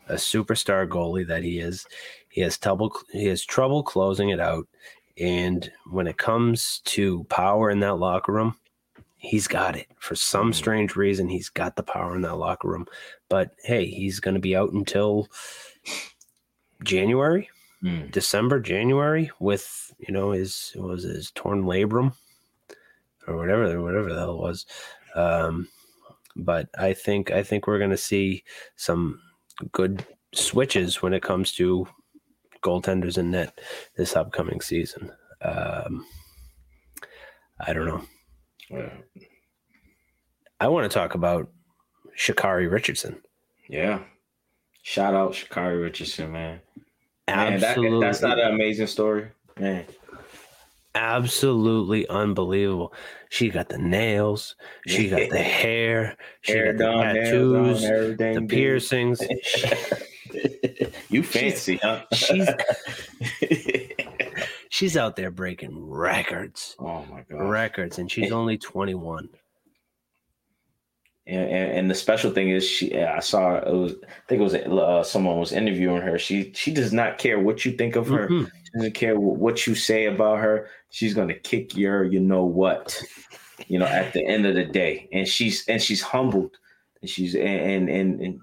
a 0.09 0.15
superstar 0.15 0.89
goalie 0.89 1.27
that 1.27 1.43
he 1.43 1.59
is, 1.59 1.87
he 2.29 2.41
has 2.41 2.59
trouble. 2.59 2.93
He 3.13 3.27
has 3.27 3.45
trouble 3.45 3.83
closing 3.83 4.31
it 4.31 4.41
out. 4.41 4.67
And 5.19 5.71
when 5.91 6.07
it 6.07 6.19
comes 6.19 6.81
to 6.85 7.25
power 7.25 7.71
in 7.71 7.81
that 7.81 7.95
locker 7.95 8.33
room, 8.33 8.55
he's 9.17 9.49
got 9.49 9.77
it 9.77 9.87
for 9.99 10.15
some 10.15 10.53
mm. 10.53 10.55
strange 10.55 10.97
reason. 10.97 11.29
He's 11.29 11.49
got 11.49 11.77
the 11.77 11.83
power 11.83 12.15
in 12.15 12.23
that 12.23 12.37
locker 12.37 12.69
room. 12.69 12.87
But 13.29 13.51
hey, 13.65 13.87
he's 13.87 14.21
going 14.21 14.35
to 14.35 14.41
be 14.41 14.57
out 14.57 14.73
until 14.73 15.29
January, 16.85 17.49
mm. 17.83 18.11
December, 18.11 18.61
January 18.61 19.31
with 19.41 19.93
you 19.99 20.13
know 20.13 20.31
his 20.31 20.73
was 20.77 21.03
his 21.03 21.31
torn 21.33 21.65
labrum 21.65 22.13
or 23.27 23.37
whatever 23.37 23.83
whatever 23.83 24.13
the 24.13 24.19
hell 24.19 24.35
it 24.35 24.41
was. 24.41 24.67
Um, 25.15 25.69
but 26.37 26.69
I 26.79 26.93
think 26.93 27.31
I 27.31 27.43
think 27.43 27.67
we're 27.67 27.79
going 27.79 27.91
to 27.91 27.97
see 27.97 28.45
some 28.77 29.21
good 29.73 30.05
switches 30.35 31.03
when 31.03 31.15
it 31.15 31.23
comes 31.23 31.53
to 31.53 31.89
goaltenders 32.63 33.19
in 33.19 33.31
net 33.31 33.61
this 33.97 34.15
upcoming 34.17 34.61
season. 34.61 35.13
Um, 35.41 36.05
I 37.61 37.73
don't 37.73 37.87
know. 37.87 38.03
Yeah. 38.71 38.91
I 40.61 40.69
want 40.69 40.91
to 40.91 40.95
talk 40.95 41.15
about 41.15 41.51
Sha'Carri 42.17 42.71
Richardson. 42.71 43.21
Yeah. 43.69 44.01
Shout 44.83 45.15
out 45.15 45.33
Sha'Carri 45.33 45.83
Richardson, 45.83 46.33
man. 46.33 46.61
Absolutely. 47.29 47.91
Man, 47.91 48.01
that, 48.01 48.07
that's 48.07 48.23
not 48.23 48.39
an 48.39 48.55
amazing 48.55 48.87
story. 48.87 49.29
Man. 49.59 49.85
Absolutely 50.95 52.09
unbelievable. 52.09 52.95
She 53.29 53.51
got 53.51 53.69
the 53.69 53.77
nails. 53.77 54.57
She 54.87 55.11
got 55.11 55.29
the 55.29 55.39
hair. 55.39 56.17
She 56.41 56.53
hair 56.53 56.73
got 56.73 56.79
done, 56.79 57.15
the 57.15 57.21
tattoos, 57.21 57.83
the 58.17 58.47
piercings. 58.49 59.21
you 61.11 61.23
fancy, 61.23 61.75
she's, 61.75 61.83
huh? 61.83 62.03
she's 62.13 62.49
she's 64.71 64.97
out 64.97 65.17
there 65.17 65.31
breaking 65.31 65.91
records. 65.91 66.77
Oh 66.79 67.05
my 67.11 67.23
god, 67.29 67.43
records, 67.51 67.99
and 67.99 68.11
she's 68.11 68.33
only 68.33 68.57
twenty 68.57 68.95
one. 68.95 69.29
And, 71.27 71.51
and, 71.51 71.73
and, 71.73 71.91
the 71.91 71.95
special 71.95 72.31
thing 72.31 72.51
is, 72.51 72.65
she 72.65 72.97
I 72.97 73.19
saw 73.19 73.57
it 73.57 73.73
was 73.73 73.95
I 73.95 74.29
think 74.29 74.41
it 74.41 74.45
was 74.45 74.55
uh, 74.55 75.03
someone 75.03 75.39
was 75.39 75.51
interviewing 75.51 76.03
her. 76.03 76.19
She 76.19 76.53
she 76.53 76.73
does 76.73 76.93
not 76.93 77.19
care 77.19 77.41
what 77.41 77.65
you 77.65 77.73
think 77.73 77.97
of 77.97 78.07
her. 78.09 78.29
Mm-hmm. 78.29 78.45
She 78.45 78.71
doesn't 78.75 78.95
care 78.95 79.19
what 79.19 79.67
you 79.67 79.75
say 79.75 80.07
about 80.07 80.39
her. 80.39 80.69
She's 80.91 81.15
gonna 81.15 81.35
kick 81.35 81.77
your 81.77 82.05
you 82.05 82.21
know 82.21 82.45
what, 82.45 83.03
you 83.67 83.77
know 83.77 83.87
at 83.87 84.13
the 84.13 84.25
end 84.25 84.47
of 84.47 84.55
the 84.55 84.65
day. 84.65 85.09
And 85.13 85.27
she's 85.27 85.67
and 85.67 85.83
she's 85.83 86.01
humbled. 86.01 86.57
And 87.01 87.11
she's 87.11 87.35
and 87.35 87.89
and 87.89 88.21
and 88.21 88.41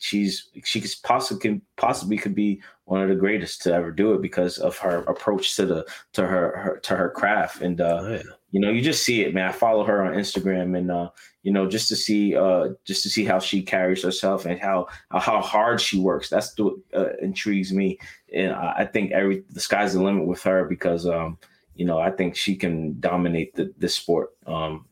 she's 0.00 0.48
she 0.64 0.80
could 0.80 0.94
possibly 1.02 1.40
can 1.40 1.62
possibly 1.76 2.16
could 2.16 2.34
be 2.34 2.62
one 2.84 3.02
of 3.02 3.10
the 3.10 3.14
greatest 3.14 3.60
to 3.62 3.74
ever 3.74 3.90
do 3.90 4.14
it 4.14 4.22
because 4.22 4.56
of 4.56 4.78
her 4.78 5.00
approach 5.04 5.54
to 5.56 5.66
the 5.66 5.86
to 6.14 6.26
her, 6.26 6.56
her 6.56 6.78
to 6.78 6.96
her 6.96 7.10
craft 7.10 7.60
and 7.60 7.78
uh, 7.80 8.00
oh, 8.00 8.10
yeah. 8.12 8.22
You 8.52 8.60
know 8.60 8.70
you 8.70 8.80
just 8.80 9.04
see 9.04 9.22
it 9.22 9.34
man 9.34 9.48
i 9.48 9.52
follow 9.52 9.84
her 9.84 10.04
on 10.04 10.14
instagram 10.14 10.78
and 10.78 10.90
uh, 10.90 11.08
you 11.42 11.52
know, 11.52 11.68
just 11.68 11.88
to 11.88 11.96
see, 11.96 12.36
uh, 12.36 12.68
just 12.84 13.02
to 13.02 13.10
see 13.10 13.24
how 13.24 13.38
she 13.38 13.62
carries 13.62 14.02
herself 14.02 14.46
and 14.46 14.60
how 14.60 14.86
how 15.10 15.40
hard 15.40 15.80
she 15.80 15.98
works. 15.98 16.28
That's 16.28 16.56
what 16.56 16.74
uh, 16.94 17.16
intrigues 17.20 17.72
me, 17.72 17.98
and 18.32 18.52
I 18.52 18.84
think 18.84 19.10
every 19.10 19.42
the 19.50 19.60
sky's 19.60 19.94
the 19.94 20.02
limit 20.02 20.26
with 20.26 20.42
her 20.44 20.64
because, 20.64 21.06
um, 21.06 21.38
you 21.74 21.84
know, 21.84 21.98
I 21.98 22.10
think 22.10 22.36
she 22.36 22.54
can 22.54 22.98
dominate 23.00 23.54
the 23.56 23.72
this 23.76 23.96
sport 23.96 24.30
um, 24.46 24.86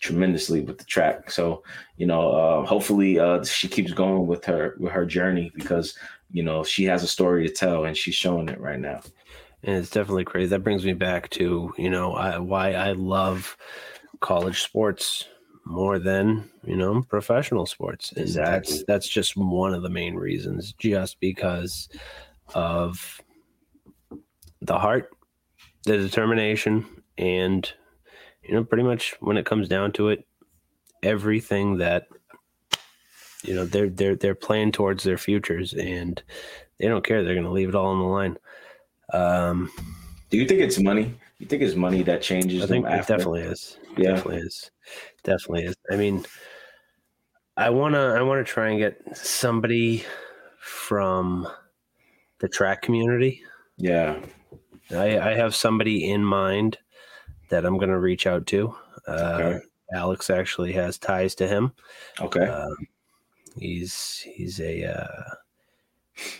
tremendously 0.00 0.62
with 0.62 0.78
the 0.78 0.84
track. 0.84 1.30
So, 1.30 1.62
you 1.96 2.06
know, 2.06 2.32
uh, 2.32 2.66
hopefully 2.66 3.20
uh, 3.20 3.44
she 3.44 3.68
keeps 3.68 3.92
going 3.92 4.26
with 4.26 4.44
her 4.46 4.74
with 4.80 4.92
her 4.92 5.06
journey 5.06 5.52
because 5.54 5.96
you 6.32 6.42
know 6.42 6.64
she 6.64 6.84
has 6.86 7.04
a 7.04 7.08
story 7.08 7.46
to 7.46 7.54
tell 7.54 7.84
and 7.84 7.96
she's 7.96 8.16
showing 8.16 8.48
it 8.48 8.60
right 8.60 8.80
now. 8.80 9.00
And 9.64 9.76
it's 9.76 9.90
definitely 9.90 10.24
crazy. 10.24 10.50
That 10.50 10.62
brings 10.62 10.84
me 10.84 10.92
back 10.92 11.30
to 11.30 11.72
you 11.76 11.90
know 11.90 12.12
I, 12.14 12.38
why 12.38 12.74
I 12.74 12.92
love 12.92 13.56
college 14.20 14.62
sports 14.62 15.26
more 15.64 15.98
than 15.98 16.50
you 16.64 16.76
know 16.76 17.02
professional 17.02 17.66
sports 17.66 18.12
and 18.12 18.20
exactly. 18.20 18.72
that's 18.72 18.84
that's 18.84 19.08
just 19.08 19.36
one 19.36 19.72
of 19.72 19.82
the 19.82 19.88
main 19.88 20.14
reasons 20.14 20.74
just 20.74 21.18
because 21.20 21.88
of 22.54 23.20
the 24.60 24.78
heart 24.78 25.10
the 25.84 25.96
determination 25.96 26.86
and 27.16 27.72
you 28.42 28.54
know 28.54 28.62
pretty 28.62 28.84
much 28.84 29.14
when 29.20 29.38
it 29.38 29.46
comes 29.46 29.68
down 29.68 29.90
to 29.92 30.08
it 30.10 30.26
everything 31.02 31.78
that 31.78 32.08
you 33.42 33.54
know 33.54 33.64
they're 33.64 33.90
they're 33.90 34.16
they're 34.16 34.34
playing 34.34 34.70
towards 34.70 35.02
their 35.04 35.18
futures 35.18 35.72
and 35.72 36.22
they 36.78 36.88
don't 36.88 37.04
care 37.06 37.24
they're 37.24 37.34
going 37.34 37.44
to 37.44 37.50
leave 37.50 37.68
it 37.70 37.74
all 37.74 37.86
on 37.86 37.98
the 38.00 38.04
line 38.04 38.36
um 39.12 39.70
do 40.30 40.38
you 40.38 40.46
think 40.46 40.60
it's 40.60 40.78
money 40.78 41.14
you 41.38 41.46
think 41.46 41.62
it's 41.62 41.74
money 41.74 42.02
that 42.02 42.22
changes 42.22 42.62
i 42.62 42.66
think 42.66 42.86
it 42.86 43.06
definitely 43.06 43.42
is 43.42 43.78
yeah. 43.96 44.10
definitely 44.10 44.38
is 44.38 44.70
definitely 45.24 45.64
is. 45.64 45.76
I 45.90 45.96
mean, 45.96 46.24
I 47.56 47.70
wanna 47.70 48.14
I 48.14 48.22
wanna 48.22 48.44
try 48.44 48.70
and 48.70 48.78
get 48.78 49.16
somebody 49.16 50.04
from 50.60 51.48
the 52.38 52.48
track 52.48 52.82
community. 52.82 53.42
Yeah, 53.76 54.20
I, 54.92 55.18
I 55.18 55.34
have 55.34 55.54
somebody 55.54 56.08
in 56.10 56.24
mind 56.24 56.78
that 57.50 57.64
I'm 57.64 57.78
gonna 57.78 57.98
reach 57.98 58.26
out 58.26 58.46
to. 58.48 58.74
Uh, 59.08 59.40
okay. 59.40 59.58
Alex 59.92 60.30
actually 60.30 60.72
has 60.72 60.98
ties 60.98 61.34
to 61.36 61.48
him. 61.48 61.72
Okay. 62.20 62.46
Uh, 62.46 62.74
he's 63.58 64.20
he's 64.20 64.60
a 64.60 64.84
uh, 64.84 65.34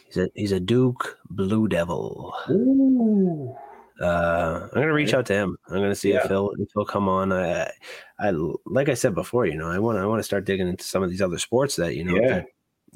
he's 0.07 0.17
a 0.17 0.29
he's 0.35 0.53
a 0.53 0.61
Duke 0.61 1.19
Blue 1.31 1.69
Devil. 1.69 2.35
Ooh. 2.51 3.55
Uh, 4.01 4.69
I'm 4.73 4.83
gonna 4.83 4.93
reach 4.93 5.15
out 5.15 5.27
to 5.27 5.35
him. 5.35 5.57
I'm 5.69 5.77
gonna 5.77 5.95
see 5.95 6.13
yeah. 6.13 6.25
if 6.25 6.29
he'll 6.29 6.51
if 6.59 6.69
he'll 6.75 6.85
come 6.85 7.09
on. 7.09 7.33
I, 7.33 7.71
I 8.19 8.33
like 8.67 8.89
I 8.89 8.95
said 8.95 9.15
before, 9.15 9.47
you 9.47 9.57
know, 9.57 9.69
I 9.69 9.79
want 9.79 9.99
I 9.99 10.07
want 10.07 10.19
to 10.19 10.25
start 10.25 10.45
digging 10.45 10.69
into 10.69 10.85
some 10.85 11.03
of 11.03 11.11
these 11.11 11.23
other 11.23 11.39
sports 11.39 11.77
that 11.77 11.95
you 11.95 12.05
know, 12.05 12.17
yeah. 12.17 12.29
that, 12.29 12.47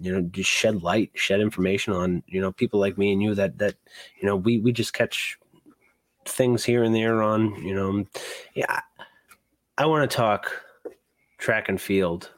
you 0.01 0.13
know, 0.13 0.23
just 0.23 0.51
shed 0.51 0.83
light, 0.83 1.11
shed 1.15 1.41
information 1.41 1.93
on 1.93 2.23
you 2.27 2.41
know 2.41 2.51
people 2.51 2.81
like 2.81 2.99
me 2.99 3.13
and 3.13 3.23
you 3.23 3.35
that 3.37 3.59
that 3.59 3.77
you 4.21 4.27
know 4.27 4.35
we 4.35 4.59
we 4.59 4.73
just 4.73 4.93
catch 4.93 5.39
things 6.25 6.65
here 6.65 6.83
and 6.83 6.95
there 6.95 7.23
on 7.23 7.55
you 7.65 7.75
know, 7.75 8.05
yeah. 8.55 8.81
I 9.77 9.87
want 9.87 10.11
to 10.11 10.17
talk 10.17 10.51
track 11.39 11.69
and 11.69 11.81
field 11.81 12.33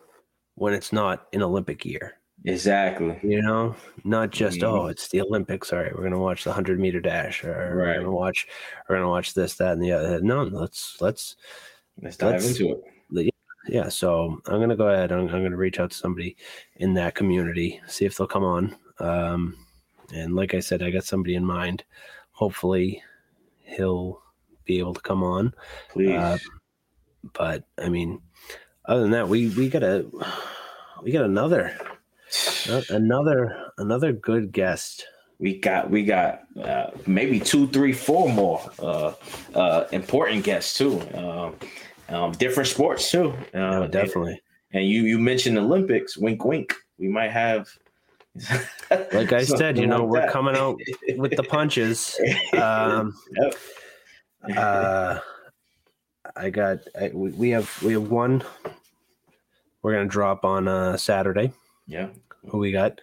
when 0.56 0.74
it's 0.74 0.92
not 0.92 1.26
an 1.32 1.42
Olympic 1.42 1.86
year. 1.86 2.19
Exactly. 2.44 3.18
You 3.22 3.42
know, 3.42 3.76
not 4.04 4.30
just 4.30 4.60
mm-hmm. 4.60 4.74
oh, 4.74 4.86
it's 4.86 5.08
the 5.08 5.20
Olympics. 5.20 5.72
All 5.72 5.80
right, 5.80 5.94
we're 5.94 6.04
gonna 6.04 6.18
watch 6.18 6.44
the 6.44 6.52
hundred 6.52 6.80
meter 6.80 7.00
dash, 7.00 7.44
or 7.44 7.74
right. 7.74 7.98
we're 7.98 8.04
gonna 8.04 8.12
watch, 8.12 8.46
we're 8.88 8.96
gonna 8.96 9.10
watch 9.10 9.34
this, 9.34 9.54
that, 9.56 9.72
and 9.72 9.82
the 9.82 9.92
other. 9.92 10.20
No, 10.22 10.44
let's 10.44 10.96
let's 11.00 11.36
let's 12.00 12.16
dive 12.16 12.42
let's, 12.42 12.58
into 12.58 12.72
it. 12.72 12.84
Yeah, 13.68 13.88
so 13.88 14.40
I'm 14.46 14.58
gonna 14.58 14.76
go 14.76 14.88
ahead. 14.88 15.12
I'm, 15.12 15.28
I'm 15.28 15.42
gonna 15.42 15.56
reach 15.56 15.78
out 15.78 15.90
to 15.90 15.96
somebody 15.96 16.36
in 16.76 16.94
that 16.94 17.14
community, 17.14 17.80
see 17.86 18.06
if 18.06 18.16
they'll 18.16 18.26
come 18.26 18.44
on. 18.44 18.74
Um, 18.98 19.56
and 20.14 20.34
like 20.34 20.54
I 20.54 20.60
said, 20.60 20.82
I 20.82 20.90
got 20.90 21.04
somebody 21.04 21.34
in 21.34 21.44
mind. 21.44 21.84
Hopefully, 22.32 23.02
he'll 23.64 24.22
be 24.64 24.78
able 24.78 24.94
to 24.94 25.00
come 25.02 25.22
on. 25.22 25.52
Please. 25.90 26.16
Uh, 26.16 26.38
but 27.34 27.64
I 27.78 27.90
mean, 27.90 28.22
other 28.86 29.02
than 29.02 29.10
that, 29.10 29.28
we 29.28 29.50
we 29.50 29.68
got 29.68 29.82
a 29.82 30.06
we 31.02 31.12
got 31.12 31.26
another 31.26 31.76
another 32.90 33.72
another 33.78 34.12
good 34.12 34.52
guest. 34.52 35.06
We 35.38 35.58
got 35.58 35.90
we 35.90 36.04
got 36.04 36.42
uh, 36.62 36.90
maybe 37.06 37.40
two, 37.40 37.66
three, 37.68 37.92
four 37.92 38.28
more 38.28 38.60
uh, 38.78 39.14
uh, 39.54 39.86
important 39.92 40.44
guests 40.44 40.76
too. 40.76 41.00
Um, 41.14 41.54
um, 42.08 42.32
different 42.32 42.68
sports 42.68 43.10
too. 43.10 43.32
Uh, 43.54 43.86
definitely. 43.86 44.40
And, 44.72 44.82
and, 44.82 44.88
you 44.88 45.02
you 45.02 45.18
mentioned 45.18 45.58
Olympics. 45.58 46.16
Wink, 46.16 46.44
wink. 46.44 46.74
We 46.98 47.08
might 47.08 47.30
have. 47.30 47.68
like 48.90 49.32
I 49.32 49.42
said, 49.42 49.76
you 49.76 49.86
know, 49.86 50.04
like 50.04 50.08
we're 50.08 50.20
that. 50.20 50.30
coming 50.30 50.56
out 50.56 50.78
with 51.16 51.36
the 51.36 51.42
punches. 51.42 52.18
Um, 52.52 53.14
yep. 53.40 53.54
uh, 54.56 55.18
I 56.36 56.50
got. 56.50 56.78
I, 57.00 57.10
we 57.14 57.50
have 57.50 57.82
we 57.82 57.94
have 57.94 58.10
one. 58.10 58.42
We're 59.82 59.92
gonna 59.92 60.06
drop 60.06 60.44
on 60.44 60.68
uh, 60.68 60.96
Saturday. 60.96 61.52
Yeah. 61.90 62.08
Who 62.48 62.58
we 62.58 62.72
got? 62.72 63.00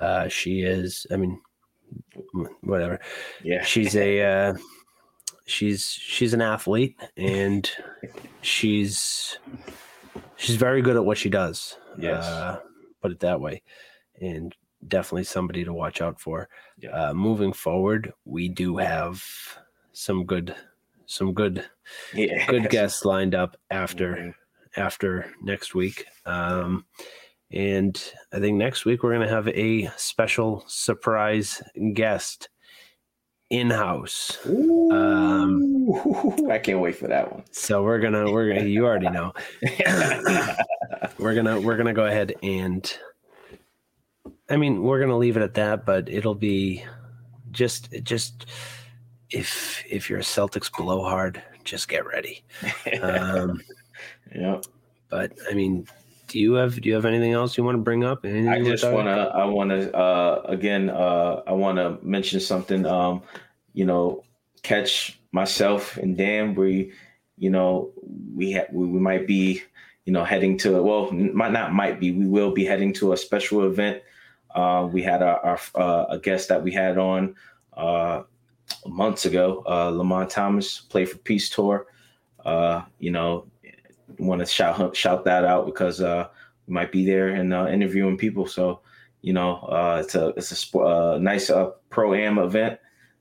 Uh, 0.00 0.28
she 0.28 0.62
is. 0.62 1.06
I 1.10 1.16
mean, 1.16 1.40
whatever. 2.62 2.98
Yeah. 3.44 3.62
She's 3.62 3.94
a. 3.94 4.22
Uh, 4.22 4.54
she's 5.44 5.84
she's 5.86 6.32
an 6.32 6.40
athlete 6.40 6.96
and 7.16 7.70
she's 8.40 9.38
she's 10.36 10.56
very 10.56 10.82
good 10.82 10.96
at 10.96 11.04
what 11.04 11.18
she 11.18 11.28
does. 11.28 11.76
Yes. 11.98 12.24
Uh, 12.24 12.60
put 13.02 13.12
it 13.12 13.20
that 13.20 13.40
way, 13.40 13.62
and 14.20 14.54
definitely 14.88 15.24
somebody 15.24 15.64
to 15.64 15.72
watch 15.72 16.00
out 16.00 16.20
for. 16.20 16.48
Yeah. 16.78 16.90
Uh, 16.90 17.14
moving 17.14 17.52
forward, 17.52 18.12
we 18.24 18.48
do 18.48 18.78
have 18.78 19.22
some 19.92 20.24
good 20.24 20.54
some 21.06 21.34
good 21.34 21.64
yeah. 22.14 22.46
good 22.46 22.70
guests 22.70 23.04
lined 23.04 23.34
up 23.34 23.56
after 23.70 24.14
mm-hmm. 24.14 24.80
after 24.80 25.30
next 25.42 25.74
week. 25.74 26.06
Um, 26.24 26.86
and 27.52 28.02
I 28.32 28.38
think 28.40 28.56
next 28.56 28.84
week 28.84 29.02
we're 29.02 29.14
going 29.14 29.26
to 29.26 29.34
have 29.34 29.48
a 29.48 29.90
special 29.96 30.64
surprise 30.66 31.62
guest 31.94 32.48
in 33.52 33.68
house. 33.68 34.38
Um, 34.46 35.86
I 36.50 36.58
can't 36.58 36.80
wait 36.80 36.96
for 36.96 37.06
that 37.08 37.30
one. 37.30 37.44
So 37.50 37.82
we're 37.82 38.00
gonna 38.00 38.32
we're 38.32 38.48
gonna 38.48 38.66
you 38.66 38.86
already 38.86 39.10
know. 39.10 39.34
we're 41.18 41.34
gonna 41.34 41.60
we're 41.60 41.76
gonna 41.76 41.92
go 41.92 42.06
ahead 42.06 42.34
and 42.42 42.90
I 44.48 44.56
mean 44.56 44.82
we're 44.82 45.00
gonna 45.00 45.18
leave 45.18 45.36
it 45.36 45.42
at 45.42 45.52
that, 45.54 45.84
but 45.84 46.08
it'll 46.08 46.34
be 46.34 46.82
just 47.50 47.92
just 48.02 48.46
if 49.28 49.84
if 49.88 50.08
you're 50.08 50.20
a 50.20 50.22
Celtics 50.22 50.72
blowhard, 50.74 51.42
just 51.64 51.88
get 51.88 52.06
ready. 52.06 52.44
Um, 53.02 53.60
yeah. 54.34 54.60
But 55.08 55.32
I 55.50 55.54
mean, 55.54 55.86
do 56.32 56.40
you 56.40 56.54
have 56.54 56.80
do 56.80 56.88
you 56.88 56.94
have 56.94 57.04
anything 57.04 57.32
else 57.32 57.58
you 57.58 57.64
want 57.64 57.76
to 57.76 57.82
bring 57.82 58.04
up? 58.04 58.24
Anything 58.24 58.48
I 58.48 58.62
just 58.62 58.84
want 58.84 59.06
to 59.06 59.30
I 59.34 59.44
want 59.44 59.70
to 59.70 59.94
uh, 59.94 60.42
again 60.46 60.88
uh, 60.88 61.42
I 61.46 61.52
want 61.52 61.76
to 61.76 61.98
mention 62.02 62.40
something. 62.40 62.86
Um, 62.86 63.22
you 63.74 63.84
know, 63.84 64.24
catch 64.62 65.20
myself 65.32 65.98
and 65.98 66.16
Dan. 66.16 66.54
We, 66.54 66.92
you 67.36 67.50
know, 67.50 67.92
we 68.34 68.52
ha- 68.52 68.70
we, 68.72 68.86
might 68.86 69.26
be 69.26 69.62
you 70.06 70.12
know 70.12 70.24
heading 70.24 70.56
to 70.58 70.82
well 70.82 71.12
might 71.12 71.52
not 71.52 71.74
might 71.74 72.00
be 72.00 72.10
we 72.12 72.26
will 72.26 72.52
be 72.52 72.64
heading 72.64 72.94
to 72.94 73.12
a 73.12 73.16
special 73.16 73.66
event. 73.66 74.02
Uh, 74.54 74.88
we 74.90 75.02
had 75.02 75.22
our, 75.22 75.38
our 75.40 75.60
uh, 75.74 76.06
a 76.10 76.18
guest 76.18 76.48
that 76.48 76.62
we 76.62 76.72
had 76.72 76.96
on 76.96 77.34
uh, 77.76 78.22
months 78.86 79.26
ago, 79.26 79.62
uh, 79.68 79.90
Lamont 79.90 80.30
Thomas, 80.30 80.80
Play 80.80 81.04
for 81.04 81.18
Peace 81.18 81.50
tour. 81.50 81.86
Uh, 82.44 82.82
you 82.98 83.10
know, 83.10 83.46
want 84.18 84.40
to 84.40 84.46
shout 84.46 84.96
shout 84.96 85.24
that 85.24 85.44
out 85.44 85.66
because 85.66 86.00
uh, 86.00 86.28
we 86.66 86.74
might 86.74 86.92
be 86.92 87.04
there 87.04 87.28
and 87.28 87.52
uh, 87.52 87.66
interviewing 87.66 88.16
people. 88.16 88.46
So, 88.46 88.80
you 89.20 89.32
know, 89.32 89.56
uh, 89.56 90.00
it's 90.04 90.14
a 90.14 90.28
it's 90.28 90.74
a 90.74 90.78
uh, 90.78 91.18
nice 91.20 91.50
uh, 91.50 91.70
pro 91.90 92.14
am 92.14 92.38
event 92.38 92.78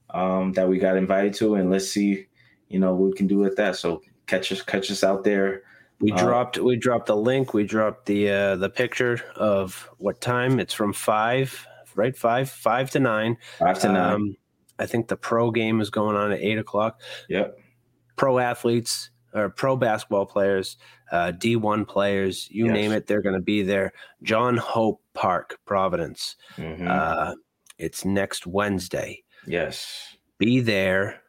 um, 0.09 0.53
that 0.53 0.67
we 0.67 0.79
got 0.79 0.97
invited 0.97 1.33
to, 1.35 1.55
and 1.55 1.69
let's 1.69 1.89
see, 1.89 2.27
you 2.69 2.79
know, 2.79 2.93
what 2.93 3.11
we 3.11 3.13
can 3.13 3.27
do 3.27 3.37
with 3.37 3.55
that. 3.57 3.75
So 3.75 4.01
catch 4.27 4.51
us 4.51 4.61
catch 4.61 4.91
us 4.91 5.03
out 5.03 5.23
there. 5.23 5.63
We 5.99 6.11
uh, 6.11 6.17
dropped 6.17 6.57
we 6.57 6.75
dropped 6.77 7.07
the 7.07 7.15
link. 7.15 7.53
We 7.53 7.63
dropped 7.63 8.07
the 8.07 8.29
uh, 8.29 8.55
the 8.55 8.69
picture 8.69 9.21
of 9.35 9.89
what 9.97 10.21
time. 10.21 10.59
It's 10.59 10.73
from 10.73 10.93
five, 10.93 11.67
right? 11.95 12.15
Five 12.15 12.49
five 12.49 12.89
to 12.91 12.99
nine. 12.99 13.37
Five 13.59 13.79
to 13.79 13.87
nine. 13.89 14.13
Um, 14.13 14.37
I 14.79 14.87
think 14.87 15.07
the 15.07 15.15
pro 15.15 15.51
game 15.51 15.79
is 15.79 15.91
going 15.91 16.15
on 16.15 16.31
at 16.31 16.39
eight 16.39 16.57
o'clock. 16.57 17.01
Yep. 17.29 17.59
Pro 18.15 18.39
athletes 18.39 19.10
or 19.33 19.49
pro 19.49 19.75
basketball 19.75 20.25
players, 20.25 20.77
uh, 21.11 21.31
D1 21.35 21.87
players, 21.87 22.49
you 22.51 22.65
yes. 22.65 22.73
name 22.73 22.91
it, 22.91 23.07
they're 23.07 23.21
going 23.21 23.35
to 23.35 23.41
be 23.41 23.63
there. 23.63 23.93
John 24.23 24.57
Hope 24.57 25.01
Park, 25.13 25.59
Providence. 25.65 26.35
Mm-hmm. 26.57 26.87
Uh, 26.87 27.35
it's 27.77 28.05
next 28.05 28.45
Wednesday. 28.45 29.23
Yes. 29.47 30.15
Be 30.37 30.59
there, 30.59 31.21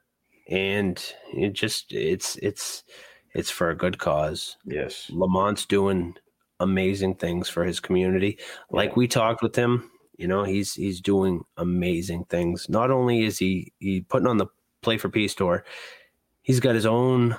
and 0.48 1.02
it 1.32 1.52
just 1.52 1.92
it's 1.92 2.36
it's 2.36 2.84
it's 3.34 3.50
for 3.50 3.70
a 3.70 3.76
good 3.76 3.98
cause. 3.98 4.56
Yes. 4.64 5.10
Lamont's 5.12 5.66
doing 5.66 6.14
amazing 6.60 7.16
things 7.16 7.48
for 7.48 7.64
his 7.64 7.80
community. 7.80 8.38
Like 8.70 8.90
yeah. 8.90 8.96
we 8.96 9.08
talked 9.08 9.42
with 9.42 9.56
him, 9.56 9.90
you 10.16 10.28
know, 10.28 10.44
he's 10.44 10.74
he's 10.74 11.00
doing 11.00 11.42
amazing 11.56 12.24
things. 12.26 12.68
Not 12.68 12.90
only 12.90 13.24
is 13.24 13.38
he 13.38 13.72
he 13.78 14.02
putting 14.02 14.28
on 14.28 14.38
the 14.38 14.46
Play 14.82 14.98
for 14.98 15.08
Peace 15.08 15.34
tour, 15.34 15.64
he's 16.42 16.60
got 16.60 16.74
his 16.74 16.86
own 16.86 17.36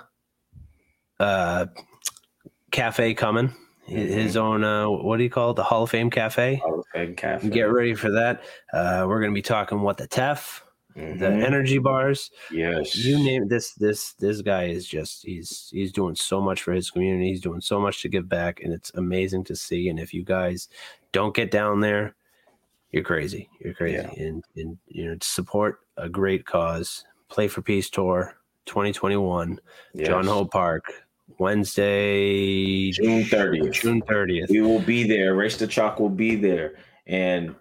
uh, 1.24 1.66
cafe 2.72 3.14
coming. 3.14 3.50
Mm-hmm. 3.90 3.96
His 3.96 4.38
own, 4.38 4.64
uh, 4.64 4.90
what 4.90 5.18
do 5.18 5.24
you 5.24 5.30
call 5.30 5.52
it? 5.52 5.56
The 5.56 5.64
Hall 5.64 5.84
of 5.84 5.90
Fame 5.90 6.10
Cafe. 6.10 6.56
Hall 6.56 6.80
of 6.80 6.86
Fame 6.94 7.16
Cafe. 7.16 7.50
Get 7.50 7.64
ready 7.64 7.94
for 7.96 8.12
that. 8.12 8.44
Uh, 8.72 9.06
we're 9.08 9.20
going 9.20 9.32
to 9.32 9.36
be 9.36 9.42
talking 9.42 9.82
what 9.82 9.98
the 9.98 10.08
TEF, 10.08 10.62
mm-hmm. 10.96 11.20
the 11.20 11.28
energy 11.28 11.80
bars. 11.80 12.32
Yes. 12.50 12.96
You 12.96 13.18
name 13.18 13.50
this. 13.50 13.74
This 13.74 14.14
this 14.14 14.42
guy 14.42 14.66
is 14.66 14.88
just 14.88 15.26
he's 15.26 15.70
he's 15.74 15.92
doing 15.92 16.16
so 16.16 16.40
much 16.40 16.62
for 16.62 16.72
his 16.72 16.90
community. 16.90 17.30
He's 17.30 17.42
doing 17.42 17.60
so 17.60 17.80
much 17.80 18.02
to 18.04 18.10
give 18.10 18.30
back, 18.30 18.62
and 18.62 18.72
it's 18.74 18.92
amazing 18.96 19.44
to 19.46 19.56
see. 19.56 19.90
And 19.90 20.00
if 20.00 20.14
you 20.14 20.24
guys 20.24 20.70
don't 21.12 21.36
get 21.36 21.52
down 21.52 21.82
there, 21.82 22.16
you're 22.92 23.04
crazy. 23.04 23.50
You're 23.60 23.74
crazy. 23.74 23.98
Yeah. 23.98 24.26
And 24.26 24.46
and 24.56 24.78
you 24.88 25.10
know 25.10 25.18
support 25.22 25.80
a 25.98 26.08
great 26.08 26.46
cause. 26.46 27.04
Play 27.28 27.50
for 27.50 27.62
Peace 27.62 27.90
tour 27.90 28.38
2021. 28.66 29.60
Yes. 29.94 30.08
John 30.08 30.26
Hope 30.26 30.52
Park. 30.52 30.86
Wednesday, 31.40 32.92
June 32.92 33.24
30th. 33.24 33.74
June 33.74 34.02
30th. 34.02 34.50
We 34.50 34.62
will 34.62 34.82
be 34.82 35.08
there. 35.08 35.36
Race 35.36 35.58
the 35.58 35.68
Chalk 35.68 36.00
will 36.00 36.10
be 36.10 36.36
there. 36.36 36.76
And 37.08 37.56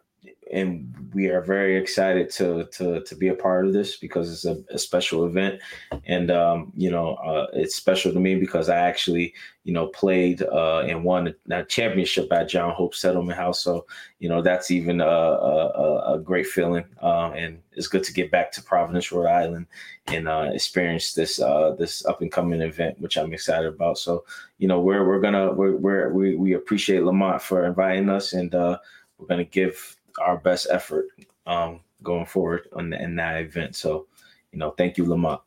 and 0.52 0.94
we 1.14 1.28
are 1.28 1.40
very 1.40 1.76
excited 1.76 2.30
to 2.30 2.64
to 2.66 3.02
to 3.02 3.14
be 3.16 3.28
a 3.28 3.34
part 3.34 3.66
of 3.66 3.72
this 3.72 3.96
because 3.96 4.30
it's 4.30 4.44
a, 4.44 4.62
a 4.74 4.78
special 4.78 5.24
event, 5.24 5.60
and 6.06 6.30
um, 6.30 6.72
you 6.76 6.90
know 6.90 7.14
uh, 7.14 7.46
it's 7.54 7.74
special 7.74 8.12
to 8.12 8.20
me 8.20 8.34
because 8.34 8.68
I 8.68 8.76
actually 8.76 9.34
you 9.64 9.72
know 9.72 9.86
played 9.88 10.42
uh, 10.42 10.80
and 10.80 11.04
won 11.04 11.34
a 11.50 11.64
championship 11.64 12.32
at 12.32 12.48
John 12.48 12.74
Hope 12.74 12.94
Settlement 12.94 13.38
House, 13.38 13.62
so 13.62 13.86
you 14.18 14.28
know 14.28 14.42
that's 14.42 14.70
even 14.70 15.00
a, 15.00 15.06
a, 15.06 16.14
a 16.14 16.18
great 16.18 16.46
feeling, 16.46 16.84
uh, 17.02 17.32
and 17.34 17.58
it's 17.72 17.88
good 17.88 18.04
to 18.04 18.12
get 18.12 18.30
back 18.30 18.52
to 18.52 18.62
Providence, 18.62 19.10
Rhode 19.10 19.28
Island, 19.28 19.66
and 20.08 20.28
uh, 20.28 20.50
experience 20.52 21.14
this 21.14 21.40
uh, 21.40 21.74
this 21.78 22.04
up 22.06 22.20
and 22.20 22.30
coming 22.30 22.60
event, 22.60 23.00
which 23.00 23.16
I'm 23.16 23.32
excited 23.32 23.68
about. 23.68 23.98
So 23.98 24.24
you 24.58 24.68
know 24.68 24.80
we're 24.80 25.06
we're 25.06 25.20
gonna 25.20 25.52
we're, 25.52 25.76
we're 25.76 26.12
we 26.12 26.36
we 26.36 26.52
appreciate 26.54 27.04
Lamont 27.04 27.42
for 27.42 27.64
inviting 27.64 28.10
us, 28.10 28.32
and 28.32 28.54
uh, 28.54 28.78
we're 29.18 29.26
gonna 29.26 29.44
give 29.44 29.96
our 30.20 30.36
best 30.36 30.66
effort 30.70 31.06
um, 31.46 31.80
going 32.02 32.26
forward 32.26 32.68
on 32.74 32.90
the, 32.90 33.02
in 33.02 33.16
that 33.16 33.40
event. 33.40 33.76
So, 33.76 34.06
you 34.52 34.58
know, 34.58 34.70
thank 34.72 34.98
you, 34.98 35.06
Lamont. 35.06 35.40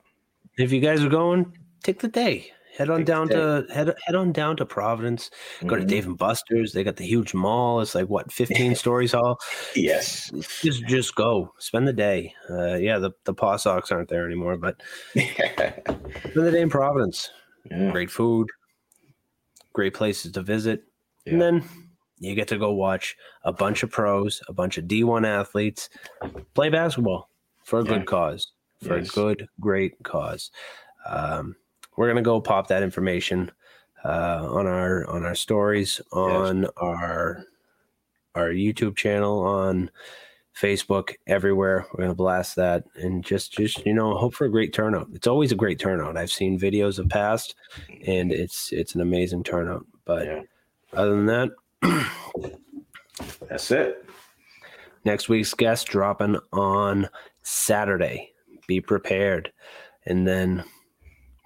If 0.58 0.72
you 0.72 0.80
guys 0.80 1.04
are 1.04 1.10
going, 1.10 1.58
take 1.84 2.00
the 2.00 2.08
day. 2.08 2.52
Head 2.78 2.90
on 2.90 3.00
take 3.00 3.08
down 3.08 3.30
to 3.30 3.66
head 3.74 3.96
head 4.06 4.16
on 4.16 4.34
down 4.34 4.58
to 4.58 4.66
Providence. 4.66 5.30
Go 5.62 5.68
mm-hmm. 5.68 5.80
to 5.80 5.86
Dave 5.86 6.08
and 6.08 6.18
Buster's. 6.18 6.74
They 6.74 6.84
got 6.84 6.98
the 6.98 7.06
huge 7.06 7.34
mall. 7.34 7.80
It's 7.80 7.96
like 7.96 8.08
what 8.08 8.34
fifteen 8.34 8.76
stories 8.84 9.12
tall. 9.12 9.40
Yes. 9.76 10.30
Just 10.62 10.86
just 10.86 11.16
go. 11.16 11.54
Spend 11.58 11.88
the 11.88 11.94
day. 11.94 12.34
Uh, 12.50 12.76
yeah, 12.76 13.00
the 13.00 13.12
the 13.24 13.34
PawSox 13.34 13.94
aren't 13.94 14.10
there 14.10 14.26
anymore, 14.26 14.58
but 14.58 14.82
spend 15.12 16.34
the 16.34 16.52
day 16.52 16.62
in 16.62 16.70
Providence. 16.70 17.30
Yeah. 17.72 17.92
Great 17.92 18.12
food. 18.12 18.50
Great 19.72 19.94
places 19.94 20.34
to 20.34 20.42
visit. 20.42 20.84
Yeah. 21.26 21.34
And 21.34 21.42
then 21.42 21.70
you 22.20 22.36
get 22.36 22.48
to 22.50 22.58
go 22.58 22.72
watch 22.72 23.16
a 23.44 23.52
bunch 23.52 23.84
of 23.84 23.92
pros, 23.92 24.42
a 24.48 24.54
bunch 24.54 24.78
of 24.78 24.86
D1 24.86 25.28
athletes 25.28 25.90
play 26.54 26.70
basketball 26.70 27.30
for 27.64 27.80
a 27.80 27.84
yeah. 27.84 27.90
good 27.90 28.06
cause, 28.06 28.52
for 28.82 28.98
yes. 28.98 29.10
a 29.10 29.14
good, 29.14 29.48
great 29.60 30.02
cause. 30.04 30.52
Um, 31.08 31.56
we're 31.98 32.08
gonna 32.08 32.22
go 32.22 32.42
pop 32.42 32.68
that 32.68 32.84
information 32.84 33.52
uh, 34.04 34.48
on 34.50 34.68
our 34.68 35.06
on 35.08 35.26
our 35.26 35.36
stories 35.36 36.02
on 36.12 36.64
yes. 36.64 36.72
our 36.78 37.46
our 38.36 38.50
YouTube 38.50 38.96
channel 38.96 39.40
on 39.40 39.90
Facebook 40.56 41.16
everywhere. 41.28 41.86
We're 41.94 42.04
gonna 42.04 42.16
blast 42.16 42.56
that 42.56 42.86
and 42.96 43.24
just 43.24 43.54
just 43.54 43.86
you 43.86 43.94
know 43.94 44.16
hope 44.16 44.36
for 44.36 44.46
a 44.46 44.52
great 44.52 44.74
turnout. 44.74 45.10
It's 45.14 45.28
always 45.28 45.52
a 45.52 45.56
great 45.56 45.80
turnout. 45.80 46.18
I've 46.18 46.32
seen 46.32 46.60
videos 46.60 47.00
of 47.00 47.10
past, 47.10 47.56
and 48.06 48.32
it's 48.32 48.72
it's 48.72 48.96
an 48.96 49.02
amazing 49.02 49.44
turnout. 49.44 49.86
But 50.06 50.26
yeah. 50.26 50.42
other 50.94 51.12
than 51.12 51.26
that, 51.28 51.50
That's 53.50 53.72
it. 53.72 54.06
Next 55.04 55.30
week's 55.30 55.54
guest 55.54 55.88
dropping 55.88 56.38
on 56.52 57.10
Saturday. 57.44 58.32
Be 58.68 58.82
prepared. 58.82 59.52
And 60.06 60.28
then 60.28 60.64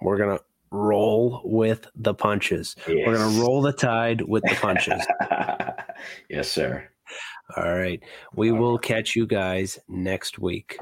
we're 0.00 0.18
going 0.18 0.38
to 0.38 0.44
roll 0.70 1.42
with 1.44 1.86
the 1.94 2.14
punches. 2.14 2.74
Yes. 2.88 3.06
We're 3.06 3.16
going 3.16 3.34
to 3.34 3.40
roll 3.40 3.60
the 3.60 3.72
tide 3.72 4.22
with 4.22 4.42
the 4.44 4.54
punches. 4.54 5.02
yes, 6.30 6.50
sir. 6.50 6.88
All 7.56 7.74
right. 7.74 8.00
We 8.34 8.52
will 8.52 8.78
catch 8.78 9.16
you 9.16 9.26
guys 9.26 9.78
next 9.88 10.38
week. 10.38 10.78